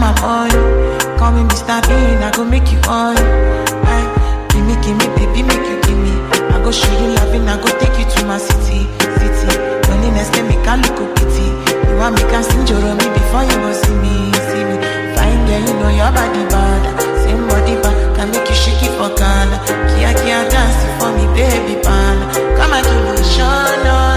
my 0.00 0.12
money. 0.24 0.56
Call 1.20 1.32
me 1.36 1.42
Mr. 1.44 1.76
Bean, 1.86 2.22
I 2.24 2.30
go 2.34 2.44
make 2.44 2.72
you 2.72 2.80
on. 2.88 3.16
Aye, 3.20 4.00
eh, 4.00 4.48
give 4.48 4.64
me, 4.64 4.74
give 4.80 4.96
me, 4.96 5.06
baby, 5.14 5.42
make 5.44 5.60
you 5.68 5.76
give 5.84 5.98
me. 6.00 6.12
I 6.50 6.56
go 6.64 6.72
show 6.72 6.90
you 6.96 7.12
loving, 7.14 7.46
I 7.46 7.60
go 7.60 7.68
take 7.78 7.94
you 8.00 8.06
to 8.08 8.20
my 8.24 8.38
city, 8.38 8.88
city. 9.20 9.48
Loneliness 9.88 10.30
can 10.32 10.48
make 10.48 10.64
a 10.64 10.74
look 10.80 10.96
a 10.96 11.06
pity. 11.20 11.46
You 11.88 11.94
want 12.00 12.16
me 12.16 12.22
can 12.32 12.42
sing 12.42 12.64
your 12.66 12.80
me 12.80 13.06
before 13.12 13.44
you 13.44 13.56
go 13.60 13.70
see 13.76 13.96
me, 14.00 14.32
see 14.48 14.64
me. 14.64 14.76
Fine 15.14 15.40
girl, 15.46 15.60
you 15.68 15.74
know 15.84 15.92
your 15.92 16.10
body 16.16 16.42
bad. 16.48 16.82
Same 17.20 17.44
body 17.46 17.76
bad, 17.84 17.96
can 18.16 18.26
make 18.32 18.48
you 18.48 18.56
shake 18.56 18.80
it 18.82 18.92
for 18.96 19.12
Ghana. 19.12 19.56
Kia 19.92 20.10
kia 20.16 20.40
dance 20.48 20.80
for 20.96 21.12
me, 21.12 21.28
baby, 21.36 21.76
pan. 21.84 22.16
Come 22.56 22.72
and 22.72 22.84
give 22.88 23.04
me 23.04 23.24
show, 23.28 23.44
no, 23.44 23.84
no, 23.84 23.96
no. 24.08 24.09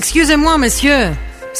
Excusez-moi, 0.00 0.56
monsieur. 0.56 1.10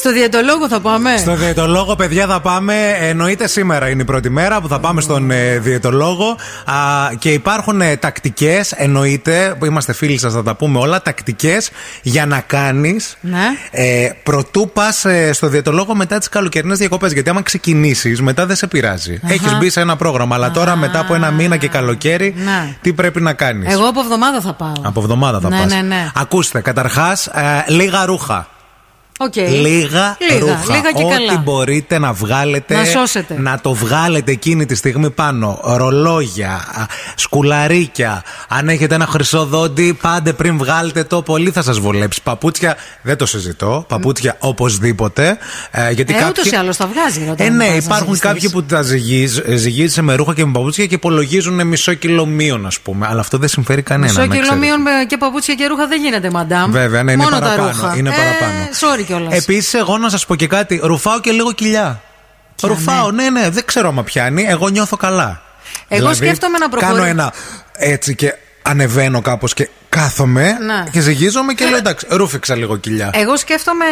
Στο 0.00 0.12
διαιτολόγο 0.12 0.68
θα 0.68 0.80
πάμε. 0.80 1.16
Στο 1.16 1.34
διαιτολόγο, 1.34 1.96
παιδιά, 1.96 2.26
θα 2.26 2.40
πάμε. 2.40 2.74
Εννοείται 3.00 3.46
σήμερα 3.48 3.88
είναι 3.88 4.02
η 4.02 4.04
πρώτη 4.04 4.30
μέρα 4.30 4.60
που 4.60 4.68
θα 4.68 4.78
πάμε 4.80 5.00
στον 5.00 5.30
ε, 5.30 5.58
διαιτολόγο. 5.58 6.36
Α, 6.64 6.74
και 7.18 7.32
υπάρχουν 7.32 7.80
ε, 7.80 7.96
τακτικές, 7.96 8.72
εννοείται, 8.72 9.54
που 9.58 9.64
είμαστε 9.64 9.92
φίλοι 9.92 10.18
σας, 10.18 10.32
θα 10.32 10.42
τα 10.42 10.54
πούμε 10.54 10.78
όλα. 10.78 11.02
Τακτικές 11.02 11.70
για 12.02 12.26
να 12.26 12.40
κάνεις 12.40 13.16
Ναι. 13.20 13.42
ε, 13.70 14.10
προτού 14.22 14.70
πας 14.72 15.04
στο 15.32 15.46
διαιτολόγο 15.48 15.94
μετά 15.94 16.18
τις 16.18 16.28
καλοκαιρινές 16.28 16.78
διακοπές. 16.78 17.12
Γιατί 17.12 17.30
άμα 17.30 17.42
ξεκινήσεις, 17.42 18.20
μετά 18.20 18.46
δεν 18.46 18.56
σε 18.56 18.66
πειράζει. 18.66 19.20
Αχα. 19.24 19.32
Έχεις 19.34 19.56
μπει 19.58 19.70
σε 19.70 19.80
ένα 19.80 19.96
πρόγραμμα. 19.96 20.34
Αλλά 20.34 20.50
τώρα, 20.50 20.76
μετά 20.76 20.98
από 21.00 21.14
ένα 21.14 21.30
μήνα 21.30 21.56
και 21.56 21.68
καλοκαίρι, 21.68 22.34
Ναι. 22.44 22.76
τι 22.80 22.92
πρέπει 22.92 23.20
να 23.20 23.32
κάνεις; 23.32 23.72
Εγώ 23.72 23.84
από 23.88 24.00
εβδομάδα 24.00 24.40
θα 24.40 24.52
πάω. 24.52 24.72
Από 24.82 25.00
εβδομάδα 25.00 25.40
θα 25.40 25.48
Ναι, 25.48 25.58
πας. 25.58 25.72
ναι, 25.74 25.80
ναι. 25.82 26.10
Ακούστε, 26.14 26.60
καταρχάς, 26.60 27.28
λίγα 27.66 28.04
ρούχα. 28.04 28.48
Οκ. 29.22 29.34
Λίγα, 29.36 29.56
Λίγα, 29.62 30.16
ρούχα. 30.38 30.74
λίγα 30.76 30.92
και 30.92 31.02
Ό,τι 31.04 31.14
καλά. 31.14 31.38
μπορείτε 31.44 31.98
να 31.98 32.12
βγάλετε. 32.12 32.74
Να 32.74 32.84
σώσετε. 32.84 33.34
Να 33.38 33.60
το 33.60 33.74
βγάλετε 33.74 34.32
εκείνη 34.32 34.66
τη 34.66 34.74
στιγμή 34.74 35.10
πάνω. 35.10 35.60
Ρολόγια, 35.64 36.50
α, 36.52 36.84
σκουλαρίκια. 37.14 38.22
Αν 38.48 38.68
έχετε 38.68 38.94
ένα 38.94 39.06
χρυσό 39.06 39.44
δόντι, 39.44 39.98
πάντε 40.00 40.32
πριν 40.32 40.58
βγάλετε 40.58 41.04
το. 41.04 41.22
Πολύ 41.22 41.50
θα 41.50 41.62
σας 41.62 41.78
βολέψει. 41.78 42.22
Παπούτσια 42.22 42.76
δεν 43.02 43.16
το 43.16 43.26
συζητώ. 43.26 43.84
Παπούτσια 43.88 44.36
οπωσδήποτε. 44.38 45.38
Ε, 45.70 45.90
γιατί 45.90 46.12
Ε, 46.14 46.16
κάποιοι... 46.18 46.28
ούτως 46.38 46.52
ή 46.52 46.56
άλλως 46.56 46.76
τα 46.76 46.86
βγάζει, 46.86 47.24
ρε, 47.24 47.30
όταν 47.30 47.46
Ε, 47.46 47.50
ναι, 47.50 47.64
πας 47.64 47.70
να 47.70 47.76
υπάρχουν 47.76 48.04
ζυγιστείς. 48.06 48.20
κάποιοι 48.30 48.50
που 48.50 48.62
τα 48.62 48.82
ζυγίζ, 48.82 49.38
ζυγίζεσαι 49.54 50.02
με 50.02 50.14
ρούχα 50.14 50.34
και 50.34 50.44
με 50.44 50.52
παπούτσια 50.52 50.86
και 50.86 50.94
υπολογίζουν 50.94 51.66
μισό 51.66 51.94
κιλό 51.94 52.26
μείον, 52.26 52.66
ας 52.66 52.80
πούμε. 52.80 53.06
Αλλά 53.10 53.20
αυτό 53.20 53.38
δεν 53.38 53.48
συμφέρει 53.48 53.82
κανένα. 53.82 54.06
Μισό 54.12 54.20
να 54.20 54.26
κιλό 54.26 54.40
ξέρετε. 54.40 54.64
μείον 54.66 54.80
με 54.80 54.90
και 55.06 55.16
παπούτσια 55.16 55.54
και 55.54 55.66
ρούχα 55.66 55.86
δεν 55.86 56.00
γίνεται, 56.02 56.30
μαντάμ. 56.30 56.70
Βέβαια, 56.70 57.02
ναι, 57.02 57.12
είναι 57.12 57.22
Μόνο 57.22 57.38
παραπάνω. 57.38 57.66
τα 57.68 57.72
ρούχα. 57.72 57.96
Είναι 57.96 58.08
Ε, 58.08 58.12
παραπάνω. 58.12 58.68
sorry 58.80 59.09
κιόλας. 59.16 59.34
Επίσης, 59.42 59.74
εγώ 59.74 59.98
να 59.98 60.08
σας 60.08 60.26
πω 60.26 60.34
και 60.34 60.46
κάτι. 60.46 60.80
Ρουφάω 60.82 61.20
και 61.20 61.30
λίγο 61.30 61.52
κοιλιά. 61.52 62.00
Ρουφάω, 62.62 63.10
ναι, 63.10 63.30
ναι, 63.30 63.48
δεν 63.50 63.64
ξέρω 63.64 63.88
άμα 63.88 64.02
πιάνει. 64.02 64.42
Εγώ 64.48 64.68
νιώθω 64.68 64.96
καλά. 64.96 65.42
Εγώ 65.88 66.14
σκέφτομαι 66.14 66.58
να 66.58 66.68
προχωρήσω- 66.68 66.98
Κάνω 66.98 67.10
ένα 67.10 67.32
έτσι 67.72 68.14
και 68.14 68.34
ανεβαίνω 68.70 69.20
κάπως 69.20 69.54
και 69.54 69.68
κάθομαι 69.88 70.42
Ναι. 70.66 70.84
και 70.90 71.00
ζυγίζομαι 71.00 71.52
και 71.52 71.64
λέω 71.64 71.76
εντάξει, 71.76 72.06
ρούφηξα 72.10 72.56
λίγο 72.56 72.76
κοιλιά. 72.76 73.10
Εγώ 73.14 73.36
σκέφτομαι 73.36 73.84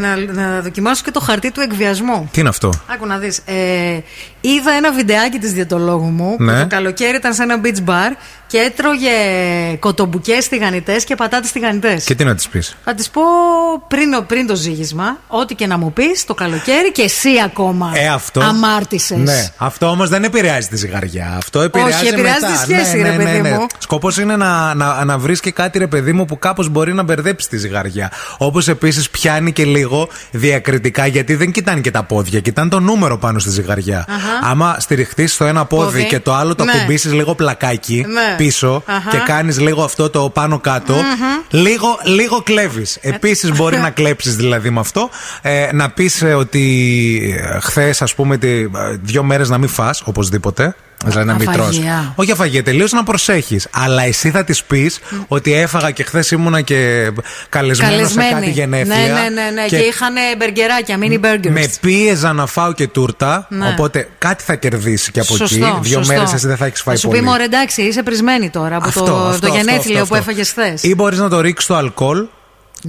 να, 0.00 0.16
να 0.42 0.60
δοκιμάσω 0.60 1.02
και 1.04 1.10
το 1.10 1.20
χαρτί 1.20 1.50
του 1.50 1.60
εκβιασμού. 1.60 2.28
Τι 2.32 2.40
είναι 2.40 2.48
αυτό; 2.48 2.72
Άκου 2.92 3.06
να 3.06 3.18
δεις. 3.18 3.38
Ε, 3.38 3.98
είδα 4.40 4.72
ένα 4.76 4.92
βιντεάκι 4.92 5.38
της 5.38 5.52
διαιτολόγου 5.52 6.04
μου 6.10 6.36
Ναι. 6.38 6.52
που 6.52 6.58
το 6.58 6.66
καλοκαίρι 6.66 7.16
ήταν 7.16 7.34
σε 7.34 7.42
ένα 7.42 7.60
beach 7.64 7.90
bar 7.90 8.12
και 8.46 8.58
έτρωγε 8.58 9.10
κοτομπουκές 9.78 10.48
τηγανιτές 10.48 11.04
και 11.04 11.14
πατάτες 11.14 11.52
τηγανιτές. 11.52 12.04
Και 12.04 12.14
τι 12.14 12.24
να 12.24 12.34
τη 12.34 12.46
πεις; 12.50 12.76
Θα 12.84 12.94
τη 12.94 13.04
πω 13.12 13.22
πριν, 13.88 14.24
πριν 14.26 14.46
το 14.46 14.54
ζύγισμα, 14.54 15.18
ό,τι 15.26 15.54
και 15.54 15.66
να 15.66 15.78
μου 15.78 15.92
πεις 15.92 16.24
το 16.24 16.34
καλοκαίρι 16.34 16.92
και 16.92 17.02
εσύ 17.02 17.28
ακόμα 17.44 17.92
Ε, 17.94 18.08
αυτό. 18.08 18.40
αμάρτησες. 18.40 19.18
Ναι, 19.18 19.48
αυτό 19.56 19.86
όμως 19.86 20.08
δεν 20.08 20.24
επηρεάζει 20.24 20.68
τη 20.68 20.76
ζυγαριά. 20.76 21.34
Αυτό 21.36 21.60
επηρεάζει 21.60 22.06
επηρεάζει 22.06 22.40
μετά. 22.40 22.52
τη 22.52 22.72
σχέση, 22.72 22.96
ναι, 22.96 23.02
ρε 23.02 23.16
ναι, 23.16 23.24
παιδί 23.24 23.40
ναι, 23.40 23.48
ναι. 23.48 23.56
μου. 23.58 23.66
Σκοπός 23.78 24.18
είναι 24.24 24.36
να, 24.36 24.74
να, 24.74 25.04
να 25.04 25.18
βρεις 25.18 25.40
και 25.40 25.50
κάτι, 25.50 25.78
ρε 25.78 25.86
παιδί 25.86 26.12
μου, 26.12 26.24
που 26.24 26.38
κάπως 26.38 26.68
μπορεί 26.68 26.94
να 26.94 27.02
μπερδέψει 27.02 27.48
τη 27.48 27.56
ζυγαριά. 27.58 28.10
Όπως 28.38 28.68
επίσης 28.68 29.10
πιάνει 29.10 29.52
και 29.52 29.64
λίγο 29.64 30.08
διακριτικά, 30.30 31.06
γιατί 31.06 31.34
δεν 31.34 31.50
κοιτάνε 31.52 31.80
και 31.80 31.90
τα 31.90 32.02
πόδια, 32.02 32.40
κοιτάνε 32.40 32.68
το 32.68 32.80
νούμερο 32.80 33.18
πάνω 33.18 33.38
στη 33.38 33.50
ζυγαριά. 33.50 34.04
Αχα. 34.08 34.50
Άμα 34.50 34.76
στηριχτείς 34.78 35.32
στο 35.32 35.44
ένα 35.44 35.64
πόδι, 35.64 35.84
Πόδι. 35.92 36.04
και 36.06 36.20
το 36.20 36.34
άλλο 36.34 36.54
το 36.54 36.64
Ναι. 36.64 36.72
ακουμπήσει 36.74 37.08
λίγο 37.08 37.34
πλακάκι 37.34 38.04
Ναι. 38.08 38.34
πίσω 38.36 38.82
Αχα. 38.86 39.10
και 39.10 39.16
κάνεις 39.26 39.60
λίγο 39.60 39.82
αυτό 39.84 40.10
το 40.10 40.30
πάνω 40.30 40.58
κάτω, 40.58 40.92
Μμμ. 40.94 41.60
λίγο, 41.62 41.98
λίγο 42.04 42.42
κλέβεις. 42.42 42.98
Επίσης 43.00 43.52
μπορεί 43.52 43.76
να 43.78 43.90
κλέψεις 43.98 44.36
δηλαδή 44.36 44.70
με 44.70 44.80
αυτό. 44.80 45.10
Ε, 45.42 45.68
να 45.72 45.90
πεις 45.90 46.22
ότι 46.36 46.62
χθες, 47.62 48.02
ας 48.02 48.14
πούμε, 48.14 48.36
τη, 48.36 48.48
ε, 48.48 48.68
δύο 49.02 49.22
μέρες 49.22 49.48
να 49.48 49.58
μην 49.58 49.68
φας 49.68 50.02
οπωσδήποτε. 50.04 50.74
Δηλαδή 51.04 51.28
να 51.28 51.34
μην 51.34 51.50
τρως. 51.52 51.66
Αφαγία. 51.68 52.12
Όχι 52.16 52.30
αφαγία, 52.32 52.62
τελείως 52.62 52.92
να 52.92 53.02
προσέχεις. 53.02 53.68
Αλλά 53.70 54.02
εσύ 54.02 54.30
θα 54.30 54.44
της 54.44 54.62
πεις 54.64 55.00
ότι 55.28 55.52
έφαγα 55.54 55.90
και 55.90 56.02
χθες 56.04 56.30
ήμουνα 56.30 56.60
και 56.60 57.10
καλεσμένος 57.48 58.10
σε 58.10 58.20
κάτι 58.30 58.50
γενέθλια. 58.50 58.96
Ναι, 58.96 59.02
ναι, 59.02 59.28
ναι, 59.28 59.50
ναι. 59.54 59.66
Και, 59.66 59.76
είχαν 59.76 60.14
μπεργκεράκια, 60.38 60.98
mini 61.00 61.20
burgers. 61.24 61.50
με 61.50 61.70
πίεζα 61.80 62.32
να 62.32 62.46
φάω 62.46 62.72
και 62.72 62.88
τούρτα. 62.88 63.46
Ναι. 63.50 63.68
Οπότε 63.68 64.08
κάτι 64.18 64.42
θα 64.44 64.54
κερδίσει 64.54 65.10
και 65.10 65.20
από 65.20 65.36
Σωστό, 65.36 65.66
εκεί. 65.66 65.78
Δύο 65.80 65.98
σωστό. 65.98 66.14
μέρες 66.14 66.32
εσύ 66.32 66.46
δεν 66.46 66.56
θα 66.56 66.66
έχεις 66.66 66.82
φάει 66.82 66.94
Θα 66.94 67.00
σου 67.00 67.08
πολύ. 67.08 67.20
πει 67.20 67.24
μωρέ 67.24 67.44
εντάξει, 67.44 67.82
είσαι 67.82 68.02
πρισμένη 68.02 68.50
τώρα 68.50 68.76
από 68.76 68.86
Αυτό, 68.88 69.04
το, 69.04 69.16
αυτό, 69.16 69.22
το 69.22 69.28
αυτό, 69.28 69.46
γενέθλιο 69.46 70.02
αυτό, 70.02 70.06
που 70.08 70.14
αυτό. 70.14 70.16
έφαγες 70.16 70.50
χθες. 70.50 70.82
Ή 70.82 70.94
μπορείς 70.94 71.18
να 71.18 71.28
το 71.28 71.40
ρίξεις 71.40 71.64
στο 71.64 71.74
αλκοόλ 71.74 72.26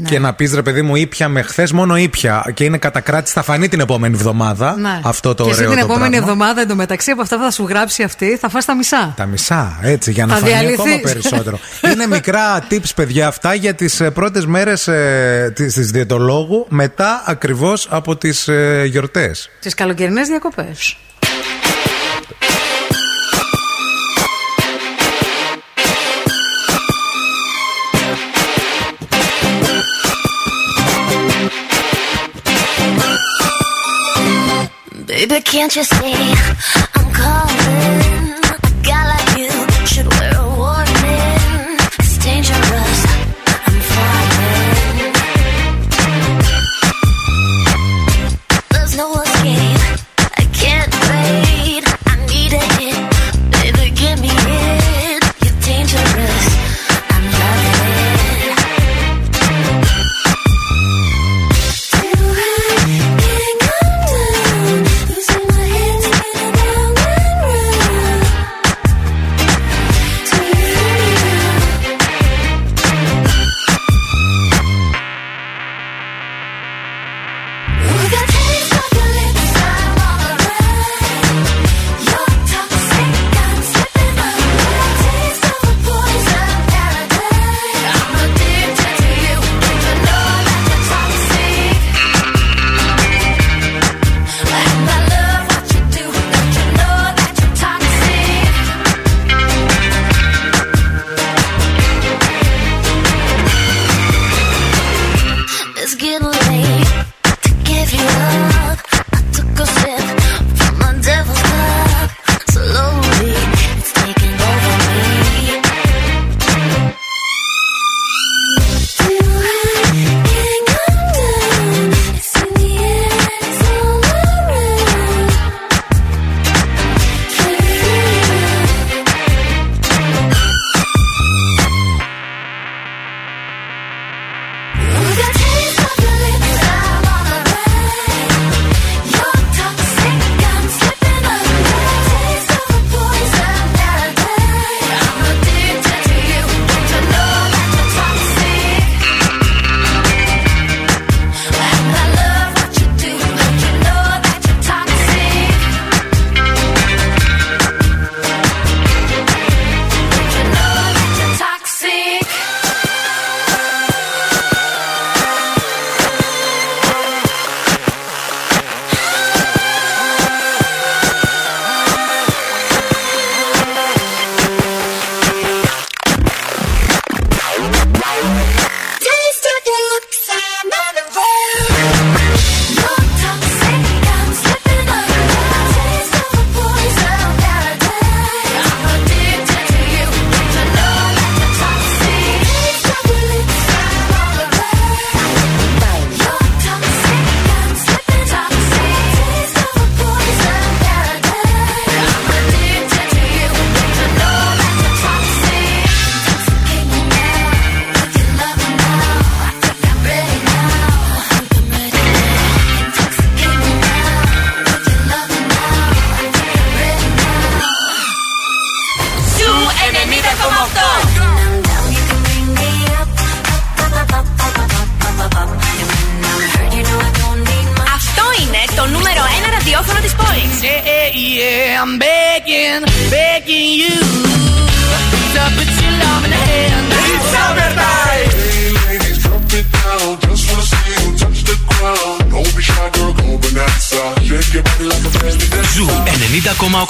και 0.06 0.20
να 0.20 0.34
πεις 0.34 0.54
ρε 0.54 0.62
παιδί 0.62 0.82
μου, 0.82 0.96
ήπια 0.96 1.28
με 1.30 1.42
χθες 1.42 1.72
μόνο 1.72 1.98
ήπια. 1.98 2.52
Και 2.54 2.64
είναι 2.64 2.78
κατακράτηση, 2.78 3.34
θα 3.34 3.44
φανεί 3.44 3.68
την 3.68 3.80
επόμενη 3.80 4.16
εβδομάδα. 4.16 4.76
Ναι. 4.78 5.00
Αυτό 5.04 5.34
το 5.36 5.44
και 5.44 5.50
ωραίο. 5.54 5.64
εσύ 5.66 5.76
την 5.76 5.80
το 5.88 5.92
επόμενη 5.94 6.10
πράγμα. 6.16 6.32
εβδομάδα 6.32 6.62
εντωμεταξύ 6.62 7.12
από 7.12 7.22
αυτά 7.22 7.36
που 7.38 7.44
θα 7.44 7.52
σου 7.52 7.66
γράψει 7.70 8.04
αυτή 8.04 8.38
θα 8.38 8.50
φας 8.50 8.66
τα 8.66 8.76
μισά. 8.76 9.14
Τα 9.18 9.26
μισά, 9.26 9.80
έτσι, 9.82 10.12
για 10.12 10.26
να 10.26 10.34
Θα 10.34 10.40
φανεί 10.40 10.52
διαλυθείς. 10.52 10.80
ακόμα 10.80 11.00
περισσότερο. 11.14 11.60
Είναι 11.94 12.08
μικρά 12.08 12.64
tips, 12.70 12.90
παιδιά, 12.96 13.28
αυτά 13.28 13.54
για 13.54 13.74
τις 13.74 14.02
πρώτες 14.14 14.46
μέρες 14.46 14.88
ε, 14.88 15.52
της 15.56 15.92
διαιτολόγου 15.92 16.66
μετά 16.70 17.24
ακριβώς 17.26 17.88
από 17.90 18.16
τις 18.16 18.48
ε, 18.48 18.84
γιορτές. 18.86 19.50
Τις 19.60 19.74
καλοκαιρινές 19.74 20.28
διακοπές. 20.28 20.98
Baby, 35.28 35.42
can't 35.42 35.76
you 35.76 35.84
see 35.84 36.14
I'm 36.94 37.12
calling? 37.12 38.34
A 38.54 38.84
guy 38.84 39.08
like 39.08 39.38
you 39.40 39.50
should 39.88 40.15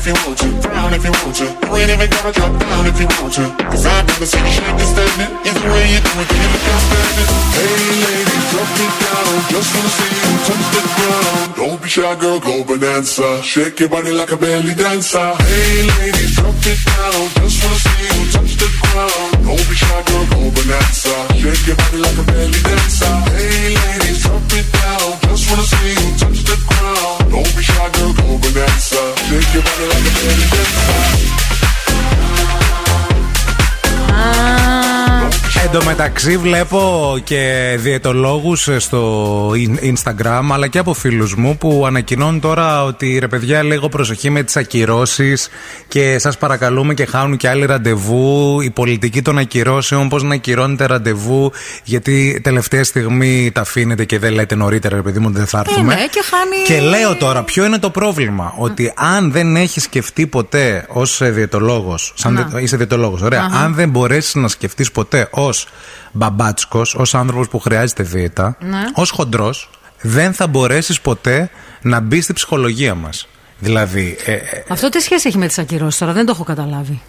If 0.00 0.06
you 0.06 0.16
want 0.24 0.38
to, 0.38 0.48
down 0.64 0.94
if 0.94 1.04
you 1.04 1.12
want 1.12 1.36
to. 1.36 1.44
You 1.44 1.76
ain't 1.76 1.92
even 1.92 2.08
gotta 2.08 2.32
drop 2.32 2.52
down 2.56 2.86
if 2.88 2.96
you 2.96 3.08
want 3.20 3.32
to. 3.36 3.44
Cause 3.68 3.84
I've 3.84 4.06
never 4.08 4.24
seen 4.24 4.44
you 4.48 4.52
shake 4.56 4.76
this 4.80 4.88
standing. 4.96 5.28
Either 5.44 5.64
way 5.68 5.84
you 5.92 6.00
do 6.00 6.12
it, 6.16 6.30
you 6.32 6.46
look 6.48 6.64
outstanding. 6.72 7.28
Hey 7.52 7.76
ladies, 8.00 8.46
drop 8.48 8.72
it 8.80 8.92
down. 9.04 9.32
Just 9.52 9.68
wanna 9.76 9.92
see 9.92 10.12
you 10.16 10.32
touch 10.48 10.66
the 10.72 10.82
ground. 10.96 11.48
Don't 11.60 11.78
be 11.82 11.88
shy, 11.88 12.14
girl, 12.16 12.40
go 12.40 12.64
bonanza. 12.64 13.42
Shake 13.42 13.80
your 13.80 13.90
body 13.90 14.12
like 14.12 14.32
a 14.32 14.38
belly 14.40 14.74
dancer. 14.74 15.28
Hey 15.44 15.84
ladies, 15.84 16.32
drop 16.32 16.56
it 16.64 16.80
down. 16.80 17.20
Just 17.36 17.56
wanna 17.60 17.84
see 17.84 18.00
you 18.08 18.24
touch 18.32 18.52
the 18.56 18.68
ground. 18.80 19.32
Don't 19.44 19.64
be 19.68 19.74
shy, 19.76 20.00
girl, 20.08 20.24
go 20.32 20.40
bonanza. 20.56 21.14
Shake 21.36 21.66
your 21.68 21.76
body 21.76 21.98
like 22.00 22.16
a 22.16 22.24
belly 22.24 22.60
dancer. 22.64 23.14
Hey 23.36 23.76
ladies, 23.76 24.22
drop 24.24 24.48
it 24.48 24.66
down. 24.72 25.29
Wanna 25.50 25.62
see 25.62 25.90
you 25.90 26.16
touch 26.16 26.44
the 26.44 26.56
ground. 26.68 27.32
Don't 27.32 27.56
be 27.56 27.62
shy, 27.62 27.88
girl, 27.98 28.12
go 28.14 28.38
bonanza. 28.38 29.02
Shake 29.26 29.52
your 29.52 29.64
body 29.66 29.86
like 29.90 30.06
a 30.06 30.12
belly 30.14 30.46
dancer. 30.46 31.49
Εν 35.64 35.70
τω 35.78 35.84
μεταξύ 35.84 36.36
βλέπω 36.38 37.16
και 37.24 37.74
διαιτολόγους 37.78 38.68
στο 38.76 39.50
Instagram 39.82 40.42
αλλά 40.52 40.66
και 40.66 40.78
από 40.78 40.94
φίλους 40.94 41.34
μου 41.34 41.56
που 41.56 41.84
ανακοινώνουν 41.86 42.40
τώρα 42.40 42.84
ότι 42.84 43.18
ρε 43.18 43.28
παιδιά 43.28 43.62
λίγο 43.62 43.88
προσοχή 43.88 44.30
με 44.30 44.42
τις 44.42 44.56
ακυρώσεις 44.56 45.48
και 45.88 46.18
σας 46.18 46.38
παρακαλούμε 46.38 46.94
και 46.94 47.04
χάνουν 47.04 47.36
και 47.36 47.48
άλλοι 47.48 47.66
ραντεβού 47.66 48.60
η 48.60 48.70
πολιτική 48.70 49.22
των 49.22 49.38
ακυρώσεων 49.38 50.08
πώς 50.08 50.22
να 50.22 50.34
ακυρώνετε 50.34 50.86
ραντεβού 50.86 51.52
γιατί 51.84 52.40
τελευταία 52.42 52.84
στιγμή 52.84 53.50
τα 53.54 53.60
αφήνετε 53.60 54.04
και 54.04 54.18
δεν 54.18 54.32
λέτε 54.32 54.54
νωρίτερα 54.54 54.96
ρε 54.96 55.02
παιδί 55.02 55.18
μου 55.18 55.26
ότι 55.28 55.36
δεν 55.38 55.46
θα 55.46 55.58
έρθουμε 55.66 55.92
Ε, 55.92 55.96
ναι, 55.96 56.06
και 56.06 56.20
χάνει. 56.30 56.80
και 56.80 56.88
λέω 56.88 57.14
τώρα, 57.16 57.42
ποιο 57.42 57.64
είναι 57.64 57.78
το 57.78 57.90
πρόβλημα; 57.90 58.54
Ότι 58.56 58.92
αν 58.96 59.32
δεν 59.32 59.56
έχεις 59.56 59.82
σκεφτεί 59.82 60.26
ποτέ 60.26 60.84
ως 60.88 61.20
διαιτολόγος. 61.22 62.12
Σαν 62.16 62.32
Να. 62.32 62.40
διαιτο- 62.42 62.58
είσαι 62.58 62.76
διαιτολόγος, 62.76 63.20
ωραία. 63.22 63.44
Αχα. 63.44 63.58
Αν 63.64 63.74
δεν 63.74 63.88
μπορέσεις 63.90 64.34
να 64.34 64.48
σκεφτείς 64.48 64.90
ποτέ 64.90 65.28
ως 65.30 65.49
μπαμπάτσκος, 66.12 66.94
ως 66.94 67.14
άνθρωπος 67.14 67.48
που 67.48 67.58
χρειάζεται 67.58 68.02
δίαιτα, 68.02 68.56
Ναι. 68.60 68.82
ως 68.94 69.10
χοντρός, 69.10 69.70
δεν 70.00 70.32
θα 70.32 70.46
μπορέσεις 70.46 71.00
ποτέ 71.00 71.50
να 71.82 72.00
μπει 72.00 72.20
στη 72.20 72.32
ψυχολογία 72.32 72.94
μας. 72.94 73.28
Δηλαδή, 73.58 74.16
ε, 74.24 74.32
ε, 74.32 74.40
Αυτό 74.68 74.88
τι 74.88 75.00
σχέση 75.00 75.28
έχει 75.28 75.38
με 75.38 75.46
τις 75.46 75.58
ακυρώσεις 75.58 75.98
τώρα, 75.98 76.12
δεν 76.12 76.26
το 76.26 76.32
έχω 76.34 76.44
καταλάβει. 76.44 77.00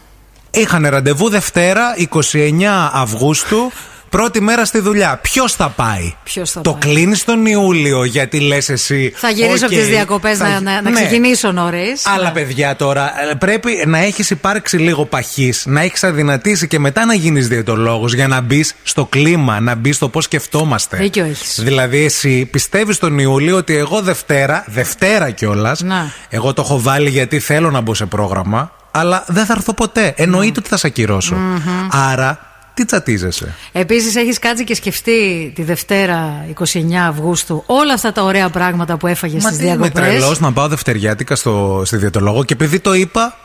είχαν 0.51 0.87
ραντεβού 0.87 1.29
Δευτέρα 1.29 1.93
29 1.97 2.89
Αυγούστου. 2.93 3.71
Πρώτη 4.11 4.41
μέρα 4.41 4.65
στη 4.65 4.79
δουλειά. 4.79 5.19
Ποιος 5.21 5.53
θα 5.53 5.69
πάει; 5.69 6.15
Ποιος 6.23 6.51
θα 6.51 6.61
το 6.61 6.71
πάει; 6.71 6.93
κλείνεις 6.93 7.23
τον 7.23 7.45
Ιούλιο 7.45 8.03
γιατί 8.03 8.39
λες 8.39 8.69
εσύ. 8.69 9.13
Θα 9.15 9.29
γυρίσω 9.29 9.53
«Οκ, 9.53 9.63
από 9.63 9.73
τις 9.73 9.87
διακοπές 9.87 10.37
θα- 10.37 10.47
να, 10.49 10.59
να, 10.59 10.81
να 10.81 10.89
Ναι. 10.89 10.95
ξεκινήσω 10.95 11.51
νωρίς. 11.51 12.05
Αλλά 12.07 12.31
παιδιά 12.31 12.75
τώρα, 12.75 13.13
ε, 13.31 13.33
πρέπει 13.35 13.83
να 13.87 13.97
έχεις 13.97 14.29
υπάρξει 14.29 14.77
λίγο 14.77 15.05
παχή, 15.05 15.53
να 15.65 15.81
έχεις 15.81 16.03
αδυνατήσει 16.03 16.67
και 16.67 16.79
μετά 16.79 17.05
να 17.05 17.13
γίνεις 17.13 17.47
διαιτολόγος 17.47 18.13
για 18.13 18.27
να 18.27 18.41
μπεις 18.41 18.75
στο 18.83 19.05
κλίμα, 19.05 19.59
να 19.59 19.75
μπεις 19.75 19.95
στο 19.95 20.09
πώς 20.09 20.23
σκεφτόμαστε. 20.23 20.97
Δίκιο 20.97 21.25
έχεις. 21.25 21.59
Δηλαδή, 21.63 22.03
εσύ 22.03 22.45
πιστεύεις 22.45 22.97
τον 22.97 23.19
Ιούλιο 23.19 23.57
ότι 23.57 23.75
εγώ 23.75 24.01
Δευτέρα, 24.01 24.63
Δευτέρα 24.67 25.29
κιόλας, 25.31 25.81
Να. 25.81 26.11
εγώ 26.29 26.53
το 26.53 26.61
έχω 26.65 26.81
βάλει 26.81 27.09
γιατί 27.09 27.39
θέλω 27.39 27.71
να 27.71 27.81
μπω 27.81 27.93
σε 27.93 28.05
πρόγραμμα, 28.05 28.71
αλλά 28.91 29.23
δεν 29.27 29.45
θα 29.45 29.53
έρθω 29.57 29.73
ποτέ. 29.73 30.13
Εννοείται 30.17 30.59
ότι 30.59 30.69
θα 30.69 30.77
σε 30.77 30.87
ακυρώσω. 30.87 31.35
Μμμ. 31.35 31.87
Άρα, 31.91 32.50
τι 32.73 32.85
τσατίζεσαι; 32.85 33.55
Επίσης, 33.71 34.15
έχεις 34.15 34.39
κάτσει 34.39 34.63
και 34.63 34.75
σκεφτεί 34.75 35.51
τη 35.55 35.63
Δευτέρα 35.63 36.45
29 36.59 36.93
Αυγούστου 37.07 37.63
όλα 37.65 37.93
αυτά 37.93 38.11
τα 38.11 38.23
ωραία 38.23 38.49
πράγματα 38.49 38.97
που 38.97 39.07
έφαγες 39.07 39.43
Μα 39.43 39.49
στις 39.49 39.61
τι 39.61 39.65
είμαι 39.67 39.75
διακοπές. 39.75 40.03
τρελός 40.09 40.39
να 40.39 40.51
πάω 40.53 40.67
Δευτεριάτικα 40.67 41.35
στο, 41.35 41.81
στη 41.85 41.97
διαιτολόγο 41.97 42.43
και 42.43 42.53
επειδή 42.53 42.79
το 42.79 42.93
είπα. 42.93 43.35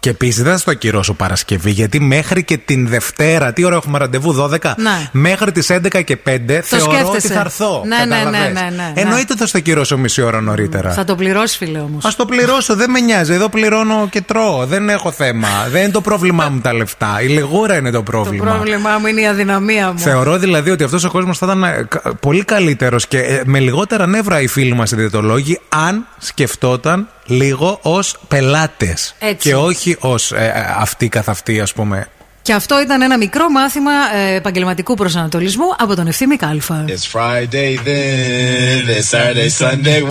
Και 0.00 0.10
επίσης 0.10 0.42
δεν 0.42 0.52
θα 0.52 0.58
στο 0.58 0.70
ακυρώσω 0.70 1.14
Παρασκευή, 1.14 1.70
γιατί 1.70 2.00
μέχρι 2.00 2.44
και 2.44 2.56
την 2.56 2.88
Δευτέρα, 2.88 3.52
τι 3.52 3.64
ώρα 3.64 3.76
έχουμε 3.76 3.98
ραντεβού, 3.98 4.32
12, 4.32 4.74
Ναι. 4.76 5.08
μέχρι 5.12 5.52
τις 5.52 5.70
11 5.70 6.02
και 6.02 6.16
5 6.16 6.60
θεωρώ 6.62 6.92
σκέφτεσαι. 6.92 7.26
ότι 7.26 7.28
θα 7.28 7.40
έρθω. 7.40 7.82
Ναι, 7.86 7.96
ναι, 7.96 8.04
ναι, 8.04 8.14
κατάλαβες. 8.16 8.52
ναι, 8.52 8.60
ναι, 8.60 8.70
ναι. 8.76 8.92
Εννοείται 9.00 9.26
ότι 9.32 9.40
θα 9.40 9.46
στο 9.46 9.58
ακυρώσω 9.58 9.98
μισή 9.98 10.22
ώρα 10.22 10.40
νωρίτερα. 10.40 10.90
Θα 10.92 11.04
το 11.04 11.14
πληρώσεις, 11.14 11.56
φίλε 11.56 11.78
όμως. 11.78 12.04
Α 12.04 12.10
το 12.16 12.24
πληρώσω, 12.24 12.74
δεν 12.76 12.90
με 12.90 13.00
νοιάζει. 13.00 13.32
Εδώ 13.32 13.48
πληρώνω 13.48 14.08
και 14.10 14.20
τρώω. 14.20 14.66
Δεν 14.66 14.88
έχω 14.88 15.10
θέμα. 15.10 15.48
δεν 15.70 15.82
είναι 15.82 15.90
το 15.90 16.00
πρόβλημά 16.00 16.48
μου 16.48 16.60
τα 16.60 16.72
λεφτά. 16.74 17.20
Η 17.22 17.26
λιγούρα 17.26 17.76
είναι 17.76 17.90
το 17.90 17.96
Το 17.96 18.02
πρόβλημα. 18.02 18.44
πρόβλημά 18.44 18.98
μου 18.98 19.06
είναι 19.06 19.20
η 19.20 19.26
αδυναμία 19.26 19.92
μου. 19.92 19.98
Θεωρώ 19.98 20.38
δηλαδή 20.38 20.70
ότι 20.70 20.84
αυτός 20.84 21.04
ο 21.04 21.10
κόσμος 21.10 21.38
θα 21.38 21.46
ήταν 21.46 21.62
ε, 21.64 21.86
κα- 21.88 22.14
πολύ 22.20 22.44
καλύτερος 22.44 23.06
και 23.06 23.18
ε, 23.18 23.42
με 23.44 23.58
λιγότερα 23.58 24.06
νεύρα 24.06 24.40
οι 24.40 24.46
φίλοι 24.46 24.74
μας 24.74 24.90
οι 24.92 24.96
διαιτολόγοι 24.96 25.60
αν 25.68 26.06
σκεφτόταν 26.18 27.08
λίγο 27.28 27.78
ως 27.82 28.16
πελάτες. 28.28 29.14
Έτσι. 29.18 29.48
Και 29.48 29.54
όχι 29.54 29.96
ως 30.00 30.32
αυτοί 30.76 31.08
καθ' 31.08 31.28
αυτοί, 31.28 31.60
ας 31.60 31.72
πούμε. 31.72 32.08
Και 32.42 32.52
αυτό 32.54 32.80
ήταν 32.80 33.02
ένα 33.02 33.16
μικρό 33.16 33.50
μάθημα 33.50 33.92
ε, 34.14 34.34
επαγγελματικού 34.34 34.94
προσανατολισμού 34.94 35.64
από 35.78 35.94
τον 35.94 36.06
Ευθύμη 36.06 36.36
Κάλφα. 36.36 36.84
It's 36.88 36.92
Friday 36.92 37.76
then, 37.84 38.88
it's 38.88 39.08
Saturday, 39.08 39.48
Sunday. 39.48 40.00
I 40.00 40.10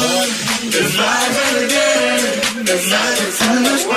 thought 0.98 1.27
the 2.65 2.77
hands 2.77 3.19
of 3.22 3.39
time 3.39 3.97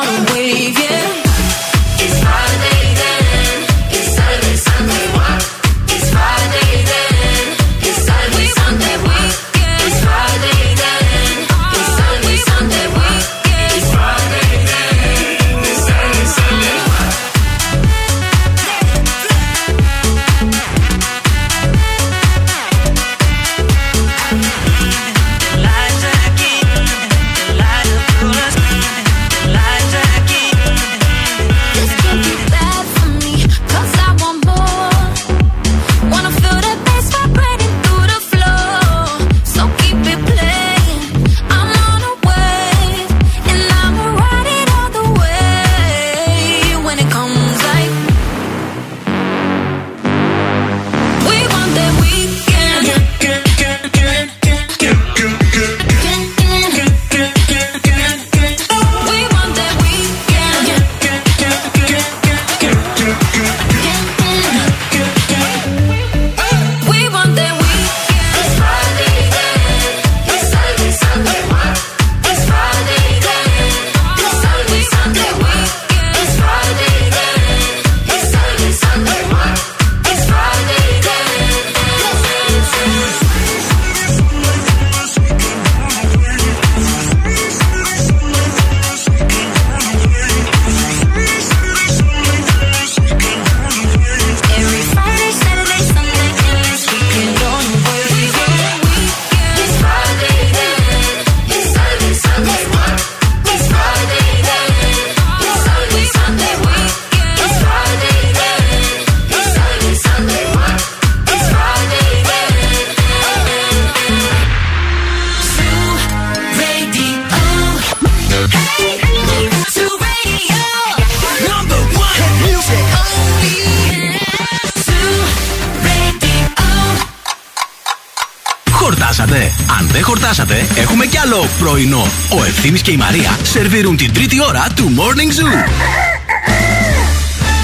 έχουμε 131.31 131.43
κι 131.45 131.65
άλλο 131.65 131.73
πρωινό. 131.73 132.05
Ο 132.39 132.43
Ευθύμης 132.43 132.81
και 132.81 132.91
η 132.91 132.97
Μαρία 132.97 133.37
σερβίρουν 133.43 133.97
την 133.97 134.13
τρίτη 134.13 134.41
ώρα 134.41 134.67
του 134.75 134.91
Morning 134.97 135.39
Zoo. 135.39 135.69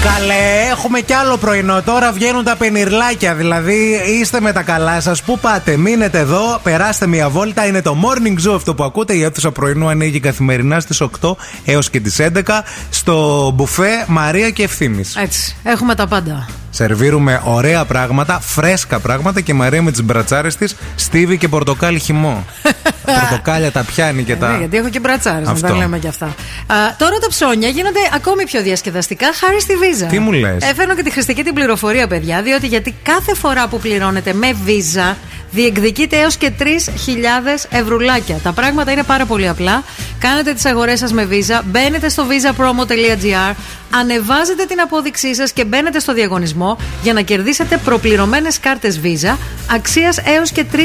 Καλέ, 0.02 0.70
έχουμε 0.70 1.00
κι 1.00 1.12
άλλο 1.12 1.36
πρωινό. 1.36 1.82
Τώρα 1.82 2.12
βγαίνουν 2.12 2.44
τα 2.44 2.56
πενιρλάκια. 2.56 3.34
Δηλαδή, 3.34 4.00
είστε 4.20 4.40
με 4.40 4.52
τα 4.52 4.62
καλά 4.62 5.00
σας. 5.00 5.22
Πού 5.22 5.38
πάτε, 5.38 5.76
μείνετε 5.76 6.18
εδώ, 6.18 6.60
περάστε 6.62 7.06
μια 7.06 7.28
βόλτα. 7.28 7.66
Είναι 7.66 7.82
το 7.82 7.96
morning 8.02 8.48
zoo 8.48 8.54
αυτό 8.54 8.74
που 8.74 8.84
ακούτε. 8.84 9.14
Η 9.14 9.22
αίθουσα 9.22 9.50
πρωινού 9.50 9.88
ανοίγει 9.88 10.20
καθημερινά 10.20 10.80
στις 10.80 11.00
8 11.00 11.36
έως 11.64 11.90
και 11.90 12.00
τις 12.00 12.20
11 12.20 12.62
στο 12.90 13.50
μπουφέ 13.54 14.04
Μαρία 14.06 14.50
και 14.50 14.62
Ευθύνη. 14.62 15.02
Έτσι. 15.16 15.56
Έχουμε 15.62 15.94
τα 15.94 16.06
πάντα. 16.06 16.48
Σερβίρουμε 16.70 17.40
ωραία 17.44 17.84
πράγματα, 17.84 18.40
φρέσκα 18.40 18.98
πράγματα 18.98 19.40
και 19.40 19.52
η 19.52 19.54
Μαρία 19.54 19.82
με 19.82 19.90
τις 19.90 20.02
μπρατσάρες 20.02 20.56
της 20.56 20.76
στίβει 20.94 21.36
και 21.38 21.48
πορτοκάλι 21.48 21.98
χυμό. 21.98 22.44
τα 23.12 23.26
πορτοκάλια 23.28 23.72
τα 23.72 23.84
πιάνει 23.84 24.22
και 24.22 24.32
Ε, 24.32 24.36
τα. 24.36 24.48
ναι, 24.50 24.58
γιατί 24.58 24.76
έχω 24.76 24.88
και 24.88 25.00
μπρατσάρες, 25.00 25.46
να 25.46 25.52
Αυτό. 25.52 25.66
τα 25.66 25.74
λέμε 25.74 25.98
κι 25.98 26.08
αυτά. 26.08 26.26
Α, 26.26 26.34
τώρα 26.98 27.18
τα 27.18 27.28
ψώνια 27.28 27.68
γίνονται 27.68 27.98
ακόμη 28.14 28.44
πιο 28.44 28.62
διασκεδαστικά 28.62 29.26
χάρη 29.34 29.60
στη 29.60 29.74
Visa. 29.80 30.06
Τι 30.10 30.18
μου 30.18 30.32
λες; 30.32 30.64
Έφερνω 30.64 30.94
και 30.94 31.02
τη 31.02 31.10
χρηστική 31.10 31.42
την 31.42 31.54
πληροφορία, 31.54 32.06
παιδιά, 32.06 32.42
διότι 32.42 32.66
γιατί 32.66 32.94
κάθε 33.02 33.34
φορά 33.34 33.68
που 33.68 33.78
πληρώνετε 33.78 34.32
με 34.32 34.56
Visa 34.66 35.14
διεκδικείτε 35.50 36.16
έως 36.16 36.36
και 36.36 36.50
3.000 36.58 36.64
ευρουλάκια. 37.70 38.36
Τα 38.42 38.52
πράγματα 38.52 38.92
είναι 38.92 39.02
πάρα 39.02 39.24
πολύ 39.24 39.48
απλά. 39.48 39.82
Κάνετε 40.18 40.52
τις 40.52 40.64
αγορές 40.64 40.98
σας 40.98 41.12
με 41.12 41.28
Visa, 41.30 41.60
μπαίνετε 41.64 42.08
στο 42.08 42.24
visapromo.gr, 42.28 43.54
ανεβάζετε 43.90 44.64
την 44.64 44.80
απόδειξή 44.80 45.34
σας 45.34 45.52
και 45.52 45.64
μπαίνετε 45.64 45.98
στο 45.98 46.12
διαγωνισμό 46.14 46.78
για 47.02 47.12
να 47.12 47.20
κερδίσετε 47.20 47.76
προπληρωμένες 47.76 48.60
κάρτες 48.60 49.00
Visa 49.02 49.36
αξίας 49.74 50.18
έως 50.24 50.50
και 50.50 50.64
3.000 50.72 50.78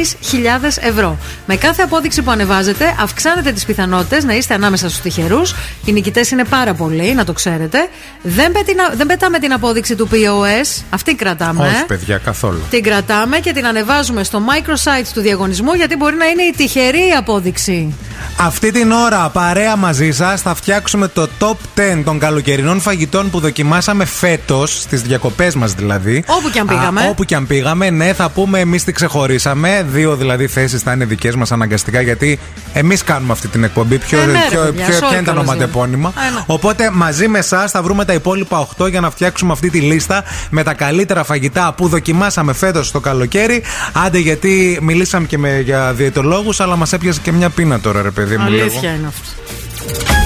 ευρώ. 0.79 1.17
Με 1.45 1.55
κάθε 1.55 1.81
απόδειξη 1.81 2.21
που 2.21 2.31
ανεβάζετε, 2.31 2.95
αυξάνετε 2.99 3.51
τις 3.51 3.65
πιθανότητες 3.65 4.23
να 4.23 4.33
είστε 4.33 4.53
ανάμεσα 4.53 4.89
στους 4.89 5.01
τυχερούς. 5.01 5.55
Οι 5.85 5.91
νικητές 5.91 6.31
είναι 6.31 6.43
πάρα 6.43 6.73
πολλοί, 6.73 7.13
να 7.13 7.23
το 7.25 7.33
ξέρετε. 7.33 7.87
Δεν, 8.21 8.51
πετυνα- 8.51 8.93
δεν 8.95 9.07
πετάμε 9.07 9.39
την 9.39 9.53
απόδειξη 9.53 9.95
του 9.95 10.09
POS, 10.11 10.83
αυτή 10.89 11.15
κρατάμε. 11.15 11.67
Όχι, 11.67 11.75
ε. 11.75 11.83
παιδιά, 11.87 12.17
καθόλου. 12.17 12.59
Την 12.69 12.83
κρατάμε 12.83 13.37
και 13.39 13.53
την 13.53 13.65
ανεβάζουμε 13.65 14.23
στο 14.23 14.41
microsite 14.49 15.07
του 15.13 15.21
διαγωνισμού 15.21 15.73
γιατί 15.73 15.95
μπορεί 15.95 16.15
να 16.15 16.25
είναι 16.25 16.41
η 16.43 16.53
τυχερή 16.57 17.09
απόδειξη. 17.17 17.93
Αυτή 18.37 18.71
την 18.71 18.91
ώρα, 18.91 19.29
παρέα 19.29 19.75
μαζί 19.75 20.11
σας, 20.11 20.41
θα 20.41 20.55
φτιάξουμε 20.55 21.07
το 21.07 21.27
top 21.39 21.55
10 21.79 22.03
των 22.05 22.19
καλοκαιρινών 22.19 22.79
φαγητών 22.79 22.91
που 23.31 23.39
δοκιμάσαμε 23.39 24.05
φέτος, 24.05 24.79
στις 24.81 25.01
διακοπές 25.01 25.55
μας 25.55 25.73
δηλαδή. 25.73 26.23
Όπου 26.27 26.49
και 26.49 26.59
αν 26.59 26.67
πήγαμε. 26.67 27.01
Α, 27.01 27.09
όπου 27.09 27.23
και 27.23 27.35
αν 27.35 27.47
πήγαμε, 27.47 27.89
ναι, 27.89 28.13
θα 28.13 28.29
πούμε 28.29 28.59
εμείς 28.59 28.83
τι 28.83 28.91
ξεχωρίσαμε. 28.91 29.85
Δύο 29.91 30.15
δηλαδή 30.15 30.47
θέσεις 30.47 30.81
θα 30.81 30.91
είναι 30.91 31.05
δικές 31.05 31.35
μας 31.35 31.51
αναγκαστικά, 31.51 32.01
γιατί 32.01 32.39
εμείς 32.73 33.03
κάνουμε 33.03 33.31
αυτή 33.31 33.47
την 33.47 33.63
εκπομπή. 33.63 33.97
Ποιο, 33.97 34.19
Ε, 34.19 34.25
ναι, 34.25 34.31
ρε, 34.31 34.39
ποιο, 34.49 34.59
παιδιά, 34.61 34.85
ποιο- 34.85 34.95
sorry 34.95 34.99
ποια 34.99 35.07
είναι 35.17 35.17
τα 35.25 35.31
κιόλας, 35.31 35.47
ονοματεπώνυμα. 35.49 36.13
ε. 36.17 36.27
Ε, 36.27 36.31
ναι. 36.31 36.43
Οπότε 36.45 36.89
μαζί 36.93 37.27
με 37.27 37.39
εσάς 37.39 37.71
θα 37.71 37.81
βρούμε 37.81 38.05
τα 38.05 38.13
υπόλοιπα 38.13 38.67
8 38.77 38.87
για 38.89 38.99
να 39.01 39.09
φτιάξουμε 39.09 39.51
αυτή 39.51 39.69
τη 39.69 39.79
λίστα 39.79 40.23
με 40.49 40.63
τα 40.63 40.73
καλύτερα 40.73 41.23
φαγητά 41.23 41.73
που 41.77 41.87
δοκιμάσαμε 41.87 42.53
φέτος 42.53 42.91
το 42.91 42.99
καλοκαίρι. 42.99 43.63
Άντε, 44.05 44.17
γιατί 44.17 44.79
μιλήσαμε 44.81 45.27
και 45.27 45.37
με, 45.37 45.59
για 45.59 45.93
διαιτολόγους, 45.93 46.59
αλλά 46.59 46.75
μας 46.75 46.93
έπιασε 46.93 47.19
και 47.23 47.31
μια 47.31 47.49
πείνα 47.49 47.79
τώρα, 47.79 48.01
ρε 48.01 48.11
παιδί 48.11 48.37
μου. 48.37 48.49
λίγο. 48.49 48.61
Αλήθεια 48.63 48.89
είναι 48.93 49.07
αυτό. 49.07 50.22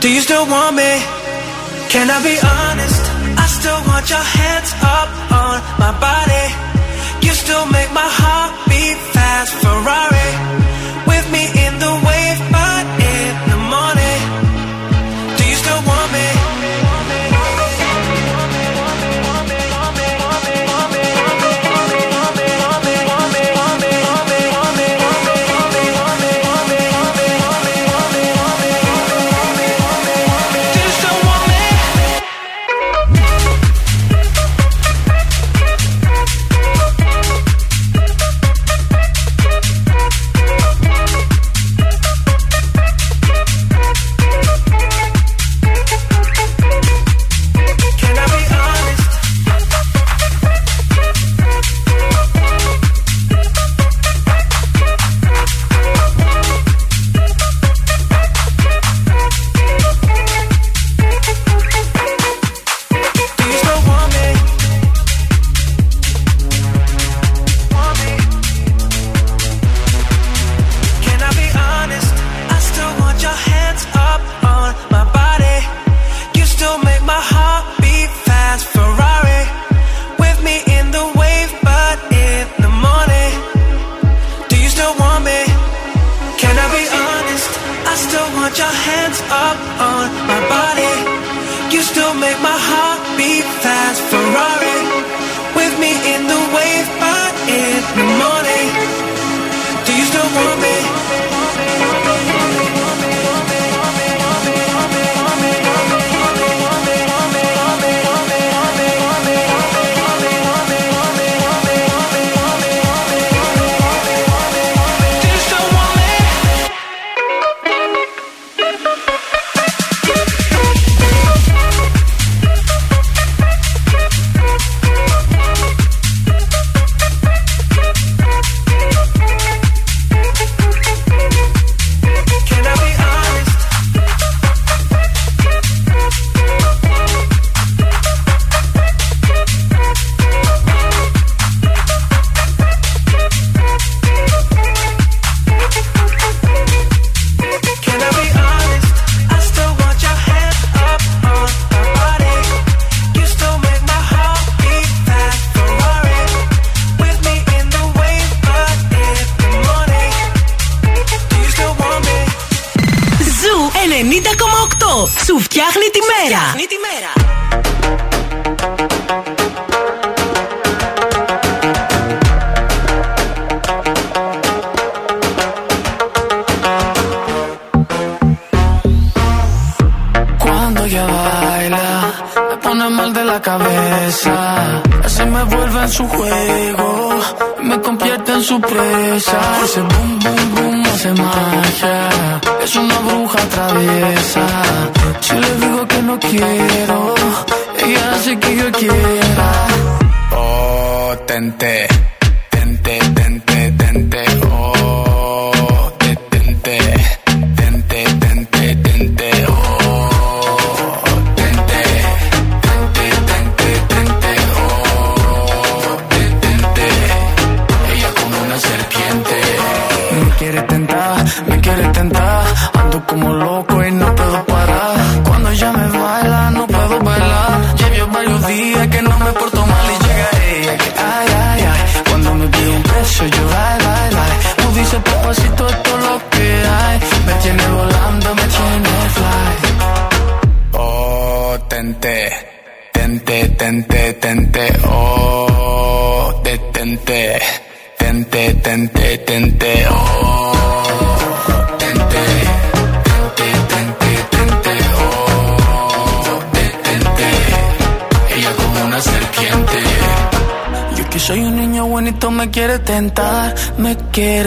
Do 0.00 0.12
you 0.12 0.20
still 0.20 0.46
want 0.46 0.76
me? 0.76 0.92
Can 1.90 2.10
I 2.10 2.22
be 2.22 2.38
honest? 2.38 2.65
Want 3.96 4.10
your 4.10 4.18
hands 4.18 4.74
up 4.82 5.08
on 5.32 5.56
my 5.80 5.92
body. 5.98 6.46
You 7.26 7.32
still 7.32 7.64
make 7.64 7.90
my 7.94 8.10
heart 8.20 8.52
beat 8.68 8.98
fast. 9.14 9.54
Ferrari 9.64 10.65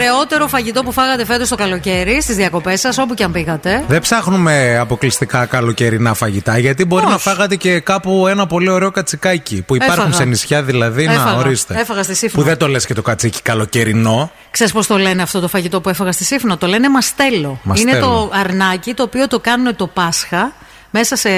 ωραιότερο 0.00 0.48
φαγητό 0.48 0.82
που 0.82 0.92
φάγατε 0.92 1.24
φέτος 1.24 1.48
το 1.48 1.56
καλοκαίρι 1.56 2.22
στις 2.22 2.36
διακοπές 2.36 2.80
σας, 2.80 2.98
όπου 2.98 3.14
και 3.14 3.24
αν 3.24 3.32
πήγατε. 3.32 3.84
Δεν 3.88 4.00
ψάχνουμε 4.00 4.78
αποκλειστικά 4.78 5.46
καλοκαιρινά 5.46 6.14
φαγητά, 6.14 6.58
γιατί 6.58 6.84
μπορεί 6.84 7.02
Όχι. 7.04 7.12
να 7.12 7.18
φάγατε 7.18 7.56
και 7.56 7.80
κάπου 7.80 8.26
ένα 8.26 8.46
πολύ 8.46 8.70
ωραίο 8.70 8.90
κατσικάκι. 8.90 9.62
Που 9.62 9.74
υπάρχουν 9.74 9.98
Έφαγα. 9.98 10.16
σε 10.16 10.24
νησιά 10.24 10.62
δηλαδή. 10.62 11.02
Έφαγα. 11.04 11.24
Να 11.24 11.38
ορίστε. 11.38 11.74
Έφαγα 11.80 12.02
στη 12.02 12.14
Σύφνο. 12.14 12.42
Που 12.42 12.48
δεν 12.48 12.56
το 12.56 12.68
λες 12.68 12.86
και 12.86 12.94
το 12.94 13.02
κατσίκι 13.02 13.42
καλοκαιρινό. 13.42 14.30
Ξέρεις 14.50 14.72
πώς 14.72 14.86
το 14.86 14.98
λένε 14.98 15.22
αυτό 15.22 15.40
το 15.40 15.48
φαγητό 15.48 15.80
που 15.80 15.88
έφαγα 15.88 16.12
στη 16.12 16.24
Σύφνο. 16.24 16.56
Το 16.56 16.66
λένε 16.66 16.90
μαστέλο. 16.90 17.60
Μαστέλο. 17.62 17.90
Είναι 17.90 18.00
το 18.00 18.30
αρνάκι 18.32 18.94
το 18.94 19.02
οποίο 19.02 19.28
το 19.28 19.40
κάνουν 19.40 19.76
το 19.76 19.86
Πάσχα 19.86 20.52
μέσα 20.90 21.16
σε 21.16 21.28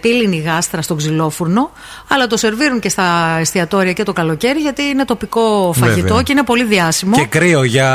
πύληνη 0.00 0.36
γάστρα 0.38 0.82
στον 0.82 0.96
ξυλόφουρνο. 0.96 1.70
Αλλά 2.08 2.26
το 2.26 2.36
σερβίρουν 2.36 2.80
και 2.80 2.88
στα 2.88 3.36
εστιατόρια 3.40 3.92
και 3.92 4.02
το 4.02 4.12
καλοκαίρι 4.12 4.58
γιατί 4.60 4.82
είναι 4.82 5.04
τοπικό 5.04 5.72
φαγητό 5.76 6.06
Βέβαια. 6.06 6.22
και 6.22 6.32
είναι 6.32 6.42
πολύ 6.42 6.64
διάσημο. 6.64 7.16
Και 7.16 7.24
κρύο 7.24 7.62
για 7.64 7.90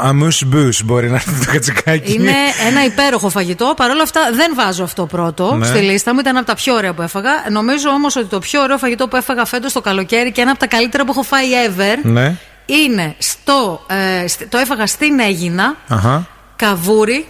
αμούς 0.00 0.44
μπούς 0.46 0.82
μπορεί 0.84 1.10
να 1.10 1.22
είναι 1.26 1.44
το 1.44 1.52
κατσικάκι. 1.52 2.12
Είναι 2.12 2.32
ένα 2.68 2.84
υπέροχο 2.84 3.28
φαγητό. 3.28 3.72
Παρ' 3.76 3.90
όλα 3.90 4.02
αυτά 4.02 4.20
δεν 4.32 4.52
βάζω 4.54 4.84
αυτό 4.84 5.06
πρώτο 5.06 5.54
Ναι. 5.54 5.66
στη 5.66 5.78
λίστα 5.78 6.12
μου. 6.14 6.18
Ήταν 6.20 6.36
από 6.36 6.46
τα 6.46 6.54
πιο 6.54 6.74
ωραία 6.74 6.92
που 6.94 7.02
έφαγα. 7.02 7.30
Νομίζω 7.50 7.88
όμως 7.88 8.16
ότι 8.16 8.26
το 8.26 8.38
πιο 8.38 8.62
ωραίο 8.62 8.78
φαγητό 8.78 9.08
που 9.08 9.16
έφαγα 9.16 9.44
φέτος 9.44 9.72
το 9.72 9.80
καλοκαίρι 9.80 10.32
και 10.32 10.40
ένα 10.40 10.50
από 10.50 10.60
τα 10.60 10.66
καλύτερα 10.66 11.04
που 11.04 11.10
έχω 11.10 11.22
φάει 11.22 11.46
ever 11.68 11.98
Ναι. 12.02 12.36
είναι 12.66 13.14
στο. 13.18 13.86
Ε, 14.22 14.26
σ- 14.28 14.48
το 14.48 14.58
έφαγα 14.58 14.86
στην 14.86 15.18
Έγινα. 15.20 15.76
Αχα. 15.88 16.26
Καβούρι, 16.56 17.26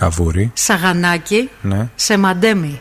Καβούρι. 0.00 0.50
σαγανάκι, 0.54 1.50
Ναι. 1.62 1.88
σε 1.94 2.18
μαντέμι. 2.18 2.80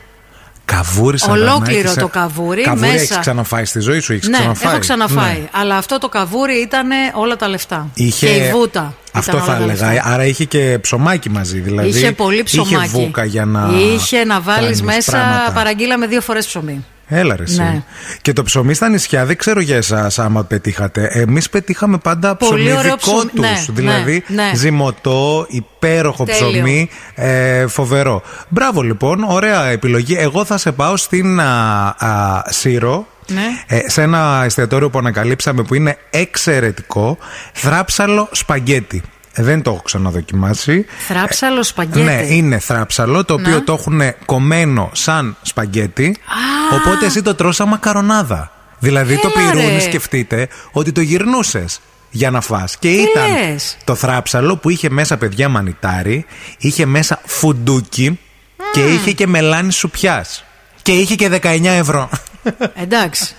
Καβούρι 0.66 1.20
σαν 1.20 1.32
Ολόκληρο 1.32 1.94
το 1.94 2.08
καβούρι, 2.08 2.62
Καβούρι 2.62 2.90
μέσα. 2.90 3.02
έχεις 3.04 3.18
ξαναφάει 3.18 3.66
στη 3.66 3.80
ζωή 3.80 4.00
σου, 4.00 4.14
έχεις 4.14 4.28
ναι, 4.28 4.38
ξαναφάει. 4.38 4.72
έχω 4.72 4.80
ξαναφάει. 4.80 5.40
Ναι. 5.40 5.48
Αλλά 5.52 5.78
αυτό 5.78 5.98
το 5.98 6.10
καβούρι 6.10 6.62
ήταν 6.62 6.88
όλα 7.14 7.36
τα 7.36 7.48
λεφτά. 7.48 7.90
Είχε... 7.94 8.28
Και 8.28 8.34
η 8.34 8.52
βούτα. 8.52 8.94
Αυτό 9.12 9.32
ήταν 9.32 9.44
θα 9.46 9.52
όλα 9.52 9.58
τα 9.66 9.72
έλεγα. 9.72 9.92
λεφτά. 9.94 10.10
Άρα 10.14 10.26
είχε 10.26 10.44
και 10.46 10.78
ψωμάκι 10.82 11.30
μαζί. 11.30 11.60
Δηλαδή, 11.60 11.88
Είχε 11.88 12.12
πολύ 12.12 12.44
ψωμάκι. 12.44 12.74
Είχε 12.74 12.88
βούκα 12.88 13.26
για 13.26 13.46
να. 13.46 13.70
Είχε 13.94 14.24
να 14.24 14.40
βάλεις 14.42 14.62
κάνεις 14.64 14.82
μέσα. 14.82 15.12
πράγματα. 15.12 15.52
Παραγγείλαμε 15.52 16.08
δύο 16.08 16.22
φορές 16.22 16.46
ψωμί. 16.46 16.86
Έλα 17.08 17.36
ρε 17.36 17.44
εσύ. 17.44 17.62
Ναι. 17.62 17.84
Και 18.22 18.34
το 18.34 18.44
ψωμί 18.44 18.74
στα 18.74 18.90
νησιά 18.90 19.26
δεν 19.26 19.38
ξέρω 19.38 19.60
για 19.60 19.76
εσάς 19.76 20.20
άμα 20.20 20.44
πετύχατε. 20.44 21.08
Εμείς 21.12 21.50
πετύχαμε 21.50 21.98
πάντα 21.98 22.36
Πολύ 22.36 22.52
ψωμί 22.64 22.78
ωραίο 22.78 22.96
δικό 22.96 22.98
ψωμί. 22.98 23.30
τους. 23.34 23.40
Ναι, 23.40 23.66
δηλαδή 23.70 24.24
ναι, 24.28 24.44
ναι. 24.44 24.52
ζυμωτό, 24.56 25.46
υπέροχο 25.50 26.24
Τέλειο. 26.24 26.50
ψωμί. 26.52 26.90
Ε, 27.16 27.68
φοβερό. 27.68 28.22
Μπράβο 28.50 28.82
λοιπόν, 28.82 29.24
ωραία 29.24 29.66
επιλογή. 29.66 30.16
Εγώ 30.20 30.46
θα 30.46 30.58
σε 30.58 30.72
πάω 30.72 30.98
στην 30.98 31.40
α, 31.40 31.96
α, 32.00 32.44
Σύρο. 32.50 33.08
Ναι. 33.28 33.42
Ε, 33.68 33.90
σε 33.90 34.02
ένα 34.02 34.42
εστιατόριο 34.46 34.90
που 34.90 34.98
ανακαλύψαμε 34.98 35.64
που 35.64 35.76
είναι 35.76 35.98
εξαιρετικό, 36.10 37.18
θράψαλο 37.54 38.30
σπαγκέτι. 38.32 39.02
Ε, 39.38 39.44
δεν 39.44 39.62
το 39.62 39.72
έχω 39.72 39.82
ξαναδοκιμάσει. 39.82 40.86
Θράψαλο 41.08 41.64
σπαγκέτι. 41.64 42.02
Ναι, 42.02 42.26
είναι 42.30 42.60
θράψαλο 42.60 43.26
το 43.26 43.34
οποίο 43.34 43.54
Να. 43.54 43.64
το 43.64 43.74
έχουν 43.74 44.02
κομμένο 44.26 44.90
σαν 44.94 45.36
σπαγκέτι. 45.42 46.18
Οπότε 46.74 47.06
εσύ 47.06 47.22
το 47.22 47.36
τρως 47.36 47.56
σαν 47.56 47.68
μακαρονάδα. 47.68 48.52
Δηλαδή 48.80 49.20
το 49.20 49.32
Έλα, 49.36 49.52
πυρούνι 49.52 49.74
ρε. 49.74 49.80
σκεφτείτε 49.80 50.48
ότι 50.72 50.92
το 50.92 51.02
γυρνούσες 51.02 51.80
για 52.10 52.32
να 52.32 52.42
φας. 52.42 52.78
Και 52.78 52.90
ήταν 52.90 53.32
λες; 53.32 53.78
το 53.84 53.96
θράψαλο 53.96 54.58
που 54.58 54.70
είχε 54.70 54.90
μέσα 54.90 55.18
παιδιά 55.18 55.50
μανιτάρι, 55.50 56.26
είχε 56.58 56.86
μέσα 56.86 57.22
φουντούκι 57.26 58.20
και 58.74 58.84
είχε 58.86 59.12
και 59.12 59.28
μελάνι 59.28 59.72
σουπιάς. 59.72 60.44
Και 60.82 60.92
είχε 60.92 61.16
και 61.16 61.30
19 61.30 61.60
ευρώ. 61.64 62.10
Εντάξει. 62.76 63.36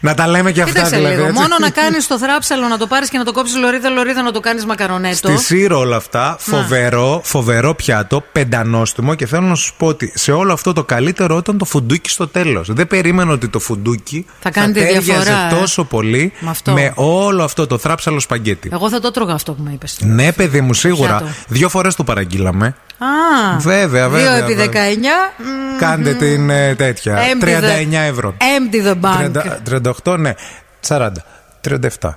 Να 0.00 0.14
τα 0.14 0.26
λέμε 0.28 0.52
και 0.52 0.60
αυτά 0.60 0.72
Κοίταξε 0.74 0.96
δηλαδή. 0.96 1.14
λίγο. 1.14 1.26
έτσι. 1.28 1.40
Μόνο 1.40 1.56
να 1.60 1.70
κάνεις 1.70 2.06
το 2.06 2.18
θράψαλο, 2.18 2.68
να 2.68 2.78
το 2.78 2.86
πάρεις 2.86 3.08
και 3.08 3.18
να 3.18 3.24
το 3.24 3.32
κόψεις 3.32 3.56
λωρίδα, 3.56 3.88
λωρίδα 3.90 4.22
να 4.22 4.32
το 4.32 4.40
κάνεις 4.40 4.64
μακαρονέτο. 4.66 5.28
Στη 5.28 5.38
Σύρο 5.44 5.78
όλα 5.78 5.96
αυτά, 5.96 6.36
φοβερό, 6.38 7.20
φοβερό 7.24 7.74
πιάτο, 7.74 8.22
πεντανόστιμο 8.32 9.14
και 9.14 9.26
θέλω 9.26 9.46
να 9.46 9.54
σου 9.54 9.74
πω 9.76 9.86
ότι 9.86 10.12
σε 10.14 10.32
όλο 10.32 10.52
αυτό 10.52 10.72
το 10.72 10.84
καλύτερο 10.84 11.36
ήταν 11.36 11.58
το 11.58 11.64
φουντούκι 11.64 12.10
στο 12.10 12.28
τέλος. 12.28 12.68
Δεν 12.72 12.86
περίμενα 12.86 13.32
ότι 13.32 13.48
το 13.48 13.58
φουντούκι 13.58 14.26
Θα 14.40 14.50
κάνει 14.50 14.72
τη 14.72 14.78
τέριαζε 14.80 15.00
διαφορά, 15.00 15.46
ε. 15.50 15.58
τόσο 15.58 15.84
πολύ 15.84 16.32
Με 16.38 16.50
αυτό. 16.50 16.72
με 16.72 16.92
όλο 16.94 17.42
αυτό 17.44 17.66
το 17.66 17.78
θράψαλο 17.78 18.20
σπαγκέτι. 18.20 18.68
Εγώ 18.72 18.88
θα 18.90 19.00
το 19.00 19.10
τρώγα 19.10 19.34
αυτό 19.34 19.52
που 19.52 19.62
με 19.62 19.70
είπες. 19.72 19.98
Ναι, 20.00 20.32
παιδί 20.32 20.60
μου, 20.60 20.74
σίγουρα. 20.74 21.16
Πιάτο. 21.16 21.32
Δύο 21.48 21.68
φορές 21.68 21.94
το 21.94 22.04
παραγγείλαμε. 22.04 22.74
Α, 22.98 23.58
Βέβαια, 23.58 24.08
βέβαια, 24.08 24.38
2 24.40 24.42
επί 24.42 24.54
19. 24.54 24.56
βέβαια. 24.56 24.92
μ, 25.38 25.78
Κάντε 25.78 26.14
την 26.14 26.50
ε, 26.50 26.74
τέτοια. 26.74 27.18
Empty 27.18 27.44
the- 27.44 27.46
39 27.46 28.08
ευρώ. 28.08 28.34
Empty 28.38 28.86
the 28.86 28.94
bank. 29.00 29.30
30, 29.64 29.88
38, 30.04 30.18
ναι. 30.18 30.32
40. 30.88 31.10
37. 32.00 32.10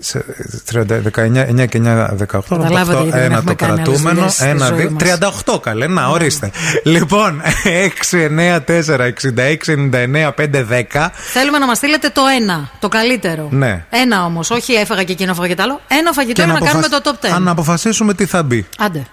Σε 0.00 0.24
30, 0.72 0.84
19, 1.02 1.46
9 1.60 1.66
και 1.68 1.78
9, 1.84 2.08
18. 2.16 2.40
Καταλάβατε 2.48 3.02
γιατί 3.02 3.10
δεν 3.18 3.22
ένα 3.22 3.36
έχουμε 3.36 3.54
το 3.54 3.54
κάνει 3.54 3.72
άλλες 3.72 3.84
κρατούμενο. 3.84 4.14
δουλειές 4.14 4.32
στη 4.32 4.46
Ένα, 4.46 4.66
ζωή 4.66 4.76
δύο, 4.78 4.90
μας. 4.90 5.02
38 5.46 5.60
καλέ. 5.62 5.86
Να, 5.86 6.06
ορίστε. 6.08 6.50
Λοιπόν, 6.84 7.42
6, 7.64 8.26
9, 8.28 8.60
4, 8.60 9.06
66, 9.06 9.72
99, 9.72 10.32
5, 10.34 10.64
10. 10.64 11.10
Θέλουμε 11.32 11.58
να 11.58 11.66
μας 11.66 11.76
στείλετε 11.76 12.08
το 12.08 12.22
ένα, 12.40 12.70
το 12.78 12.88
καλύτερο. 12.88 13.48
Ναι. 13.50 13.84
Ένα 13.90 14.24
όμως, 14.24 14.50
όχι 14.50 14.72
έφαγα 14.72 15.02
και 15.02 15.12
εκείνο, 15.12 15.30
έφαγα 15.30 15.48
και 15.48 15.54
τ' 15.54 15.60
άλλο. 15.60 15.80
Ένα 15.88 16.12
φαγητό 16.12 16.42
για 16.42 16.52
να, 16.52 16.58
κάνουμε 16.60 16.88
το 16.88 17.00
top 17.04 17.26
10. 17.26 17.28
Αν 17.34 17.48
αποφασίσουμε 17.48 18.14
τι 18.14 18.26
θα 18.26 18.42
μπει. 18.42 18.66
Άντε. 18.78 19.06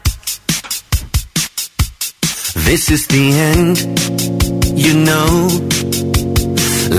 This 2.70 2.92
is 2.92 3.08
the 3.08 3.32
end, 3.50 3.78
you 4.78 4.94
know. 4.94 5.50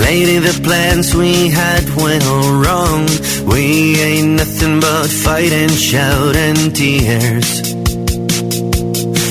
Lady, 0.05 0.37
the 0.37 0.59
plans 0.65 1.15
we 1.15 1.47
had 1.47 1.85
went 1.95 2.25
all 2.25 2.51
wrong. 2.59 3.07
We 3.47 3.95
ain't 3.95 4.35
nothing 4.35 4.81
but 4.81 5.07
fight 5.07 5.53
and 5.53 5.71
shout 5.71 6.35
and 6.35 6.75
tears. 6.75 7.49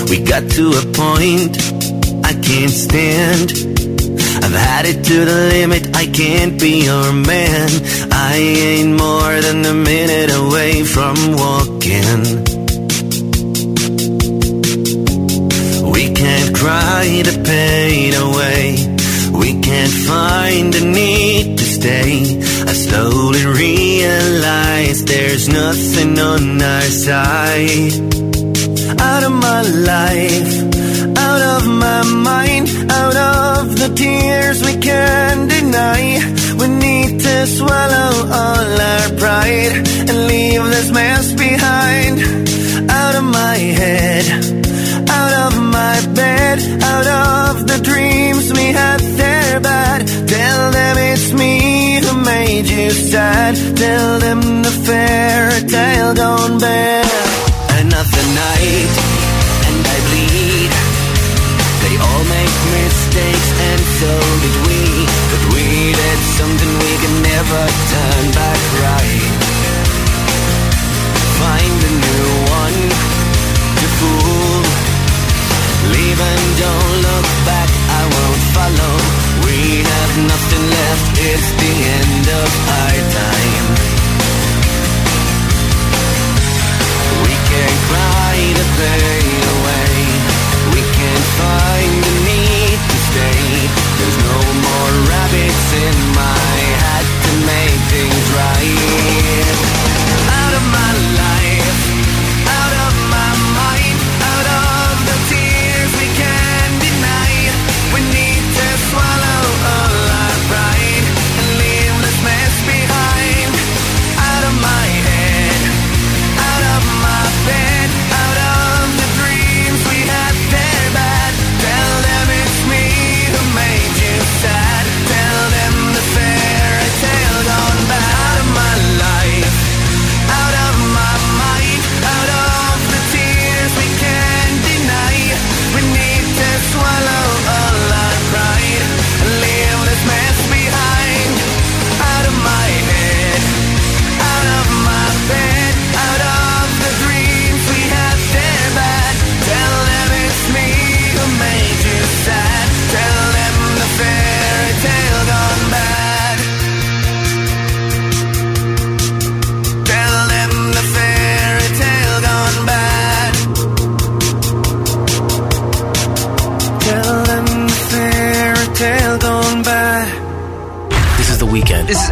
We 0.08 0.24
got 0.24 0.48
to 0.56 0.64
a 0.80 0.84
point 0.96 1.60
I 2.24 2.32
can't 2.32 2.76
stand. 2.86 3.52
I've 4.42 4.56
had 4.68 4.86
it 4.86 5.04
to 5.04 5.16
the 5.26 5.38
limit, 5.52 5.94
I 5.94 6.06
can't 6.06 6.58
be 6.58 6.84
your 6.86 7.12
man. 7.12 7.68
I 8.12 8.36
ain't 8.36 8.96
more 8.96 9.34
than 9.42 9.66
a 9.66 9.74
minute 9.74 10.30
away 10.32 10.84
from 10.84 11.16
walking. 11.36 12.59
Cry 16.60 17.22
the 17.24 17.36
pain 17.52 18.12
away. 18.26 18.64
We 19.32 19.50
can't 19.66 19.96
find 20.10 20.72
the 20.74 20.84
need 20.84 21.56
to 21.56 21.64
stay. 21.64 22.12
I 22.70 22.74
slowly 22.86 23.44
realize 23.64 24.98
there's 25.04 25.48
nothing 25.48 26.18
on 26.18 26.60
our 26.60 26.88
side. 27.06 27.94
Out 29.08 29.22
of 29.28 29.32
my 29.48 29.62
life, 29.94 30.52
out 31.28 31.42
of 31.56 31.62
my 31.84 32.02
mind, 32.30 32.66
out 33.00 33.16
of 33.16 33.78
the 33.80 33.90
tears 33.96 34.58
we 34.68 34.74
can't 34.90 35.48
deny. 35.48 36.02
We 36.60 36.66
need 36.68 37.20
to 37.20 37.36
swallow 37.46 38.12
all 38.40 38.70
our 38.92 39.08
pride 39.22 39.76
and 40.08 40.16
leave 40.32 40.64
this 40.74 40.90
mess 40.90 41.32
behind. 41.32 42.14
Out 42.90 43.14
of 43.14 43.24
my 43.24 43.56
head, 43.80 44.59
bed, 46.14 46.58
out 46.82 47.06
of 47.06 47.66
the 47.66 47.78
dreams 47.82 48.52
we 48.52 48.66
had 48.72 49.00
there 49.00 49.60
bad. 49.60 50.06
Tell 50.28 50.70
them 50.70 50.94
it's 50.98 51.32
me 51.32 52.00
who 52.02 52.12
made 52.24 52.66
you 52.66 52.90
sad. 52.90 53.56
Tell 53.76 54.18
them 54.18 54.62
the 54.62 54.74
fairy 54.86 55.60
tale 55.68 56.14
gone 56.14 56.58
bad. 56.58 57.06
Another 57.82 58.24
night, 58.44 58.92
and 59.68 59.80
I 59.94 59.98
bleed. 60.08 60.72
They 61.82 61.94
all 62.06 62.24
make 62.36 62.56
mistakes, 62.80 63.50
and 63.70 63.82
so 63.98 64.12
did 64.42 64.56
we. 64.68 64.82
But 65.30 65.42
we 65.54 65.66
did 66.00 66.20
something 66.38 66.72
we 66.86 66.92
can 67.02 67.14
never 67.22 67.62
turn 67.92 68.24
back 68.40 68.60
right. 68.84 69.09
Cry 87.90 88.52
the 88.54 88.64
pain 88.76 89.19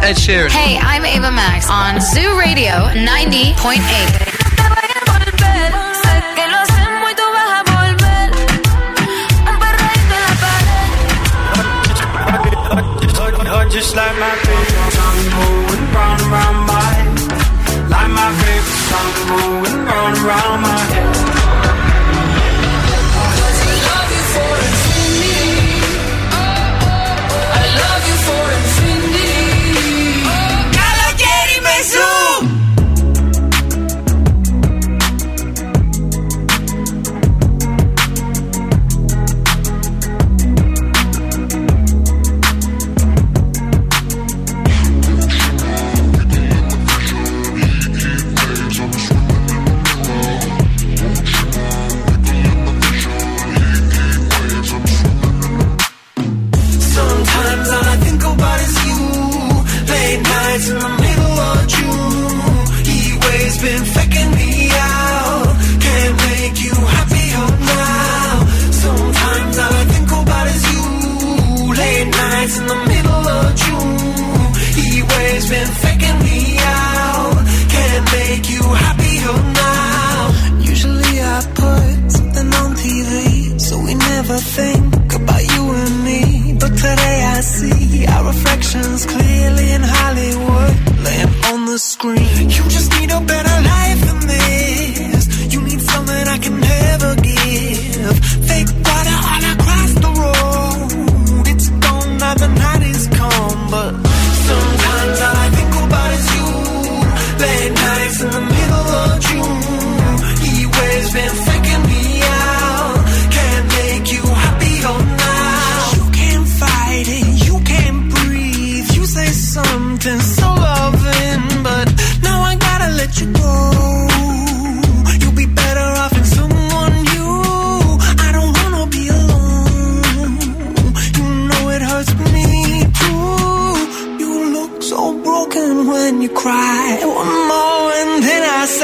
Ed 0.09 0.17
Sheeran. 0.17 0.49
Hey, 0.49 0.75
I'm 0.81 1.05
Ava 1.05 1.29
Max 1.29 1.69
on 1.69 2.01
Zoo 2.01 2.35
Radio 2.35 2.89
90.8. 2.97 3.77
Sé 6.01 6.23
que 6.33 6.47
lo 6.49 6.57
hacemos 6.57 7.11
y 7.11 7.13
tú 7.13 7.21
vas 7.37 7.51
a 7.53 7.61
volver. 7.69 8.27
Un 9.45 9.55
perreíto 9.61 10.13
en 10.17 10.23
la 10.25 10.33
pared. 10.41 10.89
Just 13.69 13.93
like 13.95 14.17
my 14.17 14.33
favorite 14.41 14.93
song 14.97 15.29
going 15.37 15.93
round 15.93 16.21
and 16.21 16.31
round 16.31 16.65
my 16.65 16.81
head. 16.89 17.13
Like 17.91 18.09
my 18.09 18.31
favorite 18.41 18.81
song 18.89 19.13
going 19.29 19.85
round 19.85 20.17
and 20.17 20.25
round 20.25 20.61
my 20.63 20.79
head. 20.89 21.38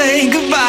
Say 0.06 0.30
goodbye. 0.30 0.65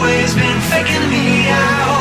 Waves 0.00 0.34
been 0.34 0.60
faking 0.70 1.10
me 1.10 1.48
out. 1.48 1.97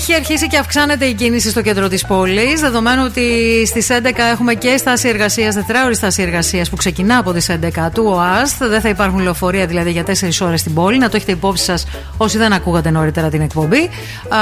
Έχει 0.00 0.14
αρχίσει 0.14 0.46
και 0.46 0.58
αυξάνεται 0.58 1.04
η 1.04 1.14
κίνηση 1.14 1.50
στο 1.50 1.62
κέντρο 1.62 1.88
της 1.88 2.06
πόλης. 2.06 2.60
Δεδομένου 2.60 3.02
ότι 3.04 3.22
στις 3.66 3.88
11 3.90 4.30
έχουμε 4.32 4.54
και 4.54 4.76
στάση 4.76 5.08
εργασίας, 5.08 5.54
τετράωρη 5.54 5.94
στάση 5.94 6.22
εργασίας 6.22 6.70
που 6.70 6.76
ξεκινά 6.76 7.18
από 7.18 7.32
τις 7.32 7.48
11 7.48 7.90
του 7.94 8.04
ΟΑΣΤ. 8.06 8.64
Δεν 8.64 8.80
θα 8.80 8.88
υπάρχουν 8.88 9.18
λεωφορεία 9.18 9.66
δηλαδή 9.66 9.90
για 9.90 10.04
4 10.04 10.40
ώρες 10.40 10.60
στην 10.60 10.74
πόλη. 10.74 10.98
Να 10.98 11.08
το 11.08 11.16
έχετε 11.16 11.32
υπόψη 11.32 11.64
σας 11.64 11.86
όσοι 12.16 12.38
δεν 12.38 12.52
ακούγατε 12.52 12.90
νωρίτερα 12.90 13.28
την 13.28 13.40
εκπομπή. 13.40 13.90
Α, 14.28 14.38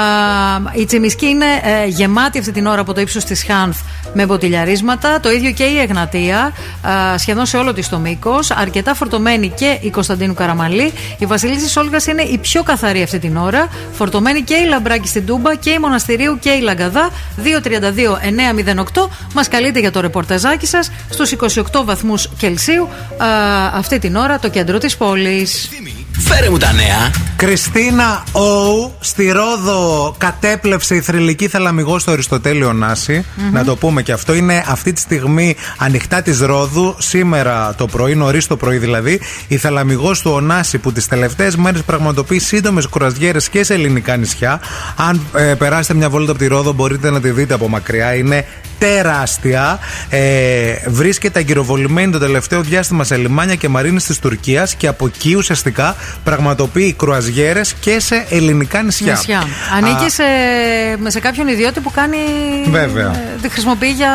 η 0.73 0.85
Τσιμισκή 0.85 1.25
είναι 1.25 1.45
ε, 1.45 1.85
γεμάτη 1.85 2.39
αυτή 2.39 2.51
την 2.51 2.65
ώρα 2.65 2.81
από 2.81 2.93
το 2.93 3.01
ύψος 3.01 3.23
της 3.23 3.43
Χάνθ 3.43 3.79
με 4.13 4.25
μποτιλιαρίσματα. 4.25 5.19
Το 5.19 5.31
ίδιο 5.31 5.51
και 5.51 5.63
η 5.63 5.79
Εγνατία, 5.79 6.51
α, 6.87 7.17
σχεδόν 7.17 7.45
σε 7.45 7.57
όλο 7.57 7.73
της 7.73 7.89
το 7.89 7.97
μήκος. 7.97 8.51
Αρκετά 8.51 8.93
φορτωμένη 8.93 9.49
και 9.49 9.77
η 9.81 9.89
Κωνσταντίνου 9.89 10.33
Καραμαλή. 10.33 10.93
Η 11.17 11.25
Βασιλίση 11.25 11.79
Όλγας 11.79 12.05
είναι 12.05 12.21
η 12.21 12.37
πιο 12.37 12.63
καθαρή 12.63 13.01
αυτή 13.01 13.19
την 13.19 13.37
ώρα. 13.37 13.67
Φορτωμένη 13.91 14.41
και 14.41 14.53
η 14.53 14.67
Λαμπράκη 14.67 15.07
στην 15.07 15.25
Τούμπα 15.25 15.48
και 15.55 15.69
η 15.69 15.79
Μοναστηρίου 15.79 16.39
και 16.39 16.49
η 16.49 16.61
Λαγκαδά. 16.61 17.09
232-908. 17.43 19.09
Μας 19.33 19.47
καλείτε 19.47 19.79
για 19.79 19.91
το 19.91 19.99
ρεπορταζάκι 19.99 20.65
σας 20.65 20.91
στους 21.09 21.31
28 21.31 21.83
βαθμούς 21.83 22.29
Κελσίου 22.37 22.89
α, 23.17 23.27
αυτή 23.73 23.99
την 23.99 24.15
ώρα 24.15 24.39
το 24.39 24.49
κέντρο 24.49 24.77
της 24.77 24.97
πόλης. 24.97 25.69
Φέρε 26.19 26.49
μου 26.49 26.57
τα 26.57 26.73
νέα. 26.73 27.11
Κριστίνα 27.35 28.23
Όου 28.31 28.93
στη 28.99 29.31
Ρόδο 29.31 30.15
κατέπλεψε 30.17 30.95
η 30.95 31.01
θρηλυκή 31.01 31.47
θαλαμιγό 31.47 31.99
στο 31.99 32.11
Αριστοτέλειο 32.11 32.73
Νάση. 32.73 33.25
Να 33.51 33.63
το 33.63 33.75
πούμε 33.75 34.01
και 34.01 34.11
αυτό. 34.11 34.33
Είναι 34.33 34.63
αυτή 34.67 34.93
τη 34.93 34.99
στιγμή 34.99 35.55
ανοιχτά 35.77 36.21
της 36.21 36.39
Ρόδου. 36.39 36.95
Σήμερα 36.97 37.75
το 37.75 37.85
πρωί, 37.85 38.15
νωρίς 38.15 38.47
το 38.47 38.57
πρωί 38.57 38.77
δηλαδή, 38.77 39.21
η 39.47 39.57
θαλαμιγός 39.57 40.21
του 40.21 40.31
Ωνάση 40.31 40.77
που 40.77 40.91
τις 40.91 41.07
τελευταίες 41.07 41.55
μέρες 41.55 41.81
πραγματοποιεί 41.83 42.39
σύντομες 42.39 42.87
κουραζιέρες 42.87 43.49
και 43.49 43.63
σε 43.63 43.73
ελληνικά 43.73 44.17
νησιά. 44.17 44.61
Αν 44.95 45.21
ε, 45.35 45.53
περάσετε 45.53 45.93
μια 45.93 46.09
βόλτα 46.09 46.31
από 46.31 46.39
τη 46.39 46.47
Ρόδο, 46.47 46.71
μπορείτε 46.71 47.09
να 47.09 47.21
τη 47.21 47.29
δείτε 47.29 47.53
από 47.53 47.67
μακριά. 47.67 48.15
Είναι 48.15 48.45
τεράστια. 48.79 49.79
Ε, 50.09 50.73
βρίσκεται 50.87 51.39
αγκυροβολημένη 51.39 52.11
το 52.11 52.19
τελευταίο 52.19 52.61
διάστημα 52.61 53.03
σε 53.03 53.17
λιμάνια 53.17 53.55
και 53.55 53.67
μαρίνες 53.67 54.03
της 54.03 54.19
Τουρκίας 54.19 54.75
και 54.75 54.87
από 54.87 55.05
εκεί 55.05 55.35
ουσιαστικά 55.35 55.95
πραγματοποιεί 56.23 56.93
κρουαζιέρες 56.93 57.73
και 57.79 57.99
σε 57.99 58.25
ελληνικά 58.29 58.81
νησιά. 58.81 59.13
Νησιά. 59.13 59.43
Ανήκει 59.77 60.09
σε, 60.09 60.23
σε 61.07 61.19
κάποιον 61.19 61.47
ιδιώτη 61.47 61.79
που 61.79 61.91
κάνει. 61.91 62.17
Βέβαια. 62.69 63.05
ε, 63.11 63.39
τη 63.41 63.49
χρησιμοποιεί 63.49 63.87
για 63.91 64.11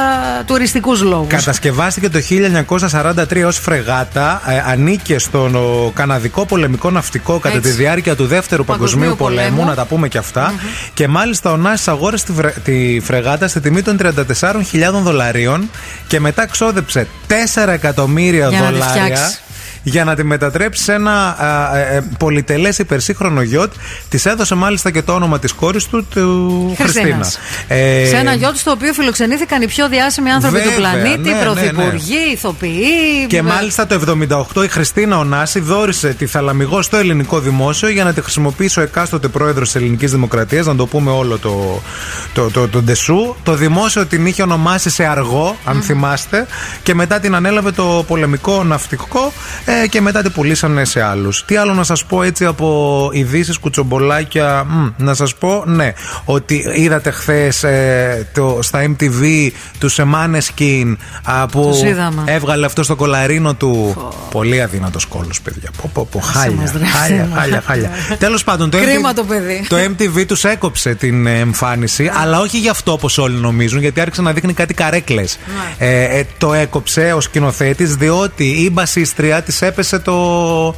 τουριστικούς 0.47 1.03
λόγους. 1.03 1.29
Κατασκευάστηκε 1.29 2.09
το 2.09 2.19
1943 2.21 3.43
ως 3.47 3.59
φρεγάτα, 3.59 4.43
ε, 4.47 4.63
ανήκε 4.71 5.19
στον 5.19 5.55
ο, 5.55 5.91
καναδικό 5.95 6.47
πολεμικό 6.47 6.91
ναυτικό 6.91 7.39
κατά 7.39 7.57
Έτσι. 7.57 7.71
τη 7.71 7.77
διάρκεια 7.77 8.17
του 8.17 8.27
Δεύτερου 8.27 8.65
Παγκοσμίου, 8.65 9.01
Παγκοσμίου 9.01 9.27
πολέμου, 9.27 9.51
πολέμου. 9.51 9.69
να 9.69 9.75
τα 9.75 9.85
πούμε 9.85 10.09
και 10.09 10.19
αυτα 10.19 10.55
Και 10.95 11.09
μάλιστα 11.09 11.51
ο 11.53 11.57
Νάσης 11.57 11.89
αγόρασε 11.89 12.25
τη, 12.25 12.33
βρε- 12.33 12.59
τη 12.65 13.01
φρεγάτα 13.05 13.49
στη 13.49 13.61
τιμή 13.61 13.83
των 13.83 13.97
34.000 14.03 14.13
δολαρίων 15.03 15.71
και 16.07 16.21
μετά 16.21 16.47
ξόδεψε 16.47 17.07
4 17.29 17.69
εκατομμύρια 17.69 18.49
Για 18.49 18.61
να 18.61 18.67
τη 18.67 18.73
δολάρια. 18.73 19.03
φτιάξει. 19.05 19.39
Για 19.87 20.05
να 20.05 20.15
τη 20.15 20.25
μετατρέψει 20.25 20.83
σε 20.83 20.93
ένα 20.93 21.37
α, 21.39 21.77
ε, 21.77 21.97
ε, 21.97 22.03
πολυτελές 22.19 22.79
υπερσύγχρονο 22.79 23.43
γιότ. 23.43 23.73
Της 24.09 24.27
έδωσε 24.27 24.55
μάλιστα 24.55 24.91
και 24.91 25.03
το 25.03 25.13
όνομα 25.13 25.39
της 25.39 25.53
κόρη 25.53 25.81
του, 25.91 26.07
του 26.11 26.75
Χριστίνας. 26.77 27.09
Χριστίνας. 27.13 27.39
Ε, 27.69 28.07
σε 28.07 28.17
ένα 28.17 28.35
γιότ 28.35 28.57
στο 28.57 28.71
οποίο 28.71 28.93
φιλοξενήθηκαν 28.93 29.63
οι 29.63 29.67
πιο 29.67 29.89
διάσημοι 29.89 30.31
άνθρωποι 30.31 30.57
του 30.57 30.63
Βέβαια, 30.63 30.77
πλανήτη, 30.77 31.19
ναι, 31.19 31.31
ναι, 31.31 31.39
ναι. 31.39 31.45
πρωθυπουργοί, 31.45 32.33
ηθοποιοί. 32.33 33.27
Και 33.29 33.37
ε, 33.37 33.43
μάλιστα 33.43 33.87
το 33.87 34.01
78 34.55 34.65
η 34.65 34.69
Χριστίνα 34.69 35.19
Ωνάση 35.19 35.61
δόρισε 35.61 36.09
τη 36.09 36.27
θαλαμιγό 36.27 36.83
στο 36.83 36.97
ελληνικό 36.97 37.39
δημόσιο 37.41 37.89
για 37.89 38.05
να 38.05 38.13
τη 38.13 38.21
χρησιμοποιήσει 38.21 38.81
ο 38.81 38.83
εκάστοτε 38.83 39.29
πρόεδρος 39.29 39.73
της 39.73 39.83
Ελληνικής 39.83 40.11
Δημοκρατίας, 40.11 40.67
να 40.67 40.77
το 40.77 40.87
πούμε 40.87 41.11
όλο 41.11 41.39
το, 41.39 41.83
το, 42.33 42.51
το, 42.51 42.69
το 42.69 42.83
ντεσού. 42.83 43.35
Το 43.43 43.55
δημόσιο 43.55 44.07
την 44.07 44.27
είχε 44.27 44.43
ονομάσει 44.43 44.91
σε 44.91 45.05
αργό, 45.05 45.57
αν 45.65 45.83
θυμάστε, 45.83 46.47
και 46.83 46.95
μετά 46.95 47.21
την 47.21 47.35
ανέλαβε 47.35 47.71
το 47.71 48.05
πολεμικό 48.07 48.65
ναυτικό 48.65 49.33
ε, 49.65 49.74
και 49.91 50.01
μετά 50.01 50.23
την 50.23 50.33
πουλήσανε 50.33 50.85
σε 50.85 51.03
άλλους. 51.03 51.45
Τι 51.45 51.57
άλλο 51.57 51.75
να 51.75 51.85
σας 51.85 52.05
πω 52.05 52.23
έτσι 52.23 52.45
από 52.45 53.09
ειδήσεις, 53.13 53.59
κουτσομπολάκια. 53.59 54.65
Μ, 54.65 54.89
να 54.97 55.15
σας 55.15 55.35
πω, 55.35 55.63
ναι, 55.67 55.93
ότι 56.25 56.65
είδατε 56.77 57.11
χθες 57.11 57.65
στα 58.61 58.83
MTV 58.97 59.49
του 59.79 59.89
Σεμάνε 59.89 60.41
Σκιν 60.41 60.99
που 61.53 61.69
Τους 61.73 61.83
είδαμε. 61.83 62.23
έβγαλε 62.27 62.67
αυτό 62.67 62.83
στο 62.83 62.97
κολαρίνο 62.97 63.55
του. 63.55 63.97
Πολύ 64.31 64.63
αδύνατος 64.63 65.05
κόλλος, 65.07 65.41
παιδιά. 65.41 65.71
Πω, 65.83 65.91
πω, 65.93 66.09
πω, 66.11 66.21
χάλια, 66.21 66.57
μας 66.57 66.71
δράσει, 66.73 66.93
χάλια, 66.93 67.29
μα. 67.31 67.41
χάλια, 67.41 67.63
χάλια. 67.67 67.91
Τέλος 68.19 68.45
πάντων, 68.45 68.71
το 68.71 68.79
Κρίμα 68.79 69.11
MTV, 69.11 69.15
το 69.15 69.25
παιδί. 69.25 69.65
το 69.69 69.77
MTV 69.77 70.27
τους 70.27 70.45
έκοψε 70.45 70.95
την 70.95 71.27
ε, 71.27 71.39
εμφάνιση, 71.39 72.11
αλλά 72.23 72.41
όχι 72.41 72.59
γι' 72.59 72.69
αυτό 72.69 72.93
όπως 72.93 73.19
όλοι 73.19 73.35
νομίζουν, 73.37 73.81
γιατί 73.81 74.01
άρχισε 74.01 74.23
να 74.23 74.33
δείχνει 74.33 74.53
κάτι 74.53 74.75
καρέκλες. 74.75 75.39
Ναι. 75.79 75.87
Ε, 75.87 76.19
ε, 76.19 76.25
το 76.39 76.53
έκοψε 76.53 77.13
ο 77.17 77.21
σκηνοθέτης, 77.21 77.97
διότι 77.97 78.45
η 78.45 78.71
μπασίστρια 78.73 79.43
της 79.43 79.63
έπεσε 79.65 79.99
το. 79.99 80.75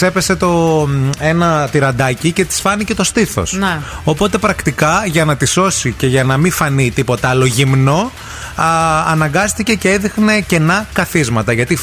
Έπεσε 0.00 0.36
το 0.36 0.88
ένα 1.18 1.68
τυραντάκι 1.68 2.32
και 2.32 2.44
της 2.44 2.60
φάνηκε 2.60 2.94
το 2.94 3.04
στήθος. 3.04 3.52
Ναι. 3.52 3.78
Οπότε 4.04 4.38
πρακτικά 4.38 5.02
για 5.06 5.24
να 5.24 5.36
τη 5.36 5.46
σώσει 5.46 5.92
και 5.92 6.06
για 6.06 6.24
να 6.24 6.36
μην 6.36 6.52
φανεί 6.52 6.90
τίποτα 6.90 7.28
άλλο 7.28 7.44
γυμνό, 7.44 8.12
α, 8.54 8.66
αναγκάστηκε 9.06 9.74
και 9.74 9.90
έδειχνε 9.90 10.40
κενά 10.40 10.86
καθίσματα. 10.92 11.52
Γιατί 11.52 11.72
οι 11.72 11.76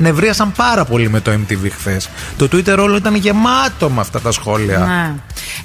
νευρίασαν 0.00 0.52
πάρα 0.52 0.84
πολύ 0.84 1.08
με 1.08 1.20
το 1.20 1.32
MTV 1.32 1.70
χθες. 1.78 2.08
Το 2.36 2.48
Twitter 2.52 2.78
όλο 2.78 2.96
ήταν 2.96 3.14
γεμάτο 3.14 3.90
με 3.90 4.00
αυτά 4.00 4.20
τα 4.20 4.30
σχόλια. 4.30 4.78
Ναι. 4.78 5.14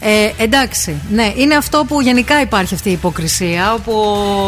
Ε, 0.10 0.44
εντάξει, 0.44 1.02
ναι, 1.12 1.34
είναι 1.36 1.56
αυτό 1.56 1.86
που 1.88 2.02
γενικά 2.02 2.41
υπάρχει 2.41 2.74
αυτή 2.74 2.90
η 2.90 2.91
υποκρισία. 2.91 3.74
Όπου 3.74 3.94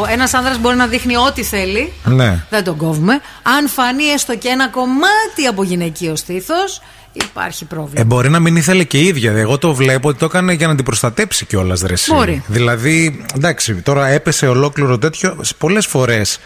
ένας 0.10 0.34
άνδρας 0.34 0.60
μπορεί 0.60 0.76
να 0.76 0.88
δείχνει 0.88 1.16
ό,τι 1.16 1.44
θέλει. 1.44 1.94
Ναι. 2.06 2.44
Δεν 2.50 2.64
τον 2.64 2.78
κόβουμε. 2.78 3.14
Αν 3.58 3.68
φανεί 3.68 4.04
έστω 4.04 4.38
και 4.38 4.48
ένα 4.48 4.70
κομμάτι 4.70 5.46
από 5.50 5.64
γυναικείο 5.64 6.16
στήθος, 6.16 6.82
υπάρχει 7.12 7.66
πρόβλημα. 7.66 8.02
Ε, 8.02 8.04
μπορεί 8.04 8.30
να 8.30 8.40
μην 8.40 8.56
ήθελε 8.56 8.84
και 8.84 8.98
η 8.98 9.06
ίδια. 9.06 9.32
Εγώ 9.32 9.58
το 9.58 9.74
βλέπω 9.74 10.10
ότι 10.10 10.18
το 10.18 10.26
έκανε 10.26 10.54
για 10.54 10.68
να 10.68 10.76
την 10.76 10.86
προστατέψει 10.86 11.46
κιόλας, 11.46 11.80
Δρεσί. 11.80 12.14
Μπορεί. 12.14 12.44
Δηλαδή, 12.48 13.26
εντάξει, 13.36 13.74
τώρα 13.76 14.08
έπεσε 14.08 14.48
ολόκληρο 14.48 14.98
τέτοιο. 14.98 15.38
Πολλές 15.58 15.86
φορές 15.86 16.40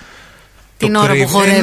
την 0.85 0.95
ώρα. 0.95 1.13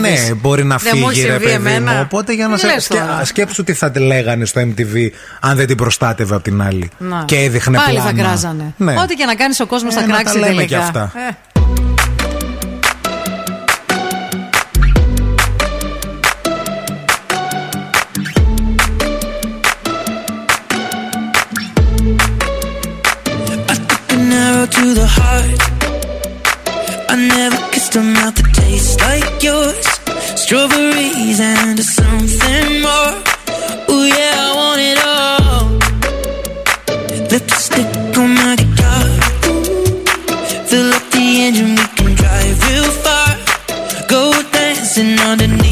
Ναι, 0.00 0.34
μπορεί 0.34 0.64
να 0.64 0.78
φύγει 0.78 1.22
ρε 1.26 1.38
παιδί 1.38 1.50
εμένα. 1.50 2.00
Οπότε 2.00 2.32
για 2.32 2.48
να 2.48 3.24
Σκέψου 3.24 3.64
τι 3.64 3.72
θα 3.72 3.90
τη 3.90 3.98
λέγανε 3.98 4.44
στο 4.44 4.60
MTV 4.60 5.08
αν 5.40 5.56
δεν 5.56 5.66
την 5.66 5.76
προστάτευε 5.76 6.34
από 6.34 6.44
την 6.44 6.62
άλλη. 6.62 6.90
Και 7.24 7.36
έδειχνε 7.36 7.76
Πάλι 7.76 7.90
πλάνα. 7.90 8.06
Πάλι 8.06 8.18
θα 8.18 8.24
κράζανε. 8.24 8.74
Ναι. 8.76 8.94
Ό,τι 9.02 9.14
και 9.14 9.24
να 9.24 9.34
κάνεις 9.34 9.60
ο 9.60 9.66
κόσμος 9.66 9.94
ε, 9.94 10.00
θα 10.00 10.06
κράξει 10.06 10.32
τελικά. 10.32 10.50
Λέμε 10.50 10.64
και 10.64 10.76
αυτά. 10.76 11.12
Ε. 11.28 11.36
taste 28.68 29.00
like 29.00 29.42
yours. 29.42 29.86
Strawberries 30.42 31.40
and 31.40 31.78
something 31.80 32.68
more. 32.86 33.12
Ooh, 33.90 34.06
yeah, 34.16 34.46
I 34.46 34.50
want 34.60 34.80
it 34.90 34.98
all. 35.12 35.64
Lipstick 37.30 37.90
on 38.20 38.30
my 38.34 38.54
guitar. 38.60 39.04
Fill 40.68 40.90
up 40.98 41.04
the 41.14 41.26
engine, 41.46 41.72
we 41.80 41.86
can 41.96 42.10
drive 42.20 42.56
real 42.68 42.90
far. 43.04 43.30
Go 44.08 44.22
dancing 44.52 45.18
underneath. 45.30 45.67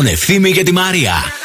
Λοιπόν, 0.00 0.16
τον 0.16 0.16
για 0.16 0.52
και 0.52 0.62
τη 0.62 0.72
Μαρία. 0.72 1.39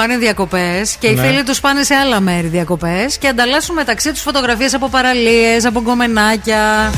Πάνε 0.00 0.16
διακοπές 0.16 0.96
και 0.98 1.06
οι 1.06 1.14
Ναι. 1.14 1.22
φίλοι 1.26 1.42
τους 1.42 1.60
πάνε 1.60 1.82
σε 1.82 1.94
άλλα 1.94 2.20
μέρη 2.20 2.46
διακοπές 2.46 3.18
και 3.18 3.28
ανταλλάσσουν 3.28 3.74
μεταξύ 3.74 4.10
τους 4.12 4.20
φωτογραφίες 4.20 4.74
από 4.74 4.88
παραλίες, 4.88 5.64
από 5.64 5.80
γκομενάκια. 5.80 6.90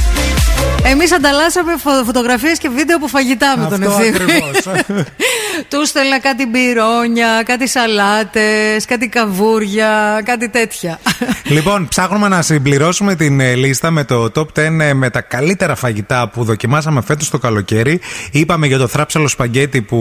Εμείς 0.85 1.13
ανταλλάσσαμε 1.13 1.73
φω- 1.79 2.05
φωτογραφίες 2.05 2.59
και 2.59 2.69
βίντεο 2.69 2.97
από 2.97 3.07
φαγητά 3.07 3.55
με 3.59 3.67
τον 3.69 3.83
Αυτό 3.83 4.01
Ευθύμη. 4.03 4.17
ακριβώς. 4.17 4.85
Του 5.71 5.87
στέλνα 5.87 6.21
κάτι 6.21 6.47
μπυρόνια, 6.47 7.43
κάτι 7.45 7.69
σαλάτες, 7.69 8.85
κάτι 8.85 9.09
καβούρια, 9.09 10.21
κάτι 10.25 10.49
τέτοια. 10.49 10.99
Λοιπόν, 11.45 11.89
ψάχνουμε 11.89 12.29
να 12.29 12.43
συμπληρώσουμε 12.43 13.15
την 13.15 13.41
ε, 13.41 13.55
λίστα 13.55 13.91
με 13.91 14.05
το 14.05 14.31
top 14.35 14.41
10 14.41 14.81
ε, 14.81 14.93
με 14.95 15.11
τα 15.11 15.21
καλύτερα 15.21 15.75
φαγητά 15.75 16.29
που 16.29 16.45
δοκιμάσαμε 16.45 17.01
φέτος 17.03 17.31
το 17.31 17.39
καλοκαίρι. 17.39 18.01
Είπαμε 18.31 18.67
για 18.67 18.79
το 18.79 18.87
θράψαλο 18.87 19.29
σπαγκέτι 19.29 19.83
που 19.83 19.99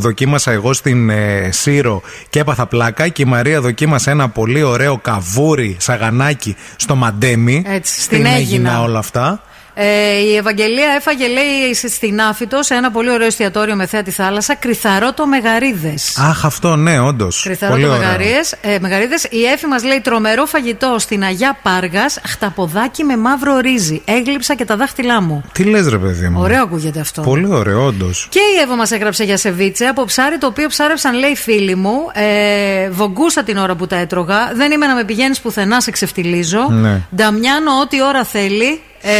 δοκίμασα 0.00 0.50
εγώ 0.52 0.72
στην 0.72 1.10
ε, 1.10 1.48
Σύρο 1.52 2.02
και 2.30 2.38
έπαθα 2.38 2.66
πλάκα 2.66 3.08
και 3.08 3.22
η 3.22 3.24
Μαρία 3.24 3.60
δοκίμασε 3.60 4.10
ένα 4.10 4.28
πολύ 4.28 4.62
ωραίο 4.62 4.98
καβούρι 4.98 5.76
σαγανάκι 5.80 6.56
στο 6.76 6.94
Μαντέμι. 6.94 7.62
Έτσι, 7.66 8.00
στην 8.00 8.26
Αίγινα. 8.26 8.82
όλα 8.82 8.98
αυτά. 8.98 9.42
Ε, 9.74 10.18
η 10.18 10.36
Ευαγγελία 10.36 10.88
έφαγε, 10.96 11.26
λέει, 11.26 11.74
σε- 11.74 11.88
στην 11.88 12.20
Άφητος, 12.20 12.66
σε 12.66 12.74
ένα 12.74 12.90
πολύ 12.90 13.10
ωραίο 13.10 13.26
εστιατόριο 13.26 13.74
με 13.76 13.86
θέα 13.86 14.02
τη 14.02 14.10
θάλασσα, 14.10 14.54
κρυθαρό 14.54 15.12
το 15.12 15.26
μεγαρίδες. 15.26 16.18
Αχ, 16.18 16.44
αυτό 16.44 16.76
ναι, 16.76 17.00
όντως. 17.00 17.42
Κρυθαρό 17.44 17.72
Πολύ 17.72 17.84
το 17.84 17.90
ωραίο. 17.92 18.00
μεγαρίες, 18.02 18.54
ε, 18.60 18.76
μεγαρίδες. 18.80 19.24
Η 19.30 19.44
Εφη 19.44 19.66
μας 19.66 19.84
λέει 19.84 20.00
τρομερό 20.00 20.46
φαγητό 20.46 20.96
στην 20.98 21.22
Αγιά 21.24 21.58
Πάργας, 21.62 22.18
χταποδάκι 22.26 23.04
με 23.04 23.16
μαύρο 23.16 23.58
ρύζι. 23.58 24.02
Έγλειψα 24.04 24.54
και 24.54 24.64
τα 24.64 24.76
δάχτυλά 24.76 25.20
μου. 25.22 25.44
Τι 25.52 25.64
λες 25.64 25.88
ρε 25.88 25.98
παιδί 25.98 26.28
μου; 26.28 26.40
Ωραίο 26.40 26.62
ακούγεται 26.62 27.00
αυτό. 27.00 27.22
Πολύ 27.22 27.46
ωραίο, 27.46 27.84
όντως. 27.84 28.26
Και 28.30 28.38
η 28.38 28.60
Εύα 28.62 28.74
μας 28.76 28.90
έγραψε 28.90 29.24
για 29.24 29.36
σεβίτσε 29.36 29.84
από 29.84 30.04
ψάρι 30.04 30.38
το 30.38 30.46
οποίο 30.46 30.68
ψάρεψαν, 30.68 31.18
λέει 31.18 31.36
φίλοι 31.36 31.74
μου. 31.74 31.94
Ε, 32.12 32.90
βογκούσα 32.90 33.42
την 33.42 33.56
ώρα 33.56 33.74
που 33.74 33.86
τα 33.86 33.96
έτρωγα. 33.96 34.52
Δεν 34.54 34.72
είμαι 34.72 34.86
να 34.86 34.94
με 34.94 35.04
πηγαίνεις 35.04 35.40
πουθενά, 35.40 35.80
σε 35.80 35.90
ξεφτιλίζω. 35.90 36.66
Ναι. 36.70 37.00
Νταμιάνο, 37.16 37.70
ό,τι 37.82 38.02
ώρα 38.02 38.24
θέλει. 38.24 38.80
Ε, 39.04 39.12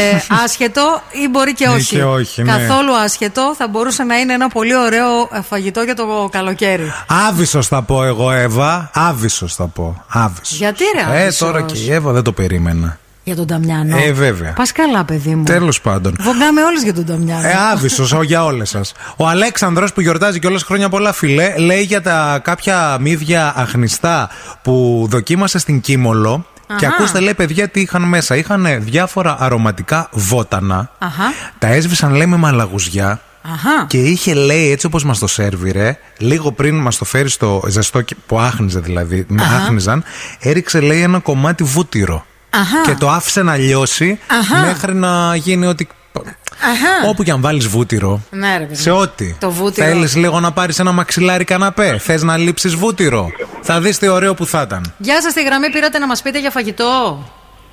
άσχετο 0.43 1.01
ή 1.11 1.27
μπορεί 1.29 1.53
και 1.53 1.63
Ή 1.63 1.67
όχι. 1.67 1.95
και 1.95 2.03
όχι, 2.03 2.43
ναι. 2.43 2.51
Καθόλου 2.51 2.95
άσχετο. 2.95 3.53
Θα 3.57 3.67
μπορούσε 3.67 4.03
να 4.03 4.15
είναι 4.17 4.33
ένα 4.33 4.47
πολύ 4.47 4.75
ωραίο 4.75 5.29
ε, 5.33 5.41
φαγητό 5.49 5.81
για 5.81 5.95
το 5.95 6.29
καλοκαίρι. 6.31 6.93
Άβυσος 7.27 7.67
θα 7.67 7.81
πω 7.81 8.03
εγώ, 8.03 8.31
Εύα. 8.31 8.89
Άβυσος 8.93 9.55
θα 9.55 9.67
πω. 9.67 10.03
Άβυσος. 10.09 10.57
Γιατί 10.57 10.83
ρε 10.95 11.17
Ε, 11.17 11.21
άβυσος; 11.21 11.37
τώρα 11.37 11.61
και 11.61 11.77
η 11.77 11.91
Εύα 11.91 12.11
δεν 12.11 12.23
το 12.23 12.31
περίμενα. 12.31 12.97
Για 13.25 13.35
τον 13.35 13.45
Νταμιάνο. 13.45 13.97
Ε, 13.97 14.11
βέβαια. 14.11 14.53
Πας 14.53 14.71
καλά, 14.71 15.03
παιδί 15.03 15.35
μου. 15.35 15.43
Τέλος 15.43 15.81
πάντων. 15.81 16.15
Βογκάμε 16.19 16.63
όλε 16.63 16.79
για 16.83 16.93
τον 16.93 17.05
Νταμιάνο. 17.05 17.47
Ε, 17.47 17.53
άβυσος 17.71 18.13
για 18.23 18.45
όλες 18.45 18.69
σας. 18.69 18.93
Ο 19.17 19.27
Αλέξανδρος 19.27 19.93
που 19.93 20.01
γιορτάζει 20.01 20.39
κιόλα 20.39 20.59
χρόνια 20.59 20.89
πολλά, 20.89 21.13
φιλέ, 21.13 21.57
λέει 21.57 21.81
για 21.81 22.01
τα 22.01 22.39
κάποια 22.43 22.97
μύδια 22.99 23.53
αχνιστά 23.55 24.29
που 24.61 25.05
δοκίμασε 25.09 25.57
στην 25.59 25.81
Κίμολο. 25.81 26.45
Και 26.77 26.85
Αχα. 26.85 26.95
ακούστε, 26.95 27.19
λέει, 27.19 27.33
παιδιά, 27.33 27.67
τι 27.67 27.81
είχαν 27.81 28.01
μέσα. 28.01 28.35
Είχαν 28.35 28.67
διάφορα 28.79 29.35
αρωματικά 29.39 30.09
βότανα. 30.11 30.89
Αχα. 30.97 31.23
Τα 31.59 31.67
έσβησαν, 31.67 32.13
λέει, 32.13 32.25
με 32.27 32.37
μαλαγουζιά. 32.37 33.21
Αχα. 33.53 33.85
Και 33.87 33.97
είχε, 33.97 34.33
λέει, 34.33 34.71
έτσι 34.71 34.85
όπως 34.85 35.03
μας 35.03 35.19
το 35.19 35.27
σερβιρε, 35.27 35.97
λίγο 36.17 36.51
πριν 36.51 36.75
μας 36.79 36.97
το 36.97 37.05
φέρει 37.05 37.29
στο 37.29 37.63
ζεστό 37.67 38.01
και- 38.01 38.15
που 38.27 38.39
άχνιζε 38.39 38.79
δηλαδή, 38.79 39.25
με 39.27 39.41
Αχα. 39.41 39.55
άχνιζαν, 39.55 40.03
έριξε, 40.39 40.79
λέει, 40.79 41.01
ένα 41.01 41.19
κομμάτι 41.19 41.63
βούτυρο. 41.63 42.25
Αχα. 42.49 42.81
Και 42.85 42.95
το 42.99 43.09
άφησε 43.09 43.41
να 43.43 43.55
λιώσει 43.55 44.19
Αχα. 44.27 44.65
μέχρι 44.65 44.93
να 44.95 45.35
γίνει 45.35 45.65
ότι. 45.65 45.87
Αχα. 46.21 47.09
Όπου 47.09 47.23
και 47.23 47.31
αν 47.31 47.41
βάλεις 47.41 47.67
βούτυρο. 47.67 48.21
Ναι, 48.29 48.57
ρε 48.57 48.63
παιδί. 48.63 48.81
Σε 48.81 48.91
ό,τι. 48.91 49.35
Το 49.39 49.51
βούτυρο. 49.51 49.87
Θέλεις 49.87 50.15
λίγο 50.15 50.39
να 50.39 50.51
πάρεις 50.51 50.79
ένα 50.79 50.91
μαξιλάρι 50.91 51.43
καναπέ. 51.43 51.97
Θες 51.97 52.23
να 52.23 52.37
λείψεις 52.37 52.75
βούτυρο. 52.75 53.29
Θα 53.61 53.81
δεις 53.81 53.97
τι 53.97 54.07
ωραίο 54.07 54.33
που 54.33 54.45
θα 54.45 54.61
ήταν. 54.61 54.93
Γεια 54.97 55.21
σας, 55.21 55.31
στη 55.31 55.43
γραμμή 55.43 55.69
πήρατε 55.69 55.99
να 55.99 56.07
μας 56.07 56.21
πείτε 56.21 56.39
για 56.39 56.49
φαγητό. 56.49 57.23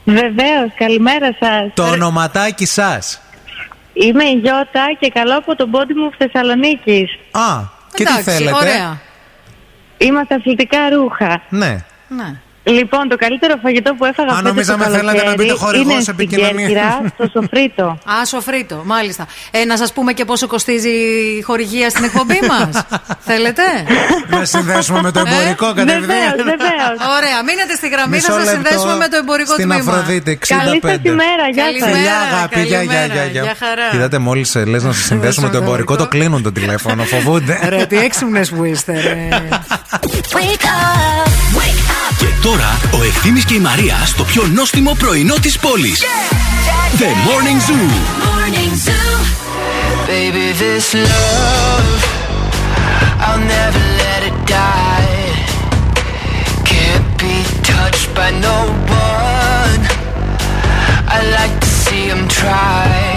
Βεβαίως, 0.05 0.71
καλημέρα 0.79 1.27
σας. 1.41 1.73
Το 1.75 1.83
ονοματάκι 1.83 2.67
σας. 2.67 3.21
Είμαι 3.93 4.25
η 4.25 4.41
Γιώτα 4.43 4.85
και 5.01 5.11
καλώ 5.15 5.37
από 5.37 5.57
τον 5.57 5.71
πόντι 5.71 5.95
μου 5.95 6.11
Θεσσαλονίκης. 6.19 7.11
Α, 7.31 7.63
και 7.95 8.05
τι 8.05 8.11
Εντάξει, 8.13 8.31
θέλετε; 8.31 8.57
Ωραία. 8.57 9.01
Είμαστε 9.99 10.35
αθλητικά 10.35 10.79
ρούχα. 10.89 11.43
Ναι. 11.49 11.85
Ναι. 12.09 12.41
Λοιπόν, 12.63 13.09
το 13.09 13.17
καλύτερο 13.17 13.55
φαγητό 13.63 13.95
που 13.95 14.05
έφαγα 14.05 14.31
Α, 14.31 14.35
φέτος 14.35 14.49
νομίζαμε 14.51 14.85
το 14.85 14.91
θέλατε 14.91 15.17
να 15.17 15.23
καλοκαίρι 15.23 15.49
πείτε 15.49 15.59
χορηγός 15.65 15.93
είναι 15.93 16.01
στην 16.01 16.15
επικοινωνίας. 16.15 16.71
Κέρκυρα, 16.73 17.13
στο 17.15 17.27
Σοφρίτο. 17.35 17.85
Α, 18.15 18.25
σοφρίτο, 18.27 18.83
μάλιστα. 18.85 19.27
Ε, 19.51 19.65
να 19.65 19.77
σας 19.77 19.93
πούμε 19.93 20.13
και 20.13 20.25
πόσο 20.25 20.47
κοστίζει 20.47 20.89
η 21.39 21.43
χορηγία 21.43 21.91
στην 21.91 22.05
εκπομπή 22.05 22.41
μας. 22.49 22.85
Θέλετε; 23.31 23.63
να 24.29 24.45
συνδέσουμε 24.45 25.01
με 25.03 25.11
το 25.11 25.19
εμπορικό 25.27 25.67
Ε, 25.69 25.73
κατευθείαν. 25.75 26.01
Βεβαίως, 26.01 26.35
βεβαίως. 26.53 26.97
Ωραία, 27.17 27.39
μείνετε 27.49 27.75
στη 27.77 27.89
γραμμή, 27.89 28.15
Μισό 28.17 28.33
θα 28.33 28.39
σας 28.39 28.45
λεπτό. 28.45 28.55
συνδέσουμε 28.69 28.97
με 28.97 29.09
το 29.09 29.17
εμπορικό 29.17 29.53
Στην 29.53 29.69
τμήμα. 29.69 29.91
Αφροδίτη 29.93 30.31
65. 30.31 30.57
Καλή 30.57 30.81
σας 30.83 30.99
ημέρα, 31.03 31.45
γεια 31.55 31.65
σας. 31.65 31.73
Καλημέρα, 31.73 31.97
Φιλιά, 31.97 32.17
αγάπη, 32.33 32.61
γεια, 32.61 32.67
γεια, 32.67 32.77
καλημέρα, 32.79 33.15
γεια, 33.15 33.25
γεια. 33.35 33.43
γεια 33.43 33.57
χαρά. 33.65 33.87
Είδατε, 33.95 34.19
μόλις 34.19 34.55
λες 34.73 34.83
να 34.89 34.93
σας 34.93 35.05
συνδέσουμε 35.05 35.47
με 35.47 35.53
το 35.53 35.59
εμπορικό, 35.63 35.97
το 35.97 36.07
κλείνουν 36.15 36.43
το 36.43 36.53
τηλέφωνο. 36.53 37.03
Φοβούνται. 37.05 37.55
Ρε, 37.69 37.87
τι 37.87 37.97
έξυπνες 37.99 38.51
που 38.51 38.65
είστε, 38.65 38.93
ρε. 38.93 39.29
Και 40.01 40.21
τώρα 42.43 42.81
ο 42.91 43.03
Ευθύμης 43.03 43.45
και 43.45 43.55
η 43.55 43.59
Μαρία 43.59 44.03
στο 44.05 44.25
πιο 44.25 44.47
νόστιμο 44.55 44.95
πρωινό 44.99 45.35
της 45.35 45.59
πόλης. 45.59 46.03
The 46.99 47.11
Morning 47.29 47.61
Zoo. 47.67 47.91
Baby, 50.07 50.47
this 50.63 50.87
love, 51.11 52.01
I'll 53.25 53.45
never 53.57 53.83
let 54.03 54.21
it 54.31 54.39
die. 54.59 55.31
Can't 56.71 57.09
be 57.23 57.37
touched 57.73 58.09
by 58.19 58.31
no 58.49 58.59
one. 59.11 59.83
I 61.17 61.19
like 61.39 61.55
to 61.65 61.71
see 61.83 62.05
him 62.13 62.23
try. 62.41 63.10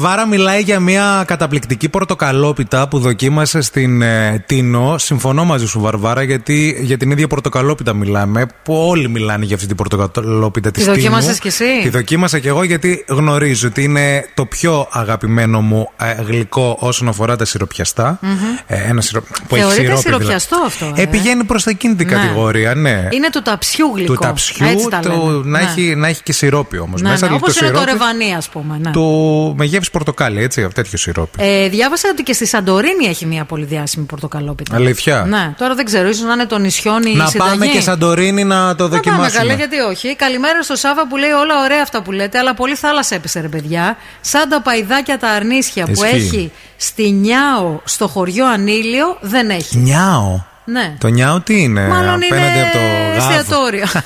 Βαρβάρα 0.00 0.26
μιλάει 0.26 0.62
για 0.62 0.80
μια 0.80 1.24
καταπληκτική 1.26 1.88
πορτοκαλόπιτα 1.88 2.88
που 2.88 2.98
δοκίμασε 2.98 3.60
στην 3.60 4.02
ε, 4.02 4.44
Τίνο. 4.46 4.98
Συμφωνώ 4.98 5.44
μαζί 5.44 5.66
σου, 5.66 5.80
Βαρβάρα, 5.80 6.22
γιατί 6.22 6.78
για 6.82 6.96
την 6.96 7.10
ίδια 7.10 7.26
πορτοκαλόπιτα 7.26 7.92
μιλάμε. 7.92 8.46
Που 8.62 8.74
όλοι 8.74 9.08
μιλάνε 9.08 9.44
για 9.44 9.54
αυτή 9.54 9.66
την 9.66 9.76
πορτοκαλόπιτα 9.76 10.70
της 10.70 10.84
Τη 10.84 10.90
Τίνου. 10.90 11.02
δοκίμασες 11.02 11.38
κι 11.38 11.46
εσύ; 11.46 11.64
Τη 11.82 11.88
δοκίμασα 11.88 12.38
κι 12.38 12.46
εγώ 12.48 12.62
γιατί 12.62 13.04
γνωρίζω 13.08 13.68
ότι 13.68 13.82
είναι 13.82 14.24
το 14.34 14.46
πιο 14.46 14.88
αγαπημένο 14.90 15.60
μου 15.60 15.90
ε, 15.96 16.22
γλυκό 16.22 16.76
όσον 16.80 17.08
αφορά 17.08 17.36
τα 17.36 17.44
σιροπιαστά. 17.44 18.18
Μμμ. 18.22 18.32
Ε, 18.66 18.76
ένα 18.88 19.00
σιρο... 19.00 19.20
που 19.48 19.54
έχει 19.56 19.64
Θεωρείται 19.64 19.80
σιρόπι, 19.82 20.02
δηλαδή. 20.02 20.02
σιροπιαστό 20.24 20.56
αυτό. 20.66 20.92
Ε, 20.96 21.06
πηγαίνει 21.06 21.44
προς 21.44 21.66
εκείνη 21.66 21.94
την 21.94 22.06
Ναι. 22.06 22.12
κατηγορία, 22.12 22.74
ναι. 22.74 23.08
Είναι 23.10 23.30
του 23.32 23.42
ταψιού 23.42 23.92
γλυκό. 23.94 24.12
Του 24.14 24.18
ταψιού, 24.20 24.66
Έτσι 24.66 24.88
τα 24.88 24.98
του, 25.00 25.08
λένε. 25.10 25.32
να, 25.44 25.58
Ναι. 25.58 25.58
έχει, 25.70 25.94
να 25.96 26.08
έχει 26.08 26.22
και 26.22 26.32
σιρόπι 26.32 26.78
όμως. 26.78 27.00
Ναι, 27.02 27.08
μέσα 27.08 27.20
ναι, 27.20 27.26
αλλά 27.26 27.36
όπως 27.42 27.54
το 27.54 27.64
είναι 27.66 27.74
το 27.74 27.80
σιρόπι 27.80 27.98
ρεβανί, 27.98 28.34
ας 28.34 28.48
πούμε. 28.48 28.78
Ναι. 28.82 28.90
του 28.90 29.54
με 29.58 29.64
γεύση 29.64 29.89
πορτοκάλι, 29.90 30.42
έτσι, 30.42 30.68
τέτοιο 30.74 30.98
σιρόπι. 30.98 31.38
Ε, 31.42 31.68
διάβασα 31.68 32.08
ότι 32.12 32.22
και 32.22 32.32
στη 32.32 32.46
Σαντορίνη 32.46 33.06
έχει 33.06 33.26
μια 33.26 33.44
πολύ 33.44 33.64
διάσημη 33.64 34.04
πορτοκαλόπιτα. 34.06 34.76
Αλήθεια; 34.76 35.24
Ναι, 35.28 35.54
τώρα 35.58 35.74
δεν 35.74 35.84
ξέρω, 35.84 36.08
ίσως 36.08 36.24
να 36.24 36.32
είναι 36.32 36.46
το 36.46 36.58
νησιόν 36.58 37.02
ή 37.02 37.10
η 37.14 37.16
να 37.16 37.26
συνταγή. 37.26 37.50
πάμε 37.50 37.66
και 37.66 37.80
Σαντορίνη 37.80 38.44
να 38.44 38.56
το 38.56 38.64
Να 38.64 38.74
πάμε 38.76 38.88
δοκιμάσουμε. 38.88 39.38
καλά, 39.38 39.52
γιατί 39.54 39.78
όχι. 39.78 40.16
Καλημέρα 40.16 40.62
στο 40.62 40.76
Σάβα 40.76 41.06
που 41.08 41.16
λέει 41.16 41.30
όλα 41.30 41.54
ωραία 41.64 41.82
αυτά 41.82 42.02
που 42.02 42.12
λέτε, 42.12 42.38
αλλά 42.38 42.54
πολύ 42.54 42.74
θάλασσα 42.74 43.14
έπεσε, 43.14 43.40
ρε 43.40 43.48
παιδιά. 43.48 43.96
Σαν 44.20 44.48
τα 44.48 44.62
παϊδάκια 44.62 45.18
τα 45.18 45.28
αρνίσια 45.28 45.84
που 45.84 45.90
Ισχύει. 46.04 46.16
έχει 46.16 46.52
στη 46.76 47.10
Νιάο 47.10 47.80
στο 47.84 48.08
χωριό 48.08 48.46
Ανήλιο, 48.46 49.16
δεν 49.20 49.50
έχει. 49.50 49.76
Νιάο. 49.78 50.48
Ναι. 50.64 50.94
Το 50.98 51.08
νιάο 51.08 51.40
τι 51.40 51.62
είναι, 51.62 51.88
Μάλλον 51.88 52.14
απέναντι 52.14 52.58
είναι 52.58 52.62
από 52.62 52.72
το 52.72 52.78
γάβο. 52.78 53.16
εστιατόριο. 53.16 53.84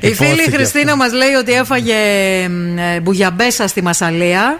Η 0.00 0.14
φίλη 0.14 0.30
Υπόθηκε 0.30 0.50
Χριστίνα 0.50 0.96
μας 0.96 1.12
λέει 1.12 1.32
ότι 1.32 1.52
έφαγε 1.52 1.94
μ, 2.48 2.78
ε, 2.78 3.00
μπουγιαμπέσα 3.00 3.66
στη 3.68 3.82
Μασαλία. 3.82 4.58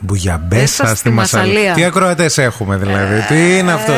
Μπουγιαμπέσα 0.00 0.62
Έσσα 0.62 0.86
στη 0.86 0.96
στη 0.96 1.10
Μασαλία. 1.10 1.52
Μασαλία. 1.52 1.74
Τι 1.74 1.84
ακροατές 1.84 2.38
έχουμε 2.38 2.76
δηλαδή, 2.76 3.24
τι 3.28 3.58
είναι 3.58 3.72
αυτό; 3.72 3.92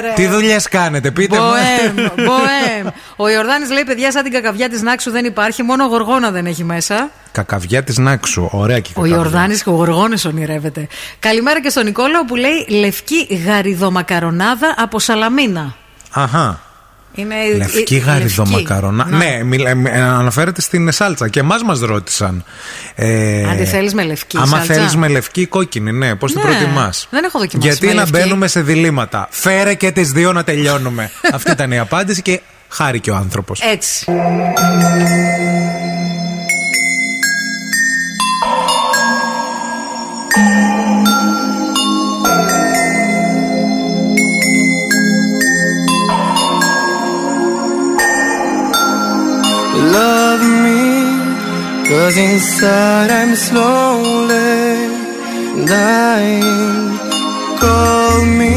ρε. 0.00 0.12
Τι 0.14 0.26
δουλειές 0.26 0.68
κάνετε, 0.68 1.10
πείτε 1.10 1.36
μου. 1.38 1.44
Μποέμ, 1.44 2.06
μποέμ. 2.26 2.92
Ο 3.16 3.28
Ιορδάνης 3.28 3.70
λέει: 3.70 3.84
Παιδιά, 3.84 4.10
σαν 4.10 4.22
την 4.22 4.32
κακαβιά 4.32 4.68
της 4.68 4.82
Νάξου 4.82 5.10
δεν 5.10 5.24
υπάρχει, 5.24 5.62
μόνο 5.62 5.84
γοργόνα 5.84 6.30
δεν 6.30 6.46
έχει 6.46 6.64
μέσα. 6.64 7.10
Κακαβιά 7.32 7.82
της 7.82 7.98
Νάξου. 7.98 8.48
Ωραία 8.52 8.80
και 8.80 8.88
η 8.90 8.92
Ο 8.96 9.00
κακαβιά. 9.00 9.16
Ιορδάνης 9.16 9.62
και 9.62 9.68
ο 9.68 9.72
Γοργόνης 9.72 10.24
ονειρεύεται. 10.24 10.86
Καλημέρα 11.18 11.60
και 11.60 11.68
στον 11.68 11.84
Νικόλαο 11.84 12.24
που 12.24 12.36
λέει 12.36 12.66
λευκή 12.68 13.40
γαριδομακαρονάδα 13.46 14.74
από 14.78 14.98
Σαλαμίνα. 14.98 15.74
Αχά. 16.10 16.60
Είναι 17.18 17.34
Λευκή 17.56 17.94
η- 17.94 17.98
γαριδομακαρονά. 17.98 19.06
λευκή. 19.10 19.26
Ναι, 19.36 19.42
μιλα- 19.44 19.70
ε, 19.70 20.00
αναφέρεται 20.00 20.60
στην 20.60 20.92
σάλτσα 20.92 21.28
και 21.28 21.40
εμάς 21.40 21.62
μας 21.62 21.80
ρώτησαν. 21.80 22.44
Ε, 22.94 23.44
Αν 23.50 23.56
τη 23.56 23.64
θέλεις 23.64 23.94
με 23.94 24.02
λευκή 24.04 24.36
Άμα 24.36 24.46
σάλτσα; 24.46 24.74
θέλεις 24.74 24.96
με 24.96 25.08
λευκή 25.08 25.40
ή 25.40 25.46
κόκκινη, 25.46 25.92
ναι, 25.92 26.14
πώς 26.14 26.32
την 26.32 26.40
Ναι, 26.44 26.50
προτιμάς; 26.50 27.06
δεν 27.10 27.24
έχω 27.24 27.38
δοκιμάσει 27.38 27.68
Γιατί 27.68 27.86
με 27.86 27.92
να 27.92 27.98
λευκή. 28.00 28.10
μπαίνουμε 28.18 28.46
σε 28.48 28.60
διλήμματα. 28.62 29.28
Φέρε 29.30 29.74
και 29.74 29.90
τις 29.90 30.10
δύο 30.12 30.32
να 30.32 30.44
τελειώνουμε. 30.44 31.10
Αυτή 31.34 31.50
ήταν 31.50 31.72
η 31.72 31.78
απάντηση 31.78 32.22
και 32.22 32.40
χάρηκε 32.68 33.10
ο 33.10 33.14
άνθρωπος. 33.16 33.60
Έτσι. 33.60 34.04
Cause 51.96 52.18
inside 52.18 53.10
I'm 53.10 53.34
slowly 53.34 54.44
dying. 55.64 56.98
Call 57.62 58.16
me, 58.40 58.56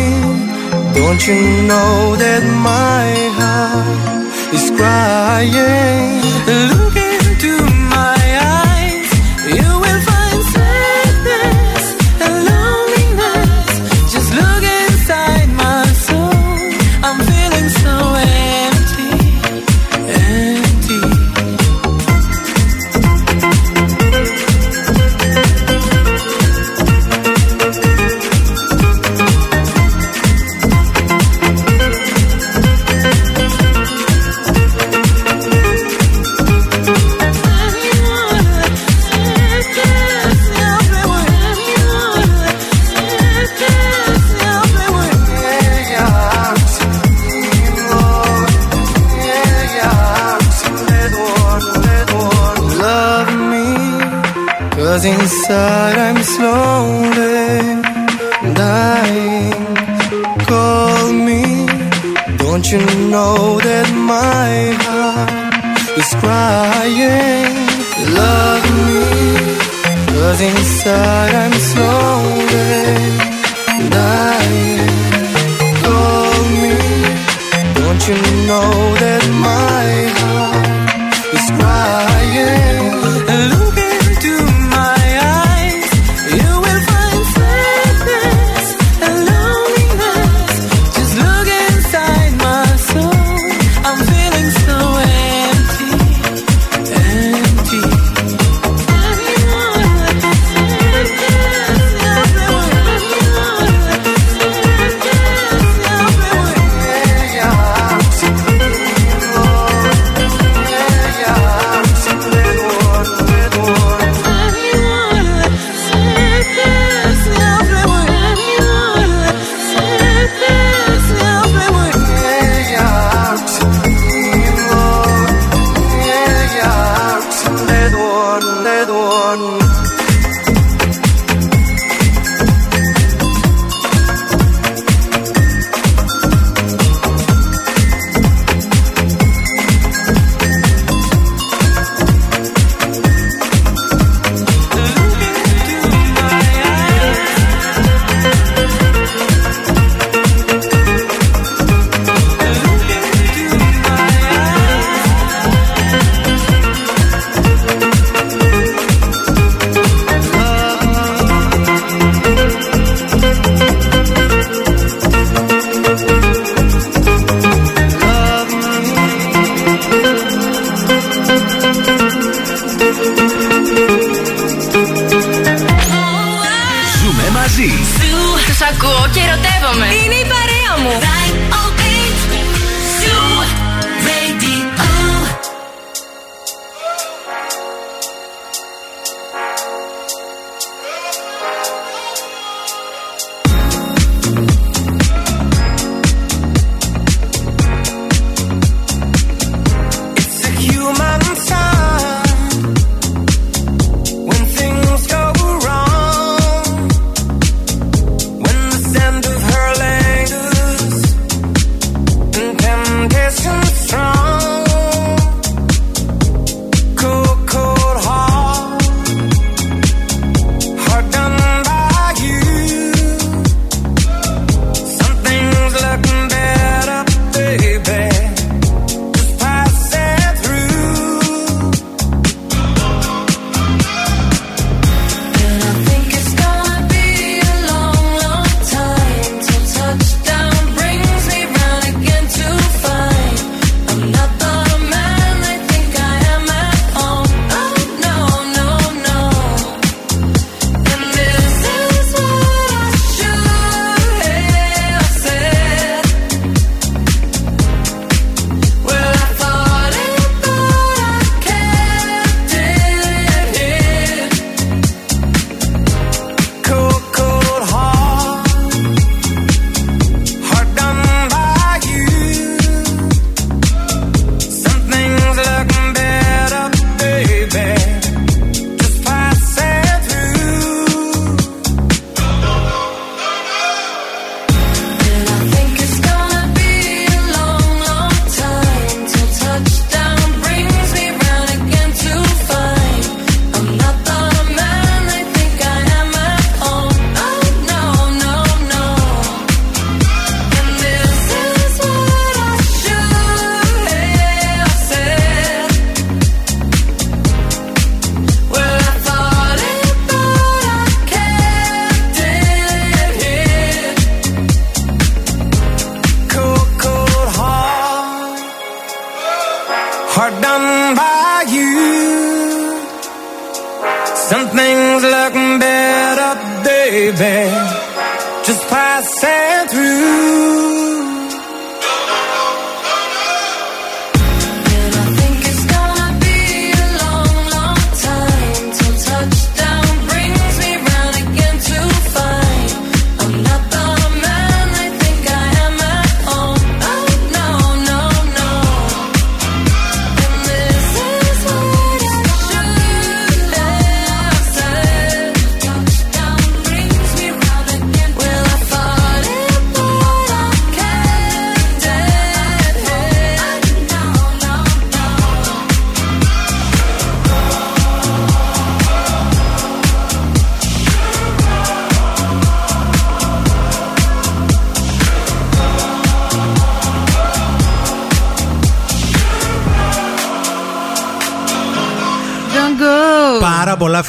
don't 0.98 1.22
you 1.30 1.40
know 1.70 2.18
that 2.24 2.44
my 2.72 3.08
heart 3.40 4.54
is 4.54 4.66
crying? 4.78 6.20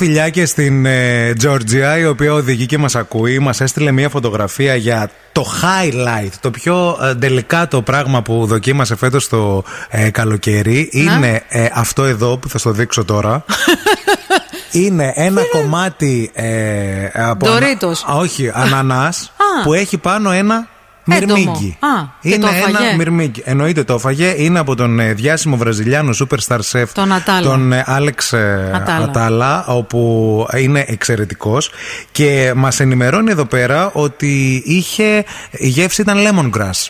Φιλιά 0.01 0.29
και 0.29 0.47
στην 0.47 0.87
ε, 0.87 1.33
Τζόρτζια, 1.39 1.99
η 1.99 2.07
οποία 2.07 2.33
οδηγεί 2.33 2.67
και 2.67 2.79
μας 2.79 2.95
ακούει. 2.95 3.39
Μας 3.39 3.61
έστειλε 3.61 3.91
μια 3.93 4.09
φωτογραφία 4.09 4.75
για 4.75 5.11
το 5.33 5.47
highlight, 5.63 6.31
το 6.41 6.51
πιο 6.51 6.99
ε, 7.03 7.15
τελικά 7.15 7.69
το 7.69 7.83
πράγμα 7.83 8.23
που 8.23 8.47
δοκίμασε 8.47 8.97
φέτος 8.97 9.29
το 9.29 9.65
ε, 9.89 10.11
καλοκαίρι. 10.11 10.89
Είναι 10.93 11.43
ε, 11.49 11.67
αυτό 11.75 12.05
εδώ 12.05 12.37
που 12.39 12.49
θα 12.49 12.59
στο 12.59 12.71
δείξω 12.71 13.05
τώρα. 13.05 13.45
Είναι 14.73 15.13
ένα 15.15 15.43
κομμάτι 15.53 16.31
ε, 16.35 17.09
από. 17.15 17.47
Ντορίτος. 17.47 18.05
ανα- 18.07 18.19
όχι, 18.19 18.51
ανανάς 18.55 19.33
Α. 19.37 19.63
που 19.65 19.75
έχει 19.75 19.99
πάνω 19.99 20.31
ένα 20.31 20.69
Έντομο. 21.17 21.35
μυρμήγκι. 21.35 21.77
Α, 21.81 22.05
και 22.21 22.29
είναι 22.29 22.39
το 22.39 22.47
έφαγε. 22.47 22.77
ένα 22.87 22.97
μυρμήγκι. 22.97 23.43
Εννοείται 23.45 23.85
το 23.85 23.95
έφαγε. 23.95 24.35
Είναι 24.37 24.59
από 24.59 24.75
τον 24.75 25.01
ε, 25.01 25.13
διάσημο 25.13 25.57
Βραζιλιάνο 25.57 26.15
superstar 26.19 26.59
chef 26.73 26.85
Τον 26.93 27.13
Ατάλα. 27.13 27.49
τον 27.49 27.73
ε, 27.73 27.85
Άλεξ 27.87 28.33
ε, 28.33 28.71
Ατάλα. 28.75 29.05
Ατάλα, 29.05 29.65
όπου 29.67 30.47
είναι 30.57 30.85
εξαιρετικός. 30.89 31.71
Και 32.13 32.53
μας 32.57 32.81
ενημερώνει 32.81 33.31
εδώ 33.31 33.45
πέρα 33.45 33.91
ότι 33.93 34.63
είχε. 34.67 35.25
Η 35.51 35.69
γεύση 35.69 36.01
ήταν 36.01 36.17
lemongrass. 36.19 36.89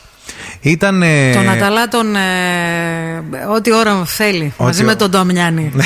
Ήταν. 0.61 1.03
ε, 1.03 1.33
Τον 1.35 1.49
Αταλά 1.49 1.89
τον. 1.89 2.17
ε, 2.17 2.21
ό,τι 3.55 3.75
ώρα 3.75 4.05
θέλει. 4.05 4.53
μαζί 4.59 4.83
ό- 4.83 4.87
με 4.87 4.95
τον 4.95 5.11
Νταμιάννη. 5.11 5.71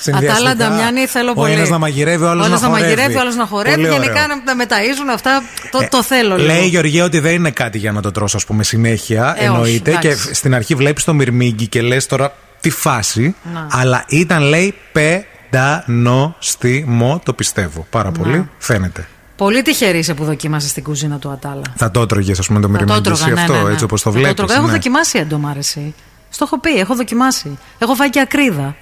συνδυαστικά. 0.00 0.16
Ατάλα 0.32 0.56
Νταμιάννη 0.56 1.06
θέλω 1.06 1.30
Ο 1.30 1.34
πολύ. 1.34 1.52
ένας 1.52 1.68
να 1.68 1.78
μαγειρεύει, 1.78 2.24
ο 2.24 2.28
άλλος 2.30 2.46
Όλος 2.46 2.60
να 2.60 2.66
χορεύει. 2.68 2.86
μαγειρεύει, 2.88 3.16
ο 3.16 3.20
άλλος 3.20 3.36
να 3.36 3.46
χορεύει. 3.46 3.74
Πολύ 3.74 3.88
ωραίο. 3.88 4.02
Γενικά 4.02 4.26
να 4.26 4.42
τα 4.44 4.54
μεταΐζουν 4.66 5.08
αυτά. 5.14 5.42
Το, 5.70 5.86
το 5.90 6.02
θέλω 6.02 6.36
λίγο. 6.36 6.50
Ε, 6.50 6.54
Λέει 6.54 6.64
η 6.64 6.68
Γεωργία 6.68 7.04
ότι 7.04 7.18
δεν 7.18 7.34
είναι 7.34 7.50
κάτι 7.50 7.78
για 7.78 7.92
να 7.92 8.00
το 8.02 8.10
τρως, 8.10 8.34
ας 8.34 8.44
πούμε, 8.44 8.64
συνέχεια. 8.64 9.34
Ε, 9.38 9.44
εννοείται. 9.44 9.90
όχι, 9.90 9.98
και 10.00 10.08
εντάξει. 10.08 10.34
στην 10.34 10.54
αρχή 10.54 10.74
βλέπεις 10.74 11.04
το 11.04 11.14
μυρμήγκι 11.14 11.66
και 11.66 11.82
λες 11.82 12.06
τώρα 12.06 12.32
τι 12.60 12.70
φάση. 12.70 13.34
Να. 13.54 13.66
Αλλά 13.70 14.04
ήταν, 14.08 14.42
λέει, 14.42 14.74
πεντανοστιμό. 14.92 17.20
Το 17.24 17.32
πιστεύω 17.32 17.86
πάρα 17.90 18.10
πολύ. 18.10 18.48
Φαίνεται. 18.58 19.08
Πολύ 19.36 19.62
τυχερή 19.62 19.98
είσαι 19.98 20.14
που 20.14 20.24
δοκίμασες 20.24 20.72
την 20.72 20.82
κουζίνα 20.82 21.18
του 21.18 21.30
Ατάλα. 21.30 21.62
Θα 21.76 21.90
το 21.90 22.00
έτρωγε, 22.00 22.32
ας 22.38 22.46
πούμε, 22.46 22.60
το 22.60 22.68
Θα 22.68 22.72
το 22.72 22.84
μυρμήγκι 22.84 22.98
έτρωγα, 22.98 23.24
εσύ 23.24 23.34
ναι, 23.34 23.40
αυτό, 23.40 23.52
ναι, 23.52 23.62
ναι. 23.62 23.72
έτσι 23.72 23.84
όπως 23.84 24.02
το 24.02 24.10
Θα 24.10 24.16
βλέπεις. 24.16 24.32
έτρωγα. 24.32 24.54
Έχω 24.54 24.66
δοκιμάσει 24.66 25.18
έντομα, 25.18 25.50
αρέσει. 25.50 25.94
Στο 26.28 26.44
έχω 26.44 26.60
πει, 26.60 26.78
έχω 26.78 26.94
δοκιμάσει. 26.94 27.58
Έχω 27.78 27.94
φάει 27.94 28.10
και 28.10 28.20
ακρίδα. 28.20 28.76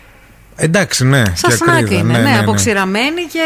Εντάξει, 0.57 1.07
ναι. 1.07 1.23
Σαν 1.35 1.51
και 1.51 1.57
σνακ 1.57 1.77
ακρίδα, 1.77 2.01
είναι, 2.01 2.19
ναι, 2.19 2.39
αποξηραμένη 2.39 3.23
και. 3.33 3.41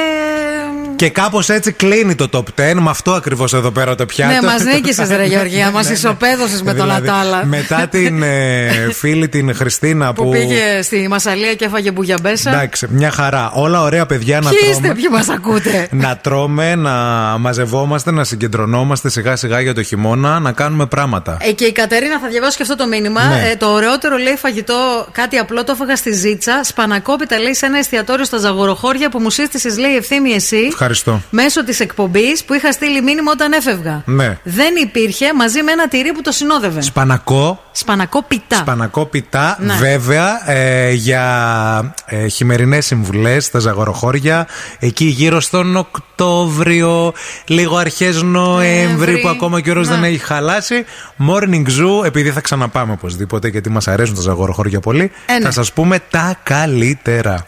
Και 0.96 1.10
κάπως 1.10 1.48
έτσι 1.48 1.72
κλείνει 1.72 2.14
το 2.14 2.28
top 2.32 2.38
10 2.72 2.74
με 2.74 2.90
αυτό 2.90 3.12
ακριβώς 3.12 3.52
εδώ 3.54 3.70
πέρα 3.70 3.94
το 3.94 4.06
πιάτο. 4.06 4.32
Ναι, 4.32 4.42
μας 4.42 4.64
νίκησες, 4.64 5.08
ρε 5.08 5.24
Γεωργία, 5.24 5.70
μας 5.70 5.82
Ναι, 5.84 5.88
ναι. 5.90 5.96
ισοπαίδωσες 5.96 6.62
με 6.62 6.74
τον 6.74 6.86
Δηλαδή, 6.86 7.08
Ατάλα. 7.08 7.44
Μετά 7.44 7.86
την 7.90 8.22
ε, 8.22 8.70
φίλη 8.92 9.28
την 9.28 9.54
Χριστίνα 9.54 10.12
που. 10.12 10.22
Που 10.24 10.30
πήγε 10.30 10.82
στη 10.82 11.06
Μασαλία 11.08 11.54
και 11.54 11.64
έφαγε 11.64 11.90
μπουγιαμπέσα. 11.90 12.50
Εντάξει, 12.50 12.86
μια 12.90 13.10
χαρά. 13.10 13.50
Όλα 13.54 13.82
ωραία 13.82 14.06
παιδιά 14.06 14.40
να 14.40 14.48
Ποιοι 14.50 14.58
τρώμε. 14.58 14.72
είστε, 14.74 14.94
ποιοι 14.94 15.08
μας 15.10 15.28
ακούτε. 15.28 15.88
να 15.90 16.16
τρώμε, 16.16 16.74
να 16.74 16.92
μαζευόμαστε, 17.38 18.10
να 18.10 18.24
συγκεντρωνόμαστε 18.24 19.10
σιγά 19.10 19.36
σιγά 19.36 19.60
για 19.60 19.74
το 19.74 19.82
χειμώνα, 19.82 20.38
να 20.40 20.52
κάνουμε 20.52 20.86
πράγματα. 20.86 21.36
Ε, 21.40 21.52
και 21.52 21.64
η 21.64 21.72
Κατερίνα 21.72 22.18
θα 22.20 22.28
διαβάσω 22.28 22.56
και 22.56 22.62
αυτό 22.62 22.76
το 22.76 22.86
μήνυμα. 22.86 23.24
Ναι. 23.24 23.48
Ε, 23.50 23.56
το 23.56 23.66
ωραιότερο 23.66 24.16
λέει 24.16 24.36
φαγητό, 24.36 25.06
κάτι 25.12 25.36
απλό, 25.36 25.64
το 25.64 25.72
έφαγα 25.72 25.96
στη 25.96 26.12
Ζήτσα. 26.12 26.60
Σπανακόπιτα 26.96 27.38
λέει 27.38 27.54
σε 27.54 27.66
ένα 27.66 27.78
εστιατόριο 27.78 28.24
στα 28.24 28.38
Ζαγοροχώρια 28.38 29.08
που 29.08 29.18
μου 29.18 29.30
σύστησες, 29.30 29.78
λέει 29.78 29.96
ευθύνη 29.96 30.32
εσύ. 30.32 30.56
Ευχαριστώ. 30.68 31.22
Μέσω 31.30 31.64
της 31.64 31.80
εκπομπής 31.80 32.44
που 32.44 32.54
είχα 32.54 32.72
στείλει 32.72 33.02
μήνυμα 33.02 33.30
όταν 33.32 33.52
έφευγα. 33.52 34.02
Ναι. 34.06 34.38
Δεν 34.42 34.74
υπήρχε 34.82 35.34
μαζί 35.34 35.62
με 35.62 35.72
ένα 35.72 35.88
τυρί 35.88 36.12
που 36.12 36.22
το 36.22 36.32
συνόδευε. 36.32 36.80
Σπανακό. 36.80 37.62
Σπανακό 37.72 38.22
πιτά. 38.22 38.56
Σπανακό 38.56 39.04
πιτά, 39.06 39.56
Ναι. 39.60 39.74
βέβαια, 39.74 40.50
ε, 40.52 40.92
για 40.92 41.94
ε, 42.06 42.26
χειμερινές 42.26 42.86
συμβουλές 42.86 43.44
στα 43.44 43.58
ζαγοροχώρια, 43.58 44.46
εκεί 44.78 45.04
γύρω 45.04 45.40
στον 45.40 45.76
Οκτώβριο, 45.76 47.12
λίγο 47.46 47.76
αρχές 47.76 48.22
Νοέμβρη, 48.22 48.86
Νοέμβρη. 48.86 49.18
που 49.20 49.28
ακόμα 49.28 49.60
και 49.60 49.68
ο 49.68 49.72
ώρας 49.72 49.88
Ναι. 49.88 49.94
δεν 49.94 50.04
έχει 50.04 50.18
χαλάσει. 50.18 50.84
Morning 51.18 51.66
Zoo, 51.66 52.04
επειδή 52.04 52.30
θα 52.30 52.40
ξαναπάμε 52.40 52.92
οπωσδήποτε, 52.92 53.48
γιατί 53.48 53.70
μας 53.70 53.88
αρέσουν 53.88 54.14
τα 54.14 54.20
ζαγοροχώρια 54.20 54.80
πολύ, 54.80 55.10
Ε, 55.26 55.32
ναι. 55.32 55.40
θα 55.40 55.50
σας 55.50 55.72
πούμε 55.72 55.98
τα 56.10 56.38
καλύτερα. 56.42 57.46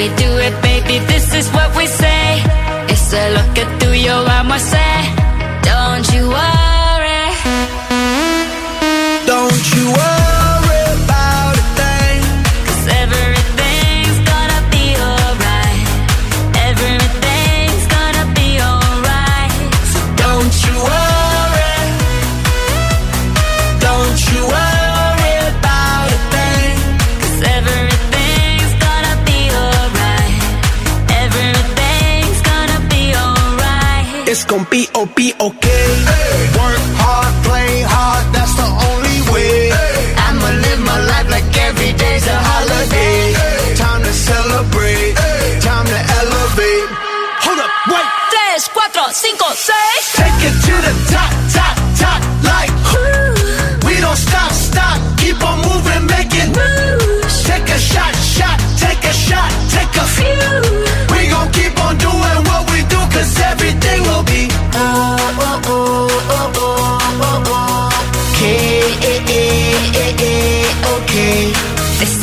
We 0.00 0.08
do 0.16 0.38
it, 0.38 0.62
baby. 0.62 0.69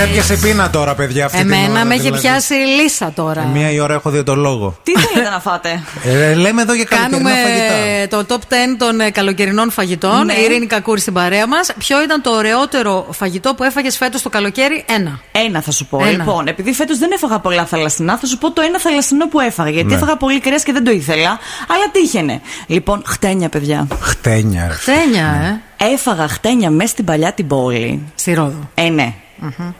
alright. 0.00 0.06
Μα 0.06 0.10
έπιασε 0.10 0.36
πείνα 0.36 0.70
τώρα, 0.70 0.94
παιδιά. 0.94 1.24
Αυτή 1.24 1.38
την 1.38 1.52
Εμένα 1.52 1.72
ώρα, 1.72 1.84
με 1.84 1.94
έχει 1.94 2.02
δηλαδή. 2.02 2.22
πιάσει 2.22 2.54
λύσα 2.54 3.12
τώρα. 3.14 3.40
Ε, 3.42 3.46
Μία 3.52 3.70
η 3.70 3.80
ώρα 3.80 3.94
έχω 3.94 4.10
δει 4.10 4.22
το 4.22 4.34
λόγο. 4.34 4.76
Τι 4.82 4.92
θέλετε 4.92 5.30
να 5.30 5.40
φάτε; 5.40 5.82
Ε, 6.04 6.34
λέμε 6.34 6.62
εδώ 6.62 6.74
για 6.74 6.84
καλοκαιρινά 6.84 7.30
Κάνουμε 7.30 7.30
φαγητά. 7.42 8.24
το 8.24 8.34
top 8.34 8.52
10 8.52 8.56
των 8.78 9.00
ε, 9.00 9.10
καλοκαιρινών 9.10 9.70
φαγητών. 9.70 10.26
Ναι. 10.26 10.32
Η 10.32 10.42
Ειρήνη 10.44 10.66
Κακούρη 10.66 11.00
στην 11.00 11.12
παρέα 11.12 11.46
μας. 11.46 11.70
Ποιο 11.78 12.02
ήταν 12.02 12.22
το 12.22 12.30
ωραιότερο 12.30 13.06
φαγητό 13.10 13.54
που 13.54 13.64
έφαγες 13.64 13.96
φέτος 13.96 14.22
το 14.22 14.28
καλοκαίρι, 14.28 14.84
ένα. 14.88 15.20
Ένα 15.32 15.60
θα 15.60 15.70
σου 15.70 15.86
πω. 15.86 15.98
Ένα. 16.00 16.10
Λοιπόν, 16.10 16.46
επειδή 16.46 16.72
φέτος 16.72 16.98
δεν 16.98 17.10
έφαγα 17.12 17.38
πολλά 17.38 17.64
θαλασσινά, 17.64 18.16
θα 18.18 18.26
σου 18.26 18.38
πω 18.38 18.52
το 18.52 18.60
ένα 18.62 18.80
θαλασσινό 18.80 19.28
που 19.28 19.40
έφαγα. 19.40 19.70
Γιατί 19.70 19.88
Ναι. 19.88 19.94
έφαγα 19.94 20.16
πολύ 20.16 20.40
κρέας 20.40 20.62
και 20.62 20.72
δεν 20.72 20.84
το 20.84 20.90
ήθελα. 20.90 21.28
Αλλά 21.68 21.90
τύχαινε. 21.92 22.40
Λοιπόν, 22.66 23.02
χτένια, 23.06 23.48
παιδιά. 23.48 23.86
Χτένια, 24.00 24.66
ρε. 24.68 24.72
Χτένια, 24.74 25.60
ε. 25.78 25.84
Έφαγα 25.92 26.28
χτένια 26.28 26.70
μέσα 26.70 26.88
στην 26.90 27.04
παλιά 27.04 27.32
την 27.32 27.46
πόλη. 27.46 28.02
Στη 28.14 28.34
Ρόδο. 28.34 28.68
Ε, 28.74 28.88
ναι. 28.88 29.14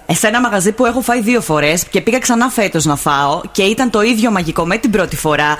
Ε, 0.07 0.15
Σε 0.15 0.27
ένα 0.27 0.41
μαγαζί 0.41 0.73
που 0.73 0.87
έχω 0.87 1.01
φάει 1.01 1.21
δύο 1.21 1.41
φορές 1.41 1.85
και 1.85 2.01
πήγα 2.01 2.19
ξανά 2.19 2.49
φέτος 2.49 2.85
να 2.85 2.97
φάω 2.97 3.41
και 3.53 3.63
ήταν 3.63 3.91
το 3.91 4.03
ίδιο 4.03 4.31
μαγικό 4.31 4.67
με 4.67 4.77
την 4.79 4.91
πρώτη 4.91 5.17
φορά. 5.17 5.57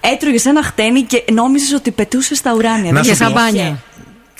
Έτρωγες 0.00 0.44
ένα 0.46 0.62
χτένι 0.62 1.02
και 1.02 1.24
νόμιζες 1.32 1.72
ότι 1.72 1.90
πετούσες 1.90 2.38
στα 2.38 2.52
ουράνια. 2.54 2.92
Να 2.92 3.00
Δεν 3.00 3.02
Και 3.10 3.14
σου 3.16 3.18
πω. 3.18 3.24
σαμπάνια. 3.28 3.78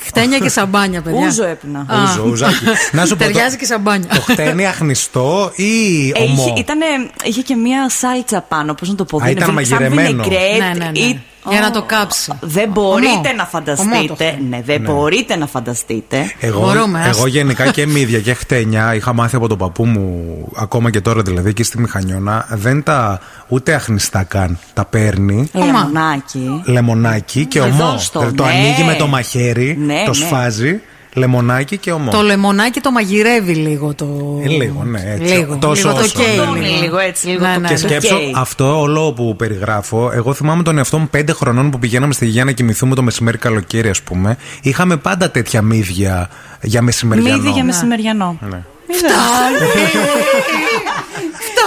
Χτένια 0.04 0.38
και 0.38 0.48
σαμπάνια, 0.48 1.02
παιδιά. 1.02 1.26
Ούζο 1.26 1.44
έπινα. 1.44 1.78
Α. 1.88 2.02
Ούζο, 2.02 2.24
ουζάκι. 2.30 2.54
Να 2.92 3.04
σου 3.06 3.16
πω. 3.16 3.24
Ταιριάζει 3.24 3.50
το- 3.54 3.56
και 3.60 3.64
σαμπάνια. 3.64 4.08
Το 4.14 4.20
χτένι 4.20 4.66
αχνιστό 4.66 5.52
ή 5.56 6.08
Ε, 6.14 6.22
ομό; 6.22 6.42
είχε, 6.48 6.60
ήτανε, 6.60 6.84
είχε 7.24 7.40
και 7.42 7.54
μία 7.54 7.88
σάλτσα 7.88 8.40
πάνω, 8.48 8.74
πώς 8.74 8.88
να 8.88 8.94
το 8.94 9.04
πω. 9.04 9.16
Α, 9.16 9.20
δεν- 9.20 9.30
ήταν 9.30 9.44
σαν 9.44 9.54
μαγειρεμένο. 9.54 10.24
vinaigrette 10.24 10.58
Ναι, 10.58 10.84
ναι, 10.84 10.90
ναι. 10.90 11.20
Ή- 11.46 11.48
Για 11.50 11.60
να 11.60 11.66
Ω, 11.66 11.70
το 11.70 11.82
κάψει. 11.82 12.32
Δεν 12.40 12.68
μπορείτε 12.70 13.10
Ομό. 13.10 13.22
να 13.22 13.30
Ομό 13.30 13.40
το 13.42 13.46
φανταστείτε. 13.50 14.14
χτένι. 14.14 14.48
Ναι, 14.48 14.62
δεν 14.64 14.80
μπορείτε 14.80 15.36
να 15.36 15.46
φανταστείτε. 15.46 16.32
Εγώ, 16.40 16.60
Μπορούμε, 16.60 17.00
ας. 17.00 17.16
εγώ 17.16 17.26
γενικά 17.26 17.70
και 17.70 17.86
μύδια 17.86 18.20
και 18.20 18.34
χτένια 18.34 18.94
είχα 18.94 19.12
μάθει 19.12 19.36
από 19.36 19.48
τον 19.48 19.58
παππού 19.58 19.84
μου, 19.86 20.26
ακόμα 20.56 20.90
και 20.90 21.00
τώρα 21.00 21.22
δηλαδή, 21.22 21.48
εκεί 21.48 21.62
στη 21.62 21.80
Μηχανιώνα, 21.80 22.46
δεν 22.50 22.82
τα 22.82 23.20
ούτε 23.48 23.74
αχνιστά 23.74 24.22
καν. 24.22 24.58
Τα 24.74 24.84
παίρνει 24.84 25.48
Λεμονάκι. 25.52 26.62
λεμονάκι 26.64 27.46
και 27.46 27.58
Ε, 27.58 27.62
ομό. 27.62 27.76
δώσ' 27.76 28.10
το, 28.10 28.18
Δηλαδή, 28.18 28.36
το 28.36 28.44
ναι. 28.44 28.50
ανοίγει 28.50 28.82
με 28.84 28.94
το 28.94 29.06
μαχαίρι, 29.06 29.76
Ναι, 29.80 30.02
το 30.04 30.10
ναι. 30.10 30.26
σφάζει, 30.26 30.80
λεμονάκι 31.14 31.76
και 31.78 31.92
ομό. 31.92 32.10
Το 32.10 32.22
λεμονάκι 32.22 32.80
το 32.80 32.90
μαγειρεύει 32.90 33.54
λίγο 33.54 33.94
το. 33.94 34.38
Ε, 34.44 34.46
λίγο, 34.48 34.84
ναι, 34.84 35.02
έτσι. 35.06 35.34
Λίγο, 35.34 35.56
Τόσο 35.56 35.88
λίγο 35.88 35.98
το 36.00 36.04
όσο. 36.04 36.18
καίει. 36.22 36.36
Τόνι 36.36 36.66
λίγο 36.68 36.98
έτσι, 36.98 37.26
λίγο 37.26 37.46
Ναι, 37.46 37.54
το 37.54 37.60
ναι, 37.60 37.66
Και 37.66 37.72
ναι. 37.72 37.78
σκέψω 37.78 38.16
καίει. 38.16 38.32
αυτό 38.36 38.80
όλο 38.80 39.12
που 39.12 39.36
περιγράφω. 39.36 40.10
Εγώ 40.14 40.32
θυμάμαι 40.34 40.62
τον 40.62 40.78
εαυτό 40.78 40.98
μου 40.98 41.08
πέντε 41.08 41.32
χρονών 41.32 41.70
που 41.70 41.78
πηγαίναμε 41.78 42.12
στη 42.12 42.26
Γέννα 42.26 42.44
να 42.44 42.52
κοιμηθούμε 42.52 42.94
το 42.94 43.02
μεσημέρι 43.02 43.38
καλοκαίρι, 43.38 43.88
ας 43.88 44.02
πούμε. 44.02 44.36
Είχαμε 44.62 44.96
πάντα 44.96 45.30
τέτοια 45.30 45.62
μύδια 45.62 46.28
για 46.62 46.82
μεσημεριανό. 46.82 47.36
Μύδι 47.36 47.50
για 47.50 47.64
μεσημεριανό. 47.64 48.38
Ναι. 48.40 48.62
Φτάνει. 48.88 49.70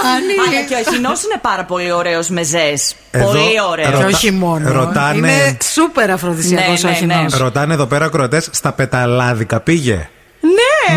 Αλλά 0.08 0.62
και 0.68 0.74
ο 0.74 0.92
χεινό 0.92 1.08
είναι 1.08 1.38
πάρα 1.40 1.64
πολύ 1.64 1.92
ωραίος 1.92 2.28
με 2.28 2.42
ζες. 2.42 2.94
Εδώ 3.10 3.24
Πολύ 3.26 3.60
ωραίος. 3.70 3.90
ρωτα- 3.90 4.06
Και 4.06 4.14
όχι 4.14 4.30
μόνο. 4.30 4.72
ρωτάνε- 4.72 5.16
Είναι 5.16 5.56
σούπερ 5.72 6.10
αφροδισιακός 6.10 6.82
Ναι, 6.82 6.88
ο 6.88 6.92
ναι, 6.92 6.98
χειμώνα. 6.98 7.22
ναι. 7.22 7.36
Ρωτάνε 7.36 7.74
εδώ 7.74 7.86
πέρα 7.86 8.04
ακροατές, 8.04 8.48
στα 8.52 8.72
πεταλάδικα 8.72 9.60
πήγε; 9.60 10.08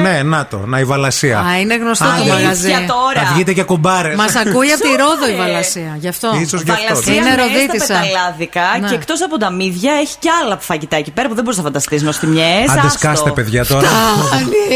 Ναι! 0.01 0.09
Ναι, 0.09 0.23
να 0.23 0.45
το, 0.45 0.57
να 0.65 0.79
η 0.79 0.83
Βαλασία. 0.83 1.39
Α, 1.39 1.59
είναι 1.59 1.75
γνωστό 1.75 2.05
το 2.05 2.11
Άλλη. 2.11 2.29
μαγαζί. 2.29 2.65
Αλήθεια 2.71 2.87
τώρα. 2.87 3.27
Θα 3.27 3.33
βγείτε 3.33 3.53
και 3.53 3.63
κουμπάρες. 3.63 4.15
Μας 4.15 4.35
ακούει 4.35 4.71
από 4.71 4.81
τη 4.81 4.87
Σούπερ. 4.87 5.05
Ρόδο 5.05 5.29
η 5.33 5.35
Βαλασία. 5.35 5.95
Γι' 5.99 6.07
αυτό. 6.07 6.27
Ίσως 6.41 6.61
γι' 6.61 6.71
αυτό. 6.71 6.83
Βαλασία 6.87 7.13
Είναι 7.13 7.29
ναι, 7.29 7.35
ροδίτισσα. 7.41 7.85
στα 7.85 7.93
πεταλάδικα 7.99 8.61
Ναι. 8.81 8.87
και 8.87 8.95
εκτός 8.95 9.21
από 9.21 9.37
τα 9.37 9.49
μύδια 9.51 9.93
έχει 10.01 10.15
και 10.19 10.29
άλλα 10.43 10.57
φαγητά 10.59 10.95
εκεί 10.95 11.11
πέρα 11.11 11.27
που 11.27 11.33
δεν 11.35 11.43
μπορείς 11.43 11.57
να 11.59 11.63
φανταστείς. 11.65 12.01
Νοστιμιές. 12.01 12.69
Άντε 12.69 12.89
σκάστε, 12.89 13.29
παιδιά 13.31 13.65
τώρα. 13.65 13.87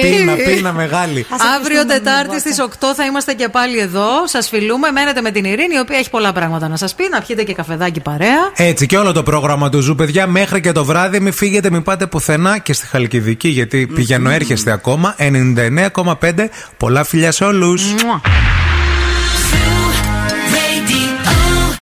πίνα, 0.02 0.34
πίνα 0.34 0.72
μεγάλη. 0.74 1.26
Αύριο 1.58 1.86
Τετάρτη 1.86 2.40
στις 2.40 2.58
8 2.60 2.94
θα 2.96 3.06
είμαστε 3.06 3.34
και 3.34 3.50
πάλι 3.50 3.80
εδώ. 3.80 4.08
Σας 4.26 4.50
φιλούμε. 4.50 4.92
Μένετε 4.92 5.22
με 5.22 5.32
την 5.32 5.46
Ειρήνη, 5.46 5.76
η 5.76 5.80
οποία 5.80 5.98
έχει 5.98 6.10
πολλά 6.10 6.32
πράγματα 6.34 6.68
να 6.68 6.78
σας 6.78 6.94
πει. 6.96 7.04
Να 7.12 7.22
πιείτε 7.22 7.44
και 7.44 7.54
καφεδάκι 7.54 8.00
παρέα. 8.00 8.52
Έτσι 8.56 8.86
και 8.86 8.98
όλο 8.98 9.12
το 9.12 9.24
πρόγραμμα 9.24 9.70
του 9.70 9.80
Ζου, 9.82 9.96
παιδιά, 9.96 10.28
μέχρι 10.28 10.62
και 10.62 10.72
το 10.72 10.86
βράδυ. 10.86 11.20
Μην 11.20 11.34
φύγετε, 11.34 11.70
μην 11.72 11.84
πάτε 11.84 12.06
πουθενά 12.08 12.58
και 12.58 12.74
στη 12.74 12.88
Χαλκιδική, 12.88 13.48
γιατί 13.48 13.88
πηγαίνω, 13.88 14.30
έρχεστε 14.30 14.72
ακόμα. 14.72 15.03
99,5. 15.18 16.50
Πολλά 16.78 17.04
φιλιά 17.04 17.32
σε 17.32 17.44
όλους. 17.44 17.82
Μουα. 18.04 18.22
Too 19.52 19.83